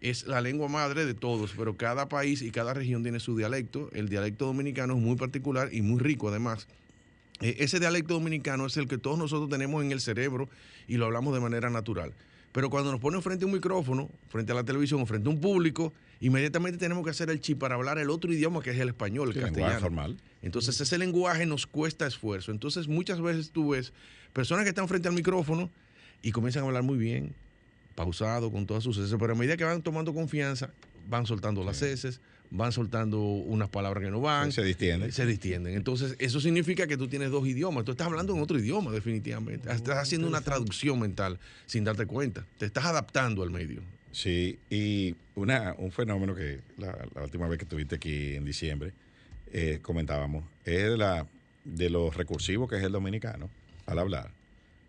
es 0.00 0.26
la 0.26 0.40
lengua 0.40 0.68
madre 0.68 1.04
de 1.04 1.14
todos, 1.14 1.54
pero 1.56 1.76
cada 1.76 2.08
país 2.08 2.40
y 2.40 2.52
cada 2.52 2.72
región 2.72 3.02
tiene 3.02 3.18
su 3.18 3.36
dialecto. 3.36 3.90
El 3.92 4.08
dialecto 4.08 4.46
dominicano 4.46 4.94
es 4.94 5.00
muy 5.00 5.16
particular 5.16 5.70
y 5.72 5.82
muy 5.82 5.98
rico 5.98 6.28
además. 6.28 6.68
Eh, 7.40 7.56
ese 7.58 7.80
dialecto 7.80 8.14
dominicano 8.14 8.66
es 8.66 8.76
el 8.76 8.86
que 8.86 8.98
todos 8.98 9.18
nosotros 9.18 9.50
tenemos 9.50 9.84
en 9.84 9.90
el 9.90 10.00
cerebro 10.00 10.48
y 10.86 10.98
lo 10.98 11.06
hablamos 11.06 11.34
de 11.34 11.40
manera 11.40 11.68
natural. 11.68 12.12
Pero 12.56 12.70
cuando 12.70 12.90
nos 12.90 13.00
ponen 13.02 13.20
frente 13.20 13.44
a 13.44 13.48
un 13.48 13.52
micrófono, 13.52 14.08
frente 14.30 14.50
a 14.50 14.54
la 14.54 14.64
televisión 14.64 14.98
o 15.02 15.04
frente 15.04 15.28
a 15.28 15.30
un 15.30 15.42
público, 15.42 15.92
inmediatamente 16.20 16.78
tenemos 16.78 17.04
que 17.04 17.10
hacer 17.10 17.28
el 17.28 17.38
chip 17.38 17.58
para 17.58 17.74
hablar 17.74 17.98
el 17.98 18.08
otro 18.08 18.32
idioma 18.32 18.62
que 18.62 18.70
es 18.70 18.78
el 18.78 18.88
español, 18.88 19.28
el 19.28 19.34
Sí, 19.34 19.40
castellano. 19.40 19.66
lenguaje 19.74 19.80
formal. 19.82 20.16
Entonces 20.40 20.80
ese 20.80 20.96
lenguaje 20.96 21.44
nos 21.44 21.66
cuesta 21.66 22.06
esfuerzo. 22.06 22.52
Entonces 22.52 22.88
muchas 22.88 23.20
veces 23.20 23.50
tú 23.50 23.72
ves 23.72 23.92
personas 24.32 24.64
que 24.64 24.70
están 24.70 24.88
frente 24.88 25.06
al 25.06 25.12
micrófono 25.14 25.68
y 26.22 26.32
comienzan 26.32 26.62
a 26.62 26.66
hablar 26.68 26.82
muy 26.82 26.96
bien, 26.96 27.34
pausado, 27.94 28.50
con 28.50 28.64
todas 28.64 28.82
sus 28.82 28.96
heces, 28.96 29.14
pero 29.20 29.34
a 29.34 29.36
medida 29.36 29.58
que 29.58 29.64
van 29.64 29.82
tomando 29.82 30.14
confianza, 30.14 30.70
van 31.10 31.26
soltando 31.26 31.62
las 31.62 31.82
heces, 31.82 32.22
van 32.50 32.72
soltando 32.72 33.20
unas 33.22 33.68
palabras 33.68 34.04
que 34.04 34.10
no 34.10 34.20
van. 34.20 34.52
Se 34.52 34.62
distienden. 34.62 35.12
Se 35.12 35.26
distienden. 35.26 35.74
Entonces, 35.74 36.16
eso 36.18 36.40
significa 36.40 36.86
que 36.86 36.96
tú 36.96 37.08
tienes 37.08 37.30
dos 37.30 37.46
idiomas. 37.46 37.84
Tú 37.84 37.92
estás 37.92 38.06
hablando 38.06 38.34
en 38.34 38.40
otro 38.42 38.58
idioma, 38.58 38.90
definitivamente. 38.90 39.70
Estás 39.70 39.98
haciendo 39.98 40.28
una 40.28 40.40
traducción 40.40 41.00
mental 41.00 41.38
sin 41.66 41.84
darte 41.84 42.06
cuenta. 42.06 42.46
Te 42.58 42.66
estás 42.66 42.84
adaptando 42.84 43.42
al 43.42 43.50
medio. 43.50 43.80
Sí, 44.12 44.58
y 44.70 45.14
una, 45.34 45.74
un 45.76 45.92
fenómeno 45.92 46.34
que 46.34 46.60
la, 46.78 46.96
la 47.14 47.24
última 47.24 47.48
vez 47.48 47.58
que 47.58 47.64
estuviste 47.64 47.96
aquí 47.96 48.34
en 48.34 48.44
diciembre 48.44 48.92
eh, 49.52 49.78
comentábamos 49.82 50.44
es 50.64 50.90
de, 50.90 50.96
la, 50.96 51.26
de 51.64 51.90
lo 51.90 52.10
recursivo 52.10 52.66
que 52.66 52.76
es 52.76 52.82
el 52.82 52.92
dominicano 52.92 53.50
al 53.84 53.98
hablar, 53.98 54.30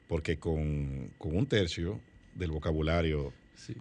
porque 0.07 0.37
con, 0.37 1.11
con 1.17 1.35
un 1.35 1.45
tercio 1.45 1.99
del 2.35 2.51
vocabulario 2.51 3.33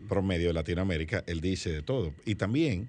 promedio 0.09 0.49
de 0.49 0.53
Latinoamérica, 0.55 1.23
él 1.27 1.41
dice 1.41 1.71
de 1.71 1.83
todo. 1.83 2.13
Y 2.25 2.35
también 2.35 2.89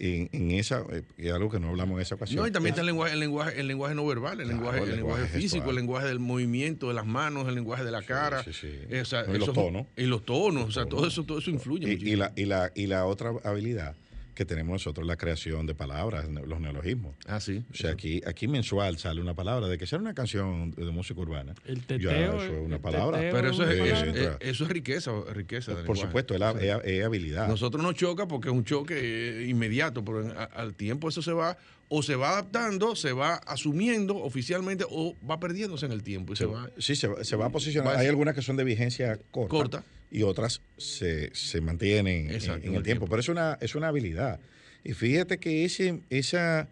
en, 0.00 0.28
en 0.32 0.50
esa, 0.52 0.82
eh, 0.90 1.02
es 1.18 1.32
algo 1.32 1.50
que 1.50 1.60
no 1.60 1.68
hablamos 1.68 1.96
en 1.96 2.02
esa 2.02 2.14
ocasión. 2.16 2.40
No, 2.42 2.48
y 2.48 2.50
también 2.50 2.72
está 2.72 2.80
el 2.80 2.86
lenguaje, 2.86 3.12
el 3.14 3.20
lenguaje, 3.20 3.60
el 3.60 3.68
lenguaje 3.68 3.94
no 3.94 4.06
verbal, 4.06 4.40
el 4.40 4.46
Claro, 4.46 4.52
lenguaje, 4.58 4.78
el 4.78 4.90
el 4.90 4.96
lenguaje 4.96 5.20
lenguaje 5.22 5.38
físico, 5.40 5.54
gestual. 5.56 5.70
el 5.70 5.76
lenguaje 5.76 6.06
del 6.08 6.18
movimiento 6.20 6.88
de 6.88 6.94
las 6.94 7.06
manos, 7.06 7.46
el 7.48 7.54
lenguaje 7.54 7.84
de 7.84 7.90
la 7.90 8.02
cara. 8.02 8.44
Eh, 8.62 9.00
o 9.02 9.04
sea, 9.04 9.24
No, 9.24 9.34
y 9.34 9.38
los 9.38 9.52
tonos. 9.52 9.86
Y 9.96 10.02
los 10.04 10.24
tonos, 10.24 10.64
o 10.68 10.70
sea, 10.72 10.86
todo 10.86 11.06
eso, 11.06 11.24
todo 11.24 11.38
eso 11.38 11.50
influye. 11.50 11.92
Y, 11.92 12.10
y 12.10 12.16
la, 12.16 12.32
y, 12.34 12.44
la, 12.46 12.72
y 12.74 12.86
la 12.86 13.04
otra 13.06 13.32
habilidad 13.44 13.94
que 14.40 14.46
tenemos 14.46 14.72
nosotros, 14.72 15.06
la 15.06 15.18
creación 15.18 15.66
de 15.66 15.74
palabras, 15.74 16.26
los 16.30 16.60
neologismos. 16.60 17.14
Ah, 17.26 17.40
sí. 17.40 17.62
O 17.70 17.74
sea, 17.76 17.90
aquí, 17.90 18.22
aquí 18.26 18.48
mensual 18.48 18.96
sale 18.96 19.20
una 19.20 19.34
palabra, 19.34 19.68
de 19.68 19.76
que 19.76 19.86
sea 19.86 19.98
una 19.98 20.14
canción 20.14 20.70
de 20.70 20.90
música 20.90 21.20
urbana. 21.20 21.54
El 21.66 21.80
ya 21.80 21.86
teteo, 21.86 22.42
eso 22.42 22.54
es 22.54 22.64
una 22.64 22.78
palabra. 22.78 23.18
teteo 23.18 23.34
Pero 23.34 23.50
eso 23.50 23.68
es, 23.68 23.78
Eh, 23.78 23.92
eso, 23.92 24.04
entra- 24.06 24.38
es- 24.40 24.48
eso 24.48 24.64
es 24.64 24.70
riqueza, 24.70 25.10
riqueza 25.34 25.72
por 25.72 25.80
lenguaje. 25.80 26.00
supuesto, 26.00 26.32
es, 26.32 26.40
la- 26.40 26.52
es- 26.52 26.84
es 26.84 27.04
habilidad. 27.04 27.48
Nosotros 27.48 27.82
nos 27.82 27.94
choca 27.96 28.26
porque 28.26 28.48
es 28.48 28.54
un 28.54 28.64
choque 28.64 29.42
eh, 29.42 29.46
inmediato, 29.46 30.02
pero 30.02 30.22
en- 30.22 30.30
a- 30.30 30.44
al 30.44 30.72
tiempo 30.72 31.10
eso 31.10 31.20
se 31.20 31.32
va, 31.32 31.58
o 31.90 32.02
se 32.02 32.16
va 32.16 32.30
adaptando, 32.30 32.96
se 32.96 33.12
va 33.12 33.34
asumiendo 33.46 34.16
oficialmente, 34.16 34.86
o 34.88 35.14
va 35.30 35.38
perdiéndose 35.38 35.84
en 35.84 35.92
el 35.92 36.02
tiempo. 36.02 36.32
Y 36.32 36.36
se, 36.36 36.44
Se- 36.44 36.50
va, 36.50 36.70
sí, 36.78 36.96
se, 36.96 37.08
va- 37.08 37.22
se 37.24 37.36
va 37.36 37.44
a 37.44 37.50
posicionar. 37.50 37.94
va- 37.94 38.00
Hay 38.00 38.06
algunas 38.06 38.34
que 38.34 38.40
son 38.40 38.56
de 38.56 38.64
vigencia 38.64 39.18
corta, 39.30 39.50
Corta. 39.50 39.84
Y 40.10 40.22
otras 40.22 40.60
se, 40.76 41.34
se 41.34 41.60
mantienen 41.60 42.28
en- 42.28 42.34
Exacto, 42.34 42.66
en, 42.66 42.74
el 42.74 42.82
tiempo. 42.82 43.06
Pero 43.08 43.20
es 43.20 43.28
una, 43.28 43.58
es 43.60 43.74
una 43.74 43.88
habilidad. 43.88 44.40
Y 44.84 44.92
fíjate 44.94 45.38
que 45.38 45.64
ese, 45.64 46.00
esa 46.10 46.68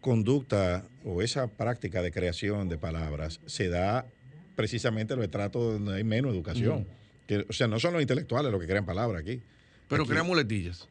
conducta 0.00 0.84
o 1.04 1.22
esa 1.22 1.46
práctica 1.48 2.02
de 2.02 2.10
creación 2.12 2.68
de 2.68 2.78
palabras 2.78 3.40
se 3.46 3.68
da 3.68 4.06
precisamente 4.56 5.14
en 5.14 5.18
los 5.20 5.24
estratos 5.24 5.74
donde 5.74 5.94
hay 5.96 6.04
menos 6.04 6.32
educación. 6.32 6.86
Que, 7.26 7.44
o 7.48 7.52
sea, 7.52 7.68
no 7.68 7.78
son 7.78 7.92
los 7.94 8.02
intelectuales 8.02 8.50
los 8.50 8.60
que 8.60 8.66
crean 8.66 8.84
palabras 8.84 9.22
aquí. 9.22 9.40
Pero 9.88 10.02
Aquí- 10.02 10.10
crean 10.12 10.26
muletillas. 10.26 10.88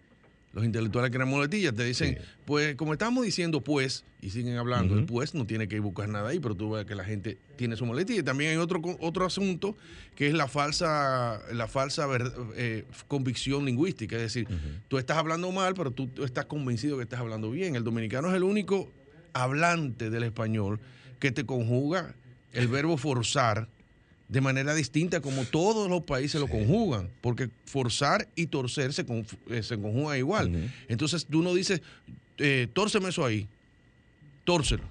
Los 0.53 0.65
intelectuales 0.65 1.11
crean 1.11 1.30
muletillas. 1.30 1.73
Te 1.73 1.84
dicen, 1.86 2.18
pues, 2.45 2.76
como 2.76 2.91
estamos 2.94 3.23
diciendo, 3.23 3.61
pues, 3.61 4.03
y 4.22 4.32
siguen 4.32 4.57
hablando, 4.57 4.95
el 4.95 5.06
pues 5.06 5.34
no 5.34 5.45
tiene 5.45 5.68
que 5.69 5.80
buscar 5.80 6.10
nada 6.10 6.30
ahí, 6.30 6.40
pero 6.40 6.56
tú 6.56 6.72
ves 6.72 6.86
que 6.86 6.94
la 6.94 7.06
gente 7.06 7.38
tiene 7.56 7.78
su 7.78 7.86
muletilla. 7.86 8.19
Y 8.19 8.23
también 8.23 8.52
hay 8.52 8.57
otro, 8.57 8.82
otro 8.99 9.26
asunto 9.26 9.78
que 10.15 10.28
es 10.28 10.34
la 10.34 10.48
falsa, 10.49 11.40
la 11.53 11.68
falsa 11.68 12.06
ver- 12.06 12.34
eh, 12.56 12.84
convicción 13.07 13.64
lingüística. 13.65 14.18
Es 14.18 14.22
decir, 14.23 14.48
tú 14.90 14.98
estás 14.98 15.18
hablando 15.18 15.49
mal, 15.53 15.73
pero 15.73 15.91
tú, 15.91 16.07
tú 16.07 16.26
estás 16.26 16.45
convencido 16.45 16.98
que 16.98 17.03
estás 17.03 17.19
hablando 17.22 17.49
bien. 17.49 17.76
El 17.78 17.84
dominicano 17.86 18.28
es 18.30 18.36
el 18.36 18.44
único 18.44 18.91
hablante 19.34 20.10
del 20.10 20.23
español 20.23 20.80
que 21.19 21.32
te 21.32 21.45
conjuga 21.45 22.15
el 22.52 22.68
verbo 22.68 22.98
forzar 22.98 23.69
de 24.32 24.40
manera 24.41 24.74
distinta 24.74 25.20
como 25.22 25.44
todos 25.44 25.90
los 25.90 26.03
países 26.03 26.40
lo 26.40 26.48
conjugan, 26.48 27.10
porque 27.20 27.49
forzar 27.66 28.28
y 28.36 28.48
torcer 28.48 28.94
se, 28.94 29.06
conf- 29.06 29.38
eh, 29.49 29.62
se 29.62 29.78
conjugan 29.78 30.18
igual. 30.18 30.72
Entonces 30.88 31.26
tú 31.30 31.44
no 31.44 31.53
dices, 31.53 31.82
eh, 32.38 32.68
tórceme 32.74 33.10
eso 33.10 33.26
ahí, 33.26 33.48
tórcelo. 34.45 34.84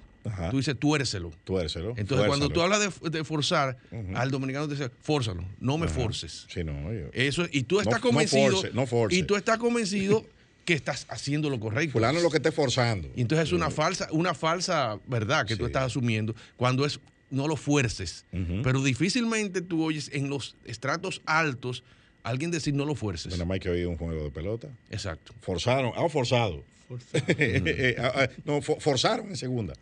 Tú 0.51 0.57
dices, 0.57 0.77
tuércelo. 0.77 1.31
Tuércelo. 1.43 1.95
Entonces 1.97 2.27
cuando 2.27 2.49
tú 2.49 2.61
hablas 2.61 2.79
de, 3.01 3.09
de 3.09 3.23
forzar, 3.23 3.77
al 4.13 4.29
dominicano 4.29 4.67
te 4.67 4.75
dice, 4.75 4.91
fórzalo, 5.01 5.43
no 5.59 5.79
me 5.79 5.87
Ajá. 5.87 5.95
forces. 5.95 6.45
Sí, 6.47 6.63
no, 6.63 6.73
yo- 6.93 7.09
Eso, 7.11 7.45
y 7.51 7.63
tú 7.63 7.79
estás 7.79 7.93
No- 7.93 7.97
no 7.99 8.11
convencido, 8.11 8.51
force, 8.51 8.69
no 8.73 8.85
force. 8.85 9.15
y 9.17 9.23
tú 9.23 9.35
estás 9.35 9.57
convencido 9.57 10.23
que 10.65 10.73
estás 10.75 11.07
haciendo 11.09 11.49
lo 11.49 11.59
correcto. 11.59 11.93
Fulano 11.93 12.19
es 12.19 12.23
lo 12.23 12.29
que 12.29 12.37
esté 12.37 12.51
forzando. 12.51 13.09
Y 13.15 13.21
entonces 13.21 13.47
es 13.47 13.53
una 13.53 13.71
falsa, 13.71 14.07
una 14.11 14.35
falsa 14.35 14.99
verdad 15.07 15.47
que 15.47 15.55
tú 15.57 15.65
estás 15.65 15.85
asumiendo 15.85 16.35
cuando 16.55 16.85
es 16.85 16.99
no 17.31 17.47
lo 17.47 17.55
fuerces. 17.55 18.25
Pero 18.63 18.83
difícilmente 18.83 19.61
tú 19.61 19.83
oyes 19.83 20.11
en 20.13 20.29
los 20.29 20.55
estratos 20.65 21.21
altos 21.25 21.83
alguien 22.23 22.51
decir 22.51 22.73
no 22.73 22.85
lo 22.85 22.93
fuerces. 22.93 23.31
Bueno, 23.31 23.45
más 23.45 23.59
que 23.59 23.69
hoy 23.69 23.85
un 23.85 23.97
juego 23.97 24.23
de 24.23 24.29
pelota. 24.29 24.69
Exacto. 24.89 25.33
Forzaron, 25.41 25.91
ah, 25.95 26.07
forzado. 26.09 26.63
Eh, 27.37 27.95
ah, 27.97 28.11
ah, 28.13 28.27
no, 28.43 28.61
forzaron 28.61 29.29
en 29.29 29.37
segunda. 29.37 29.73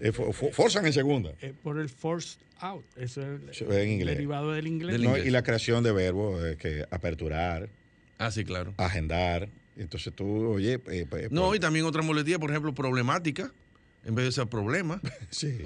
Eh, 0.00 0.12
forzan 0.12 0.86
en 0.86 0.94
segunda. 0.94 1.34
Eh, 1.42 1.52
por 1.62 1.78
el 1.78 1.90
forced 1.90 2.40
out. 2.60 2.86
Eso 2.96 3.20
es 3.20 3.60
el, 3.60 3.70
en 3.70 3.90
inglés. 3.90 4.16
derivado 4.16 4.52
del 4.52 4.66
inglés. 4.66 4.98
y 5.26 5.30
la 5.30 5.42
creación 5.42 5.84
de 5.84 5.92
verbos, 5.92 6.42
que 6.56 6.86
aperturar. 6.90 7.68
Ah, 8.16 8.30
sí, 8.30 8.44
claro. 8.44 8.72
Agendar. 8.78 9.50
Entonces 9.76 10.14
tú, 10.14 10.26
oye. 10.52 10.80
no, 11.30 11.54
y 11.54 11.60
también 11.60 11.84
otra 11.84 12.00
muletilla, 12.00 12.38
por 12.38 12.48
ejemplo, 12.48 12.74
problemática 12.74 13.52
en 14.04 14.14
vez 14.14 14.26
de 14.26 14.32
ser 14.32 14.46
problema. 14.46 15.00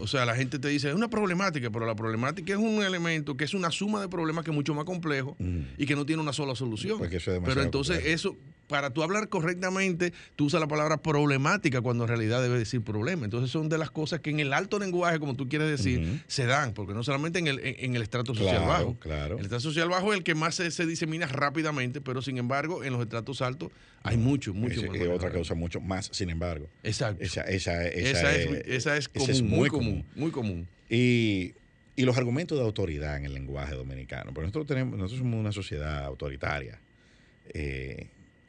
O 0.01 0.07
sea, 0.07 0.25
la 0.25 0.35
gente 0.35 0.59
te 0.59 0.69
dice, 0.69 0.89
es 0.89 0.95
una 0.95 1.09
problemática, 1.09 1.71
pero 1.71 1.85
la 1.87 1.95
problemática 1.95 2.53
es 2.53 2.59
un 2.59 2.83
elemento 2.83 3.37
que 3.37 3.45
es 3.45 3.55
una 3.55 3.71
suma 3.71 4.01
de 4.01 4.09
problemas 4.09 4.45
que 4.45 4.51
es 4.51 4.55
mucho 4.55 4.75
más 4.75 4.85
complejo 4.85 5.37
y 5.77 5.87
que 5.87 5.95
no 5.95 6.07
tiene 6.07 6.23
una 6.23 6.33
sola 6.33 6.55
solución. 6.55 6.99
pero 7.45 7.63
entonces 7.63 8.05
eso, 8.07 8.37
para 8.69 8.91
tú 8.91 9.03
hablar 9.03 9.29
correctamente, 9.29 10.13
tú 10.37 10.47
usas 10.47 10.61
la 10.61 10.69
palabra 10.69 10.99
problemática 10.99 11.81
cuando 11.81 12.05
en 12.05 12.09
realidad 12.09 12.41
debe 12.43 12.59
decir 12.59 12.83
problema. 12.83 13.25
Entonces 13.25 13.51
son 13.51 13.69
de 13.69 13.79
las 13.79 13.91
cosas 13.91 14.21
que 14.21 14.31
en 14.31 14.41
el 14.41 14.53
alto 14.53 14.79
lenguaje, 14.79 15.19
como 15.19 15.35
tú 15.35 15.49
quieres 15.49 15.69
decir, 15.69 16.23
se 16.29 16.47
dan, 16.47 16.75
porque 16.75 16.95
no 16.95 17.03
solamente 17.03 17.39
en 17.39 17.49
el, 17.49 17.61
en, 17.63 17.97
el 17.97 18.03
estrato 18.03 18.35
social 18.35 18.67
bajo. 18.67 18.97
Claro. 18.99 19.39
El 19.39 19.45
estrato 19.45 19.63
social 19.63 19.89
bajo 19.89 20.13
es 20.13 20.19
el 20.19 20.25
que 20.25 20.35
más 20.35 20.55
se, 20.55 20.87
disemina 20.87 21.27
rápidamente, 21.27 22.01
pero 22.01 22.23
sin 22.23 22.39
embargo, 22.39 22.85
en 22.85 22.93
los 22.93 23.03
estratos 23.03 23.43
altos 23.43 23.73
hay 24.03 24.17
mucho, 24.17 24.55
mucho. 24.55 24.81
Es, 24.81 25.09
otra 25.09 25.33
que 25.33 25.39
usa 25.39 25.57
mucho 25.57 25.81
más, 25.81 26.09
sin 26.13 26.31
embargo. 26.31 26.69
Exacto. 26.85 27.25
Esa, 27.25 27.43
esa, 27.43 27.87
esa, 27.87 28.37
es, 28.37 28.49
esa 28.67 28.97
es, 28.97 29.09
común, 29.09 29.49
muy, 29.49 29.69
común, 29.69 30.05
muy 30.15 30.31
común. 30.31 30.69
Y 30.89 31.55
y 31.99 32.05
los 32.05 32.17
argumentos 32.17 32.57
de 32.57 32.63
autoridad 32.63 33.17
en 33.17 33.25
el 33.25 33.35
lenguaje 33.35 33.75
dominicano. 33.75 34.33
Porque 34.33 34.47
nosotros 34.47 34.69
tenemos, 34.69 34.97
nosotros 34.97 35.19
somos 35.19 35.41
una 35.41 35.51
sociedad 35.51 36.05
autoritaria. 36.05 36.79
Eh, 37.53 38.07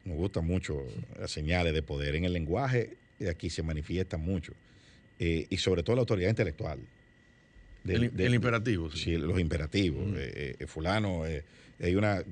nos 0.09 0.17
gustan 0.17 0.45
mucho 0.45 0.83
las 1.19 1.31
señales 1.31 1.73
de 1.73 1.83
poder 1.83 2.15
en 2.15 2.25
el 2.25 2.33
lenguaje, 2.33 2.97
y 3.19 3.27
aquí 3.27 3.49
se 3.49 3.63
manifiesta 3.63 4.17
mucho. 4.17 4.53
Eh, 5.19 5.45
y 5.49 5.57
sobre 5.57 5.83
todo 5.83 5.95
la 5.95 6.01
autoridad 6.01 6.29
intelectual. 6.29 6.79
el, 7.85 8.33
imperativo. 8.33 8.91
Sí, 8.91 9.17
los 9.17 9.39
imperativos. 9.39 10.03
Eh, 10.17 10.55
eh, 10.59 10.67
fulano, 10.67 11.23
hay 11.81 11.95
una, 11.95 12.23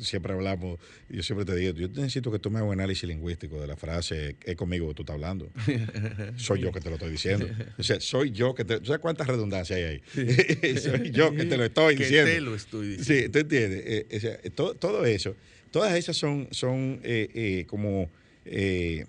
siempre 0.00 0.32
hablamos, 0.32 0.80
yo 1.08 1.22
siempre 1.22 1.44
te 1.44 1.54
digo, 1.54 1.72
yo 1.72 1.86
necesito 1.88 2.32
que 2.32 2.40
tú 2.40 2.50
me 2.50 2.58
hagas 2.58 2.68
un 2.68 2.80
análisis 2.80 3.08
lingüístico 3.08 3.60
de 3.60 3.68
la 3.68 3.76
frase, 3.76 4.34
es 4.44 4.56
conmigo 4.56 4.88
que 4.88 4.94
tú 4.94 5.02
estás 5.02 5.14
hablando. 5.14 5.52
soy 6.36 6.62
yo 6.62 6.72
que 6.72 6.80
te 6.80 6.88
lo 6.88 6.96
estoy 6.96 7.10
diciendo. 7.10 7.46
O 7.78 7.82
sea, 7.82 8.00
soy 8.00 8.30
yo 8.30 8.54
que 8.54 8.64
te, 8.64 8.84
¿sabes 8.84 9.00
cuántas 9.00 9.26
redundancias 9.26 9.76
hay 9.76 9.84
ahí? 9.84 10.78
soy 10.78 11.10
yo 11.10 11.32
que 11.32 11.44
te 11.44 11.56
lo 11.56 11.64
estoy 11.64 11.96
diciendo. 11.96 12.26
Que 12.26 12.34
te 12.34 12.40
lo 12.40 12.54
estoy 12.54 12.88
diciendo. 12.96 13.22
Sí, 13.22 13.28
¿tú 13.28 13.38
entiendes? 13.38 14.54
todo, 14.54 14.74
todo 14.74 15.04
eso 15.04 15.36
Todas 15.70 15.94
esas 15.94 16.16
son, 16.16 16.48
son 16.50 17.00
eh, 17.02 17.28
eh, 17.34 17.64
como 17.66 18.10
eh, 18.44 19.06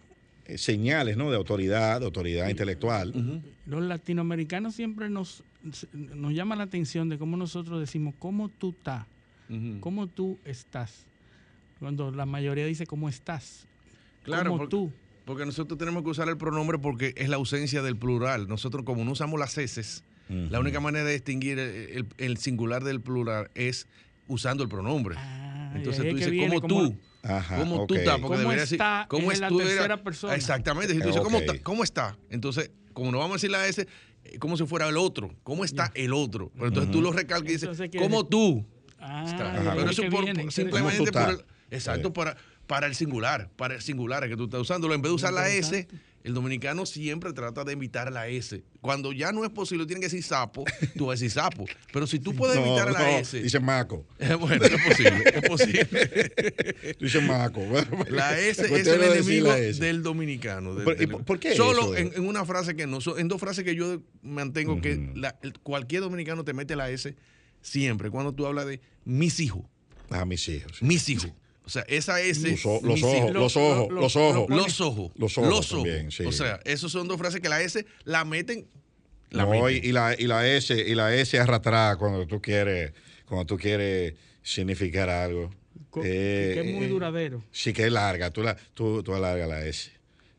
señales 0.56 1.18
¿no? 1.18 1.30
de 1.30 1.38
autoridad, 1.38 2.00
de 2.00 2.06
autoridad 2.06 2.50
intelectual. 2.50 3.44
Los 3.66 3.84
latinoamericanos 3.84 4.76
siempre 4.76 5.10
nos, 5.10 5.44
nos 5.94 6.34
llama 6.34 6.56
la 6.56 6.64
atención 6.64 7.10
de 7.10 7.18
cómo 7.18 7.38
nosotros 7.38 7.80
decimos, 7.80 8.14
¿cómo 8.20 8.50
tú 8.50 8.72
estás? 8.78 9.06
¿Cómo 9.80 10.06
tú 10.06 10.38
estás? 10.46 11.06
Cuando 11.80 12.12
la 12.12 12.28
mayoría 12.28 12.66
dice, 12.66 12.86
¿cómo 12.86 13.10
estás? 13.10 13.66
Claro, 14.24 14.52
porque, 14.52 14.68
tú. 14.68 14.92
Porque 15.26 15.46
nosotros 15.46 15.80
tenemos 15.80 16.04
que 16.04 16.10
usar 16.10 16.30
el 16.30 16.38
pronombre 16.38 16.78
porque 16.78 17.14
es 17.18 17.30
la 17.30 17.38
ausencia 17.38 17.82
del 17.82 17.96
plural. 17.98 18.48
Nosotros, 18.48 18.84
como 18.84 19.04
no 19.04 19.14
usamos 19.14 19.40
las 19.40 19.58
heces, 19.58 20.04
la 20.28 20.60
única 20.60 20.80
manera 20.80 21.06
de 21.06 21.14
distinguir 21.14 21.58
el, 21.58 22.38
singular 22.38 22.84
del 22.84 23.02
plural 23.02 23.50
es 23.56 23.88
usando 24.28 24.62
el 24.62 24.70
pronombre. 24.70 25.16
Ah. 25.18 25.59
Entonces 25.76 26.10
tú 26.10 26.16
dices, 26.16 26.34
¿cómo 26.48 26.62
tú? 26.62 26.96
Ajá, 27.22 27.58
¿Cómo 27.58 27.86
tú 27.86 27.96
estás? 27.96 28.20
Porque 28.20 28.28
¿Cómo 28.28 28.38
debería 28.40 28.62
decir, 28.62 28.80
¿cómo 29.08 29.32
es 29.32 29.40
la 29.40 29.50
tercera 29.50 30.04
persona? 30.04 30.36
Exactamente. 30.36 30.94
Si 30.94 31.00
tú 31.00 31.08
dices, 31.08 31.22
¿cómo, 31.22 31.38
está? 31.38 31.60
¿cómo 31.60 31.84
está? 31.84 32.18
Entonces, 32.30 32.72
como 32.94 33.12
no 33.12 33.20
vamos 33.20 33.34
a 33.34 33.36
decir 33.36 33.52
la 33.52 33.68
S, 33.68 33.86
eh, 34.24 34.40
como 34.40 34.58
si 34.58 34.66
fuera 34.66 34.88
el 34.88 34.98
otro. 34.98 35.36
¿Cómo 35.44 35.66
está 35.66 35.92
el 35.96 36.14
otro? 36.14 36.52
Pero 36.56 36.68
entonces 36.68 36.92
tú 36.92 37.02
lo 37.02 37.12
recalcas 37.12 37.50
y 37.50 37.54
dices, 37.54 37.90
¿cómo 37.98 38.26
tú? 38.26 38.66
Ah, 39.00 39.74
Pero 39.76 39.90
eso 39.90 40.04
por, 40.10 40.52
simplemente 40.52 41.12
por 41.12 41.30
el, 41.30 41.46
exacto, 41.72 42.12
para, 42.12 42.36
para 42.68 42.88
el 42.88 42.96
singular, 42.96 43.50
para 43.56 43.76
el 43.76 43.82
singular 43.82 44.28
que 44.28 44.36
tú 44.36 44.46
estás 44.46 44.62
usándolo. 44.62 44.94
En 44.94 45.02
vez 45.02 45.10
de 45.10 45.16
usar 45.16 45.34
la 45.34 45.50
S, 45.50 45.88
el 46.24 46.34
dominicano 46.34 46.86
siempre 46.86 47.34
trata 47.34 47.64
de 47.64 47.74
evitar 47.74 48.12
la 48.12 48.28
S. 48.28 48.64
Cuando 48.82 49.12
ya 49.12 49.32
no 49.32 49.44
es 49.44 49.50
posible, 49.52 49.86
tiene 49.86 50.02
que 50.02 50.08
decir 50.08 50.24
sapo, 50.24 50.66
tú 50.98 51.08
vas 51.08 51.20
a 51.20 51.24
decir 51.24 51.32
sapo. 51.32 51.66
Pero 51.94 52.08
si 52.08 52.20
tú 52.20 52.34
puedes 52.36 52.58
evitar 52.58 52.92
la 52.92 53.20
S. 53.20 53.42
Dice 53.42 53.60
maco. 53.60 54.06
bueno, 54.40 54.66
es 54.66 54.84
posible, 54.84 55.24
es 55.26 55.50
posible. 55.50 56.96
Dice 57.00 57.22
maco. 57.22 57.62
La 58.10 58.40
S 58.40 58.62
es 58.62 58.88
el 58.88 59.04
enemigo 59.04 59.54
del 59.54 60.04
dominicano. 60.04 60.76
¿Por, 61.26 61.40
qué 61.40 61.56
Solo 61.56 61.96
En, 61.96 62.26
una 62.26 62.46
frase 62.46 62.76
que 62.76 62.88
no, 62.88 63.00
en 63.18 63.28
dos 63.28 63.40
frases 63.40 63.64
que 63.64 63.76
yo 63.76 64.02
mantengo 64.22 64.82
que 64.82 65.14
cualquier 65.64 66.02
dominicano 66.02 66.44
te 66.44 66.54
mete 66.54 66.76
la 66.76 66.90
S 66.90 67.16
siempre. 67.62 68.10
Cuando 68.10 68.34
tú 68.34 68.46
hablas 68.46 68.66
de 68.66 68.82
mis 69.06 69.40
hijos. 69.40 69.64
Ah, 70.10 70.26
mis 70.26 70.48
hijos. 70.50 70.82
Mis 70.82 71.08
hijos. 71.10 71.32
O 71.70 71.72
sea, 71.72 71.84
esa 71.88 72.20
S. 72.20 72.50
Los, 72.50 72.66
ojos, 72.66 72.82
los, 72.82 73.04
ojos, 73.04 73.32
los 73.32 73.56
ojos, 73.56 73.90
los 73.92 74.16
ojos. 74.16 74.50
Los 74.50 74.82
ojos. 74.82 75.12
Los 75.16 75.38
ojos. 75.38 75.70
También, 75.70 76.10
O 76.26 76.32
sea, 76.32 76.60
esas 76.66 76.92
son 76.92 77.08
dos 77.08 77.20
frases 77.20 77.42
que 77.42 77.48
la 77.48 77.62
S 77.62 77.86
la 78.06 78.26
meten. 78.26 78.66
La 79.30 79.46
no, 79.46 79.70
y, 79.70 79.92
la, 79.92 80.16
y 80.18 80.26
la 80.26 80.48
S, 80.48 80.74
y 80.76 80.96
la 80.96 81.14
S 81.14 81.40
arrastrada 81.40 81.96
cuando 81.98 82.26
tú 82.26 82.42
quieres, 82.42 82.92
cuando 83.28 83.46
tú 83.46 83.56
quieres 83.56 84.16
significar 84.42 85.12
algo. 85.12 85.52
Eh, 86.04 86.54
que 86.56 86.60
es 86.62 86.76
muy 86.76 86.86
eh, 86.86 86.88
duradero. 86.88 87.44
Sí, 87.52 87.72
que 87.72 87.86
es 87.86 87.92
larga. 87.92 88.32
Tú, 88.32 88.42
la, 88.42 88.58
tú, 88.74 89.04
tú 89.04 89.14
alargas 89.14 89.48
la 89.48 89.64
S. 89.64 89.92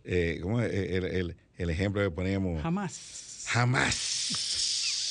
Eh, 0.03 0.41
¿Cómo 0.43 0.61
es 0.61 0.75
el, 0.75 1.05
el, 1.05 1.37
el 1.59 1.71
ejemplo 1.71 2.03
que 2.03 2.11
poníamos? 2.11 2.61
Jamás. 2.61 3.45
Jamás. 3.47 4.70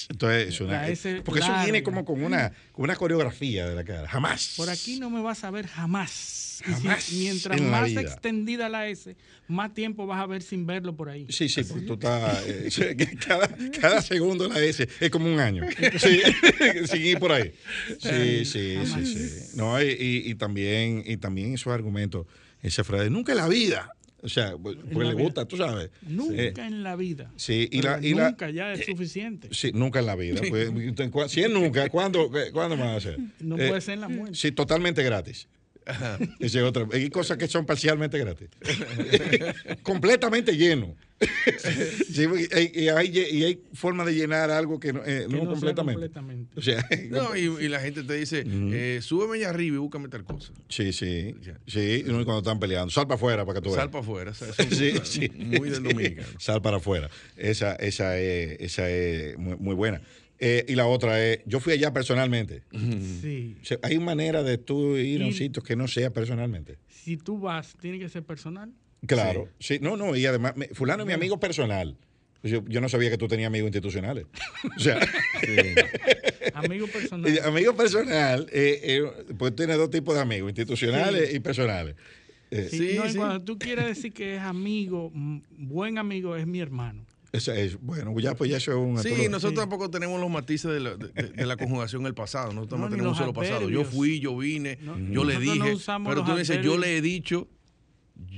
Entonces, 0.09 1.21
porque 1.23 1.39
eso 1.39 1.53
viene 1.63 1.83
como 1.83 2.03
con 2.03 2.23
una, 2.23 2.51
con 2.71 2.83
una 2.83 2.95
coreografía 2.95 3.69
de 3.69 3.75
la 3.75 3.83
cara. 3.83 4.07
Jamás. 4.07 4.55
Por 4.57 4.67
aquí 4.69 4.99
no 4.99 5.11
me 5.11 5.21
vas 5.21 5.43
a 5.43 5.51
ver 5.51 5.67
jamás. 5.67 6.63
jamás 6.65 7.11
mientras 7.13 7.61
más 7.61 7.91
extendida 7.91 8.69
la 8.69 8.87
S, 8.87 9.15
más 9.47 9.71
tiempo 9.75 10.07
vas 10.07 10.19
a 10.19 10.25
ver 10.25 10.41
sin 10.41 10.65
verlo 10.65 10.95
por 10.95 11.09
ahí. 11.09 11.27
Sí, 11.29 11.47
sí, 11.47 11.63
porque 11.63 11.85
tú 11.85 11.93
estás. 11.93 12.43
Eh, 12.47 13.07
cada, 13.25 13.47
cada, 13.79 14.01
segundo 14.01 14.47
la 14.47 14.59
S 14.59 14.89
es 14.99 15.09
como 15.11 15.31
un 15.31 15.39
año. 15.39 15.63
Sí, 15.99 16.21
sin 16.85 17.05
ir 17.05 17.19
por 17.19 17.31
ahí. 17.31 17.53
Sí, 17.99 18.45
sí, 18.45 18.77
sí, 18.85 19.05
sí. 19.05 19.57
No, 19.57 19.81
y, 19.81 20.23
y, 20.25 20.35
también, 20.35 21.03
y 21.05 21.17
también 21.17 21.53
esos 21.53 21.71
argumentos, 21.71 22.25
esa 22.63 22.83
frase, 22.83 23.11
nunca 23.11 23.33
en 23.33 23.37
la 23.37 23.47
vida 23.47 23.93
o 24.21 24.29
sea, 24.29 24.57
pues, 24.57 24.77
porque 24.91 25.09
le 25.09 25.13
gusta, 25.13 25.45
tú 25.45 25.57
sabes. 25.57 25.89
Nunca 26.01 26.41
eh, 26.41 26.67
en 26.67 26.83
la 26.83 26.95
vida. 26.95 27.31
Sí, 27.35 27.67
y 27.71 27.81
la, 27.81 27.99
nunca 27.99 28.49
ya 28.49 28.73
es 28.73 28.85
suficiente. 28.85 29.49
Sí, 29.51 29.71
nunca 29.73 29.99
en 29.99 30.05
la 30.05 30.15
vida. 30.15 30.41
Pues, 30.49 30.71
si 31.31 31.41
es 31.41 31.49
nunca, 31.49 31.89
¿cuándo, 31.89 32.29
¿cuándo 32.51 32.77
van 32.77 32.89
a 32.89 32.95
hacer? 32.95 33.17
No 33.39 33.55
puede 33.55 33.77
eh, 33.77 33.81
ser 33.81 33.95
en 33.95 34.01
la 34.01 34.09
muerte. 34.09 34.35
Sí, 34.35 34.51
totalmente 34.51 35.03
gratis. 35.03 35.47
Esa 36.39 36.59
es 36.59 36.63
otra. 36.65 36.87
Hay 36.91 37.09
cosas 37.09 37.37
que 37.37 37.47
son 37.47 37.65
parcialmente 37.65 38.17
gratis. 38.19 38.49
Completamente 39.83 40.55
lleno. 40.55 40.95
Y, 42.73 42.87
hay, 42.87 43.07
y 43.09 43.43
hay 43.43 43.61
forma 43.73 44.05
de 44.05 44.13
llenar 44.13 44.51
algo 44.51 44.79
que 44.79 44.93
no, 44.93 45.01
eh, 45.05 45.27
completamente. 45.29 46.57
O 46.57 46.61
sea, 46.61 46.85
no, 47.09 47.35
y, 47.35 47.67
la 47.67 47.79
gente 47.79 48.03
te 48.03 48.13
dice, 48.13 48.43
eh, 48.45 48.99
súbeme 49.01 49.37
allá 49.37 49.49
arriba 49.49 49.75
y 49.75 49.79
búscame 49.79 50.07
tal 50.07 50.23
cosa. 50.23 50.53
Sí, 50.69 50.93
sí. 50.93 51.35
Sí, 51.67 52.03
cuando 52.05 52.39
están 52.39 52.59
peleando. 52.59 52.91
Sal 52.91 53.07
para 53.07 53.15
afuera 53.15 53.45
para 53.45 53.59
que 53.59 53.63
tú 53.63 53.69
veas. 53.69 53.81
Sal 53.81 53.91
para 53.91 54.03
afuera. 54.03 54.33
sí, 54.33 54.93
sí. 55.03 55.29
Muy 55.29 55.69
del 55.69 55.83
dominicano. 55.83 56.27
Sal 56.39 56.61
para 56.61 56.77
afuera. 56.77 57.09
Esa, 57.35 57.75
esa, 57.75 58.17
es, 58.17 58.59
esa 58.61 58.89
es 58.89 59.37
muy, 59.37 59.55
muy 59.57 59.75
buena. 59.75 60.01
Eh, 60.39 60.65
y 60.69 60.75
la 60.75 60.87
otra 60.87 61.23
es, 61.23 61.41
yo 61.45 61.59
fui 61.59 61.73
allá 61.73 61.91
personalmente. 61.91 62.63
Sí. 63.21 63.57
hay 63.81 63.99
manera 63.99 64.41
de 64.41 64.57
tú 64.57 64.95
ir 64.95 65.21
a 65.21 65.25
un 65.25 65.33
sitio 65.33 65.61
que 65.61 65.75
no 65.75 65.87
sea 65.87 66.11
personalmente. 66.11 66.77
Si 66.87 67.17
tú 67.17 67.39
vas, 67.39 67.75
tiene 67.79 67.99
que 67.99 68.07
ser 68.07 68.23
personal. 68.23 68.71
Claro, 69.05 69.49
sí, 69.59 69.79
no, 69.81 69.97
no, 69.97 70.15
y 70.15 70.25
además, 70.25 70.53
fulano 70.73 71.03
es 71.03 71.07
mi 71.07 71.13
amigo 71.13 71.39
personal. 71.39 71.95
Yo, 72.41 72.63
yo, 72.67 72.79
no 72.79 72.87
sabía 72.87 73.09
que 73.09 73.17
tú 73.17 73.27
tenías 73.27 73.47
amigos 73.47 73.67
institucionales. 73.67 74.25
O 74.77 74.79
sea, 74.79 74.99
amigo 76.53 76.87
personal. 76.87 77.39
Amigo 77.43 77.75
personal, 77.75 78.47
eh, 78.51 78.79
eh, 78.83 79.33
pues 79.37 79.55
tiene 79.55 79.75
dos 79.75 79.89
tipos 79.89 80.15
de 80.15 80.21
amigos, 80.21 80.49
institucionales 80.49 81.33
y 81.33 81.39
personales. 81.39 81.95
Eh, 82.51 82.67
sí, 82.71 82.97
no, 82.97 83.03
cuando 83.15 83.43
tú 83.43 83.59
quieres 83.59 83.85
decir 83.85 84.13
que 84.13 84.35
es 84.35 84.41
amigo, 84.41 85.11
buen 85.51 85.97
amigo, 85.97 86.35
es 86.35 86.47
mi 86.47 86.59
hermano. 86.59 87.05
Esa 87.31 87.55
es, 87.55 87.79
bueno, 87.79 88.17
ya 88.19 88.33
pues 88.35 88.49
ya 88.49 88.57
eso 88.57 88.71
es 88.71 88.77
un... 88.77 88.97
Sí, 89.03 89.27
nosotros 89.29 89.59
tampoco 89.59 89.91
tenemos 89.91 90.19
los 90.19 90.31
matices 90.31 90.71
de 90.71 90.79
la, 90.79 90.95
de, 90.95 91.45
la 91.45 91.57
conjugación 91.57 92.05
el 92.07 92.15
pasado. 92.15 92.53
Nosotros 92.53 92.79
no, 92.79 92.89
tenemos 92.89 93.11
un 93.11 93.17
solo 93.17 93.33
pasado. 93.33 93.69
Yo 93.69 93.83
fui, 93.83 94.19
yo 94.19 94.35
vine, 94.35 94.79
yo 95.11 95.23
le 95.23 95.37
dije. 95.39 95.75
pero 96.05 96.23
tú 96.23 96.35
dices, 96.35 96.63
yo 96.63 96.77
le 96.77 96.97
he 96.97 97.01
dicho 97.01 97.47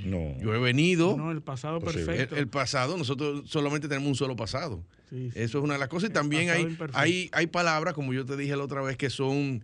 no. 0.06 0.38
Yo 0.40 0.53
he 0.53 0.60
venido. 0.60 1.16
No, 1.18 1.32
el 1.32 1.41
pasado 1.41 1.80
perfecto. 1.80 2.36
El, 2.36 2.48
pasado, 2.48 2.98
nosotros 2.98 3.44
solamente 3.49 3.88
tenemos 3.88 4.10
un 4.10 4.16
solo 4.16 4.36
pasado. 4.36 4.84
Eso 5.36 5.58
es 5.58 5.64
una 5.64 5.74
de 5.74 5.80
las 5.80 5.90
cosas. 5.90 6.10
Y 6.10 6.14
también 6.14 6.49
hay, 6.49 6.78
hay, 6.94 7.30
hay 7.34 7.48
palabras, 7.48 7.94
como 7.94 8.14
yo 8.14 8.26
te 8.26 8.38
dije 8.38 8.56
la 8.56 8.64
otra 8.64 8.82
vez, 8.82 8.95
que 8.95 9.10
son 9.10 9.62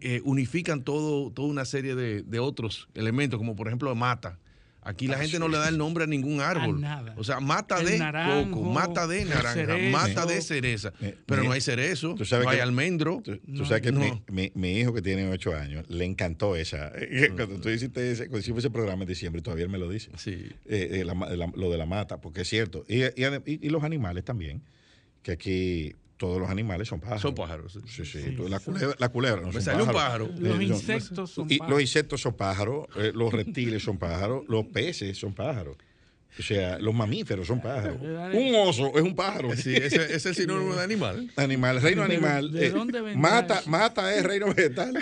eh, 0.00 0.20
unifican 0.24 0.82
todo, 0.82 1.30
toda 1.32 1.48
una 1.48 1.64
serie 1.64 1.94
de, 1.94 2.22
de 2.22 2.38
otros 2.38 2.88
elementos, 2.94 3.38
como 3.38 3.56
por 3.56 3.66
ejemplo 3.66 3.94
mata. 3.94 4.38
Aquí 4.88 5.08
la 5.08 5.16
Ah, 5.16 5.18
gente 5.20 5.38
no 5.40 5.48
le 5.48 5.58
da 5.58 5.68
el 5.68 5.76
nombre 5.78 6.04
a 6.04 6.06
ningún 6.06 6.40
árbol. 6.40 6.80
nada. 6.80 7.14
O 7.16 7.24
sea, 7.24 7.40
mata 7.40 7.80
El 7.80 7.86
de 7.86 7.98
naranjo, 7.98 8.50
coco, 8.52 8.70
mata 8.70 9.06
de 9.06 9.24
naranja, 9.24 9.52
cerezo. 9.54 9.90
mata 9.90 10.26
de 10.26 10.40
cereza. 10.40 10.92
Pero 11.26 11.42
no 11.42 11.52
hay 11.52 11.60
cerezo, 11.60 12.14
Tú 12.14 12.24
sabes 12.24 12.44
no 12.44 12.50
hay 12.50 12.60
almendro. 12.60 13.20
Tú, 13.24 13.36
tú 13.36 13.42
No. 13.46 13.64
sabes 13.66 13.82
que 13.82 13.90
No. 13.92 14.00
mi, 14.00 14.22
mi- 14.30 14.52
mi 14.54 14.78
hijo 14.78 14.94
que 14.94 15.02
tiene 15.02 15.28
ocho 15.28 15.54
años 15.56 15.84
le 15.88 16.04
encantó 16.04 16.54
esa. 16.56 16.92
Cuando 17.36 17.60
tú 17.60 17.68
hiciste 17.68 18.12
ese, 18.12 18.24
cuando 18.28 18.38
hicimos 18.38 18.60
ese 18.60 18.70
programa 18.70 19.02
en 19.02 19.08
diciembre, 19.08 19.42
todavía 19.42 19.64
él 19.64 19.70
me 19.70 19.78
lo 19.78 19.88
dice. 19.88 20.10
Sí. 20.16 20.48
Eh, 20.66 21.00
eh, 21.00 21.04
la 21.04 21.14
ma- 21.14 21.28
la- 21.30 21.52
lo 21.54 21.70
de 21.70 21.78
la 21.78 21.86
mata, 21.86 22.20
porque 22.20 22.42
es 22.42 22.48
cierto. 22.48 22.84
Y, 22.88 22.98
y 23.02 23.24
ade- 23.24 23.42
y- 23.44 23.66
y 23.66 23.70
los 23.70 23.82
animales 23.82 24.24
también, 24.24 24.62
que 25.22 25.32
aquí 25.32 25.94
todos 26.16 26.40
los 26.40 26.48
animales 26.50 26.88
son 26.88 27.00
pájaros. 27.00 27.22
Son 27.22 27.34
pájaros. 27.34 27.78
Sí, 27.86 28.04
sí. 28.04 28.32
Tú- 28.36 28.48
La 28.48 28.58
culebra, 28.60 28.94
la 28.98 29.08
culebra 29.10 29.42
no 29.42 29.52
Me 29.52 29.60
son 29.60 29.80
un 29.80 29.86
pájaro. 29.92 30.30
Los 30.38 30.58
Eh, 30.60 30.64
insectos 30.64 31.30
son 31.30 31.48
pájaros. 31.48 31.70
Los 31.70 31.80
insectos 31.80 32.20
son 32.20 32.34
pájaros, 32.34 32.86
eh, 32.96 33.12
los 33.14 33.32
reptiles 33.32 33.82
son 33.82 33.98
pájaros, 33.98 34.44
los 34.48 34.66
peces 34.66 35.16
son 35.18 35.34
pájaros. 35.34 35.76
O 36.38 36.42
sea, 36.42 36.78
los 36.78 36.94
mamíferos 36.94 37.46
son 37.46 37.62
pájaros. 37.62 37.96
Un 38.34 38.54
oso 38.56 38.92
es 38.94 39.02
un 39.02 39.14
pájaro. 39.14 39.56
Sí, 39.56 39.74
ese, 39.74 39.96
ese 39.96 40.14
es 40.16 40.26
el 40.26 40.34
sinónimo 40.34 40.74
de 40.74 40.82
animal. 40.84 41.30
Animal, 41.36 41.80
reino 41.80 42.02
animal. 42.02 42.52
¿de 42.52 42.66
eh, 42.66 42.70
dónde 42.70 43.00
vendrá 43.00 43.20
mata, 43.30 43.62
mata 43.66 44.14
es 44.14 44.22
reino 44.22 44.46
vegetal 44.52 44.98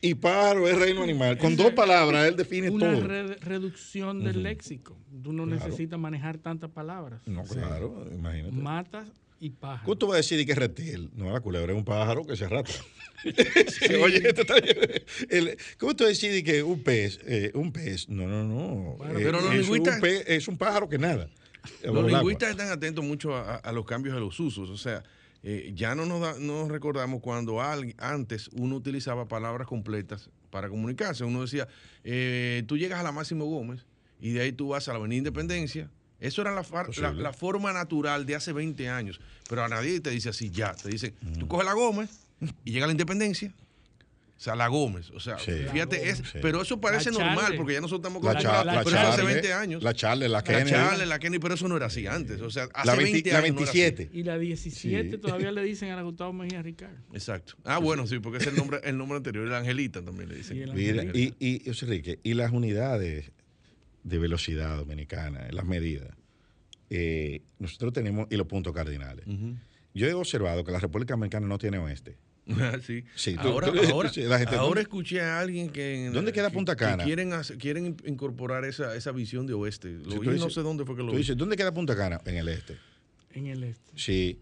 y 0.00 0.14
pájaro 0.14 0.68
es 0.68 0.76
reino 0.76 1.04
animal. 1.04 1.38
Con 1.38 1.54
dos 1.54 1.70
palabras 1.72 2.26
él 2.26 2.34
define 2.34 2.68
Una 2.70 2.94
todo. 2.94 3.06
re- 3.06 3.36
reducción 3.36 4.24
del 4.24 4.42
léxico. 4.42 4.98
Tú 5.22 5.32
no 5.32 5.44
Claro. 5.46 5.64
necesitas 5.64 6.00
manejar 6.00 6.38
tantas 6.38 6.70
palabras. 6.70 7.20
No, 7.26 7.44
claro, 7.44 8.04
imagínate. 8.12 8.50
Matas 8.56 9.06
y 9.44 9.50
pájaros. 9.50 9.84
¿Cómo 9.84 9.98
tú 9.98 10.06
vas 10.06 10.14
a 10.14 10.16
decir 10.18 10.44
que 10.46 10.52
es 10.52 10.58
reptil? 10.58 11.10
No, 11.14 11.32
la 11.32 11.40
culebra 11.40 11.72
es 11.72 11.76
un 11.78 11.84
pájaro 11.84 12.24
que 12.24 12.36
se 12.36 12.44
arrastra. 12.44 12.76
Sí, 13.24 13.94
Oye, 13.94 14.18
esto 14.28 14.42
está 14.42 14.54
bien. 14.60 14.76
El- 15.28 15.56
¿Cómo 15.78 15.94
tú 15.96 16.04
decides 16.04 16.42
que 16.44 16.62
un 16.62 16.82
pez, 16.82 17.18
eh, 17.26 17.50
un 17.54 17.72
pez, 17.72 18.08
no, 18.08 18.26
no, 18.26 18.44
no. 18.44 18.96
Bueno, 18.96 19.18
Eh, 19.18 19.22
pero 19.24 19.40
los 19.40 19.54
es, 19.54 19.66
lingüistas- 19.68 19.96
un 19.96 20.00
pez- 20.02 20.24
es 20.26 20.48
un 20.48 20.56
pájaro 20.56 20.88
que 20.88 20.98
nada. 20.98 21.28
Los 21.84 22.06
lingüistas 22.10 22.50
están 22.50 22.68
atentos 22.70 23.04
mucho 23.04 23.34
a, 23.36 23.56
a 23.56 23.72
los 23.72 23.84
cambios 23.86 24.14
de 24.14 24.20
los 24.20 24.38
usos. 24.40 24.70
O 24.70 24.76
sea, 24.76 25.02
eh, 25.44 25.72
ya 25.74 25.94
no 25.94 26.06
nos, 26.06 26.20
da- 26.20 26.36
no 26.38 26.60
nos 26.62 26.68
recordamos 26.68 27.20
cuando 27.20 27.60
al- 27.60 27.94
antes 27.98 28.48
uno 28.52 28.76
utilizaba 28.76 29.26
palabras 29.28 29.66
completas 29.68 30.30
para 30.50 30.68
comunicarse. 30.68 31.24
Uno 31.24 31.42
decía, 31.42 31.66
eh, 32.04 32.62
tú 32.66 32.76
llegas 32.76 32.98
a 33.00 33.02
la 33.04 33.12
Máximo 33.12 33.44
Gómez 33.46 33.86
y 34.20 34.30
de 34.32 34.40
ahí 34.42 34.52
tú 34.52 34.68
vas 34.68 34.88
a 34.88 34.92
la 34.92 34.98
Avenida 34.98 35.18
Independencia. 35.18 35.90
Eso 36.22 36.40
era 36.42 36.52
la, 36.52 36.64
la, 37.00 37.12
la 37.12 37.32
forma 37.32 37.72
natural 37.72 38.24
de 38.26 38.34
hace 38.36 38.52
20 38.52 38.88
años. 38.88 39.20
Pero 39.48 39.64
a 39.64 39.68
nadie 39.68 40.00
te 40.00 40.10
dice 40.10 40.28
así 40.30 40.50
ya. 40.50 40.72
Te 40.74 40.88
dicen, 40.88 41.14
tú 41.38 41.46
coges 41.48 41.66
la 41.66 41.74
Gómez 41.74 42.10
y 42.64 42.72
llega 42.72 42.84
a 42.84 42.88
la 42.88 42.92
Independencia. 42.92 43.52
O 44.38 44.44
sea, 44.44 44.56
la 44.56 44.66
Gómez. 44.66 45.10
O 45.10 45.20
sea, 45.20 45.38
Sí. 45.38 45.52
fíjate, 45.72 46.08
es, 46.10 46.18
Sí. 46.18 46.38
pero 46.42 46.62
eso 46.62 46.80
parece 46.80 47.12
La 47.12 47.18
normal 47.18 47.38
Charle. 47.42 47.56
porque 47.58 47.72
ya 47.74 47.80
nosotros 47.80 48.00
estamos 48.00 48.24
La, 48.24 48.30
acostumbrados. 48.32 48.64
cha- 48.66 48.72
la 48.74 48.82
pero 48.84 48.96
eso 48.96 49.08
hace 49.08 49.16
Charle, 49.18 49.32
20 49.34 49.52
años. 49.52 49.82
La 49.84 49.94
Charle, 49.94 50.28
la 50.28 50.38
La 50.38 50.42
Kennedy. 50.44 50.70
Charle, 50.70 51.06
la 51.06 51.18
Kenny, 51.20 51.38
pero 51.38 51.54
eso 51.54 51.68
no 51.68 51.76
era 51.76 51.86
así 51.86 52.06
antes. 52.08 52.40
O 52.40 52.50
sea, 52.50 52.64
hace 52.74 52.86
La 52.88 52.94
20 52.96 53.12
20 53.12 53.32
la 53.32 53.38
años. 53.38 53.54
no 53.54 53.60
era 53.60 53.70
así. 53.70 53.78
27. 53.80 54.10
Y 54.18 54.22
la 54.24 54.38
17 54.38 55.10
Sí. 55.12 55.18
todavía 55.18 55.52
le 55.52 55.62
dicen 55.62 55.90
a 55.92 55.96
la 55.96 56.02
Gustavo 56.02 56.32
Mejía 56.32 56.60
Ricardo. 56.60 56.96
Exacto. 57.12 57.54
Ah, 57.62 57.78
bueno, 57.78 58.04
sí, 58.08 58.18
porque 58.18 58.38
es 58.38 58.46
el 58.48 58.56
nombre, 58.56 58.80
el 58.82 58.98
nombre 58.98 59.16
anterior. 59.18 59.46
La 59.46 59.58
Angelita 59.58 60.02
también 60.04 60.28
le 60.28 60.34
dicen. 60.36 60.56
Sí, 60.56 60.62
el 60.64 60.72
Mira, 60.74 61.04
y, 61.14 61.34
y, 61.38 61.62
José 61.64 61.84
Enrique, 61.84 62.18
y 62.24 62.34
las 62.34 62.50
unidades 62.50 63.30
de 64.02 64.18
velocidad 64.18 64.76
dominicana, 64.76 65.46
las 65.50 65.64
medidas, 65.64 66.10
eh, 66.90 67.42
nosotros 67.58 67.92
tenemos, 67.92 68.26
y 68.30 68.36
los 68.36 68.46
puntos 68.46 68.72
cardinales. 68.72 69.24
Yo 69.94 70.06
he 70.06 70.14
observado 70.14 70.64
que 70.64 70.72
la 70.72 70.78
República 70.78 71.14
Dominicana 71.14 71.46
no 71.46 71.58
tiene 71.58 71.78
oeste. 71.78 72.16
Sí. 72.84 73.04
Sí, 73.14 73.34
tú- 73.36 73.48
ahora, 73.48 73.70
tú- 73.70 73.78
ahora, 73.92 74.08
sí, 74.12 74.22
la 74.22 74.38
gente- 74.38 74.56
ahora 74.56 74.80
escuché 74.80 75.20
a 75.20 75.38
alguien 75.38 75.70
que. 75.70 76.06
en- 76.06 76.12
¿Dónde 76.12 76.32
queda 76.32 76.48
que- 76.48 76.54
Punta 76.54 76.74
que 76.74 76.84
Cana? 76.84 77.04
quieren, 77.04 77.32
hacer- 77.32 77.56
quieren 77.58 77.86
in- 77.86 77.96
incorporar 78.06 78.64
esa, 78.64 78.96
esa 78.96 79.12
visión 79.12 79.46
de 79.46 79.52
oeste. 79.54 79.90
Lo 79.92 80.10
Sí, 80.12 80.18
vi, 80.18 80.24
tú 80.26 80.32
no 80.32 80.50
sé 80.50 80.60
dónde 80.62 80.84
fue 80.84 80.96
que 80.96 81.02
lo 81.02 81.08
Tú 81.08 81.12
vi. 81.14 81.18
dices, 81.18 81.36
¿dónde 81.36 81.56
queda 81.56 81.72
Punta 81.72 81.94
Cana? 81.96 82.20
En 82.26 82.34
el 82.36 82.48
este. 82.48 82.78
En 83.30 83.46
el 83.46 83.62
este. 83.62 83.90
Sí. 83.94 84.40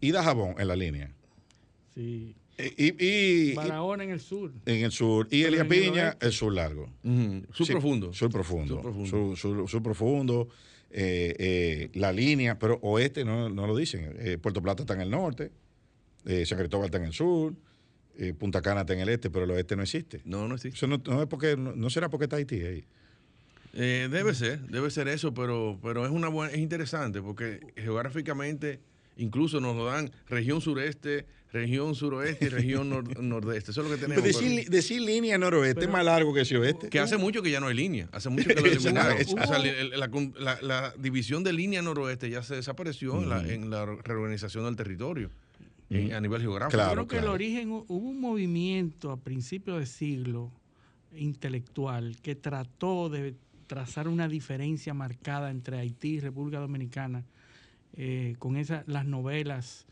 Y 0.00 0.10
Dajabón 0.12 0.54
en 0.58 0.66
la 0.68 0.76
línea. 0.76 1.12
Sí. 1.94 2.34
Y, 2.58 2.84
y- 2.86 3.50
y- 3.50 3.54
Barahona 3.54 4.04
en 4.04 4.10
el 4.10 4.20
sur. 4.20 4.52
en 4.66 4.84
el 4.84 4.92
sur. 4.92 5.26
Y 5.30 5.42
Pero 5.42 5.48
Elia 5.48 5.60
en 5.62 5.72
el 5.72 5.78
Piña, 5.90 6.16
el 6.20 6.32
sur 6.32 6.52
largo. 6.52 6.88
Ujú. 7.02 7.42
Sur 7.52 7.66
Sí, 7.66 7.72
profundo. 7.72 8.12
Sur 8.12 8.30
profundo. 8.30 8.74
Sur 8.74 8.82
profundo. 8.82 9.06
Sur, 9.08 9.36
sur- 9.38 9.68
sur 9.68 9.82
profundo. 9.82 10.48
eh, 10.94 11.34
eh, 11.38 11.90
la 11.94 12.12
línea, 12.12 12.58
pero 12.58 12.78
oeste 12.82 13.24
no, 13.24 13.48
no 13.48 13.66
lo 13.66 13.74
dicen. 13.74 14.14
Eh, 14.18 14.36
Puerto 14.36 14.60
Plata 14.60 14.82
está 14.82 14.92
en 14.94 15.00
el 15.00 15.10
norte. 15.10 15.50
eh, 16.26 16.44
San 16.44 16.58
Cristóbal 16.58 16.86
está 16.86 16.98
en 16.98 17.04
el 17.04 17.12
sur. 17.14 17.54
eh, 18.18 18.34
Punta 18.34 18.60
Cana 18.60 18.82
está 18.82 18.92
en 18.92 19.00
el 19.00 19.08
este, 19.08 19.30
pero 19.30 19.46
el 19.46 19.50
oeste 19.52 19.74
no 19.74 19.82
existe. 19.82 20.20
No, 20.26 20.46
no 20.46 20.54
existe. 20.56 20.76
Eso 20.76 20.86
no, 20.86 21.00
no 21.06 21.22
es 21.22 21.28
porque, 21.28 21.56
no, 21.56 21.74
no 21.74 21.88
será 21.88 22.10
porque 22.10 22.24
está 22.24 22.36
Haití 22.36 22.56
ahí. 22.62 22.84
Eh, 23.72 24.08
debe 24.10 24.34
ser, 24.34 24.60
debe 24.68 24.90
ser 24.90 25.08
eso, 25.08 25.32
pero, 25.32 25.78
pero 25.82 26.04
es 26.04 26.10
una 26.12 26.28
buena, 26.28 26.52
es 26.52 26.58
interesante 26.58 27.22
porque 27.22 27.60
geográficamente 27.74 28.80
incluso 29.16 29.60
nos 29.60 29.76
lo 29.76 29.84
dan 29.86 30.10
región 30.28 30.60
sureste, 30.60 31.26
región 31.52 31.94
suroeste 31.94 32.46
y 32.46 32.48
región 32.48 32.90
nor- 32.90 33.18
nordeste. 33.20 33.72
Eso 33.72 33.82
es 33.82 33.88
lo 33.90 33.94
que 33.94 34.00
tenemos. 34.00 34.22
Pero 34.24 34.38
decir, 34.38 34.60
pero- 34.64 34.70
decir 34.76 35.00
línea 35.02 35.36
noroeste 35.38 35.84
es 35.84 35.90
más 35.90 36.04
largo 36.04 36.32
que 36.32 36.40
ese 36.42 36.56
oeste. 36.56 36.88
que 36.88 36.98
hace 36.98 37.18
mucho 37.18 37.42
que 37.42 37.50
ya 37.50 37.60
no 37.60 37.66
hay 37.66 37.74
línea, 37.76 38.08
hace 38.12 38.28
mucho 38.30 38.48
que 38.48 38.54
lo 38.54 38.60
Exacto, 38.66 38.88
eliminaron. 38.88 39.22
O 39.22 39.46
sea, 39.46 39.58
la, 39.58 40.08
la- 40.38 40.62
la 40.62 40.94
división 40.98 41.44
de 41.44 41.52
línea 41.52 41.82
noroeste 41.82 42.30
ya 42.30 42.42
se 42.42 42.54
desapareció 42.54 43.20
en, 43.22 43.28
la, 43.28 43.46
en 43.46 43.68
la 43.70 43.84
reorganización 43.84 44.64
del 44.64 44.76
territorio 44.76 45.30
en- 45.90 46.14
a 46.14 46.20
nivel 46.22 46.40
geográfico. 46.40 46.76
Claro, 46.78 46.92
Creo 46.94 47.06
que 47.08 47.16
claro. 47.16 47.26
el 47.28 47.34
origen, 47.34 47.70
hu- 47.70 47.84
hubo 47.88 48.08
un 48.08 48.18
movimiento 48.20 49.10
a 49.10 49.18
principios 49.18 49.78
de 49.78 49.84
siglo 49.86 50.50
intelectual 51.14 52.16
que 52.22 52.34
trató 52.34 53.08
de 53.10 53.34
trazar 53.66 54.08
una 54.08 54.28
diferencia 54.28 54.94
marcada 54.94 55.50
entre 55.50 55.78
Haití 55.78 56.14
y 56.14 56.20
República 56.20 56.58
Dominicana 56.58 57.24
eh, 57.94 58.36
con 58.38 58.56
esas 58.56 58.86
las 58.88 59.04
novelas 59.04 59.86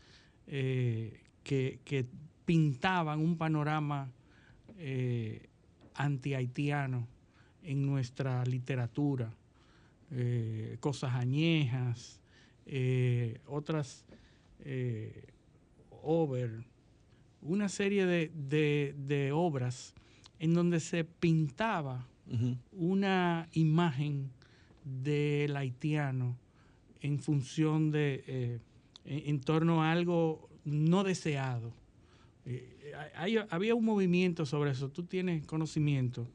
eh, 0.47 1.21
que, 1.43 1.79
que 1.85 2.05
pintaban 2.45 3.19
un 3.19 3.37
panorama 3.37 4.11
eh, 4.77 5.47
anti-haitiano 5.95 7.07
en 7.63 7.85
nuestra 7.85 8.43
literatura, 8.45 9.33
eh, 10.11 10.77
cosas 10.79 11.13
añejas, 11.15 12.19
otras 13.47 14.05
over, 16.03 16.63
una 17.41 17.69
serie 17.69 18.05
de, 18.05 18.31
de- 18.33 18.95
de 18.97 19.31
obras 19.31 19.93
en 20.39 20.53
donde 20.53 20.79
se 20.79 21.03
pintaba 21.03 22.07
una 22.71 23.49
imagen 23.53 24.31
del 24.85 25.55
haitiano 25.57 26.37
en 27.01 27.19
función 27.19 27.91
de, 27.91 28.23
eh, 28.27 28.59
en, 29.05 29.41
torno 29.41 29.83
a 29.83 29.91
algo 29.91 30.49
no 30.63 31.03
deseado. 31.03 31.73
Eh, 32.45 32.93
había 33.49 33.75
un 33.75 33.85
movimiento 33.85 34.45
sobre 34.45 34.71
eso, 34.71 34.89
tú 34.89 35.03
tienes 35.03 35.45
conocimiento 35.45 36.27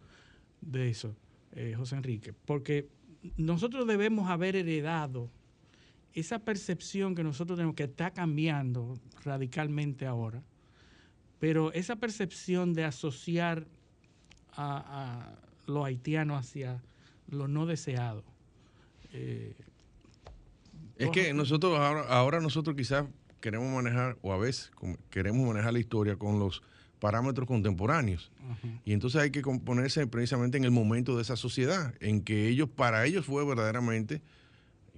de 0.60 0.88
eso, 0.88 1.14
eh, 1.52 1.74
José 1.76 1.97
Enrique, 1.97 2.32
porque 2.32 2.88
nosotros 3.36 3.86
debemos 3.86 4.28
haber 4.28 4.56
heredado 4.56 5.30
esa 6.14 6.38
percepción 6.38 7.14
que 7.14 7.22
nosotros 7.22 7.56
tenemos, 7.56 7.76
que 7.76 7.84
está 7.84 8.10
cambiando 8.10 8.94
radicalmente 9.24 10.06
ahora, 10.06 10.43
pero 11.38 11.72
esa 11.72 11.97
percepción 11.97 12.72
de 12.72 12.84
asociar 12.84 13.66
a, 14.52 15.26
a 15.26 15.70
lo 15.70 15.84
haitiano 15.84 16.36
hacia 16.36 16.82
lo 17.28 17.48
no 17.48 17.66
deseado. 17.66 18.24
Es 20.98 21.10
que 21.10 21.32
nosotros 21.35 21.78
ahora, 21.78 22.02
ahora 22.09 22.40
nosotros 22.40 22.74
quizás 22.77 23.05
queremos 23.40 23.70
manejar, 23.73 24.16
o 24.23 24.32
a 24.32 24.39
veces 24.39 24.70
queremos 25.10 25.47
manejar 25.47 25.73
la 25.73 25.78
historia 25.78 26.16
con 26.16 26.39
los 26.39 26.62
parámetros 26.98 27.47
contemporáneos. 27.47 28.31
Y 28.85 28.93
entonces 28.93 29.20
hay 29.20 29.31
que 29.31 29.43
com- 29.43 29.60
ponerse 29.60 30.06
precisamente 30.06 30.56
en 30.56 30.64
el 30.64 30.70
momento 30.70 31.14
de 31.16 31.23
esa 31.23 31.36
sociedad, 31.36 31.94
en 32.01 32.23
que 32.23 32.48
ellos, 32.48 32.68
para 32.68 33.05
ellos 33.05 33.27
fue 33.27 33.44
verdaderamente 33.44 34.23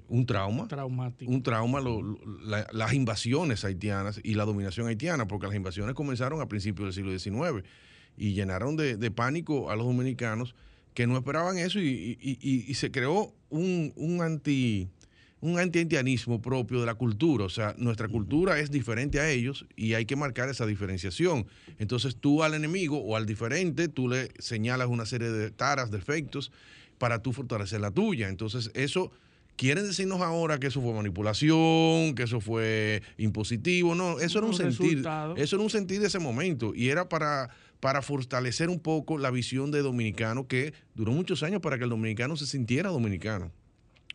un 0.09 0.25
trauma. 0.25 0.69
Traumático. 0.69 1.31
Un 1.31 1.43
trauma, 1.43 1.81
lo- 1.81 2.01
lo- 2.01 2.19
la- 2.45 2.67
las 2.73 2.95
invasiones 2.95 3.65
haitianas 3.65 4.21
y 4.23 4.35
la 4.35 4.45
dominación 4.45 4.87
haitiana, 4.87 5.27
porque 5.27 5.47
las 5.49 5.57
invasiones 5.57 5.95
comenzaron 5.95 6.41
a 6.41 6.47
principios 6.47 6.95
del 6.95 7.19
siglo 7.19 7.19
XIX 7.19 7.65
y 8.17 8.33
llenaron 8.33 8.77
de, 8.77 8.97
de 8.97 9.11
pánico 9.11 9.71
a 9.71 9.77
los 9.77 9.85
dominicanos 9.87 10.55
que 10.95 11.07
no 11.07 11.17
esperaban 11.19 11.59
eso 11.59 11.79
y, 11.81 12.17
y- 12.21 12.39
y- 12.41 12.65
y 12.71 12.75
se 12.75 12.91
creó 12.91 13.35
un, 13.51 13.93
un 13.97 14.23
anti 14.23 14.89
un 15.41 15.59
anti-haitianismo 15.59 16.41
propio 16.41 16.81
de 16.81 16.87
la 16.87 16.95
cultura. 16.95 17.45
O 17.45 17.49
sea, 17.49 17.75
nuestra 17.79 18.09
cultura 18.09 18.59
es 18.59 18.71
diferente 18.71 19.21
a 19.21 19.31
ellos 19.31 19.67
y 19.77 19.95
hay 19.95 20.07
que 20.07 20.17
marcar 20.17 20.49
esa 20.49 20.67
diferenciación. 20.67 21.47
Entonces 21.79 22.17
tú 22.17 22.43
al 22.43 22.55
enemigo 22.55 22.99
o 22.99 23.17
al 23.17 23.27
diferente, 23.27 23.89
tú 23.89 24.09
le 24.09 24.31
señalas 24.39 24.89
una 24.89 25.07
serie 25.07 25.31
de 25.31 25.51
taras, 25.51 25.91
defectos, 25.91 26.51
para 26.99 27.23
tú 27.23 27.33
fortalecer 27.33 27.81
la 27.81 27.91
tuya. 27.91 28.29
Entonces 28.29 28.71
eso, 28.75 29.13
quieren 29.57 29.87
decirnos 29.87 30.21
ahora 30.21 30.59
que 30.59 30.67
eso 30.67 30.81
fue 30.81 30.93
manipulación, 30.93 32.15
que 32.15 32.25
eso 32.25 32.41
fue 32.41 33.03
impositivo. 33.17 33.95
No, 33.95 34.19
eso 34.19 34.39
era 34.39 34.47
un 34.47 34.55
Un 34.55 34.59
sentir. 34.59 35.05
Eso 35.37 35.57
era 35.57 35.63
un 35.63 35.71
sentir 35.71 36.01
de 36.01 36.09
ese 36.09 36.19
momento 36.19 36.73
y 36.75 36.89
era 36.89 37.09
para, 37.09 37.51
para 37.79 38.03
fortalecer 38.03 38.71
un 38.71 38.81
poco 38.81 39.19
la 39.19 39.31
visión 39.31 39.71
de 39.71 39.83
dominicano 39.83 40.49
que 40.49 40.75
duró 40.95 41.13
muchos 41.13 41.43
años 41.45 41.61
para 41.61 41.79
que 41.79 41.85
el 41.85 41.91
dominicano 41.91 42.37
se 42.37 42.47
sintiera 42.47 42.91
dominicano. 42.91 43.53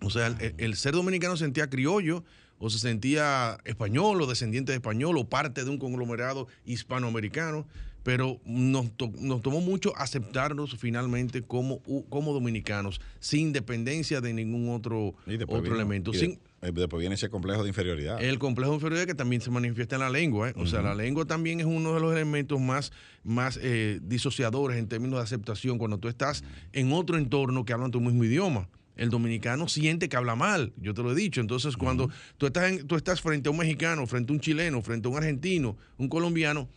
O 0.02 0.10
sea, 0.10 0.28
el, 0.28 0.53
el 0.57 0.76
ser 0.76 0.94
dominicano 0.94 1.38
se 1.38 1.45
sentía 1.45 1.70
criollo 1.70 2.24
o 2.60 2.70
se 2.70 2.80
sentía 2.80 3.57
español 3.65 4.22
o 4.22 4.28
descendiente 4.28 4.72
de 4.72 4.78
español 4.78 5.18
o 5.18 5.28
parte 5.30 5.64
de 5.64 5.70
un 5.70 5.78
conglomerado 5.78 6.48
hispanoamericano, 6.65 7.65
pero 8.03 8.40
nos, 8.45 8.91
to- 8.98 9.11
nos 9.20 9.41
tomó 9.41 9.61
mucho 9.61 9.95
aceptarnos 9.98 10.76
finalmente 10.78 11.41
como, 11.41 11.80
como 12.10 12.34
dominicanos, 12.34 12.99
sin 13.20 13.53
dependencia 13.53 14.20
de 14.22 14.34
ningún 14.34 14.70
otro, 14.76 15.15
otro 15.57 15.61
vino- 15.61 15.76
elemento. 15.76 16.11
y 16.11 16.14
de- 16.14 16.20
Sin, 16.20 16.32
eh, 16.61 16.72
después 16.74 16.99
viene 16.99 17.15
ese 17.15 17.30
complejo 17.30 17.64
de 17.64 17.70
inferioridad. 17.70 18.22
el 18.22 18.40
complejo 18.40 18.72
de 18.72 18.76
inferioridad 18.76 19.07
que 19.07 19.15
también 19.15 19.41
se 19.41 19.49
manifiesta 19.52 19.95
en 19.95 20.02
la 20.02 20.10
lengua. 20.10 20.49
¿eh? 20.49 20.53
O 20.57 20.65
sea, 20.68 20.82
la 20.82 20.95
lengua 20.95 21.24
también 21.26 21.60
es 21.61 21.65
uno 21.65 21.94
de 21.94 22.02
los 22.02 22.14
elementos 22.14 22.60
más, 22.60 22.91
más 23.24 23.57
eh, 23.61 23.99
disociadores 24.03 24.78
en 24.78 24.88
términos 24.88 25.20
de 25.20 25.24
aceptación 25.24 25.78
cuando 25.78 25.98
tú 25.98 26.07
estás 26.10 26.44
en 26.74 26.91
otro 26.91 27.18
entorno 27.18 27.64
que 27.64 27.72
hablan 27.74 27.91
tu 27.91 28.02
mismo 28.02 28.24
idioma. 28.26 28.68
El 28.95 29.10
dominicano 29.10 29.68
siente 29.68 30.07
que 30.07 30.15
habla 30.18 30.36
mal, 30.36 30.72
yo 30.78 30.94
te 30.94 31.02
lo 31.02 31.11
he 31.11 31.15
dicho. 31.15 31.41
Entonces, 31.41 31.78
cuando 31.78 32.10
tú, 32.38 32.45
estás 32.45 32.72
en- 32.72 32.88
tú 32.88 32.95
estás 32.95 33.22
frente 33.22 33.49
a 33.49 33.52
un 33.52 33.57
mexicano, 33.57 34.06
frente 34.06 34.32
a 34.32 34.36
un 34.36 34.40
chileno, 34.40 34.82
frente 34.82 35.07
a 35.07 35.11
un 35.11 35.18
argentino, 35.18 35.78
un 35.98 36.10
colombiano, 36.10 36.70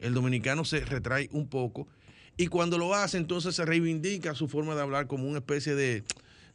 el 0.00 0.14
dominicano 0.14 0.64
se 0.64 0.80
retrae 0.80 1.28
un 1.32 1.48
poco. 1.48 1.88
Y 2.36 2.46
cuando 2.48 2.78
lo 2.78 2.94
hace, 2.94 3.16
entonces 3.16 3.54
se 3.56 3.64
reivindica 3.64 4.34
su 4.34 4.48
forma 4.48 4.74
de 4.74 4.82
hablar 4.82 5.06
como 5.06 5.28
una 5.28 5.38
especie 5.38 5.74
de, 5.74 6.04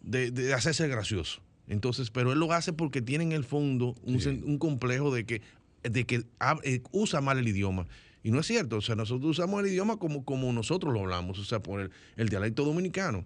de, 0.01 0.31
de 0.31 0.53
hacerse 0.53 0.87
gracioso. 0.87 1.41
Entonces, 1.67 2.09
pero 2.09 2.31
él 2.33 2.39
lo 2.39 2.51
hace 2.51 2.73
porque 2.73 3.01
tiene 3.01 3.23
en 3.25 3.31
el 3.31 3.43
fondo 3.43 3.95
un, 4.03 4.57
complejo 4.57 5.13
de 5.13 5.25
que, 5.25 5.41
de 5.83 6.05
que 6.05 6.23
eh, 6.63 6.81
usa 6.91 7.21
mal 7.21 7.37
el 7.37 7.47
idioma. 7.47 7.87
Y 8.23 8.31
no 8.31 8.39
es 8.39 8.47
cierto, 8.47 8.77
o 8.77 8.81
sea, 8.81 8.95
nosotros 8.95 9.31
usamos 9.31 9.61
el 9.61 9.67
idioma 9.69 9.97
como, 9.97 10.25
como 10.25 10.51
nosotros 10.51 10.93
lo 10.93 11.01
hablamos, 11.01 11.39
o 11.39 11.45
sea, 11.45 11.61
por 11.61 11.79
el, 11.81 11.91
el 12.17 12.27
dialecto 12.29 12.65
dominicano. 12.65 13.25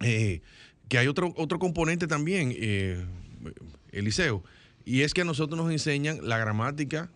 Eh, 0.00 0.40
que 0.90 0.98
hay 0.98 1.06
otro, 1.06 1.32
otro 1.36 1.60
componente 1.60 2.08
también, 2.08 2.52
eh, 2.56 3.06
Eliseo, 3.92 4.42
y 4.84 5.02
es 5.02 5.14
que 5.14 5.20
a 5.20 5.24
nosotros 5.24 5.56
nos 5.56 5.70
enseñan 5.70 6.28
la 6.28 6.36
gramática, 6.36 7.08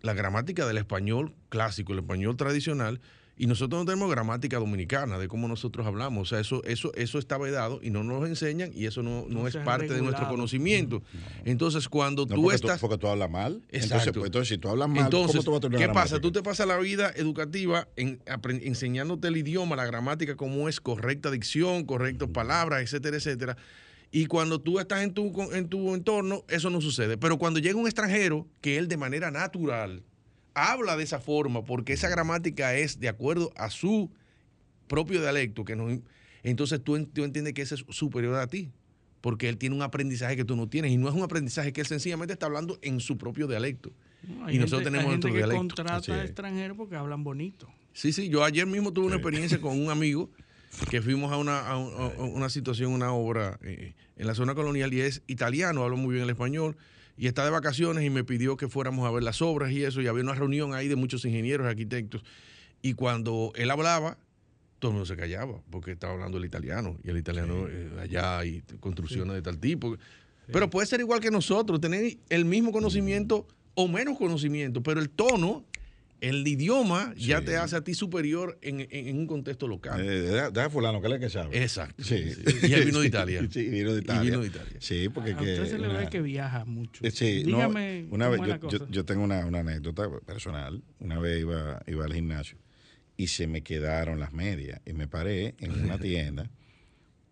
la 0.00 0.14
gramática 0.14 0.66
del 0.66 0.78
español 0.78 1.34
clásico, 1.50 1.92
el 1.92 1.98
español 1.98 2.38
tradicional, 2.38 3.02
y 3.38 3.46
nosotros 3.46 3.78
no 3.78 3.84
tenemos 3.84 4.10
gramática 4.10 4.58
dominicana 4.58 5.18
de 5.18 5.28
cómo 5.28 5.46
nosotros 5.46 5.86
hablamos. 5.86 6.22
O 6.22 6.24
sea, 6.24 6.40
eso, 6.40 6.64
eso, 6.64 6.92
eso 6.94 7.18
está 7.18 7.36
vedado 7.36 7.80
y 7.82 7.90
no 7.90 8.02
nos 8.02 8.20
lo 8.20 8.26
enseñan 8.26 8.70
y 8.74 8.86
eso 8.86 9.02
no, 9.02 9.26
no 9.28 9.40
No 9.42 9.48
es 9.48 9.56
parte 9.58 9.92
de 9.92 10.00
nuestro 10.00 10.26
conocimiento. 10.28 11.02
Entonces, 11.44 11.88
cuando 11.88 12.24
No, 12.24 12.34
tú 12.34 12.42
porque 12.42 12.56
estás. 12.56 12.80
porque 12.80 12.96
tú 12.96 13.08
hablas 13.08 13.30
mal. 13.30 13.62
Entonces, 13.68 13.90
Exacto. 13.90 14.20
pues, 14.20 14.26
entonces, 14.26 14.48
si 14.48 14.58
tú 14.58 14.68
hablas 14.68 14.88
mal, 14.88 15.04
Entonces, 15.04 15.32
¿cómo 15.32 15.42
tú 15.44 15.50
vas 15.50 15.58
a 15.58 15.60
tener 15.60 15.86
¿qué 15.88 15.92
pasa? 15.92 16.18
Tú 16.18 16.32
te 16.32 16.42
pasas 16.42 16.66
la 16.66 16.78
vida 16.78 17.12
educativa 17.14 17.88
en, 17.96 18.22
enseñándote 18.62 19.28
el 19.28 19.36
idioma, 19.36 19.76
la 19.76 19.84
gramática, 19.84 20.34
cómo 20.34 20.68
es 20.68 20.80
correcta 20.80 21.30
dicción, 21.30 21.84
correctas 21.84 22.30
palabras, 22.30 22.82
etcétera, 22.82 23.18
etcétera. 23.18 23.56
Y 24.12 24.26
cuando 24.26 24.60
tú 24.62 24.78
estás 24.78 25.02
en 25.02 25.12
tu, 25.12 25.30
en 25.52 25.68
tu 25.68 25.94
entorno, 25.94 26.44
eso 26.48 26.70
no 26.70 26.80
sucede. 26.80 27.18
Pero 27.18 27.36
cuando 27.36 27.60
llega 27.60 27.78
un 27.78 27.86
extranjero, 27.86 28.46
que 28.62 28.78
él 28.78 28.88
de 28.88 28.96
manera 28.96 29.30
natural 29.30 30.04
habla 30.56 30.96
de 30.96 31.04
esa 31.04 31.20
forma, 31.20 31.62
porque 31.64 31.92
esa 31.92 32.08
gramática 32.08 32.74
es 32.74 32.98
de 32.98 33.08
acuerdo 33.08 33.52
a 33.56 33.70
su 33.70 34.10
propio 34.88 35.20
dialecto, 35.20 35.64
que 35.64 35.76
no, 35.76 35.88
entonces 36.42 36.82
tú, 36.82 37.04
tú 37.06 37.24
entiendes 37.24 37.52
que 37.54 37.62
ese 37.62 37.74
es 37.76 37.84
superior 37.90 38.34
a 38.36 38.46
ti, 38.46 38.70
porque 39.20 39.48
él 39.48 39.58
tiene 39.58 39.76
un 39.76 39.82
aprendizaje 39.82 40.34
que 40.36 40.44
tú 40.44 40.56
no 40.56 40.68
tienes, 40.68 40.92
y 40.92 40.96
no 40.96 41.08
es 41.08 41.14
un 41.14 41.22
aprendizaje 41.22 41.72
que 41.72 41.82
él 41.82 41.86
sencillamente 41.86 42.32
está 42.32 42.46
hablando 42.46 42.78
en 42.82 43.00
su 43.00 43.18
propio 43.18 43.46
dialecto. 43.46 43.92
No, 44.26 44.50
y 44.50 44.58
nosotros 44.58 44.80
gente- 44.82 44.84
tenemos 44.90 45.06
nuestro 45.08 45.30
que 45.30 45.36
dialecto. 45.36 45.58
contrata 45.58 46.14
a 46.14 46.24
extranjeros 46.24 46.76
porque 46.76 46.96
hablan 46.96 47.22
bonito. 47.22 47.68
Sí, 47.92 48.12
sí, 48.12 48.28
yo 48.28 48.42
ayer 48.44 48.66
mismo 48.66 48.92
tuve 48.92 49.06
una 49.06 49.16
experiencia 49.16 49.60
con 49.60 49.78
un 49.78 49.90
amigo 49.90 50.30
que 50.90 51.02
fuimos 51.02 51.32
a 51.32 51.36
una, 51.36 51.60
a 51.66 51.76
un- 51.76 51.92
a 51.94 52.22
una 52.24 52.48
situación, 52.48 52.92
una 52.92 53.12
obra 53.12 53.58
eh, 53.62 53.94
en 54.16 54.26
la 54.26 54.34
zona 54.34 54.54
colonial 54.54 54.92
y 54.94 55.00
es 55.00 55.22
italiano, 55.26 55.82
habla 55.84 55.96
muy 55.96 56.14
bien 56.14 56.24
el 56.24 56.30
español 56.30 56.76
y 57.16 57.26
está 57.26 57.44
de 57.44 57.50
vacaciones 57.50 58.04
y 58.04 58.10
me 58.10 58.24
pidió 58.24 58.56
que 58.56 58.68
fuéramos 58.68 59.06
a 59.06 59.10
ver 59.10 59.22
las 59.22 59.42
obras 59.42 59.70
y 59.72 59.84
eso 59.84 60.00
y 60.00 60.06
había 60.06 60.22
una 60.22 60.34
reunión 60.34 60.74
ahí 60.74 60.88
de 60.88 60.96
muchos 60.96 61.24
ingenieros, 61.24 61.66
arquitectos 61.66 62.22
y 62.82 62.94
cuando 62.94 63.52
él 63.56 63.70
hablaba 63.70 64.18
todo 64.78 64.90
el 64.90 64.94
mundo 64.94 65.06
se 65.06 65.16
callaba 65.16 65.60
porque 65.70 65.92
estaba 65.92 66.12
hablando 66.12 66.38
el 66.38 66.44
italiano 66.44 66.96
y 67.02 67.10
el 67.10 67.16
italiano 67.16 67.66
eh, 67.68 67.90
allá 68.00 68.44
y 68.44 68.62
construcciones 68.80 69.34
de 69.34 69.42
tal 69.42 69.58
tipo. 69.58 69.96
Pero 70.52 70.70
puede 70.70 70.86
ser 70.86 71.00
igual 71.00 71.20
que 71.20 71.30
nosotros, 71.30 71.80
tener 71.80 72.18
el 72.28 72.44
mismo 72.44 72.70
conocimiento 72.70 73.46
o 73.74 73.88
menos 73.88 74.16
conocimiento, 74.16 74.82
pero 74.82 75.00
el 75.00 75.10
tono, 75.10 75.64
el 76.20 76.46
idioma 76.48 77.12
ya 77.16 77.42
te 77.42 77.56
hace 77.56 77.76
a 77.76 77.82
ti 77.82 77.94
superior 77.94 78.58
en, 78.62 78.80
en- 78.80 78.88
en 78.90 79.18
un 79.18 79.26
contexto 79.26 79.68
local. 79.68 80.00
Eh, 80.00 80.50
deja- 80.52 80.70
fulano, 80.70 81.00
que 81.00 81.06
es 81.08 81.12
el 81.14 81.20
que 81.20 81.28
sabe. 81.30 81.62
Exacto. 81.62 82.02
Sí. 82.02 82.32
Sí. 82.32 82.66
Y 82.68 82.72
él 82.72 82.84
vino 82.86 83.00
de 83.00 83.06
Italia. 83.08 83.46
Sí, 83.50 83.68
vino 83.68 83.92
de 83.92 84.00
Y 84.00 84.02
Italia. 84.04 84.22
vino 84.22 84.40
de 84.40 84.46
Italia. 84.48 84.76
Sí, 84.80 85.08
porque 85.08 85.32
A 85.32 85.36
que 85.36 85.52
usted 85.52 85.66
se 85.70 85.78
le 85.78 85.88
ve 85.88 86.08
que 86.08 86.20
viaja 86.22 86.64
mucho. 86.64 87.04
Eh, 87.04 87.10
Sí, 87.10 87.42
no, 87.46 87.56
Dígame 87.58 88.06
una 88.10 88.28
vez, 88.28 88.40
yo, 88.90 89.04
tengo 89.04 89.22
una, 89.24 89.44
una 89.46 89.60
anécdota 89.60 90.08
personal. 90.24 90.82
Una 91.00 91.18
vez 91.18 91.40
iba, 91.40 91.82
iba 91.86 92.04
al 92.04 92.12
gimnasio 92.14 92.56
y 93.18 93.28
se 93.28 93.46
me 93.46 93.62
quedaron 93.62 94.18
las 94.20 94.32
medias 94.32 94.80
y 94.86 94.92
me 94.92 95.08
paré 95.08 95.54
en 95.58 95.84
una 95.84 95.98
tienda, 95.98 96.50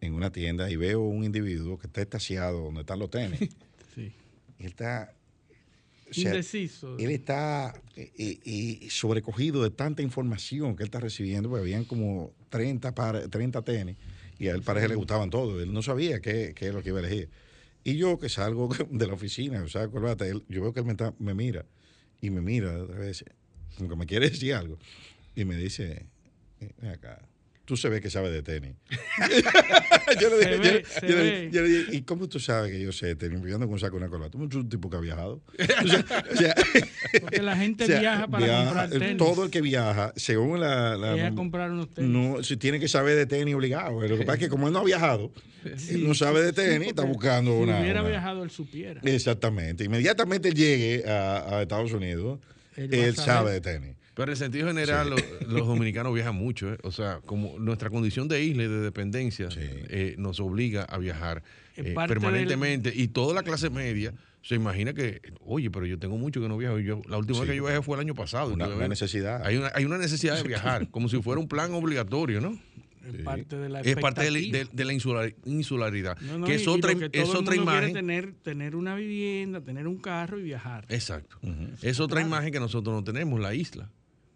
en 0.01 0.15
una 0.15 0.31
tienda 0.31 0.71
y 0.71 0.77
veo 0.77 1.01
un 1.01 1.25
individuo 1.25 1.79
que 1.79 1.87
está 1.87 2.03
estaciado 2.03 2.63
donde 2.65 2.81
están 2.81 2.99
los 2.99 3.11
tenis. 3.11 3.39
Sí. 3.95 4.13
Y 4.59 4.63
él 4.65 4.69
está... 4.71 5.13
o 6.19 6.23
sea, 6.23 6.31
Indeciso. 6.33 6.97
Él 6.99 7.11
está 7.11 7.75
eh, 7.97 8.13
eh, 8.17 8.39
eh, 8.45 8.87
sobrecogido 8.91 9.63
de 9.63 9.71
tanta 9.71 10.03
información 10.03 10.77
que 10.77 10.83
él 10.85 10.89
está 10.89 11.01
recibiendo, 11.01 11.49
porque 11.49 11.63
habían 11.63 11.85
como 11.85 12.33
30, 12.51 12.95
par- 12.95 13.29
30 13.29 13.63
tenis 13.63 13.97
y 14.39 14.49
a 14.49 14.53
él 14.53 14.63
parece 14.63 14.85
que 14.87 14.91
le 14.91 14.95
gustaban 14.97 15.31
todos. 15.31 15.63
Él 15.63 15.73
no 15.73 15.83
sabía 15.83 16.21
qué, 16.21 16.53
qué 16.55 16.69
es 16.69 16.75
lo 16.75 16.83
que 16.83 16.91
iba 16.91 16.99
a 17.01 17.03
elegir. 17.07 17.31
Y 17.83 17.97
yo 17.97 18.19
que 18.19 18.29
salgo 18.29 18.69
de 18.91 19.07
la 19.07 19.15
oficina, 19.15 19.63
o 19.63 19.69
sea, 19.69 19.89
corbata, 19.89 20.27
él- 20.27 20.45
yo 20.49 20.63
veo 20.63 20.73
que 20.73 20.81
él 20.81 20.87
me, 20.87 20.93
está- 20.93 21.15
me 21.19 21.35
mira 21.35 21.67
y 22.21 22.31
me 22.31 22.41
mira 22.41 22.83
otra 22.83 22.99
vez, 22.99 23.25
como 23.77 23.91
que 23.91 23.97
me 23.97 24.07
quiere 24.07 24.31
decir 24.31 24.55
algo. 24.55 24.79
Y 25.37 25.45
me 25.45 25.57
dice, 25.57 26.07
"Eh, 26.61 26.71
ven 26.81 26.91
acá, 26.93 27.21
tú 27.65 27.77
se 27.77 27.89
ve 27.89 28.01
que 28.01 28.11
sabes 28.11 28.33
de 28.33 28.43
tenis. 28.43 28.75
yo 30.21 30.29
le 30.31 30.39
dije, 30.39 30.51
Se 30.51 30.57
yo 30.57 30.61
ve, 30.61 30.73
le- 30.73 30.85
se 30.85 31.09
yo 31.09 31.17
le- 31.17 31.23
ve. 31.23 31.49
yo 31.53 31.63
le 31.63 31.69
dije, 31.69 31.97
¿y 31.97 32.03
cómo 32.03 32.29
tú 32.29 32.39
sabes 32.41 32.71
que 32.73 32.81
yo 32.81 32.93
sé 32.93 33.07
de 33.07 33.17
tenis? 33.17 33.41
Yo 33.47 33.55
ando 33.55 33.67
con 33.67 33.75
un 33.75 33.81
saco 33.81 33.97
una 33.97 34.09
corbata. 34.09 34.31
Tú 34.33 34.43
eres 34.45 34.55
un 34.57 34.69
tipo 34.69 34.91
que 34.91 34.97
ha 34.97 35.01
viajado. 35.01 35.43
O 35.59 35.89
sea, 35.89 36.05
o 36.33 36.37
sea, 36.37 36.55
Porque 37.21 37.43
la 37.43 37.57
gente 37.57 37.85
o 37.85 37.87
sea, 37.87 38.01
viaja 38.01 38.27
para 38.29 38.45
viaja, 38.45 38.65
comprar 38.65 38.91
tenis. 38.91 39.17
Todo 39.17 39.45
el 39.45 39.51
que 39.51 39.61
viaja, 39.61 40.13
según 40.17 40.61
la... 40.61 40.97
la- 40.97 41.15
Viaja 41.15 41.29
a 41.31 41.35
comprar 41.35 41.71
unos 41.71 41.91
tenis. 41.91 42.11
No, 42.11 42.43
si 42.43 42.57
tiene 42.57 42.79
que 42.81 42.89
saber 42.89 43.17
de 43.17 43.27
tenis 43.27 43.55
obligado. 43.55 44.01
Lo 44.07 44.19
que 44.19 44.25
pasa 44.25 44.35
es 44.35 44.41
que 44.41 44.49
como 44.49 44.67
él 44.67 44.73
no 44.73 44.81
ha 44.81 44.85
viajado, 44.85 45.33
Sí, 45.79 45.95
él 45.95 46.07
no 46.07 46.13
sabe 46.15 46.43
de 46.43 46.51
sí, 46.51 46.57
tenis, 46.57 46.89
está 46.89 47.03
porque 47.03 47.15
buscando 47.15 47.53
si 47.57 47.63
una... 47.63 47.81
hubiera 47.81 48.01
una- 48.03 48.11
viajado, 48.11 48.45
él 48.45 48.51
supiera. 48.51 49.01
Exactamente. 49.03 49.85
Inmediatamente 49.85 50.53
llegue 50.53 51.09
a, 51.09 51.57
a 51.59 51.63
Estados 51.63 51.93
Unidos, 51.93 52.39
Él 52.77 53.17
sabe 53.17 53.53
de 53.53 53.61
tenis. 53.63 53.97
Pero 54.15 54.31
en 54.33 54.37
sentido 54.37 54.69
general, 54.69 55.11
lo- 55.11 55.17
los, 55.49 55.67
dominicanos 55.67 56.15
viajan 56.15 56.35
mucho. 56.37 56.73
¿eh? 56.73 56.79
O 56.85 56.93
sea, 56.93 57.21
como 57.27 57.59
nuestra 57.59 57.91
condición 57.91 58.29
de 58.29 58.43
isla 58.45 58.63
y 58.65 58.69
de 58.69 58.81
dependencia 58.81 59.49
eh, 59.57 60.15
nos 60.19 60.39
obliga 60.41 60.85
a 60.85 60.99
viajar 60.99 61.43
eh, 61.77 61.95
permanentemente. 62.07 62.93
Y 62.95 63.09
toda 63.09 63.35
la 63.35 63.43
clase 63.43 63.71
media 63.71 64.15
se 64.43 64.55
imagina 64.55 64.93
que, 64.95 65.21
oye, 65.41 65.71
pero 65.71 65.87
yo 65.87 65.99
tengo 65.99 66.17
mucho 66.17 66.41
que 66.41 66.49
no 66.49 66.57
viajo. 66.57 66.79
Yo, 66.79 67.03
la 67.09 67.19
última 67.19 67.41
vez 67.41 67.51
que 67.51 67.57
yo 67.57 67.65
viajé 67.65 67.83
fue 67.83 67.97
el 67.97 68.01
año 68.03 68.15
pasado. 68.15 68.53
Una- 68.55 68.69
una 68.69 68.89
necesidad. 68.89 69.45
Hay 69.45 69.57
una, 69.57 69.73
hay 69.75 69.85
una 69.85 69.99
necesidad 69.99 70.37
de 70.37 70.43
viajar, 70.45 70.89
como 70.93 71.09
si 71.09 71.21
fuera 71.21 71.41
un 71.41 71.49
plan 71.49 71.73
obligatorio, 71.75 72.41
¿no? 72.41 72.59
Es 73.07 73.21
parte 73.23 73.57
de 73.57 73.69
la 73.69 73.81
Es 73.83 73.97
parte 73.97 74.23
de, 74.23 74.31
la- 74.31 74.39
expectativa. 74.39 74.71
de- 74.71 74.77
de 74.77 74.85
la 74.87 74.93
insular- 74.95 75.35
insularidad, 75.45 76.19
No, 76.21 76.39
no, 76.39 76.47
que 76.47 76.55
es 76.55 76.65
y 76.65 76.69
otra, 76.71 76.95
que 76.95 77.11
es 77.13 77.29
el 77.29 77.37
otra 77.37 77.55
imagen. 77.55 77.93
Tener, 77.93 78.33
tener 78.43 78.77
una 78.77 78.95
vivienda, 78.95 79.61
tener 79.61 79.87
un 79.89 79.99
carro 79.99 80.39
y 80.39 80.43
viajar. 80.45 80.87
Exacto. 80.89 81.37
Es 81.83 82.01
otra 82.01 82.23
imagen 82.23 82.51
que 82.53 82.61
nosotros 82.61 82.95
no 82.95 83.05
tenemos, 83.05 83.41
la 83.41 83.55
isla. 83.55 83.91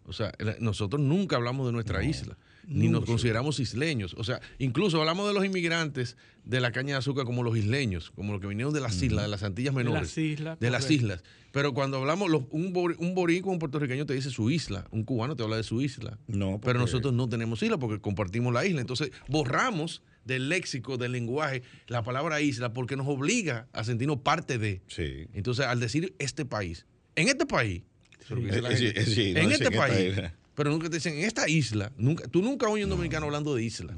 O 0.09 0.13
sea, 0.13 0.33
nosotros 0.59 1.01
nunca 1.01 1.35
hablamos 1.37 1.65
de 1.67 1.71
nuestra 1.71 2.03
isla, 2.03 2.37
ni 2.67 2.87
nos 2.89 3.05
consideramos 3.05 3.59
isleños. 3.59 4.15
O 4.17 4.23
sea, 4.23 4.41
incluso 4.57 4.99
hablamos 4.99 5.27
de 5.27 5.33
los 5.33 5.45
inmigrantes 5.45 6.17
de 6.43 6.59
la 6.59 6.71
caña 6.71 6.93
de 6.95 6.97
azúcar 6.99 7.25
como 7.25 7.43
los 7.43 7.55
isleños, 7.57 8.11
como 8.11 8.31
los 8.33 8.41
que 8.41 8.47
vinieron 8.47 8.73
de 8.73 8.79
las 8.81 9.01
islas, 9.01 9.23
de 9.23 9.27
las 9.29 9.43
Antillas 9.43 9.73
De 9.75 9.83
Menores. 9.83 10.01
las 10.01 10.17
islas, 10.17 10.59
De 10.59 10.69
las 10.71 10.89
islas. 10.91 11.23
Pero 11.51 11.73
cuando 11.73 11.97
hablamos, 11.97 12.29
los- 12.29 12.43
un, 12.51 12.73
un 12.99 13.15
boricua, 13.15 13.51
un 13.51 13.59
puertorriqueño 13.59 14.05
te 14.05 14.13
dice 14.13 14.29
su 14.29 14.49
isla, 14.51 14.85
un 14.91 15.03
cubano 15.03 15.35
te 15.35 15.43
habla 15.43 15.55
de 15.57 15.63
su 15.63 15.81
isla. 15.81 16.17
No, 16.27 16.59
Pero 16.61 16.77
nosotros 16.79 17.13
no 17.13 17.27
tenemos 17.29 17.61
isla 17.63 17.77
porque 17.77 17.99
compartimos 18.01 18.53
la 18.53 18.65
isla. 18.65 18.81
Entonces, 18.81 19.11
borramos 19.27 20.01
del 20.25 20.49
léxico, 20.49 20.97
del 20.97 21.11
lenguaje, 21.11 21.63
la 21.87 22.03
palabra 22.03 22.39
isla 22.41 22.71
porque 22.73 22.95
nos 22.95 23.07
obliga 23.07 23.67
a 23.73 23.83
sentirnos 23.83 24.17
parte 24.19 24.57
de. 24.59 24.81
Sí. 24.87 25.27
Entonces, 25.33 25.65
al 25.65 25.79
decir 25.79 26.13
este 26.19 26.45
país, 26.45 26.85
en 27.15 27.29
este 27.29 27.45
país, 27.47 27.81
eso 28.29 28.35
es 28.35 28.41
lo 28.41 28.47
que 28.49 28.55
dice 28.55 28.61
la 28.61 28.69
Eh, 28.71 28.77
sí, 28.77 28.85
gente, 28.85 29.01
eh, 29.01 29.05
sí, 29.05 29.33
no 29.33 29.39
en 29.41 29.51
este 29.51 29.71
país, 29.71 30.15
pero 30.55 30.69
nunca 30.71 30.89
te 30.89 30.97
dicen 30.97 31.13
en 31.15 31.23
esta 31.25 31.47
isla, 31.47 31.91
nunca, 31.97 32.27
tú 32.27 32.41
nunca 32.41 32.67
oyes 32.67 32.83
un 32.85 32.89
dominicano 32.91 33.25
hablando 33.25 33.55
de 33.55 33.63
isla, 33.63 33.93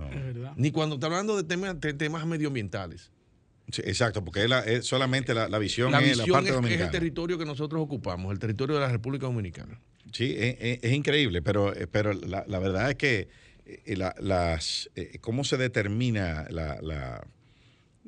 ni 0.56 0.72
cuando 0.72 0.96
está 0.96 1.08
hablando 1.08 1.36
de 1.36 1.44
temas, 1.44 1.80
de 1.80 1.94
temas 1.94 2.26
medioambientales. 2.26 3.12
Sí, 3.72 3.82
exacto, 3.86 4.24
porque 4.24 4.44
es, 4.44 4.50
la- 4.50 4.66
es 4.66 4.86
solamente 4.86 5.34
la, 5.34 5.48
la 5.48 5.58
visión, 5.58 5.92
La 5.92 6.00
es 6.02 6.10
visión 6.18 6.28
la 6.28 6.34
parte 6.34 6.50
es, 6.50 6.52
es 6.52 6.56
el 6.58 6.62
dominicana. 6.64 6.92
territorio 6.92 7.38
que 7.38 7.46
nosotros 7.46 7.82
ocupamos, 7.82 8.32
el 8.34 8.40
territorio 8.40 8.76
de 8.76 8.82
la 8.82 8.90
República 8.92 9.26
Dominicana. 9.28 9.80
Sí, 10.12 10.36
es, 10.38 10.80
es 10.84 10.92
increíble, 10.92 11.42
pero, 11.42 11.74
pero 11.92 12.12
la, 12.14 12.44
la 12.48 12.60
verdad 12.60 12.90
es 12.90 12.96
que 12.98 13.30
eh, 13.66 13.96
la, 13.96 14.14
las, 14.20 14.90
eh, 14.96 15.20
cómo 15.22 15.44
se 15.46 15.56
determina 15.58 16.48
la, 16.50 16.80
la 16.82 17.26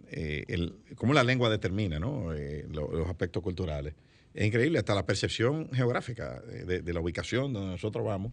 eh, 0.07 0.43
el, 0.47 0.73
cómo 0.95 1.13
la 1.13 1.23
lengua 1.23 1.49
determina 1.49 1.97
¿no? 1.99 2.33
Eh, 2.33 2.65
los, 2.69 2.91
los 2.91 3.07
aspectos 3.07 3.41
culturales. 3.41 3.93
Es 4.33 4.45
increíble, 4.47 4.79
hasta 4.79 4.95
la 4.95 5.05
percepción 5.05 5.69
geográfica 5.73 6.41
de, 6.41 6.81
de 6.81 6.93
la 6.93 6.99
ubicación 6.99 7.53
donde 7.53 7.71
nosotros 7.71 8.03
vamos 8.05 8.31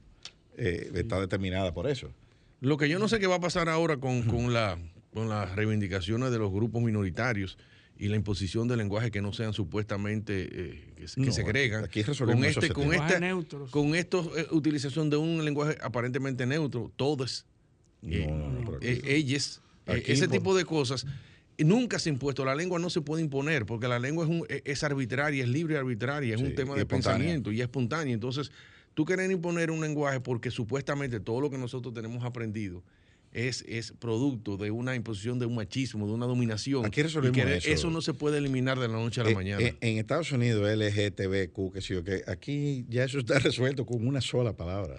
eh, 0.57 0.91
está 0.95 1.21
determinada 1.21 1.73
por 1.73 1.89
eso. 1.89 2.11
Lo 2.61 2.77
que 2.77 2.89
yo 2.89 2.99
no 2.99 3.09
sé 3.09 3.19
qué 3.19 3.27
va 3.27 3.37
a 3.37 3.41
pasar 3.41 3.69
ahora 3.69 3.99
con, 3.99 4.23
con, 4.23 4.53
la, 4.53 4.79
con 5.15 5.29
las 5.29 5.55
reivindicaciones 5.55 6.31
de 6.31 6.39
los 6.39 6.51
grupos 6.51 6.83
minoritarios 6.83 7.59
y 7.99 8.09
la 8.09 8.17
imposición 8.17 8.67
de 8.67 8.77
lenguajes 8.79 9.11
que 9.11 9.21
no 9.21 9.33
sean 9.33 9.53
supuestamente 9.53 10.43
eh, 10.43 10.93
que, 10.97 11.05
que 11.05 11.21
No, 11.21 11.33
segregan. 11.33 11.85
aquí 11.85 12.03
con 12.03 12.45
este, 12.45 12.71
con 12.71 12.95
esta, 12.95 13.21
neutros. 13.21 13.71
con 13.71 13.95
esto 13.95 14.33
eh, 14.39 14.47
utilización 14.53 15.11
de 15.11 15.19
un 15.19 15.45
lenguaje 15.45 15.77
aparentemente 15.83 16.47
neutro, 16.47 16.91
todos, 16.97 17.45
eh, 18.03 18.27
eh, 18.81 19.03
ellas, 19.05 19.61
eh, 19.87 19.93
Aquí 19.93 20.13
ese 20.13 20.29
tipo 20.29 20.57
de 20.57 20.65
cosas. 20.65 21.07
Nunca 21.65 21.99
se 21.99 22.09
ha 22.09 22.13
impuesto, 22.13 22.45
la 22.45 22.55
lengua 22.55 22.79
no 22.79 22.91
se 22.91 23.01
puede 23.01 23.23
imponer, 23.23 23.67
porque 23.67 23.87
la 23.89 23.99
lengua 23.99 24.25
es, 24.25 24.31
un- 24.31 24.47
es- 24.49 24.63
es 24.65 24.83
arbitraria, 24.85 25.43
es 25.45 25.49
libre 25.49 25.75
y 25.75 25.77
arbitraria, 25.79 26.35
es 26.35 26.41
Sí, 26.41 26.47
un 26.47 26.55
tema 26.55 26.75
de 26.75 26.81
espontánea. 26.83 27.17
pensamiento 27.19 27.53
y 27.53 27.57
es 27.57 27.63
espontánea. 27.63 28.15
Entonces, 28.15 28.51
tú 28.95 29.05
querer 29.05 29.31
imponer 29.31 29.71
un 29.71 29.81
lenguaje 29.81 30.21
porque 30.21 30.51
supuestamente 30.51 31.21
todo 31.21 31.41
lo 31.41 31.51
que 31.51 31.59
nosotros 31.59 31.93
tenemos 31.95 32.25
aprendido 32.25 32.83
es, 33.33 33.65
es 33.69 33.93
producto 33.93 34.57
de 34.57 34.71
una 34.73 34.95
imposición 34.97 35.39
de 35.39 35.47
un 35.47 35.55
machismo, 35.55 36.07
de 36.07 36.13
una 36.13 36.27
dominación. 36.27 36.85
Aquí 36.85 37.03
resolvimos 37.03 37.39
Y 37.39 37.61
que 37.61 37.73
eso. 37.73 37.89
no 37.91 38.01
se 38.01 38.13
puede 38.13 38.39
eliminar 38.39 38.79
de 38.79 38.89
la 38.89 38.95
noche 38.95 39.21
a 39.21 39.25
la 39.25 39.31
Eh, 39.31 39.35
mañana. 39.35 39.63
eh, 39.63 39.77
en 39.81 39.99
Estados 39.99 40.33
Unidos, 40.33 40.69
LGTBQ, 40.69 41.73
que 41.73 41.81
sí 41.81 41.95
o 41.95 42.03
que 42.03 42.23
aquí 42.27 42.85
ya 42.89 43.05
eso 43.05 43.19
está 43.21 43.39
resuelto 43.39 43.87
con 43.87 44.07
una 44.07 44.21
sola 44.21 44.53
palabra. 44.57 44.97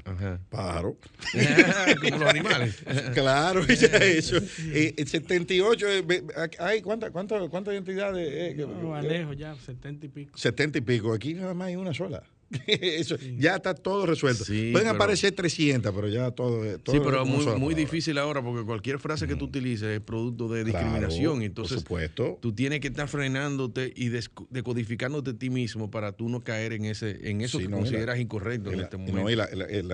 Pájaro. 0.49 0.97
Como 2.01 2.17
los 2.17 2.29
animales. 2.29 2.75
claro, 3.13 3.65
ya 3.67 3.87
eso. 3.97 4.37
Eh, 4.73 4.93
el 4.97 5.07
78, 5.07 5.87
eh, 5.89 6.01
ve- 6.01 6.23
hay 6.59 6.81
¿cuántas 6.81 7.11
cuántas 7.11 7.47
cuántas 7.49 7.73
identidades? 7.73 8.27
eh, 8.31 8.55
No, 8.81 8.95
Alejo, 8.95 9.33
ya, 9.33 9.55
setenta 9.55 10.05
y 10.05 10.09
pico. 10.09 10.37
70 10.37 10.77
y 10.77 10.81
pico. 10.81 11.13
Aquí 11.13 11.33
nada 11.33 11.53
más 11.53 11.67
hay 11.67 11.75
una 11.75 11.93
sola. 11.93 12.23
Eso, 12.67 13.15
Ya 13.37 13.55
está 13.55 13.73
todo 13.73 14.05
resuelto. 14.05 14.43
Sí, 14.45 14.71
Pueden 14.71 14.87
pero- 14.89 14.95
aparecer 14.95 15.31
300, 15.33 15.93
pero 15.93 16.07
ya 16.09 16.31
todo. 16.31 16.77
todo 16.79 16.95
Sí, 16.95 17.01
pero 17.03 17.25
muy, 17.25 17.45
muy 17.57 17.73
difícil 17.75 18.17
ahora 18.17 18.41
porque 18.41 18.65
cualquier 18.65 18.99
frase 18.99 19.27
que 19.27 19.35
tú 19.35 19.45
utilices 19.45 19.87
es 19.89 19.99
producto 20.01 20.47
de 20.49 20.63
Claro, 20.63 20.77
discriminación. 20.85 21.33
por 21.35 21.43
entonces, 21.43 21.77
supuesto. 21.79 22.37
tú 22.41 22.53
tienes 22.53 22.79
que 22.81 22.87
estar 22.89 23.07
frenándote 23.07 23.93
y 23.95 24.09
decodificándote 24.49 25.31
a 25.31 25.33
ti 25.33 25.49
mismo 25.49 25.89
para 25.89 26.11
tú 26.11 26.29
no 26.29 26.41
caer 26.43 26.73
en 26.73 26.85
ese 26.85 27.29
en 27.29 27.41
eso 27.41 27.57
Sí, 27.57 27.65
que 27.65 27.69
no, 27.69 27.77
y 27.77 27.79
la- 27.79 27.85
consideras 27.85 28.19
incorrecto 28.19 28.71
en 28.71 28.77
la- 28.77 28.83
este 28.83 28.97
momento. 28.97 29.21
no, 29.21 29.29
y, 29.29 29.35
la- 29.35 29.49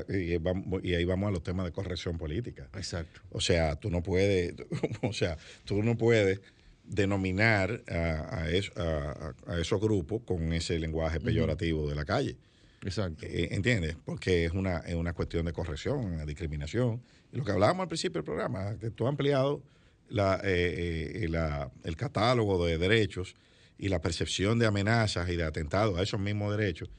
y 0.09 0.37
vamos- 0.37 0.81
y 0.83 0.93
ahí 0.95 1.05
vamos 1.05 1.27
a 1.27 1.31
los 1.31 1.43
temas 1.43 1.65
de 1.65 1.71
corrección 1.71 2.17
política. 2.17 2.67
Exacto. 2.75 3.21
O 3.31 3.39
sea, 3.41 3.75
tú 3.75 3.89
no 3.89 4.01
puedes, 4.03 4.55
o 5.03 5.13
sea, 5.13 5.37
tú 5.65 5.83
no 5.83 5.97
puedes 5.97 6.41
denominar 6.85 7.83
a, 7.89 8.39
a 8.43 8.49
es- 8.49 8.71
a- 8.77 9.33
a- 9.47 9.53
a 9.53 9.59
esos 9.59 9.79
grupos 9.81 10.21
con 10.25 10.53
ese 10.53 10.79
lenguaje 10.79 11.19
peyorativo 11.19 11.87
de 11.89 11.95
la 11.95 12.05
calle. 12.05 12.37
Exacto. 12.83 13.25
Eh, 13.25 13.49
¿Entiendes? 13.51 13.95
Porque 14.05 14.45
es 14.45 14.51
una, 14.51 14.77
es 14.79 14.95
una 14.95 15.13
cuestión 15.13 15.45
de 15.45 15.53
corrección, 15.53 15.97
una 15.99 16.25
discriminación. 16.25 17.01
Y 17.31 17.37
lo 17.37 17.43
que 17.43 17.51
hablábamos 17.51 17.83
al 17.83 17.87
principio 17.87 18.19
del 18.19 18.23
programa, 18.25 18.77
que 18.79 18.91
tú 18.91 19.05
has 19.05 19.09
ampliado 19.09 19.63
la, 20.09 20.39
eh, 20.43 21.23
eh, 21.23 21.27
la- 21.27 21.71
el 21.83 21.95
catálogo 21.97 22.65
de 22.65 22.77
derechos 22.77 23.35
y 23.77 23.89
la 23.89 23.99
percepción 24.01 24.57
de 24.59 24.65
amenazas 24.67 25.29
y 25.29 25.35
de 25.35 25.43
atentados 25.43 25.97
a 25.99 26.03
esos 26.03 26.19
mismos 26.19 26.55
derechos 26.57 26.89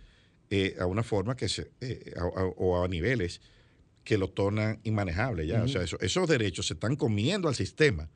a 0.80 0.86
una 0.86 1.02
forma 1.02 1.36
que 1.36 1.48
se, 1.48 1.70
a- 2.16 2.22
a- 2.22 2.44
o 2.56 2.82
a 2.82 2.88
niveles 2.88 3.40
que 4.05 4.16
lo 4.18 4.28
tornan 4.30 4.80
inmanejable 4.84 5.46
ya. 5.46 5.62
O 5.62 5.68
sea, 5.68 5.82
eso- 5.82 5.98
esos 6.00 6.28
derechos 6.28 6.66
se 6.66 6.74
están 6.74 6.96
comiendo 6.96 7.48
al 7.48 7.55
sistema 7.55 8.09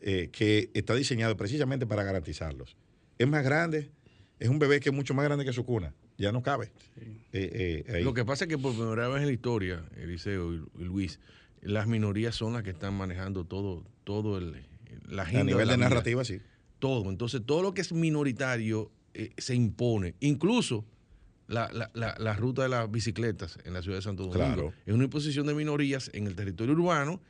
que 0.00 0.70
está 0.74 0.94
diseñado 0.94 1.36
precisamente 1.36 1.86
para 1.86 2.04
garantizarlos. 2.04 2.76
Es 3.18 3.26
más 3.26 3.42
grande, 3.44 3.90
es 4.38 4.48
un 4.48 4.58
bebé 4.58 4.78
que 4.80 4.90
es 4.90 4.94
mucho 4.94 5.14
más 5.14 5.24
grande 5.24 5.44
que 5.44 5.52
su 5.52 5.64
cuna, 5.64 5.94
ya 6.18 6.32
no 6.32 6.42
cabe. 6.42 6.70
Eh, 6.96 7.20
eh, 7.32 7.84
ahí. 7.94 8.04
Lo 8.04 8.14
que 8.14 8.24
pasa 8.24 8.44
es 8.44 8.48
que 8.48 8.58
por 8.58 8.74
primera 8.74 9.08
vez 9.08 9.20
en 9.22 9.26
la 9.26 9.32
historia, 9.32 9.84
Eliseo 9.96 10.54
y, 10.54 10.62
Luis, 10.84 11.18
las 11.62 11.86
minorías 11.86 12.34
son 12.34 12.52
las 12.54 12.62
que 12.62 12.70
están 12.70 12.94
manejando 12.94 13.44
todo, 13.44 13.84
todo 14.04 14.38
el, 14.38 14.64
la 15.08 15.22
agenda 15.22 15.40
a 15.40 15.44
nivel 15.44 15.66
la 15.66 15.72
de 15.74 15.78
narrativa, 15.78 16.24
sí. 16.24 16.40
Todo. 16.78 17.08
Entonces, 17.10 17.42
todo 17.44 17.62
lo 17.62 17.74
que 17.74 17.80
es 17.80 17.92
minoritario 17.92 18.90
eh, 19.14 19.30
se 19.38 19.54
impone. 19.54 20.14
Incluso 20.20 20.84
la, 21.48 21.70
la- 21.72 21.90
la- 21.94 22.16
la 22.18 22.34
ruta 22.34 22.62
de 22.62 22.68
las 22.68 22.90
bicicletas 22.90 23.58
en 23.64 23.72
la 23.72 23.82
ciudad 23.82 23.98
de 23.98 24.02
Santo 24.02 24.24
Domingo. 24.24 24.44
Claro. 24.54 24.72
Es 24.84 24.94
una 24.94 25.04
imposición 25.04 25.46
de 25.46 25.54
minorías 25.54 26.10
en 26.12 26.26
el 26.26 26.34
territorio 26.34 26.74
urbano 26.74 27.20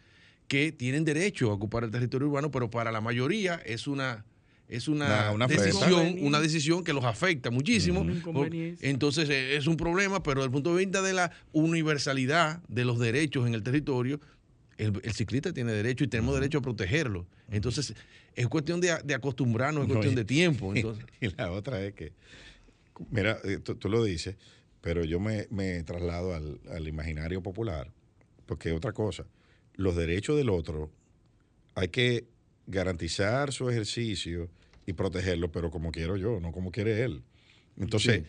que 0.49 0.73
tienen 0.73 1.05
derecho 1.05 1.51
a 1.51 1.55
ocupar 1.55 1.85
el 1.85 1.91
territorio 1.91 2.29
urbano, 2.29 2.51
pero 2.51 2.71
para 2.71 2.91
la 2.93 3.01
mayoría 3.01 3.57
es 3.67 3.87
una 3.87 4.25
es 4.69 4.89
una, 4.89 5.31
Una- 5.33 5.47
decisión, 5.47 6.17
una 6.21 6.41
decisión 6.41 6.83
que 6.83 6.93
los 6.93 7.05
afecta 7.05 7.51
muchísimo. 7.51 8.01
Una 8.01 8.15
inconveniencia. 8.15 8.89
Entonces 8.89 9.29
eh, 9.31 9.57
es 9.57 9.67
un 9.67 9.77
problema, 9.77 10.23
pero 10.23 10.41
desde 10.41 10.47
el 10.47 10.53
punto 10.53 10.75
de 10.75 10.85
vista 10.85 11.03
de 11.03 11.13
la 11.13 11.31
universalidad 11.53 12.61
de 12.69 12.85
los 12.85 12.99
derechos 12.99 13.47
en 13.47 13.55
el 13.55 13.63
territorio, 13.63 14.21
el, 14.79 14.93
el 15.05 15.13
ciclista 15.13 15.53
tiene 15.53 15.73
derecho 15.73 16.05
y 16.05 16.09
tenemos 16.09 16.35
derecho 16.35 16.59
a 16.59 16.63
protegerlo. 16.63 17.27
Entonces 17.51 17.95
es 18.35 18.49
cuestión 18.49 18.81
de, 18.81 18.95
de 19.05 19.15
acostumbrarnos, 19.15 19.83
es 19.85 19.89
No, 19.89 19.95
cuestión 19.95 20.15
y- 20.15 20.17
de 20.17 20.25
tiempo. 20.37 20.75
Entonces, 20.75 21.05
y 21.21 21.29
la 21.37 21.51
otra 21.53 21.83
es 21.85 21.95
que, 21.95 22.13
mira, 23.11 23.39
eh, 23.45 23.59
tú, 23.63 23.77
tú 23.77 23.89
lo 23.89 24.03
dices, 24.03 24.37
pero 24.81 25.05
yo 25.05 25.21
me, 25.21 25.47
me 25.51 25.83
traslado 25.85 26.35
al, 26.35 26.61
al 26.71 26.89
imaginario 26.89 27.43
popular, 27.43 27.93
porque 28.47 28.73
otra 28.73 28.93
cosa, 28.93 29.25
los 29.75 29.97
derechos 29.97 30.37
del 30.37 30.49
otro 30.51 30.91
hay 31.75 31.89
que 31.89 32.27
garantizar 32.67 33.53
su 33.53 33.69
ejercicio 33.71 34.49
y 34.87 34.93
protegerlo, 34.93 35.51
pero 35.51 35.71
como 35.71 35.91
quiero 35.93 36.17
yo, 36.17 36.41
no 36.41 36.53
como 36.53 36.71
quiere 36.71 37.03
él. 37.03 37.23
Entonces, 37.79 38.25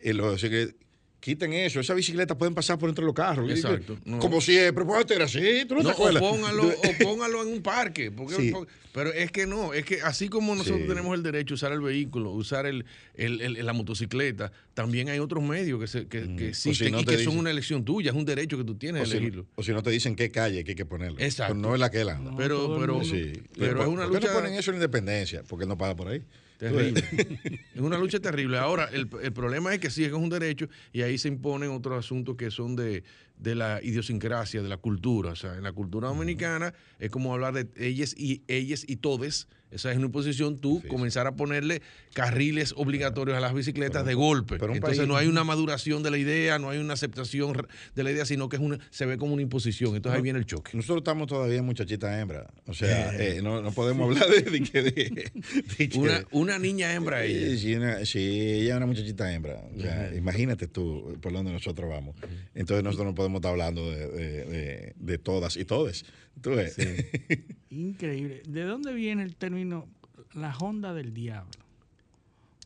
eh, 0.00 0.14
lo- 0.14 0.36
que 0.50 0.74
quiten 1.20 1.52
eso, 1.52 1.80
esas 1.80 1.96
bicicletas 1.96 2.36
pueden 2.36 2.54
pasar 2.54 2.78
por 2.78 2.88
entre 2.88 3.04
los 3.04 3.14
carros. 3.14 3.50
Exacto, 3.50 3.98
no. 4.04 4.18
Como 4.20 4.40
siempre, 4.40 4.84
pues 4.84 5.04
ser 5.08 5.22
así, 5.22 5.64
tú 5.66 5.74
no, 5.74 5.82
No, 5.82 5.88
te 5.88 5.92
acuerdas. 5.94 6.22
o, 6.22 6.30
póngalo, 6.30 6.68
o 6.68 7.02
póngalo 7.02 7.42
en 7.42 7.48
un 7.54 7.62
parque. 7.62 8.10
Porque, 8.12 8.36
Sí. 8.36 8.50
po- 8.52 8.66
pero 8.92 9.12
es 9.12 9.30
que 9.32 9.46
no, 9.46 9.74
es 9.74 9.84
que 9.84 10.00
así 10.02 10.28
como 10.28 10.54
nosotros 10.54 10.82
Sí. 10.82 10.88
tenemos 10.88 11.14
el 11.16 11.22
derecho 11.22 11.54
a 11.54 11.56
usar 11.56 11.72
el 11.72 11.80
vehículo, 11.80 12.30
usar 12.30 12.66
el, 12.66 12.84
el- 13.14 13.40
el- 13.40 13.66
la 13.66 13.72
motocicleta, 13.72 14.52
también 14.74 15.08
hay 15.08 15.18
otros 15.18 15.42
medios 15.42 15.80
que, 15.80 15.86
se, 15.88 16.06
que, 16.06 16.36
que 16.36 16.54
si 16.54 16.70
existen 16.70 16.92
no 16.92 17.00
y 17.00 17.04
que 17.04 17.18
son 17.24 17.36
una 17.36 17.50
elección 17.50 17.84
tuya, 17.84 18.10
es 18.12 18.16
un 18.16 18.24
derecho 18.24 18.56
que 18.56 18.64
tú 18.64 18.76
tienes 18.76 19.02
de 19.02 19.06
si, 19.08 19.16
elegirlo. 19.16 19.46
o 19.56 19.62
si 19.62 19.72
no 19.72 19.82
te 19.82 19.90
dicen 19.90 20.14
qué 20.14 20.30
calle 20.30 20.62
que 20.64 20.70
hay 20.72 20.76
que 20.76 20.86
ponerlo. 20.86 21.18
Exacto. 21.18 21.54
Pues 21.54 21.62
no 21.62 21.74
es 21.74 21.80
la 21.80 21.90
que 21.90 22.00
él 22.00 22.08
anda. 22.10 22.32
Pero, 22.36 22.76
pero, 22.78 23.02
Sí. 23.04 23.32
pero 23.58 23.78
¿Por- 23.78 23.82
es 23.82 23.88
una 23.88 24.02
por 24.04 24.12
qué 24.12 24.20
lucha 24.20 24.28
no 24.34 24.40
ponen 24.40 24.54
eso 24.54 24.70
en 24.70 24.76
independencia? 24.76 25.42
Porque 25.48 25.64
él 25.64 25.68
no 25.68 25.76
paga 25.76 25.96
por 25.96 26.08
ahí. 26.08 26.22
Terrible. 26.58 27.02
es 27.74 27.80
una 27.80 27.96
lucha 27.96 28.20
terrible. 28.20 28.58
Ahora, 28.58 28.90
el, 28.92 29.08
el 29.22 29.32
problema 29.32 29.72
es 29.72 29.80
que 29.80 29.88
sí 29.88 30.04
es 30.04 30.12
un 30.12 30.28
derecho 30.28 30.68
y 30.92 31.02
ahí 31.02 31.16
se 31.16 31.28
imponen 31.28 31.70
otros 31.70 31.98
asuntos 31.98 32.36
que 32.36 32.50
son 32.50 32.76
de, 32.76 33.04
de 33.38 33.54
la 33.54 33.82
idiosincrasia, 33.82 34.62
de 34.62 34.68
la 34.68 34.76
cultura. 34.76 35.30
O 35.30 35.36
sea, 35.36 35.56
en 35.56 35.62
la 35.62 35.72
cultura 35.72 36.08
dominicana 36.08 36.74
es 36.98 37.10
como 37.10 37.32
hablar 37.32 37.54
de 37.54 37.68
ellas 37.76 38.14
y 38.16 38.42
ellas 38.48 38.84
y 38.86 38.96
todes. 38.96 39.48
Esa 39.70 39.90
es 39.90 39.96
una 39.98 40.06
imposición, 40.06 40.58
tú 40.58 40.82
comenzar 40.88 41.26
a 41.26 41.36
ponerle 41.36 41.82
carriles 42.14 42.72
obligatorios 42.76 43.36
a 43.36 43.40
las 43.40 43.52
bicicletas 43.54 44.04
de 44.06 44.14
golpe. 44.14 44.56
pero 44.58 44.72
un 44.72 44.76
Entonces 44.76 44.98
país- 44.98 45.08
no 45.08 45.16
hay 45.16 45.26
una 45.28 45.44
maduración 45.44 46.02
de 46.02 46.10
la 46.10 46.18
idea, 46.18 46.58
no 46.58 46.70
hay 46.70 46.78
una 46.78 46.94
aceptación 46.94 47.52
de 47.94 48.02
la 48.02 48.10
idea, 48.10 48.24
sino 48.24 48.48
que 48.48 48.56
es 48.56 48.62
una, 48.62 48.78
se 48.90 49.04
ve 49.06 49.18
como 49.18 49.34
una 49.34 49.42
imposición. 49.42 49.94
Entonces 49.94 50.16
ahí 50.16 50.22
viene 50.22 50.38
el 50.38 50.46
choque. 50.46 50.70
Nosotros 50.74 50.98
estamos 50.98 51.26
todavía 51.26 51.62
muchachita 51.62 52.18
hembra. 52.20 52.48
O 52.66 52.72
sea, 52.74 53.14
eh, 53.14 53.40
no, 53.42 53.60
no 53.62 53.72
podemos 53.72 54.08
hablar 54.08 54.28
de, 54.30 54.42
de 54.50 54.62
que. 54.62 54.82
de- 54.82 55.30
de 55.78 55.88
que- 55.88 55.98
Una, 55.98 56.24
una 56.32 56.58
niña 56.58 56.92
hembra 56.94 57.24
Eh, 57.24 57.30
ella. 57.50 57.58
Sí, 57.58 57.74
una- 57.74 58.04
sí, 58.06 58.18
ella 58.40 58.70
es 58.72 58.76
una 58.78 58.86
muchachita 58.86 59.32
hembra. 59.32 59.62
O 59.76 59.80
sea, 59.80 60.12
imagínate 60.16 60.66
tú 60.66 61.18
por 61.20 61.32
donde 61.32 61.52
nosotros 61.52 61.88
vamos. 61.90 62.16
Entonces 62.54 62.82
nosotros 62.84 63.06
no 63.06 63.14
podemos 63.14 63.38
estar 63.38 63.50
hablando 63.52 63.90
de, 63.90 64.06
de- 64.08 64.44
de- 64.44 64.94
de 64.96 65.18
todas 65.18 65.56
y 65.56 65.64
todes. 65.64 66.04
Tú 66.40 66.50
ves. 66.50 66.76
Increíble. 67.70 68.42
¿De 68.48 68.62
dónde 68.62 68.92
viene 68.94 69.22
el 69.22 69.36
término 69.36 69.88
la 70.34 70.56
Honda 70.56 70.94
del 70.94 71.12
diablo? 71.14 71.50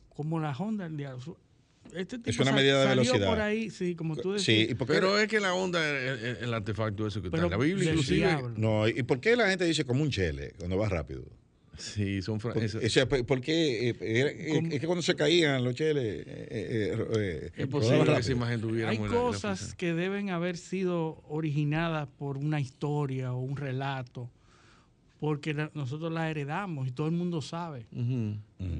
Como 0.09 0.39
la 0.39 0.51
Honda 0.51 0.83
del 0.85 0.97
diablo. 0.97 1.37
Este 1.93 2.17
tipo 2.17 2.29
Es 2.29 2.39
una 2.39 2.53
medida 2.53 2.79
de 2.79 2.85
salió 2.87 3.01
velocidad. 3.03 3.27
por 3.29 3.39
ahí, 3.41 3.69
sí, 3.69 3.93
como 3.95 4.15
tú 4.15 4.33
decías. 4.33 4.67
Sí. 4.69 4.75
Pero 4.87 5.19
es 5.19 5.27
que 5.27 5.39
la 5.39 5.53
onda 5.53 5.79
es 5.99 6.41
el 6.41 6.53
artefacto 6.53 7.05
eso 7.05 7.21
que 7.21 7.27
está 7.27 7.37
Pero 7.37 7.47
en 7.47 7.51
la 7.51 7.57
Biblia, 7.57 7.89
inclusive. 7.91 8.17
diablo. 8.27 8.53
No, 8.57 8.87
¿y 8.87 9.03
por 9.03 9.19
qué 9.19 9.35
la 9.35 9.49
gente 9.49 9.65
dice 9.65 9.85
como 9.85 10.01
un 10.01 10.09
chele 10.09 10.53
cuando 10.57 10.77
va 10.77 10.87
rápido? 10.89 11.23
Sí, 11.77 12.21
son 12.21 12.39
fra- 12.39 12.53
Por- 12.53 12.63
eso- 12.63 12.77
o 12.77 12.89
sea, 12.89 13.07
¿por 13.07 13.25
por 13.25 13.41
qué? 13.41 13.89
Eh, 13.89 13.95
eh, 13.99 14.67
es 14.71 14.79
que 14.79 14.85
cuando 14.85 15.01
se 15.01 15.15
caían 15.15 15.63
los 15.63 15.73
cheles. 15.75 16.23
eh, 16.25 16.25
eh, 16.27 16.97
eh, 17.17 17.51
Es 17.55 17.67
posible 17.67 18.05
que 18.05 18.19
esa 18.19 18.31
imagen 18.31 18.61
tuviera 18.61 18.89
Hay 18.91 18.99
muy 18.99 19.09
la- 19.09 19.15
la 19.15 19.21
cosas 19.21 19.73
que 19.75 19.93
deben 19.93 20.29
haber 20.29 20.57
sido 20.57 21.23
originadas 21.27 22.07
por 22.17 22.37
una 22.37 22.59
historia 22.59 23.33
o 23.33 23.39
un 23.39 23.57
relato, 23.57 24.29
porque 25.19 25.53
la- 25.53 25.71
nosotros 25.73 26.11
las 26.11 26.29
heredamos 26.29 26.87
y 26.87 26.91
todo 26.91 27.07
el 27.07 27.13
mundo 27.13 27.41
sabe. 27.41 27.87
Ujú. 27.91 28.35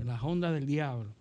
La 0.06 0.22
Honda 0.22 0.52
del 0.52 0.66
diablo. 0.68 1.14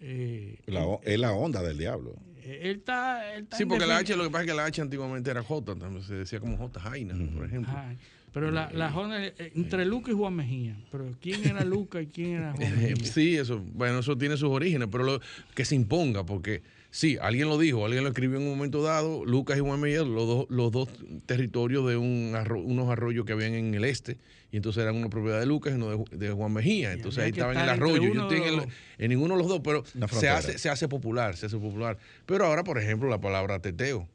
Eh, 0.00 0.58
es 1.02 1.18
la 1.18 1.32
onda 1.32 1.62
del 1.62 1.78
diablo. 1.78 2.14
Él 2.44 2.76
está, 2.76 3.34
él 3.34 3.42
está 3.44 3.56
Sí, 3.56 3.64
porque 3.64 3.86
la 3.86 3.96
H, 3.96 4.14
lo 4.16 4.22
que 4.22 4.30
pasa 4.30 4.44
es 4.44 4.50
que 4.50 4.56
la 4.56 4.64
H 4.66 4.80
antiguamente 4.80 5.30
era 5.30 5.42
J, 5.42 5.74
también 5.74 6.04
se 6.04 6.14
decía 6.14 6.38
como 6.38 6.56
J 6.56 6.78
Jaina, 6.78 7.14
por 7.34 7.44
ejemplo. 7.46 7.72
Ay, 7.76 7.98
pero 8.36 8.50
la, 8.50 8.70
la 8.70 8.90
J, 8.90 9.24
eh, 9.28 9.52
entre 9.54 9.86
Luca 9.86 10.10
y 10.10 10.14
Juan 10.14 10.34
Mejía. 10.36 10.76
Pero 10.92 11.06
¿quién 11.22 11.42
era 11.46 11.64
Luca 11.64 12.02
y 12.02 12.06
quién 12.06 12.32
era 12.34 12.52
Juan 12.56 12.76
Mejía? 12.76 12.96
Sí, 13.10 13.34
eso, 13.34 13.64
bueno, 13.72 14.00
eso 14.00 14.18
tiene 14.18 14.36
sus 14.36 14.50
orígenes, 14.50 14.88
pero 14.92 15.04
lo, 15.04 15.20
que 15.54 15.64
se 15.64 15.74
imponga, 15.74 16.26
porque 16.26 16.60
sí, 16.90 17.16
alguien 17.18 17.48
lo 17.48 17.56
dijo, 17.58 17.86
alguien 17.86 18.02
lo 18.04 18.10
escribió 18.10 18.36
en 18.36 18.42
un 18.42 18.50
momento 18.50 18.82
dado, 18.82 19.24
Lucas 19.24 19.56
y 19.56 19.60
Juan 19.60 19.80
Mejía, 19.80 20.02
los 20.02 20.26
dos, 20.26 20.46
los 20.50 20.70
dos 20.70 20.90
territorios 21.24 21.88
de 21.88 21.96
un 21.96 22.32
arro- 22.34 22.62
unos 22.62 22.90
arroyos 22.90 23.24
que 23.24 23.32
habían 23.32 23.54
en 23.54 23.74
el 23.74 23.84
este, 23.86 24.18
y 24.52 24.56
entonces 24.58 24.82
eran 24.82 24.96
una 24.96 25.08
propiedad 25.08 25.40
de 25.40 25.46
Lucas 25.46 25.72
y 25.72 25.76
uno 25.76 26.04
de, 26.10 26.16
de 26.18 26.30
Juan 26.30 26.52
Mejía, 26.52 26.92
entonces 26.92 27.24
ahí 27.24 27.32
que 27.32 27.40
estaba 27.40 27.52
en 27.54 27.60
el 27.60 27.68
arroyo, 27.70 28.02
yo 28.14 28.20
estoy 28.22 28.38
en, 28.38 28.44
el- 28.60 28.68
en 28.98 29.08
ninguno 29.08 29.34
de 29.34 29.38
los 29.40 29.48
dos, 29.48 29.60
pero 29.64 29.82
se 30.20 30.28
hace, 30.28 30.58
se 30.58 30.68
hace 30.68 30.88
popular, 30.88 31.36
se 31.38 31.46
hace 31.46 31.56
popular. 31.56 31.96
Pero 32.26 32.44
ahora, 32.44 32.64
por 32.64 32.78
ejemplo, 32.78 33.08
la 33.08 33.18
palabra 33.20 33.60
teteo. 33.60 34.06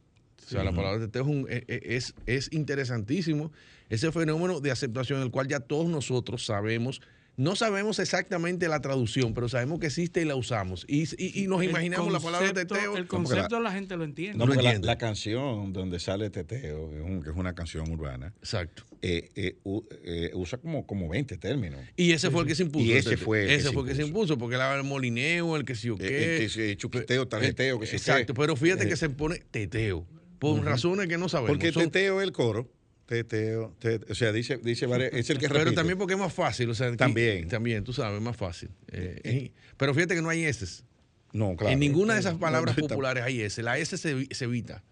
O 0.52 0.54
sea, 0.56 0.64
la 0.64 0.74
palabra 0.76 1.00
teteo 1.00 1.22
es, 1.24 1.28
un- 1.28 1.48
e- 1.50 1.64
e- 1.68 1.96
es, 1.96 2.14
es 2.26 2.52
interesantísimo 2.52 3.52
ese 3.90 4.12
fenómeno 4.12 4.60
de 4.60 4.72
aceptación 4.72 5.20
en 5.20 5.26
el 5.26 5.32
cual 5.32 5.48
ya 5.48 5.60
todos 5.60 5.88
nosotros 5.90 6.46
sabemos, 6.46 7.02
no 7.38 7.56
sabemos 7.56 7.98
exactamente 8.00 8.68
la 8.68 8.82
traducción, 8.82 9.34
pero 9.34 9.48
sabemos 9.50 9.80
que 9.80 9.88
existe 9.88 10.22
y 10.22 10.26
la 10.26 10.36
usamos. 10.36 10.86
Y, 10.88 11.04
y- 11.18 11.44
y 11.44 11.48
nos 11.48 11.62
El 11.64 11.70
imaginamos 11.70 12.12
la 12.12 12.20
palabra 12.20 12.54
teteo. 12.54 12.98
El 12.98 13.08
concepto 13.08 13.60
la 13.62 13.72
gente 13.72 13.96
lo 13.96 14.04
entiende. 14.04 14.38
No, 14.38 14.46
porque 14.46 14.62
la, 14.62 14.78
la 14.80 14.98
canción 14.98 15.72
donde 15.74 16.00
sale 16.00 16.30
Teteo, 16.30 16.94
es 16.94 17.02
un- 17.02 17.24
que 17.24 17.30
es 17.30 17.36
una 17.36 17.54
canción 17.56 17.90
urbana, 17.90 18.34
Exacto. 18.40 18.84
eh, 19.02 19.30
eh, 19.36 19.58
u- 19.64 19.84
eh, 20.04 20.32
usa 20.36 20.58
como, 20.58 20.86
como 20.86 21.08
20 21.10 21.38
términos. 21.38 21.80
Y 21.96 22.12
ese 22.12 22.30
fue 22.32 22.42
el 22.42 22.48
que 22.48 22.56
se 22.56 22.64
impuso. 22.64 22.86
Y 22.86 22.92
ese 22.94 23.12
teteo. 23.12 23.26
fue 23.26 23.42
el 23.44 23.48
que 23.48 23.56
ese 23.56 23.68
se 23.70 23.74
fue 23.74 23.84
el 23.84 23.88
que 23.90 23.96
se 23.96 24.04
impuso, 24.08 24.38
porque 24.38 24.56
era 24.56 24.76
el 24.76 24.84
molineo, 24.84 25.56
el 25.56 25.64
que 25.66 25.76
sí 25.76 25.90
o 25.90 25.98
qué. 25.98 26.36
el 26.36 26.40
que 26.42 26.50
se- 26.50 26.76
chuquiteo, 26.78 27.28
tarjeteo, 27.28 27.80
que. 27.80 27.86
Exacto, 27.86 28.34
pero 28.34 28.56
fíjate 28.56 28.84
Eh. 28.86 28.90
que 28.90 28.98
se 28.98 29.10
pone 29.10 29.38
teteo, 29.52 30.06
por 30.42 30.56
Ujú. 30.60 30.64
razones 30.68 31.08
que 31.08 31.20
no 31.20 31.30
sabemos. 31.30 31.52
Porque 31.52 31.72
Son- 31.72 31.84
teteo 31.84 32.20
es 32.20 32.26
el 32.26 32.34
coro. 32.34 32.68
Teteo, 33.06 33.76
te- 33.78 34.00
o 34.10 34.16
sea, 34.16 34.32
dice, 34.32 34.58
dice 34.58 34.88
varias- 34.88 35.14
es 35.14 35.30
el 35.30 35.38
que 35.38 35.48
Pero 35.48 35.60
repite. 35.60 35.76
también 35.76 36.00
porque 36.00 36.14
es 36.16 36.20
más 36.20 36.34
fácil, 36.34 36.68
o 36.72 36.74
sea, 36.74 36.88
aquí- 36.88 36.98
También. 36.98 37.48
también, 37.48 37.84
tú 37.84 37.94
sabes, 37.94 38.18
es 38.18 38.24
más 38.24 38.36
fácil. 38.36 38.70
Eh, 38.92 39.22
eh, 39.24 39.52
pero 39.78 39.94
fíjate 39.94 40.16
que 40.16 40.22
no 40.24 40.30
hay 40.30 40.44
S. 40.46 40.84
No, 41.32 41.56
claro. 41.56 41.72
En 41.74 41.80
ninguna 41.80 42.16
de 42.16 42.22
esas 42.22 42.36
palabras 42.36 42.76
No, 42.76 42.82
no, 42.82 42.88
populares 42.88 43.24
hay 43.24 43.42
S. 43.42 43.62
La 43.62 43.78
S 43.78 43.96
se, 43.98 44.16
evi- 44.18 44.34
se 44.34 44.46
evita. 44.46 44.84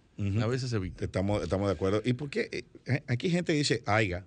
A 0.41 0.45
veces 0.47 0.69
se 0.69 0.75
evita. 0.75 1.03
Estamos, 1.05 1.41
estamos 1.41 1.67
de 1.67 1.73
acuerdo. 1.73 2.01
¿Y 2.05 2.13
por 2.13 2.29
qué? 2.29 2.65
eh, 2.85 3.01
Aquí 3.07 3.29
gente 3.31 3.53
dice 3.53 3.81
aiga. 3.87 4.25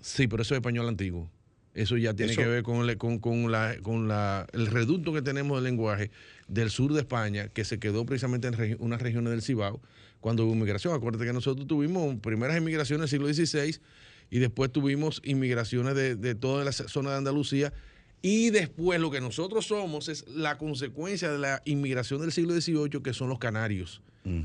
Sí, 0.00 0.28
pero 0.28 0.42
eso 0.42 0.54
es 0.54 0.58
español 0.58 0.86
antiguo. 0.86 1.28
Eso 1.74 1.96
ya 1.96 2.12
tiene 2.14 2.32
Eso- 2.32 2.42
que 2.42 2.46
ver 2.48 2.62
con, 2.62 2.88
el- 2.88 2.98
con, 2.98 3.18
con 3.18 3.50
la, 3.50 3.74
con 3.82 4.06
la, 4.08 4.46
el 4.52 4.66
reducto 4.68 5.12
que 5.12 5.22
tenemos 5.22 5.56
del 5.56 5.64
lenguaje 5.64 6.10
del 6.48 6.70
sur 6.70 6.92
de 6.92 7.00
España, 7.00 7.48
que 7.48 7.64
se 7.64 7.78
quedó 7.78 8.04
precisamente 8.04 8.46
en 8.46 8.54
regi- 8.54 8.76
unas 8.78 9.00
regiones 9.00 9.30
del 9.32 9.40
Cibao, 9.42 9.80
cuando 10.22 10.46
hubo 10.46 10.54
migración. 10.54 10.94
Acuérdate 10.94 11.26
que 11.26 11.34
nosotros 11.34 11.66
tuvimos 11.66 12.16
primeras 12.20 12.56
inmigraciones 12.56 13.10
del 13.10 13.20
siglo 13.20 13.46
XVI 13.46 13.78
y 14.30 14.38
después 14.38 14.72
tuvimos 14.72 15.20
inmigraciones 15.24 15.94
de, 15.94 16.16
de 16.16 16.34
toda 16.34 16.64
la 16.64 16.72
zona 16.72 17.10
de 17.10 17.16
Andalucía. 17.18 17.74
Y 18.22 18.50
después 18.50 19.00
lo 19.00 19.10
que 19.10 19.20
nosotros 19.20 19.66
somos 19.66 20.08
es 20.08 20.26
la 20.28 20.56
consecuencia 20.56 21.30
de 21.30 21.38
la 21.38 21.60
inmigración 21.64 22.20
del 22.20 22.32
siglo 22.32 22.58
XVIII, 22.58 23.02
que 23.02 23.12
son 23.12 23.28
los 23.28 23.38
canarios. 23.38 24.00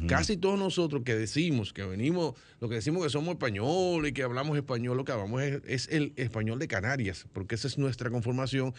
Casi 0.08 0.38
todos 0.38 0.58
nosotros 0.58 1.04
que 1.06 1.14
decimos 1.14 1.72
que 1.72 1.84
venimos, 1.84 2.34
lo 2.60 2.68
que 2.68 2.76
decimos 2.76 3.04
que 3.04 3.12
somos 3.12 3.34
españoles 3.34 4.10
y 4.10 4.14
que 4.14 4.24
hablamos 4.24 4.58
español, 4.58 4.98
lo 4.98 5.06
que 5.06 5.12
hablamos 5.12 5.44
es, 5.44 5.62
es 5.68 5.88
el 5.90 6.14
español 6.16 6.58
de 6.58 6.68
Canarias, 6.68 7.28
porque 7.32 7.54
esa 7.54 7.68
es 7.68 7.78
nuestra 7.78 8.10
conformación. 8.10 8.74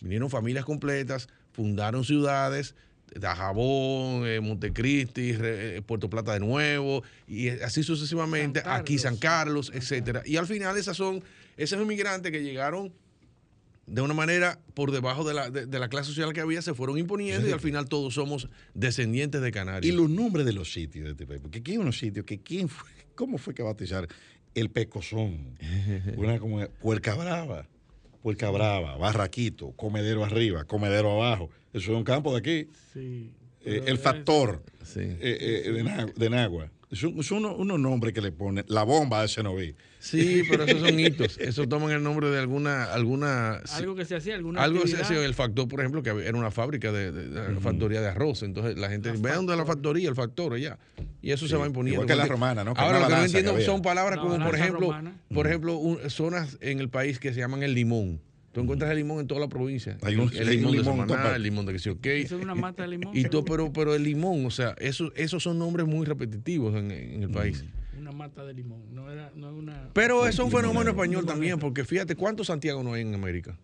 Vinieron 0.00 0.28
familias 0.28 0.64
completas, 0.64 1.28
fundaron 1.52 2.02
ciudades, 2.02 2.74
Dajabón, 3.14 4.26
eh, 4.26 4.40
Montecristi, 4.40 5.34
eh, 5.38 5.82
Puerto 5.84 6.10
Plata 6.10 6.32
de 6.32 6.40
nuevo, 6.40 7.02
y 7.26 7.48
así 7.48 7.82
sucesivamente, 7.82 8.62
aquí 8.64 8.98
San 8.98 9.16
Carlos, 9.16 9.70
etcétera. 9.74 10.22
Y 10.24 10.36
al 10.36 10.46
final 10.46 10.76
esas 10.76 10.96
son, 10.96 11.22
esos 11.56 11.80
inmigrantes 11.80 12.30
que 12.32 12.42
llegaron 12.42 12.92
de 13.86 14.02
una 14.02 14.14
manera 14.14 14.60
por 14.74 14.92
debajo 14.92 15.24
de 15.24 15.34
la, 15.34 15.50
de, 15.50 15.66
de 15.66 15.78
la 15.78 15.88
clase 15.88 16.10
social 16.10 16.32
que 16.32 16.40
había, 16.40 16.62
se 16.62 16.74
fueron 16.74 16.96
imponiendo 16.96 17.48
y 17.48 17.52
al 17.52 17.60
final 17.60 17.88
todos 17.88 18.14
somos 18.14 18.48
descendientes 18.72 19.40
de 19.40 19.50
Canarias. 19.50 19.92
Y 19.92 19.96
los 19.96 20.08
nombres 20.08 20.46
de 20.46 20.52
los 20.52 20.72
sitios 20.72 21.04
de 21.06 21.10
este 21.10 21.26
país. 21.26 21.40
Porque 21.42 21.58
aquí 21.58 21.72
hay 21.72 21.78
unos 21.78 21.98
sitios 21.98 22.24
que 22.24 22.40
quién 22.40 22.68
fue, 22.68 22.88
cómo 23.16 23.36
fue 23.36 23.52
que 23.52 23.62
bautizaron 23.62 24.08
el 24.54 24.70
Pecozón, 24.70 25.58
una 26.16 26.38
como 26.38 26.66
Puerca 26.68 27.14
Brava, 27.14 27.66
Puerca 28.22 28.50
Brava, 28.50 28.96
Barraquito, 28.96 29.72
Comedero 29.72 30.24
arriba, 30.24 30.64
Comedero 30.64 31.10
abajo. 31.12 31.50
Eso 31.72 31.92
es 31.92 31.96
un 31.98 32.04
campo 32.04 32.32
de 32.32 32.38
aquí. 32.38 32.70
Sí. 32.92 33.30
Eh, 33.64 33.82
el 33.86 33.98
factor 33.98 34.62
eh, 34.96 35.62
eh, 35.66 35.70
de, 35.70 35.82
Nagua, 35.84 36.12
de 36.16 36.30
Nagua. 36.30 36.70
Son, 36.92 37.22
son 37.22 37.44
unos, 37.44 37.58
unos 37.58 37.78
nombres 37.78 38.12
que 38.14 38.20
le 38.20 38.32
ponen. 38.32 38.64
La 38.68 38.82
bomba 38.82 39.22
de 39.22 39.28
Cenoví. 39.28 39.74
Sí, 40.00 40.42
pero 40.48 40.64
esos 40.64 40.80
son 40.80 40.98
hitos. 40.98 41.38
Eso 41.38 41.68
toman 41.68 41.90
el 41.92 42.02
nombre 42.02 42.30
de 42.30 42.38
alguna. 42.40 42.84
alguna 42.86 43.56
Algo 43.76 43.94
que 43.94 44.04
se 44.06 44.16
hacía, 44.16 44.34
alguna 44.34 44.62
Algo 44.62 44.82
que 44.82 44.88
se 44.88 44.96
hacía. 45.02 45.22
El 45.24 45.34
factor, 45.34 45.68
por 45.68 45.80
ejemplo, 45.80 46.02
que 46.02 46.08
era 46.10 46.36
una 46.36 46.50
fábrica 46.50 46.90
de, 46.90 47.12
de- 47.12 47.28
de- 47.28 47.48
una 47.48 47.60
factoría 47.60 48.00
de 48.00 48.08
arroz. 48.08 48.42
Entonces 48.42 48.76
la 48.78 48.88
gente 48.88 49.12
ve 49.12 49.30
dónde 49.32 49.52
es 49.52 49.58
la 49.58 49.66
factoría, 49.66 50.08
el 50.08 50.16
factor, 50.16 50.56
ya. 50.58 50.78
Y 51.22 51.30
eso 51.30 51.44
Sí, 51.44 51.50
se 51.50 51.56
va 51.56 51.66
imponiendo. 51.66 52.02
igual 52.02 52.08
que 52.08 52.16
la 52.16 52.26
romana, 52.26 52.64
¿no? 52.64 52.74
Que 52.74 52.80
Ahora 52.80 52.98
lo 52.98 53.06
que 53.06 53.12
no 53.12 53.18
que 53.20 53.24
entiendo 53.26 53.50
había. 53.52 53.66
son 53.66 53.82
palabras 53.82 54.18
como, 54.18 54.38
por 54.42 54.54
ejemplo, 54.54 54.80
romana. 54.86 55.20
por 55.32 55.46
ejemplo, 55.46 55.76
un- 55.76 56.10
zonas 56.10 56.56
en 56.62 56.80
el 56.80 56.88
país 56.88 57.18
que 57.20 57.32
se 57.34 57.38
llaman 57.40 57.62
el 57.62 57.74
limón. 57.74 58.20
Tú 58.52 58.60
encuentras 58.60 58.90
el 58.90 58.96
limón 58.96 59.20
en 59.20 59.26
toda 59.28 59.40
la 59.40 59.48
provincia. 59.48 59.96
Hay 60.02 60.16
un- 60.16 60.30
el 60.34 60.48
hay 60.48 60.56
un 60.56 60.72
limón 60.72 60.72
de 60.72 60.78
limón 60.82 61.00
en 61.00 61.08
Samaná, 61.08 61.36
el 61.36 61.42
limón 61.42 61.66
de 61.66 61.72
que 61.72 61.78
yo 61.78 62.00
qué. 62.00 62.20
Eso 62.20 62.36
es 62.36 62.42
una 62.42 62.54
mata 62.56 62.82
de 62.82 62.88
limón. 62.88 63.16
Y 63.16 63.24
todo, 63.24 63.44
pero, 63.44 63.72
pero 63.72 63.94
el 63.94 64.02
limón, 64.02 64.44
o 64.44 64.50
sea, 64.50 64.74
eso, 64.78 65.12
esos 65.14 65.42
son 65.42 65.58
nombres 65.58 65.86
muy 65.86 66.04
repetitivos 66.04 66.74
en, 66.74 66.90
en 66.90 67.22
el 67.22 67.28
Mm. 67.28 67.32
país. 67.32 67.64
Una 67.96 68.10
mata 68.12 68.44
de 68.44 68.54
limón. 68.54 68.82
No 68.92 69.08
era, 69.10 69.30
no 69.36 69.50
es 69.50 69.54
una. 69.56 69.90
Pero 69.92 70.26
eso 70.26 70.42
es 70.46 70.52
un 70.52 70.58
fenómeno 70.60 70.90
español 70.90 71.26
también, 71.26 71.58
porque 71.60 71.84
fíjate 71.84 72.16
cuántos 72.16 72.48
Santiago 72.48 72.82
no 72.82 72.94
hay 72.94 73.02
en 73.02 73.14
América. 73.14 73.56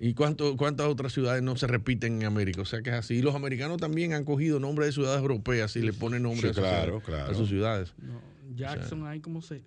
Y 0.00 0.14
cuánto, 0.14 0.56
cuántas 0.56 0.86
otras 0.86 1.12
ciudades 1.12 1.42
no 1.42 1.54
se 1.56 1.66
repiten 1.66 2.22
en 2.22 2.24
América. 2.26 2.62
O 2.62 2.64
sea 2.64 2.80
que 2.80 2.88
es 2.88 2.96
así. 2.96 3.16
Y 3.16 3.22
los 3.22 3.34
americanos 3.34 3.76
también 3.78 4.14
han 4.14 4.24
cogido 4.24 4.58
nombres 4.60 4.86
de 4.88 4.92
ciudades 4.92 5.20
europeas 5.20 5.76
y 5.76 5.80
le 5.82 5.92
ponen 5.92 6.22
nombres 6.22 6.42
Sí, 6.42 6.48
a, 6.48 6.54
sus 6.54 6.62
claro, 6.62 6.84
ciudades- 7.00 7.04
claro. 7.04 7.30
a 7.30 7.34
sus 7.34 7.48
ciudades. 7.50 7.94
No, 8.00 8.20
Jackson 8.56 9.06
hay 9.06 9.20
como 9.20 9.42
se, 9.42 9.60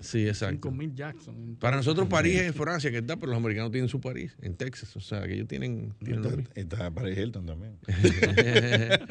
Sí, 0.00 0.26
exacto. 0.28 0.68
5000 0.68 0.94
Jackson. 0.94 1.56
Para 1.60 1.76
nosotros 1.76 2.08
París 2.08 2.40
es 2.40 2.54
Francia 2.54 2.90
que 2.90 2.98
está, 2.98 3.16
pero 3.16 3.28
los 3.32 3.38
americanos 3.38 3.70
tienen 3.72 3.88
su 3.88 4.00
París 4.00 4.34
en 4.40 4.54
Texas. 4.56 4.94
O 4.96 5.00
sea 5.00 5.26
que 5.26 5.34
ellos 5.34 5.48
tienen, 5.48 5.92
tienen 5.98 6.22
lo 6.22 6.30
Está, 6.30 6.60
está 6.60 6.90
Paris 6.90 7.18
Hilton 7.18 7.46
también. 7.46 7.76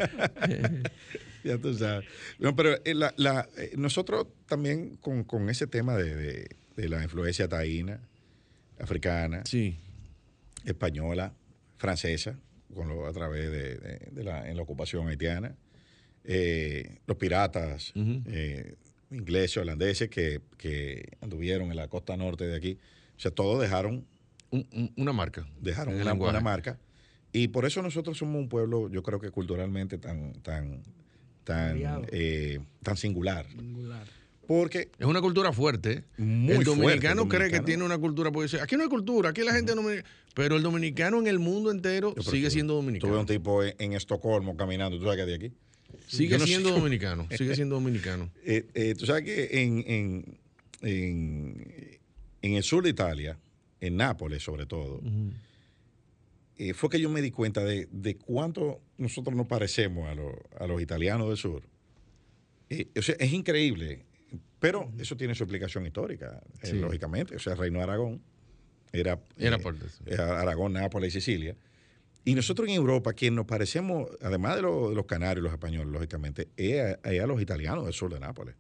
ya 1.43 1.57
tú 1.57 1.73
sabes. 1.73 2.05
No, 2.39 2.55
pero 2.55 2.75
eh, 2.85 2.93
la- 2.93 3.13
la- 3.17 3.47
eh, 3.57 3.73
nosotros 3.77 4.27
también 4.47 4.97
con, 4.97 5.23
con 5.23 5.49
ese 5.49 5.67
tema 5.67 5.95
de, 5.95 6.15
de- 6.15 6.49
de 6.75 6.89
la 6.89 7.03
influencia 7.03 7.47
taína, 7.47 7.99
africana, 8.79 9.43
española, 10.65 11.33
francesa, 11.77 12.37
con 12.73 12.87
lo- 12.87 13.07
a 13.07 13.13
través 13.13 13.51
de, 13.51 13.75
de- 13.75 14.07
de 14.11 14.23
la, 14.23 14.49
en 14.49 14.55
la 14.57 14.63
ocupación 14.63 15.07
haitiana, 15.07 15.55
eh, 16.23 16.99
los 17.07 17.17
piratas 17.17 17.93
eh, 18.27 18.75
ingleses, 19.11 19.57
holandeses 19.57 20.09
que, 20.09 20.41
que 20.57 21.17
anduvieron 21.21 21.71
en 21.71 21.77
la 21.77 21.87
costa 21.87 22.15
norte 22.17 22.45
de 22.45 22.55
aquí, 22.55 22.77
o 23.17 23.19
sea, 23.19 23.31
todos 23.31 23.61
dejaron 23.61 24.05
una 24.95 25.13
marca. 25.13 25.47
Dejaron 25.59 25.99
una, 25.99 26.13
una 26.13 26.39
marca. 26.39 26.79
Y 27.31 27.49
por 27.49 27.65
eso 27.65 27.81
nosotros 27.81 28.17
somos 28.17 28.37
un 28.37 28.49
pueblo, 28.49 28.89
yo 28.89 29.03
creo 29.03 29.19
que 29.19 29.29
culturalmente 29.29 29.97
tan, 29.97 30.33
tan, 30.41 30.81
tan, 31.43 32.05
eh, 32.11 32.59
tan 32.81 32.97
singular. 32.97 33.45
Singular. 33.47 34.07
Porque 34.47 34.89
es 34.97 35.05
una 35.05 35.21
cultura 35.21 35.53
fuerte. 35.53 36.05
Muy 36.17 36.55
el 36.55 36.65
fuerte, 36.65 36.81
dominicano 36.81 37.27
cree 37.27 37.51
que 37.51 37.59
tiene 37.59 37.83
una 37.83 37.99
cultura, 37.99 38.31
puede 38.31 38.49
ser, 38.49 38.61
aquí 38.61 38.75
no 38.77 38.83
hay 38.83 38.89
cultura, 38.89 39.29
aquí 39.29 39.43
la 39.43 39.53
gente 39.53 39.75
no 39.75 39.83
Pero 40.33 40.55
el 40.55 40.63
dominicano 40.63 41.19
en 41.19 41.27
el 41.27 41.37
mundo 41.37 41.69
entero 41.69 42.15
sigue 42.19 42.49
siendo 42.49 42.73
dominicano. 42.73 43.13
Tuve 43.13 43.19
un 43.19 43.27
tipo 43.27 43.63
en, 43.63 43.75
en 43.77 43.93
Estocolmo 43.93 44.57
caminando, 44.57 44.97
¿tú 44.97 45.03
sabes 45.03 45.19
que 45.19 45.25
de 45.25 45.35
aquí? 45.35 45.51
Sigue 46.07 46.37
no 46.37 46.45
siendo 46.45 46.71
dominicano, 46.73 47.27
sigue 47.35 47.55
siendo 47.55 47.75
dominicano. 47.75 48.29
Eh, 48.45 48.65
eh, 48.73 48.95
tú 48.97 49.05
sabes 49.05 49.23
que 49.23 49.61
en, 49.63 49.83
en, 49.87 50.37
en, 50.81 51.99
en 52.41 52.53
el 52.53 52.63
sur 52.63 52.83
de 52.83 52.89
Italia, 52.89 53.37
en 53.81 53.97
Nápoles 53.97 54.43
sobre 54.43 54.65
todo, 54.65 55.01
eh, 56.57 56.73
fue 56.73 56.89
que 56.89 56.99
yo 56.99 57.09
me 57.09 57.21
di 57.21 57.31
cuenta 57.31 57.63
de, 57.63 57.87
de 57.91 58.15
cuánto 58.17 58.81
nosotros 58.97 59.35
nos 59.35 59.47
parecemos 59.47 60.09
a, 60.09 60.15
los- 60.15 60.35
a 60.59 60.67
los 60.67 60.81
italianos 60.81 61.27
del 61.29 61.37
sur. 61.37 61.63
O 62.97 63.01
sea, 63.01 63.15
es 63.19 63.33
increíble, 63.33 64.03
pero 64.59 64.91
eso 64.99 65.15
tiene 65.17 65.33
su 65.35 65.43
explicación 65.43 65.85
histórica, 65.85 66.41
Sí. 66.63 66.73
lógicamente. 66.73 67.35
O 67.35 67.39
sea, 67.39 67.53
el 67.53 67.59
reino 67.59 67.79
de 67.79 67.83
Aragón 67.83 68.21
era, 68.91 69.19
Era 69.37 69.57
de 69.57 69.63
eso. 69.85 70.03
era 70.05 70.39
Aragón, 70.41 70.73
Nápoles 70.73 71.15
y 71.15 71.21
Sicilia. 71.21 71.55
Y 72.25 72.35
nosotros 72.35 72.67
en 72.67 72.75
Europa, 72.75 73.13
quien 73.13 73.33
nos 73.35 73.45
parecemos, 73.45 74.09
además 74.21 74.55
de, 74.57 74.61
los- 74.63 74.89
de 74.89 74.95
los 74.95 75.05
canarios, 75.05 75.43
los 75.43 75.53
españoles, 75.53 75.87
lógicamente, 75.91 76.47
es 76.57 76.79
a, 76.81 77.09
es 77.11 77.21
a 77.21 77.25
los 77.27 77.41
italianos 77.41 77.85
del 77.85 77.93
sur 77.93 78.13
de 78.13 78.19
Nápoles. 78.19 78.55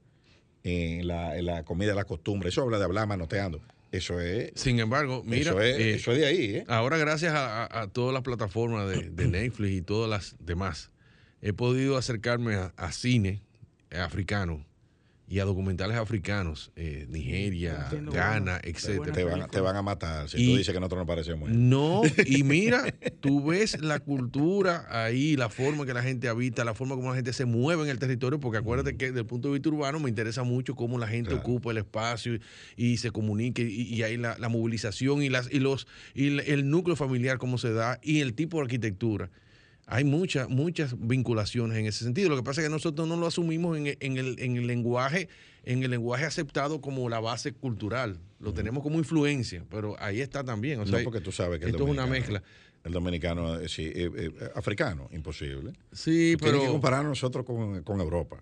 En 0.63 1.07
la, 1.07 1.37
en 1.37 1.45
la 1.45 1.63
comida, 1.63 1.93
la 1.95 2.05
costumbre, 2.05 2.49
eso 2.49 2.61
habla 2.61 2.77
de 2.79 2.83
hablar 2.85 3.07
manoteando. 3.07 3.61
Eso 3.91 4.19
es. 4.19 4.51
Sin 4.55 4.79
embargo, 4.79 5.23
mira, 5.25 5.51
Eso 5.51 5.61
es, 5.61 5.77
eh, 5.79 5.93
eso 5.95 6.11
es 6.11 6.19
de 6.19 6.25
ahí, 6.25 6.55
¿eh? 6.57 6.65
Ahora, 6.67 6.97
gracias 6.97 7.33
a, 7.33 7.63
a- 7.65 7.81
a 7.81 7.87
todas 7.87 8.13
las 8.13 8.23
plataformas 8.23 8.89
de, 8.89 9.09
de 9.09 9.27
Netflix 9.29 9.71
y 9.73 9.81
todas 9.81 10.09
las 10.09 10.35
demás, 10.45 10.91
he 11.41 11.53
podido 11.53 11.97
acercarme 11.97 12.55
a, 12.55 12.73
a 12.77 12.91
cine 12.91 13.41
africano 13.91 14.65
y 15.29 15.39
a 15.39 15.45
documentales 15.45 15.95
africanos, 15.95 16.71
eh, 16.75 17.05
Nigeria, 17.09 17.81
Entiendo, 17.83 18.11
Ghana, 18.11 18.53
bueno. 18.53 18.59
etcétera. 18.63 19.11
Te 19.13 19.23
van, 19.23 19.47
te 19.49 19.59
van 19.61 19.75
a 19.75 19.81
matar 19.83 20.27
si 20.27 20.41
Y- 20.41 20.45
tú 20.47 20.57
dices 20.57 20.73
que 20.73 20.79
nosotros 20.79 20.99
no 21.01 21.05
parecemos. 21.05 21.49
No, 21.51 22.01
y 22.25 22.41
mira, 22.43 22.83
tú 23.19 23.45
ves 23.45 23.79
la 23.81 23.99
cultura 23.99 24.87
ahí, 24.89 25.35
la 25.35 25.49
forma 25.49 25.85
que 25.85 25.93
la 25.93 26.01
gente 26.01 26.27
habita, 26.29 26.65
la 26.65 26.73
forma 26.73 26.95
como 26.95 27.09
la 27.09 27.15
gente 27.15 27.31
se 27.33 27.45
mueve 27.45 27.83
en 27.83 27.89
el 27.89 27.99
territorio, 27.99 28.39
porque 28.39 28.57
acuérdate 28.57 28.97
que 28.97 29.07
desde 29.07 29.19
el 29.19 29.25
punto 29.27 29.49
de 29.49 29.53
vista 29.55 29.69
urbano 29.69 29.99
me 29.99 30.09
interesa 30.09 30.43
mucho 30.43 30.75
cómo 30.75 30.97
la 30.97 31.07
gente 31.07 31.29
Claro. 31.29 31.41
ocupa 31.41 31.71
el 31.71 31.77
espacio 31.77 32.33
y, 32.35 32.41
y 32.75 32.97
se 32.97 33.11
comunica 33.11 33.61
y, 33.61 33.65
y 33.67 34.01
hay 34.03 34.17
la, 34.17 34.35
la 34.39 34.49
movilización 34.49 35.21
y 35.21 35.29
las 35.29 35.51
y 35.53 35.59
los 35.59 35.85
y 36.15 36.27
el, 36.27 36.39
el 36.41 36.69
núcleo 36.69 36.95
familiar 36.95 37.37
cómo 37.37 37.57
se 37.59 37.71
da 37.71 37.99
y 38.01 38.21
el 38.21 38.33
tipo 38.33 38.57
de 38.57 38.63
arquitectura. 38.63 39.29
Hay 39.91 40.03
muchas, 40.03 40.47
muchas 40.49 40.95
vinculaciones 40.99 41.77
en 41.79 41.87
ese 41.87 42.03
sentido. 42.03 42.29
Lo 42.29 42.35
que 42.35 42.43
pasa 42.43 42.61
es 42.61 42.67
que 42.67 42.71
nosotros 42.71 43.07
no 43.07 43.15
lo 43.17 43.25
asumimos 43.25 43.75
en, 43.75 43.87
en 43.99 44.17
el, 44.17 44.35
en 44.39 44.55
el 44.55 44.67
lenguaje, 44.67 45.29
en 45.63 45.81
el 45.83 45.89
lenguaje 45.89 46.25
aceptado 46.25 46.79
como 46.79 47.09
la 47.09 47.19
base 47.19 47.53
cultural. 47.53 48.19
Lo 48.39 48.53
tenemos 48.53 48.83
como 48.83 48.99
influencia, 48.99 49.65
pero 49.69 49.95
ahí 49.99 50.21
está 50.21 50.43
también. 50.43 50.79
O 50.79 50.85
sea, 50.85 50.99
no, 50.99 51.03
porque 51.03 51.21
tú 51.21 51.31
sabes 51.31 51.59
que 51.59 51.65
esto 51.65 51.83
es 51.83 51.89
una 51.89 52.05
mezcla. 52.05 52.43
El 52.83 52.93
dominicano, 52.93 53.59
eh, 53.59 53.67
sí, 53.67 53.83
eh, 53.93 54.09
eh, 54.15 54.31
africano, 54.55 55.09
imposible. 55.11 55.73
Sí, 55.91 56.37
pero- 56.39 56.61
que 56.61 56.67
comparar 56.67 57.03
nosotros 57.03 57.45
con, 57.45 57.83
con 57.83 57.99
Europa. 57.99 58.41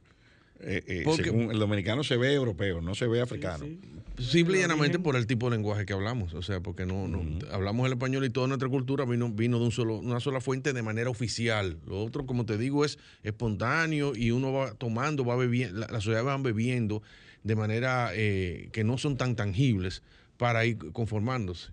Eh, 0.59 0.83
eh, 0.87 1.01
Porque- 1.05 1.25
según 1.25 1.51
el 1.51 1.59
dominicano 1.59 2.03
se 2.03 2.17
ve 2.17 2.33
europeo, 2.33 2.81
no 2.81 2.95
se 2.95 3.07
ve 3.07 3.21
africano. 3.21 3.65
Simple 4.19 4.57
y 4.57 4.61
llanamente 4.61 4.97
por 4.97 5.15
el 5.15 5.27
tipo 5.27 5.49
de 5.49 5.57
lenguaje 5.57 5.85
que 5.85 5.93
hablamos. 5.93 6.33
O 6.33 6.41
sea, 6.41 6.59
porque 6.61 6.85
no, 6.87 7.07
no 7.07 7.21
hablamos 7.51 7.85
el 7.85 7.93
español 7.93 8.25
y 8.25 8.31
toda 8.31 8.47
nuestra 8.47 8.67
cultura 8.67 9.05
vino, 9.05 9.29
vino 9.29 9.59
de 9.59 9.65
un 9.65 9.71
solo, 9.71 9.97
una 9.97 10.19
sola 10.19 10.41
fuente 10.41 10.73
de 10.73 10.81
manera 10.81 11.09
oficial. 11.11 11.77
Lo 11.85 12.03
otro, 12.03 12.25
como 12.25 12.45
te 12.45 12.57
digo, 12.57 12.83
es 12.83 12.97
espontáneo 13.21 14.13
y 14.15 14.31
uno 14.31 14.51
va 14.51 14.73
tomando, 14.73 15.23
va 15.23 15.35
bebiendo, 15.35 15.79
la, 15.79 15.87
la 15.87 16.01
sociedad 16.01 16.23
van 16.23 16.41
bebiendo 16.41 17.03
de 17.43 17.55
manera 17.55 18.09
eh, 18.15 18.69
que 18.71 18.83
no 18.83 18.97
son 18.97 19.17
tan 19.17 19.35
tangibles 19.35 20.01
para 20.37 20.65
ir 20.65 20.77
conformándose. 20.93 21.69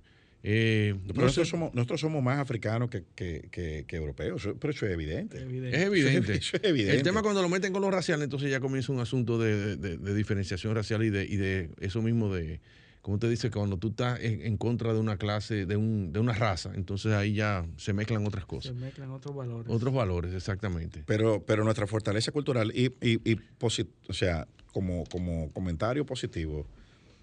Eh, 0.46 0.94
Pero 1.06 1.14
no 1.16 1.22
nosotros, 1.22 1.46
sé- 1.48 1.50
somos, 1.52 1.74
nosotros 1.74 2.00
somos 2.02 2.22
más 2.22 2.38
africanos 2.38 2.90
que, 2.90 3.02
que- 3.14 3.48
que- 3.50 3.84
que 3.88 3.96
europeos, 3.96 4.46
pero 4.60 4.72
eso 4.74 4.84
es 4.86 4.92
evidente. 4.92 5.38
Es 5.38 5.42
evidente. 5.82 6.34
Eso 6.36 6.56
es 6.58 6.64
evidente. 6.64 6.96
El 6.98 7.02
tema 7.02 7.22
cuando 7.22 7.40
lo 7.40 7.48
meten 7.48 7.72
con 7.72 7.80
lo 7.80 7.90
racial, 7.90 8.20
entonces 8.22 8.50
ya 8.50 8.60
comienza 8.60 8.92
un 8.92 9.00
asunto 9.00 9.38
de, 9.38 9.76
de- 9.76 9.96
de 9.96 10.14
diferenciación 10.14 10.74
racial 10.74 11.02
y 11.02 11.08
de, 11.08 11.24
y 11.24 11.36
de 11.36 11.70
eso 11.80 12.02
mismo 12.02 12.32
de, 12.34 12.60
como 13.00 13.18
te 13.18 13.26
dice, 13.30 13.50
cuando 13.50 13.78
tú 13.78 13.88
estás 13.88 14.20
en, 14.20 14.42
en 14.42 14.58
contra 14.58 14.92
de 14.92 15.00
una 15.00 15.16
clase, 15.16 15.64
de, 15.64 15.76
un, 15.76 16.12
de 16.12 16.20
una 16.20 16.34
raza, 16.34 16.72
entonces 16.74 17.12
ahí 17.14 17.32
ya 17.32 17.64
se 17.78 17.94
mezclan 17.94 18.26
otras 18.26 18.44
Se 18.44 18.48
cosas. 18.48 18.74
mezclan 18.74 19.12
otros 19.12 19.34
valores. 19.34 19.72
Otros 19.72 19.94
valores, 19.94 20.34
exactamente. 20.34 21.04
Pero, 21.06 21.42
pero 21.46 21.64
nuestra 21.64 21.86
fortaleza 21.86 22.32
cultural 22.32 22.70
y, 22.74 22.86
y, 23.00 23.14
y 23.30 23.36
posi- 23.58 23.88
o 24.08 24.12
sea, 24.12 24.46
como, 24.74 25.04
como 25.04 25.50
comentario 25.52 26.04
positivo, 26.04 26.66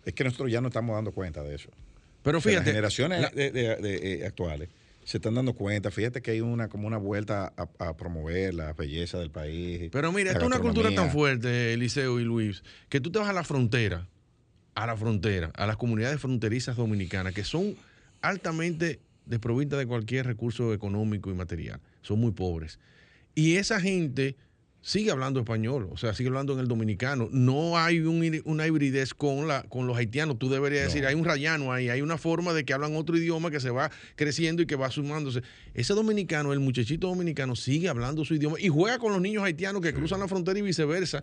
es 0.06 0.14
que 0.14 0.24
nosotros 0.24 0.52
ya 0.52 0.60
no 0.62 0.70
estamos 0.70 0.96
dando 0.96 1.12
cuenta 1.12 1.44
de 1.44 1.54
eso. 1.54 1.70
Pero 2.24 2.38
O 2.38 2.42
sea, 2.42 2.52
fíjate, 2.52 2.66
las 2.68 2.74
generaciones 2.74 3.22
la- 3.22 3.30
de- 3.30 3.52
de- 3.52 3.76
de, 3.78 4.14
eh, 4.14 4.26
actuales 4.26 4.70
se 5.04 5.18
están 5.18 5.34
dando 5.34 5.54
cuenta. 5.54 5.90
Fíjate 5.92 6.22
que 6.22 6.32
hay 6.32 6.42
una 6.42 6.68
como 6.70 6.86
una 6.88 6.98
vuelta 6.98 7.52
a, 7.58 7.68
a 7.80 7.98
promover 7.98 8.54
la 8.54 8.74
belleza 8.74 9.18
del 9.18 9.32
país. 9.32 9.90
Pero 9.92 10.12
mira, 10.12 10.32
esto 10.32 10.42
es 10.44 10.48
una 10.48 10.60
cultura 10.60 10.94
tan 10.94 11.10
fuerte, 11.12 11.74
Eliseo 11.74 12.20
y 12.20 12.24
Luis, 12.24 12.64
que 12.90 13.02
tú 13.02 13.12
te 13.12 13.18
vas 13.20 13.28
a 13.28 13.34
la 13.34 13.44
frontera, 13.44 14.08
a 14.76 14.86
la 14.86 14.96
frontera, 14.96 15.52
a 15.56 15.66
las 15.66 15.78
comunidades 15.78 16.20
fronterizas 16.22 16.76
dominicanas, 16.78 17.34
que 17.34 17.44
son 17.44 17.76
altamente 18.22 19.00
desprovistas 19.26 19.80
de 19.80 19.88
cualquier 19.88 20.26
recurso 20.28 20.74
económico 20.74 21.30
y 21.32 21.34
material. 21.34 21.80
Son 22.02 22.20
muy 22.20 22.32
pobres. 22.32 22.80
Y 23.34 23.56
esa 23.56 23.80
gente 23.82 24.36
sigue 24.82 25.12
hablando 25.12 25.40
español, 25.40 25.90
o 25.92 25.98
sea, 25.98 26.14
sigue 26.14 26.30
hablando 26.30 26.54
en 26.54 26.60
el 26.60 26.68
dominicano. 26.68 27.30
No 27.32 27.78
hay 27.78 28.00
un 28.00 28.42
una 28.46 28.68
hibridez 28.68 29.14
con, 29.14 29.48
la, 29.48 29.64
con 29.64 29.88
los 29.88 29.98
haitianos. 29.98 30.38
Tú 30.40 30.50
deberías 30.50 30.86
decir, 30.86 31.06
hay 31.06 31.16
un 31.16 31.26
rayano 31.26 31.72
ahí, 31.72 31.90
hay 31.90 32.02
una 32.02 32.18
forma 32.18 32.54
de 32.54 32.66
que 32.66 32.74
hablan 32.74 32.96
otro 32.96 33.18
idioma 33.18 33.52
que 33.52 33.60
se 33.60 33.70
va 33.70 33.92
creciendo 34.16 34.62
y 34.62 34.66
que 34.66 34.76
va 34.76 34.90
sumándose. 34.92 35.42
Ese 35.74 35.94
dominicano, 35.94 36.54
el 36.54 36.60
muchachito 36.60 37.08
dominicano, 37.08 37.56
sigue 37.56 37.90
hablando 37.90 38.26
su 38.26 38.36
idioma 38.36 38.60
y 38.60 38.70
juega 38.70 39.00
con 39.00 39.12
los 39.12 39.22
niños 39.22 39.44
haitianos 39.44 39.82
que 39.82 39.94
cruzan 39.94 40.20
la 40.20 40.28
frontera 40.28 40.60
y 40.60 40.62
viceversa. 40.62 41.22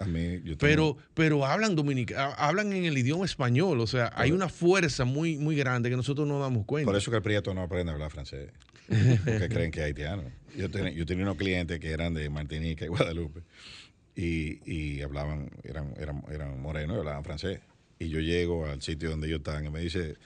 pero, 0.59 0.97
pero 1.15 1.45
hablan 1.45 1.75
dominica, 1.75 2.35
hablan 2.35 2.73
en 2.73 2.85
el 2.85 2.97
idioma 2.97 3.25
español. 3.25 3.81
O 3.81 3.87
sea, 3.87 4.13
hay 4.15 4.33
una 4.33 4.49
fuerza 4.49 5.05
muy, 5.05 5.37
muy 5.37 5.57
grande 5.57 5.91
que 5.91 5.97
nosotros 5.97 6.27
no 6.27 6.41
damos 6.41 6.65
cuenta. 6.65 6.87
Por 6.87 6.97
eso 6.97 7.11
que 7.11 7.17
el 7.19 7.23
prieto 7.23 7.55
no 7.55 7.63
aprende 7.63 7.91
a 7.91 7.95
hablar 7.95 8.11
francés. 8.11 8.51
Porque 9.24 9.48
creen 9.48 9.70
que 9.70 9.81
es 9.81 9.86
haitiano. 9.86 10.24
Yo, 10.56 10.70
ten- 10.70 10.94
yo 10.94 11.05
tenía 11.06 11.24
unos 11.24 11.36
clientes 11.36 11.78
que 11.78 11.90
eran 11.90 12.15
de 12.15 12.28
Martinica 12.31 12.85
y 12.85 12.89
Guadalupe. 12.89 13.40
Y, 14.16 14.60
y 14.65 15.02
hablaban, 15.02 15.51
eran, 15.62 15.94
eran, 16.01 16.24
eran 16.31 16.60
morenos 16.60 16.97
y 16.97 16.98
hablaban 17.01 17.23
francés. 17.23 17.60
Y 17.98 18.09
yo 18.09 18.19
llego 18.20 18.66
al 18.66 18.82
sitio 18.82 19.10
donde 19.10 19.27
ellos 19.28 19.39
están 19.39 19.65
y 19.66 19.70
me 19.70 19.81
dice, 19.81 20.16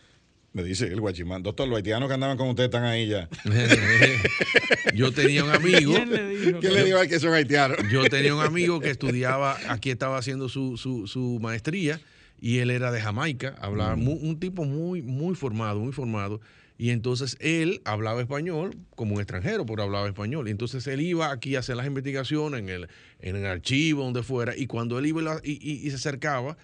me 0.55 0.63
dice 0.63 0.87
el 0.87 1.01
guachimán, 1.01 1.43
doctor, 1.43 1.67
los 1.69 1.77
haitianos 1.77 2.09
que 2.09 2.15
andaban 2.15 2.37
con 2.39 2.49
usted 2.49 2.65
están 2.65 2.85
ahí 2.85 3.09
ya. 3.09 3.29
Yo 4.95 5.13
tenía 5.13 5.45
un 5.45 5.51
amigo. 5.51 5.95
¿Quién 5.95 6.11
le 6.11 6.29
dijo? 6.29 6.61
¿Quién 6.61 6.75
le 6.75 6.85
dijo 6.85 6.99
que 7.09 7.19
son 7.21 7.33
haitianos? 7.35 7.79
Yo 7.91 8.05
tenía 8.09 8.35
un 8.35 8.43
amigo 8.43 8.81
que 8.81 8.91
estudiaba, 8.91 9.59
aquí 9.69 9.91
estaba 9.91 10.19
haciendo 10.19 10.49
su, 10.49 10.77
su, 10.77 11.07
su 11.07 11.39
maestría 11.41 12.01
y 12.41 12.59
él 12.59 12.71
era 12.71 12.91
de 12.93 13.01
Jamaica, 13.01 13.55
hablaba 13.61 13.97
Mm. 13.97 14.09
un 14.09 14.41
tipo 14.41 14.65
muy, 14.65 15.01
muy 15.03 15.35
formado, 15.35 15.81
muy 15.81 15.93
formado. 15.93 16.41
Y 16.79 16.91
entonces 16.91 17.37
él 17.41 17.81
hablaba 17.85 18.21
español 18.21 18.77
como 18.97 19.15
un 19.15 19.21
extranjero, 19.21 19.65
pero 19.67 19.83
hablaba 19.85 20.07
español. 20.09 20.49
Y 20.49 20.51
entonces 20.51 20.87
él 20.87 21.01
iba 21.01 21.31
aquí 21.31 21.55
a 21.57 21.61
hacer 21.61 21.77
las 21.77 21.87
investigaciones 21.87 22.61
en 22.61 22.69
el, 22.69 22.89
en 23.21 23.37
el 23.37 23.47
archivo, 23.47 24.03
donde 24.05 24.23
fuera, 24.23 24.57
y 24.57 24.67
cuando 24.67 24.99
él 24.99 25.07
iba 25.07 25.41
y 25.45 25.51
y, 25.53 25.59
y- 25.63 25.87
y 25.87 25.91
se 25.91 25.97
acercaba, 25.97 26.57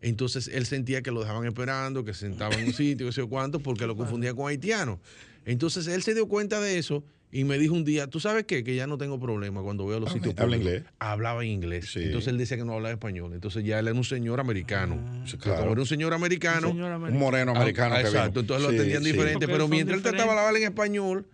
entonces 0.00 0.48
él 0.48 0.66
sentía 0.66 1.02
que 1.02 1.10
lo 1.10 1.20
dejaban 1.20 1.46
esperando, 1.46 2.04
que 2.04 2.14
se 2.14 2.20
sentaba 2.20 2.54
en 2.54 2.66
un 2.68 2.72
sitio, 2.72 3.06
que 3.06 3.12
sé 3.12 3.20
yo 3.20 3.28
cuánto, 3.28 3.60
porque 3.60 3.86
lo 3.86 3.96
confundía 3.96 4.34
con 4.34 4.48
haitiano. 4.48 5.00
Entonces 5.44 5.86
él 5.88 6.02
se 6.02 6.14
dio 6.14 6.26
cuenta 6.28 6.60
de 6.60 6.78
eso 6.78 7.04
y 7.32 7.44
me 7.44 7.58
dijo 7.58 7.74
un 7.74 7.84
día, 7.84 8.06
¿tú 8.06 8.20
sabes 8.20 8.44
qué? 8.44 8.62
Que 8.64 8.74
ya 8.76 8.86
no 8.86 8.96
tengo 8.98 9.18
problema 9.20 9.60
cuando 9.62 9.86
veo 9.86 10.00
los 10.00 10.10
Habla- 10.10 10.22
sitios 10.22 10.34
habla 10.38 10.56
públicos". 10.56 10.74
inglés. 10.78 10.92
Hablaba 10.98 11.42
en 11.44 11.50
inglés. 11.50 11.90
Sí. 11.92 12.02
Entonces 12.04 12.28
él 12.28 12.38
decía 12.38 12.56
que 12.56 12.64
no 12.64 12.72
hablaba 12.74 12.92
español. 12.92 13.32
Entonces 13.34 13.64
ya 13.64 13.78
él 13.78 13.88
era 13.88 13.96
un 13.96 14.04
señor 14.04 14.40
americano. 14.40 14.98
Pero 15.24 15.38
claro. 15.38 15.60
Como 15.60 15.72
era 15.72 15.80
un 15.82 15.86
señor 15.86 16.14
americano. 16.14 16.68
Un 16.68 16.74
señor 16.74 16.92
americano. 16.92 17.14
Un 17.16 17.20
moreno 17.20 17.52
Ah, 17.54 17.56
americano 17.60 17.94
ah, 17.94 17.98
que 18.02 18.06
Exacto. 18.08 18.30
vino. 18.30 18.40
Entonces 18.40 18.62
lo 18.62 18.74
atendían 18.74 19.02
sí. 19.02 19.10
diferente. 19.12 19.46
Porque 19.46 19.52
Pero 19.52 19.68
mientras 19.68 19.96
él 19.98 20.02
trataba 20.02 20.22
de 20.22 20.28
diferentes. 20.30 20.46
hablar 20.48 20.62
en 20.62 20.68
español, 20.68 21.26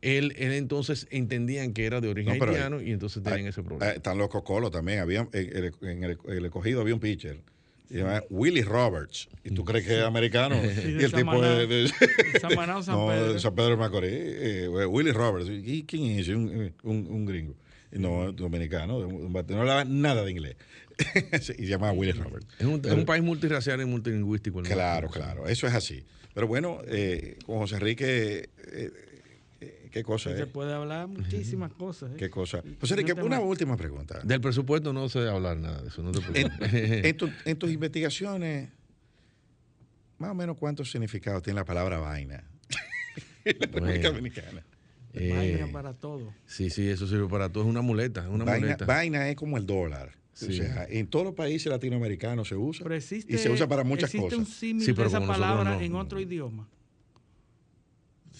él, 0.00 0.34
él 0.38 0.52
entonces 0.52 1.06
entendían 1.10 1.72
que 1.74 1.84
era 1.86 2.00
de 2.00 2.08
origen 2.08 2.38
No, 2.38 2.44
haitiano 2.44 2.80
y 2.80 2.90
entonces 2.92 3.22
tenían 3.22 3.42
hay- 3.42 3.48
ese 3.48 3.62
problema. 3.62 3.92
Están 3.92 4.18
los 4.18 4.28
cocolos 4.28 4.70
también. 4.70 5.00
Había, 5.00 5.28
en, 5.32 5.56
el, 5.56 5.72
en 5.82 6.04
el- 6.04 6.18
el 6.28 6.44
escogido 6.44 6.80
había 6.80 6.94
un 6.94 7.00
pitcher. 7.00 7.40
Se 7.92 7.98
llama 7.98 8.22
Willie 8.30 8.62
Roberts. 8.64 9.28
¿Y 9.44 9.50
tú 9.50 9.64
crees 9.64 9.86
que 9.86 9.98
es 9.98 10.04
americano? 10.04 10.56
Sí, 10.62 10.80
y 10.88 10.92
de 10.92 11.04
el 11.04 11.12
tipo 11.12 11.40
de, 11.40 11.66
de- 11.66 11.90
Samaná 12.40 12.78
o 12.78 12.82
San 12.82 12.94
no, 12.96 13.06
Pedro. 13.08 13.32
de 13.34 13.40
San 13.40 13.54
Pedro 13.54 13.70
de 13.70 13.76
Macorís. 13.76 14.10
eh, 14.12 14.68
Willie 14.88 15.12
Roberts. 15.12 15.48
¿Y 15.50 15.84
quién 15.84 16.18
es? 16.18 16.28
Un, 16.28 16.72
un- 16.82 17.06
un 17.10 17.26
gringo. 17.26 17.54
Y 17.92 17.98
No, 17.98 18.32
dominicano. 18.32 19.06
No 19.06 19.38
hablaba 19.60 19.84
nada 19.84 20.24
de 20.24 20.30
inglés. 20.30 20.56
y 21.32 21.38
se 21.42 21.66
llamaba 21.66 21.92
Willie 21.92 22.14
Roberts. 22.14 22.46
Es 22.58 22.66
un, 22.66 22.80
es 22.84 22.92
un 22.92 23.04
país 23.04 23.22
multirracial 23.22 23.80
y 23.80 23.84
multilingüístico. 23.84 24.60
el 24.60 24.66
Claro, 24.66 25.08
claro, 25.10 25.46
eso 25.48 25.66
es 25.66 25.74
así. 25.74 26.02
Pero 26.34 26.46
bueno, 26.46 26.80
eh, 26.86 27.36
con 27.44 27.58
José 27.58 27.74
Enrique, 27.74 28.04
eh, 28.38 28.48
eh, 28.72 28.90
qué 29.92 30.02
cosa, 30.02 30.30
Se 30.34 30.42
eh? 30.42 30.46
puede 30.46 30.72
hablar 30.74 31.06
muchísimas 31.06 31.72
cosas. 31.72 32.10
¿eh? 32.12 32.16
Qué 32.18 32.30
cosa. 32.30 32.62
José 32.80 32.94
un 32.94 33.00
Enrique, 33.00 33.20
una 33.22 33.38
última 33.40 33.76
pregunta. 33.76 34.20
Del 34.24 34.40
presupuesto 34.40 34.92
no 34.92 35.08
se 35.08 35.20
debe 35.20 35.30
hablar 35.30 35.56
nada 35.58 35.82
de 35.82 35.88
eso. 35.88 36.02
No 36.02 36.10
te 36.10 36.18
En, 36.18 36.48
preocupes. 36.48 37.04
en 37.04 37.16
tu- 37.16 37.30
en 37.44 37.56
tus 37.58 37.70
investigaciones, 37.70 38.70
más 40.18 40.30
o 40.30 40.34
menos 40.34 40.56
cuántos 40.56 40.90
significados 40.90 41.42
tiene 41.42 41.60
la 41.60 41.64
palabra 41.64 41.98
vaina 41.98 42.42
en 43.44 43.58
la 43.60 43.66
República 43.66 43.80
Bueno. 43.80 44.08
Dominicana. 44.10 44.64
Vaina 45.14 45.66
Eh, 45.66 45.68
para 45.72 45.92
todo. 45.92 46.32
sí, 46.46 46.70
sí, 46.70 46.88
eso 46.88 47.06
sirve 47.06 47.28
para 47.28 47.48
todo. 47.50 47.64
Es 47.64 47.68
una 47.70 47.82
muleta. 47.82 48.22
Es 48.22 48.28
una 48.28 48.44
Vaina, 48.44 48.66
muleta. 48.66 48.84
vaina 48.86 49.28
es 49.28 49.36
como 49.36 49.58
el 49.58 49.66
dólar. 49.66 50.12
O 50.34 50.36
sea, 50.50 50.86
en 50.88 51.06
todos 51.08 51.26
los 51.26 51.34
países 51.34 51.66
latinoamericanos 51.70 52.48
se 52.48 52.56
usa 52.56 52.82
Pero 52.84 52.94
existe, 52.94 53.34
y 53.34 53.36
se 53.38 53.50
usa 53.50 53.68
para 53.68 53.84
muchas 53.84 54.04
existe 54.14 54.34
un 54.36 54.44
cosas. 54.44 54.56
símil 54.58 54.80
Sí, 54.82 54.92
de 54.92 54.94
pero 54.94 55.08
esa 55.08 55.20
palabra 55.26 55.74
no. 55.74 55.80
en 55.82 55.94
otro 55.94 56.18
idioma. 56.18 56.66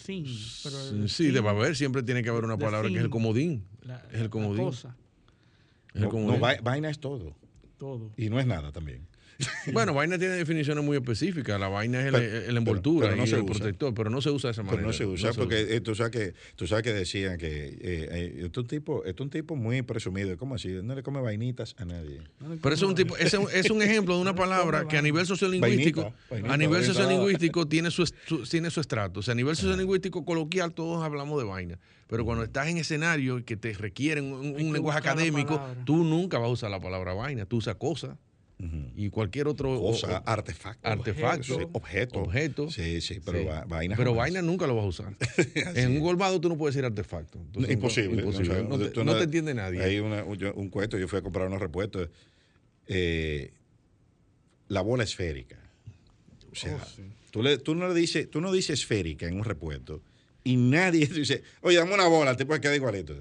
Sin. 0.04 0.24
Pero 0.24 0.76
Sí, 0.78 0.94
el 0.94 1.08
sí, 1.08 1.24
sin, 1.24 1.34
debe 1.34 1.48
haber. 1.48 1.76
Siempre 1.76 2.02
tiene 2.02 2.22
que 2.22 2.28
haber 2.30 2.44
una 2.44 2.56
palabra 2.58 2.88
que 2.88 2.96
es 2.96 3.02
el 3.02 3.10
comodín. 3.10 3.64
la- 3.82 4.04
Es 4.10 4.14
el 4.16 4.22
la 4.24 4.28
comodín. 4.30 4.64
cosa, 4.64 4.96
Es 5.90 5.96
el 5.96 6.02
No, 6.02 6.08
comodín. 6.08 6.40
no, 6.40 6.46
vai- 6.46 6.60
vaina 6.62 6.88
es 6.90 6.98
todo. 6.98 7.34
todo. 7.78 8.12
Y 8.16 8.30
no 8.30 8.38
es 8.40 8.46
nada 8.46 8.70
también. 8.72 9.06
Bueno, 9.72 9.94
vaina 9.94 10.18
tiene 10.18 10.34
definiciones 10.34 10.84
muy 10.84 10.96
específicas. 10.96 11.58
La 11.58 11.68
vaina 11.68 12.00
es 12.06 12.14
el 12.48 12.56
envoltura 12.56 13.06
pero 13.08 13.16
no 13.16 13.24
y 13.24 13.26
se 13.26 13.36
el 13.36 13.42
usa. 13.42 13.54
protector, 13.54 13.94
pero 13.94 14.10
no 14.10 14.20
se 14.20 14.30
usa 14.30 14.48
de 14.48 14.52
esa 14.52 14.62
manera. 14.62 14.76
Pero 14.78 14.86
no 14.88 14.92
se 14.92 15.06
usa 15.06 15.28
No 15.28 15.32
se 15.34 15.38
porque 15.40 15.60
eh, 15.76 15.80
tú, 15.80 15.94
sabes 15.94 16.12
que, 16.12 16.34
tú 16.56 16.66
sabes 16.66 16.82
que 16.84 16.92
decían 16.92 17.38
que 17.38 17.66
eh, 17.66 17.78
eh, 17.80 18.32
este 18.44 18.46
es 18.50 18.56
un 18.58 18.66
tipo, 18.66 19.04
este 19.04 19.22
es 19.22 19.24
un 19.24 19.30
tipo 19.30 19.56
muy 19.56 19.82
presumido. 19.82 20.36
¿Cómo 20.36 20.54
así? 20.54 20.68
No 20.82 20.94
le 20.94 21.02
come 21.02 21.20
vainitas 21.20 21.74
a 21.78 21.84
nadie. 21.84 22.20
Pero 22.62 22.74
es 22.74 22.82
un 22.82 22.94
tipo, 22.94 23.16
ese 23.16 23.26
es 23.28 23.34
un- 23.42 23.48
es 23.52 23.70
un 23.70 23.82
ejemplo 23.82 24.14
de 24.16 24.22
una 24.22 24.34
palabra 24.34 24.86
que 24.88 24.96
a 24.96 25.02
nivel 25.02 25.26
sociolingüístico, 25.26 26.02
Vainita, 26.02 26.18
vainita, 26.30 26.54
a 26.54 26.56
nivel 26.56 26.80
vainita. 26.80 26.94
sociolingüístico 26.94 27.66
tiene 27.68 27.90
su, 27.90 28.04
tiene 28.50 28.70
su 28.70 28.80
estrato. 28.80 29.20
O 29.20 29.22
sea, 29.22 29.32
a 29.32 29.34
nivel 29.36 29.56
sociolingüístico 29.56 30.24
coloquial 30.24 30.72
todos 30.74 31.02
hablamos 31.04 31.38
de 31.40 31.48
vaina. 31.48 31.78
Pero 32.08 32.24
cuando 32.26 32.44
estás 32.44 32.68
en 32.68 32.76
escenario 32.76 33.42
que 33.44 33.56
te 33.56 33.72
requieren 33.72 34.32
un, 34.32 34.54
un 34.54 34.72
lenguaje 34.72 35.00
la 35.02 35.10
académico, 35.12 35.60
tú 35.86 36.04
nunca 36.04 36.38
vas 36.38 36.48
a 36.48 36.52
usar 36.52 36.70
la 36.70 36.78
palabra 36.80 37.14
vaina, 37.14 37.46
tú 37.46 37.56
usas 37.56 37.76
Y 38.96 39.10
cualquier 39.10 39.48
otro 39.48 39.76
Cosa, 39.80 40.18
o- 40.24 40.30
artefacto. 40.30 40.86
artefacto, 40.88 41.68
objeto. 41.72 42.20
objeto. 42.22 42.70
Sí, 42.70 43.00
sí, 43.00 43.18
pero 43.24 43.40
Sí. 43.40 43.44
va- 43.44 43.64
vaina 43.64 43.96
Pero 43.96 44.10
jamás. 44.12 44.24
vaina 44.24 44.42
nunca 44.42 44.68
lo 44.68 44.76
vas 44.76 44.84
a 44.84 44.88
usar. 44.88 45.14
en 45.74 45.96
un 45.96 46.00
colmado 46.02 46.40
tú 46.40 46.48
no 46.48 46.56
puedes 46.56 46.74
decir 46.76 46.84
artefacto. 46.86 47.38
Entonces, 47.40 47.72
imposible. 47.72 48.20
imposible. 48.22 48.50
O 48.50 48.54
sea, 48.54 48.62
no, 48.62 48.78
te, 48.78 49.04
no 49.04 49.16
te 49.16 49.24
entiende 49.24 49.52
nadie. 49.54 49.82
Hay 49.82 49.98
una- 49.98 50.22
un, 50.22 50.68
cuento, 50.68 50.96
yo 50.96 51.08
fui 51.08 51.18
a 51.18 51.22
comprar 51.22 51.46
unos 51.48 51.60
repuestos. 51.60 52.08
eh, 52.86 53.52
la 54.68 54.80
bola 54.80 55.04
esférica. 55.04 55.56
O 56.50 56.54
sea, 56.54 56.78
tú, 57.30 57.42
le- 57.42 57.58
tú 57.58 57.74
no 57.74 57.88
le 57.88 57.94
dices, 57.94 58.30
tú 58.30 58.40
no 58.40 58.52
dices 58.52 58.80
esférica 58.80 59.26
en 59.26 59.36
un 59.36 59.44
repuesto 59.44 60.02
y 60.44 60.56
nadie 60.56 61.06
dice, 61.06 61.42
oye, 61.62 61.76
dame 61.78 61.94
una 61.94 62.06
bola, 62.06 62.32
el 62.32 62.36
tipo 62.36 62.58
queda 62.60 62.74
igualito. 62.76 63.14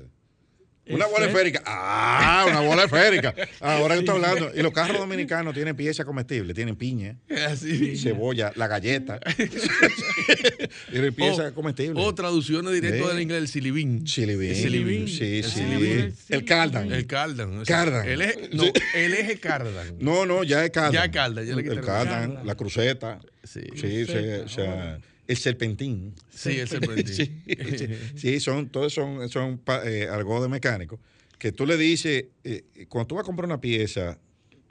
Una 0.90 1.06
bola 1.06 1.26
Esfé- 1.26 1.30
esférica. 1.30 1.62
Ah, 1.66 2.46
una 2.50 2.62
bola 2.62 2.84
esférica. 2.86 3.34
Ahora 3.62 3.94
que 3.96 4.00
estoy 4.02 4.16
hablando. 4.16 4.52
Y 4.54 4.62
los 4.62 4.74
carros 4.74 4.98
dominicanos 4.98 5.54
tienen 5.54 5.76
piezas 5.76 6.06
comestibles, 6.06 6.56
tienen 6.56 6.76
piña, 6.76 7.18
Así. 7.48 7.96
cebolla, 7.98 8.52
la 8.56 8.68
galleta. 8.68 9.20
tienen 10.92 11.14
piezas 11.14 11.52
O- 11.52 11.54
comestibles. 11.54 12.04
O 12.04 12.14
traducciones 12.16 12.74
directas 12.74 13.02
Sí. 13.02 13.08
del 13.08 13.22
inglés, 13.22 13.40
el 13.42 13.48
silibín. 13.48 14.08
Silibín. 14.08 14.50
El 14.50 14.56
silibín. 14.56 15.08
Sí, 15.08 15.38
El 15.38 15.44
sí. 15.44 15.52
silibín. 15.52 16.16
El 16.30 16.46
cardan. 16.46 16.92
El 16.92 17.08
cardan. 17.08 17.60
o 17.60 17.66
sea, 17.66 17.78
Cardan. 17.78 18.08
El 18.10 18.22
eje, 18.22 18.50
no, 18.54 18.64
Sí. 18.64 18.72
el 18.96 19.14
eje 19.14 19.40
cardan. 19.40 19.96
No, 20.00 20.26
no, 20.26 20.44
ya 20.44 20.64
es 20.66 20.72
cardan. 20.72 20.94
Ya 20.94 21.06
es 21.06 21.12
cardan, 21.12 21.46
ya 21.46 21.56
le 21.56 21.62
el 21.62 21.82
cardan. 21.82 22.40
la 22.46 22.56
cruceta. 22.56 23.20
Sí. 23.44 23.62
Sí, 23.76 24.06
sí, 24.06 24.14
o 24.46 24.48
sea, 24.50 25.00
el 25.32 25.38
serpentín. 25.38 26.14
Sí, 26.30 26.60
el 26.60 26.68
serpentín. 26.68 27.08
sí, 27.08 27.42
sí, 27.78 27.88
sí, 28.16 28.40
son, 28.40 28.70
todos 28.70 28.94
son, 28.94 29.30
son 29.30 29.62
eh, 29.86 30.08
algo 30.12 30.42
de 30.42 30.50
mecánico. 30.50 31.00
Que 31.38 31.52
tú 31.52 31.66
le 31.66 31.78
dices, 31.78 32.26
eh, 32.44 32.64
cuando 32.88 33.08
tú 33.08 33.16
vas 33.16 33.24
a 33.24 33.26
comprar 33.26 33.46
una 33.46 33.60
pieza 33.60 34.20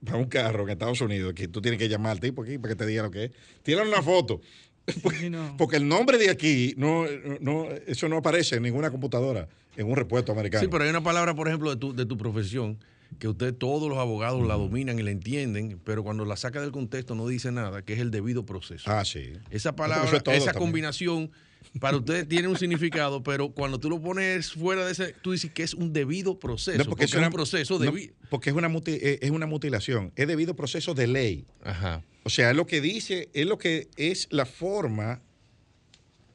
para 0.05 0.19
un 0.19 0.27
carro 0.27 0.65
en 0.65 0.71
Estados 0.71 1.01
Unidos, 1.01 1.33
que 1.35 1.49
tú 1.49 1.61
tienes 1.61 1.79
que 1.79 1.89
llamar 1.89 2.13
al 2.13 2.21
tipo 2.21 2.43
aquí 2.43 2.59
para 2.59 2.75
que 2.75 2.79
te 2.79 2.87
diga 2.87 3.03
lo 3.03 3.11
que 3.11 3.25
es. 3.25 3.31
Tírale 3.63 3.91
una 3.91 4.03
foto. 4.03 4.41
Porque, 5.03 5.33
porque 5.57 5.77
el 5.77 5.87
nombre 5.87 6.19
de 6.19 6.31
aquí, 6.31 6.75
no, 6.77 7.05
no, 7.41 7.69
eso 7.87 8.09
no 8.09 8.17
aparece 8.17 8.57
en 8.57 8.63
ninguna 8.63 8.91
computadora, 8.91 9.49
en 9.77 9.87
un 9.87 9.97
repuesto 9.97 10.33
americano. 10.33 10.63
Sí, 10.63 10.69
pero 10.71 10.85
hay 10.85 10.91
una 10.91 11.03
palabra, 11.03 11.35
por 11.35 11.49
ejemplo, 11.49 11.71
de 11.71 11.77
tu, 11.77 11.95
de 11.95 12.07
tu 12.07 12.17
profesión, 12.17 12.79
que 13.19 13.29
usted, 13.29 13.55
todos 13.55 13.89
los 13.89 13.99
abogados 13.99 14.47
la 14.47 14.55
dominan 14.55 14.99
y 14.99 15.03
la 15.03 15.11
entienden, 15.11 15.81
pero 15.85 16.03
cuando 16.03 16.25
la 16.25 16.37
saca 16.37 16.61
del 16.61 16.71
contexto 16.73 17.15
no 17.15 17.27
dice 17.29 17.51
nada, 17.53 17.83
que 17.83 17.93
es 17.95 17.99
el 18.01 18.11
debido 18.11 18.47
proceso. 18.47 18.91
Ah, 18.91 19.05
sí. 19.05 19.33
Esa 19.51 19.75
palabra, 19.77 20.05
es 20.07 20.13
esa 20.15 20.23
también. 20.23 20.55
combinación, 20.55 21.31
para 21.81 21.97
usted 21.99 22.27
tiene 22.27 22.49
un 22.49 22.57
significado, 22.57 23.23
pero 23.23 23.51
cuando 23.51 23.79
tú 23.81 23.91
lo 23.91 24.01
pones 24.01 24.53
fuera 24.53 24.87
de 24.87 24.93
ese, 24.93 25.15
tú 25.23 25.33
dices 25.33 25.51
que 25.53 25.63
es 25.63 25.75
un 25.75 25.93
debido 25.93 26.39
proceso, 26.39 26.79
No, 26.79 26.85
porque, 26.85 27.05
es 27.05 27.11
es 27.11 27.15
un 27.17 27.21
una- 27.25 27.31
proceso 27.31 27.75
no, 27.75 27.81
debido. 27.81 28.15
porque 28.31 28.51
es 28.51 28.57
una, 28.57 28.69
muti- 28.69 28.99
eh, 29.03 29.19
es 29.21 29.31
una 29.31 29.47
mutilación, 29.47 30.13
es 30.17 30.27
debido 30.29 30.55
proceso 30.57 30.95
de 30.95 31.07
ley. 31.07 31.47
Ajá. 31.63 32.03
O 32.23 32.31
sea, 32.31 32.51
es 32.51 32.57
lo 32.57 32.67
que 32.67 32.81
dice, 32.81 33.29
es 33.35 33.47
lo 33.47 33.59
que 33.59 33.89
es 33.97 34.29
la 34.31 34.47
forma 34.47 35.21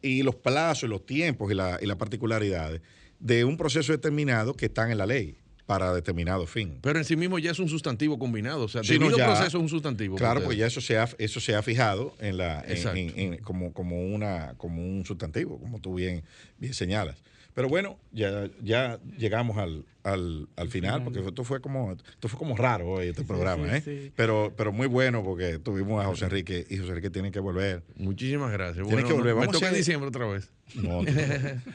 y 0.02 0.24
los 0.24 0.36
plazos 0.36 0.84
y 0.84 0.88
los 0.88 1.06
tiempos 1.06 1.52
y, 1.52 1.56
la- 1.56 1.80
y 1.82 1.86
las 1.86 1.98
particularidades 1.98 2.82
de 3.20 3.46
un 3.46 3.58
proceso 3.58 3.92
determinado 3.92 4.54
que 4.56 4.66
están 4.68 4.92
en 4.92 4.98
la 4.98 5.06
ley 5.06 5.38
para 5.66 5.94
determinado 5.94 6.46
fin. 6.46 6.78
Pero 6.82 7.00
en 7.00 7.06
sí 7.06 7.16
mismo 7.16 7.40
ya 7.40 7.52
es 7.52 7.60
un 7.60 7.70
sustantivo 7.70 8.20
combinado, 8.20 8.64
o 8.66 8.68
sea, 8.68 8.84
Sí, 8.84 8.94
no, 9.00 9.06
debido 9.06 9.18
ya- 9.18 9.26
proceso 9.26 9.58
es 9.58 9.62
un 9.64 9.70
sustantivo. 9.70 10.16
Claro, 10.16 10.36
porque 10.36 10.46
porque 10.46 10.58
ya 10.60 10.68
eso 10.68 10.80
se 10.82 10.98
ha, 10.98 11.10
eso 11.18 11.40
se 11.40 11.56
ha 11.56 11.62
fijado 11.64 12.14
en 12.20 12.38
la, 12.38 12.64
en- 12.68 12.98
en- 12.98 13.34
en- 13.34 13.38
como, 13.40 13.74
como, 13.74 14.00
una, 14.06 14.54
como 14.58 14.84
un 14.84 15.06
sustantivo, 15.06 15.60
como 15.60 15.80
tú 15.80 15.96
bien, 15.96 16.24
bien 16.60 16.74
señalas. 16.74 17.18
Pero 17.56 17.70
bueno, 17.70 17.98
ya, 18.12 18.50
ya 18.62 19.00
llegamos 19.18 19.58
al, 19.58 19.86
al, 20.04 20.50
al 20.58 20.68
final, 20.70 21.04
porque 21.06 21.20
esto 21.26 21.44
fue 21.46 21.62
como, 21.62 21.94
esto 21.94 22.28
fue 22.28 22.38
como 22.38 22.56
raro 22.58 22.90
hoy 22.92 23.08
este 23.08 23.24
programa, 23.24 23.64
sí, 23.70 23.76
¿eh? 23.76 23.82
sí. 24.04 24.12
Pero, 24.16 24.54
pero 24.58 24.74
muy 24.74 24.88
bueno 24.88 25.24
porque 25.24 25.58
tuvimos 25.58 26.04
a 26.04 26.08
José 26.08 26.26
Enrique 26.26 26.68
y 26.70 26.76
José 26.78 26.90
Enrique 26.90 27.10
tiene 27.10 27.32
que 27.32 27.40
volver. 27.40 27.82
Muchísimas 27.96 28.52
gracias. 28.52 28.86
Tiene 28.86 28.92
Bueno, 29.04 29.08
que 29.08 29.14
volver. 29.14 29.34
me 29.36 29.40
Vamos 29.40 29.48
a 29.48 29.52
toca 29.54 29.66
en 29.68 29.72
hacer- 29.72 29.78
diciembre 29.78 30.10
otra 30.10 30.28
vez. 30.28 30.50
No, 30.76 31.02
no, 31.02 31.12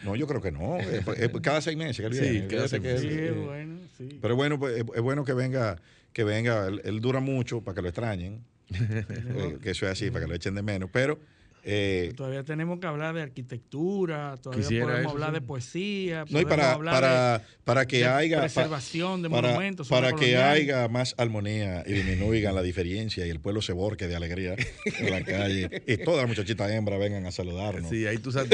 no, 0.05 0.17
yo 0.17 0.27
creo 0.27 0.43
que 0.43 0.53
no. 0.53 0.77
Es- 0.79 1.09
es 1.19 1.31
cada 1.41 1.63
seis 1.63 1.79
meses 1.79 2.07
que 2.07 2.15
Sí, 2.15 2.45
cada 2.49 2.69
seis 2.69 2.83
que 2.83 2.89
meses. 2.93 3.05
es- 3.07 3.13
Sí, 3.13 3.19
eh, 3.19 3.31
bueno, 3.47 3.79
sí. 3.97 4.19
Pero 4.21 4.37
bueno, 4.37 4.59
pues, 4.59 4.79
es, 4.95 5.01
bueno 5.01 5.25
que 5.25 5.33
venga, 5.33 5.81
que 6.13 6.25
venga. 6.25 6.67
Él, 6.69 6.83
él 6.85 7.01
dura 7.01 7.21
mucho 7.21 7.63
para 7.63 7.75
que 7.77 7.83
lo 7.83 7.89
extrañen. 7.89 8.45
Eh, 8.71 9.57
que 9.63 9.71
eso 9.71 9.87
es 9.87 9.93
así, 9.93 10.11
para 10.11 10.27
que 10.27 10.29
lo 10.29 10.35
echen 10.35 10.55
de 10.55 10.63
menos. 10.63 10.91
Pero 10.93 11.19
eh, 11.65 12.13
Todavía 12.17 12.43
tenemos 12.45 12.81
que 12.81 12.87
hablar 12.87 13.15
de 13.15 13.23
arquitectura, 13.23 14.37
todavía 14.43 14.67
podemos 14.81 15.01
eso, 15.01 15.11
hablar 15.11 15.29
sí. 15.31 15.35
de 15.35 15.41
poesía. 15.43 16.25
no, 16.31 16.41
y 16.41 16.45
podemos 16.45 16.51
para, 16.57 16.73
hablar 16.73 16.95
para, 16.95 17.39
de- 17.39 17.45
para 17.65 17.87
que 17.87 17.99
de 17.99 18.07
haya. 18.07 18.37
pa- 18.37 18.43
Preservación 18.43 19.23
de 19.23 19.31
para, 19.31 19.49
monumentos. 19.49 19.89
Para 19.89 20.13
que 20.13 20.37
haya 20.37 20.89
más 20.89 21.15
armonía 21.19 21.83
y 21.87 21.93
disminuyan 21.93 22.55
la 22.55 22.63
diferencia 22.63 23.27
y 23.27 23.31
el 23.31 23.41
pueblo 23.41 23.63
se 23.63 23.73
borque 23.73 24.09
de 24.09 24.17
alegría 24.17 24.57
en 24.99 25.11
la 25.11 25.23
calle. 25.23 25.83
Y 25.87 25.97
todas 25.99 26.21
las 26.23 26.29
muchachitas 26.29 26.71
hembras 26.71 26.99
vengan 26.99 27.27
a 27.27 27.33
saludarnos. 27.33 27.91
Sí, 27.91 28.07
ahí 28.07 28.19
tú 28.19 28.33
sabes. 28.33 28.51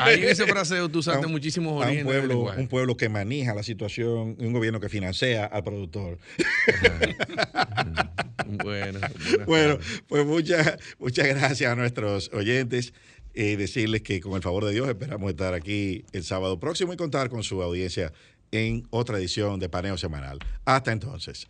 Ahí 0.00 0.22
en 0.22 0.28
ese 0.28 0.46
fraseo 0.46 0.88
tú 0.88 1.02
un- 1.26 1.32
muchísimos 1.32 1.84
a 1.84 1.90
un 1.90 2.02
pueblo, 2.04 2.52
un 2.56 2.68
pueblo 2.68 2.96
que 2.96 3.08
maneja 3.08 3.54
la 3.54 3.62
situación 3.62 4.36
y 4.38 4.44
un 4.46 4.52
gobierno 4.52 4.80
que 4.80 4.88
financia 4.88 5.44
al 5.46 5.62
productor. 5.64 6.18
Bueno, 8.50 8.98
bueno, 9.46 9.78
pues 10.06 10.24
muchas, 10.24 10.78
muchas 10.98 11.26
gracias 11.28 11.70
a 11.70 11.74
nuestros 11.76 12.30
oyentes. 12.38 12.92
y 13.34 13.54
decirles 13.54 14.02
que 14.02 14.20
con 14.20 14.32
el 14.32 14.42
favor 14.42 14.64
de 14.64 14.72
Dios 14.72 14.88
esperamos 14.88 15.30
estar 15.30 15.54
aquí 15.54 16.04
el 16.12 16.24
sábado 16.24 16.58
próximo 16.58 16.92
y 16.92 16.96
contar 16.96 17.28
con 17.28 17.44
su 17.44 17.62
audiencia 17.62 18.12
en 18.50 18.86
otra 18.90 19.18
edición 19.18 19.60
de 19.60 19.68
Paneo 19.68 19.96
Semanal. 19.96 20.38
Hasta 20.64 20.90
entonces. 20.92 21.46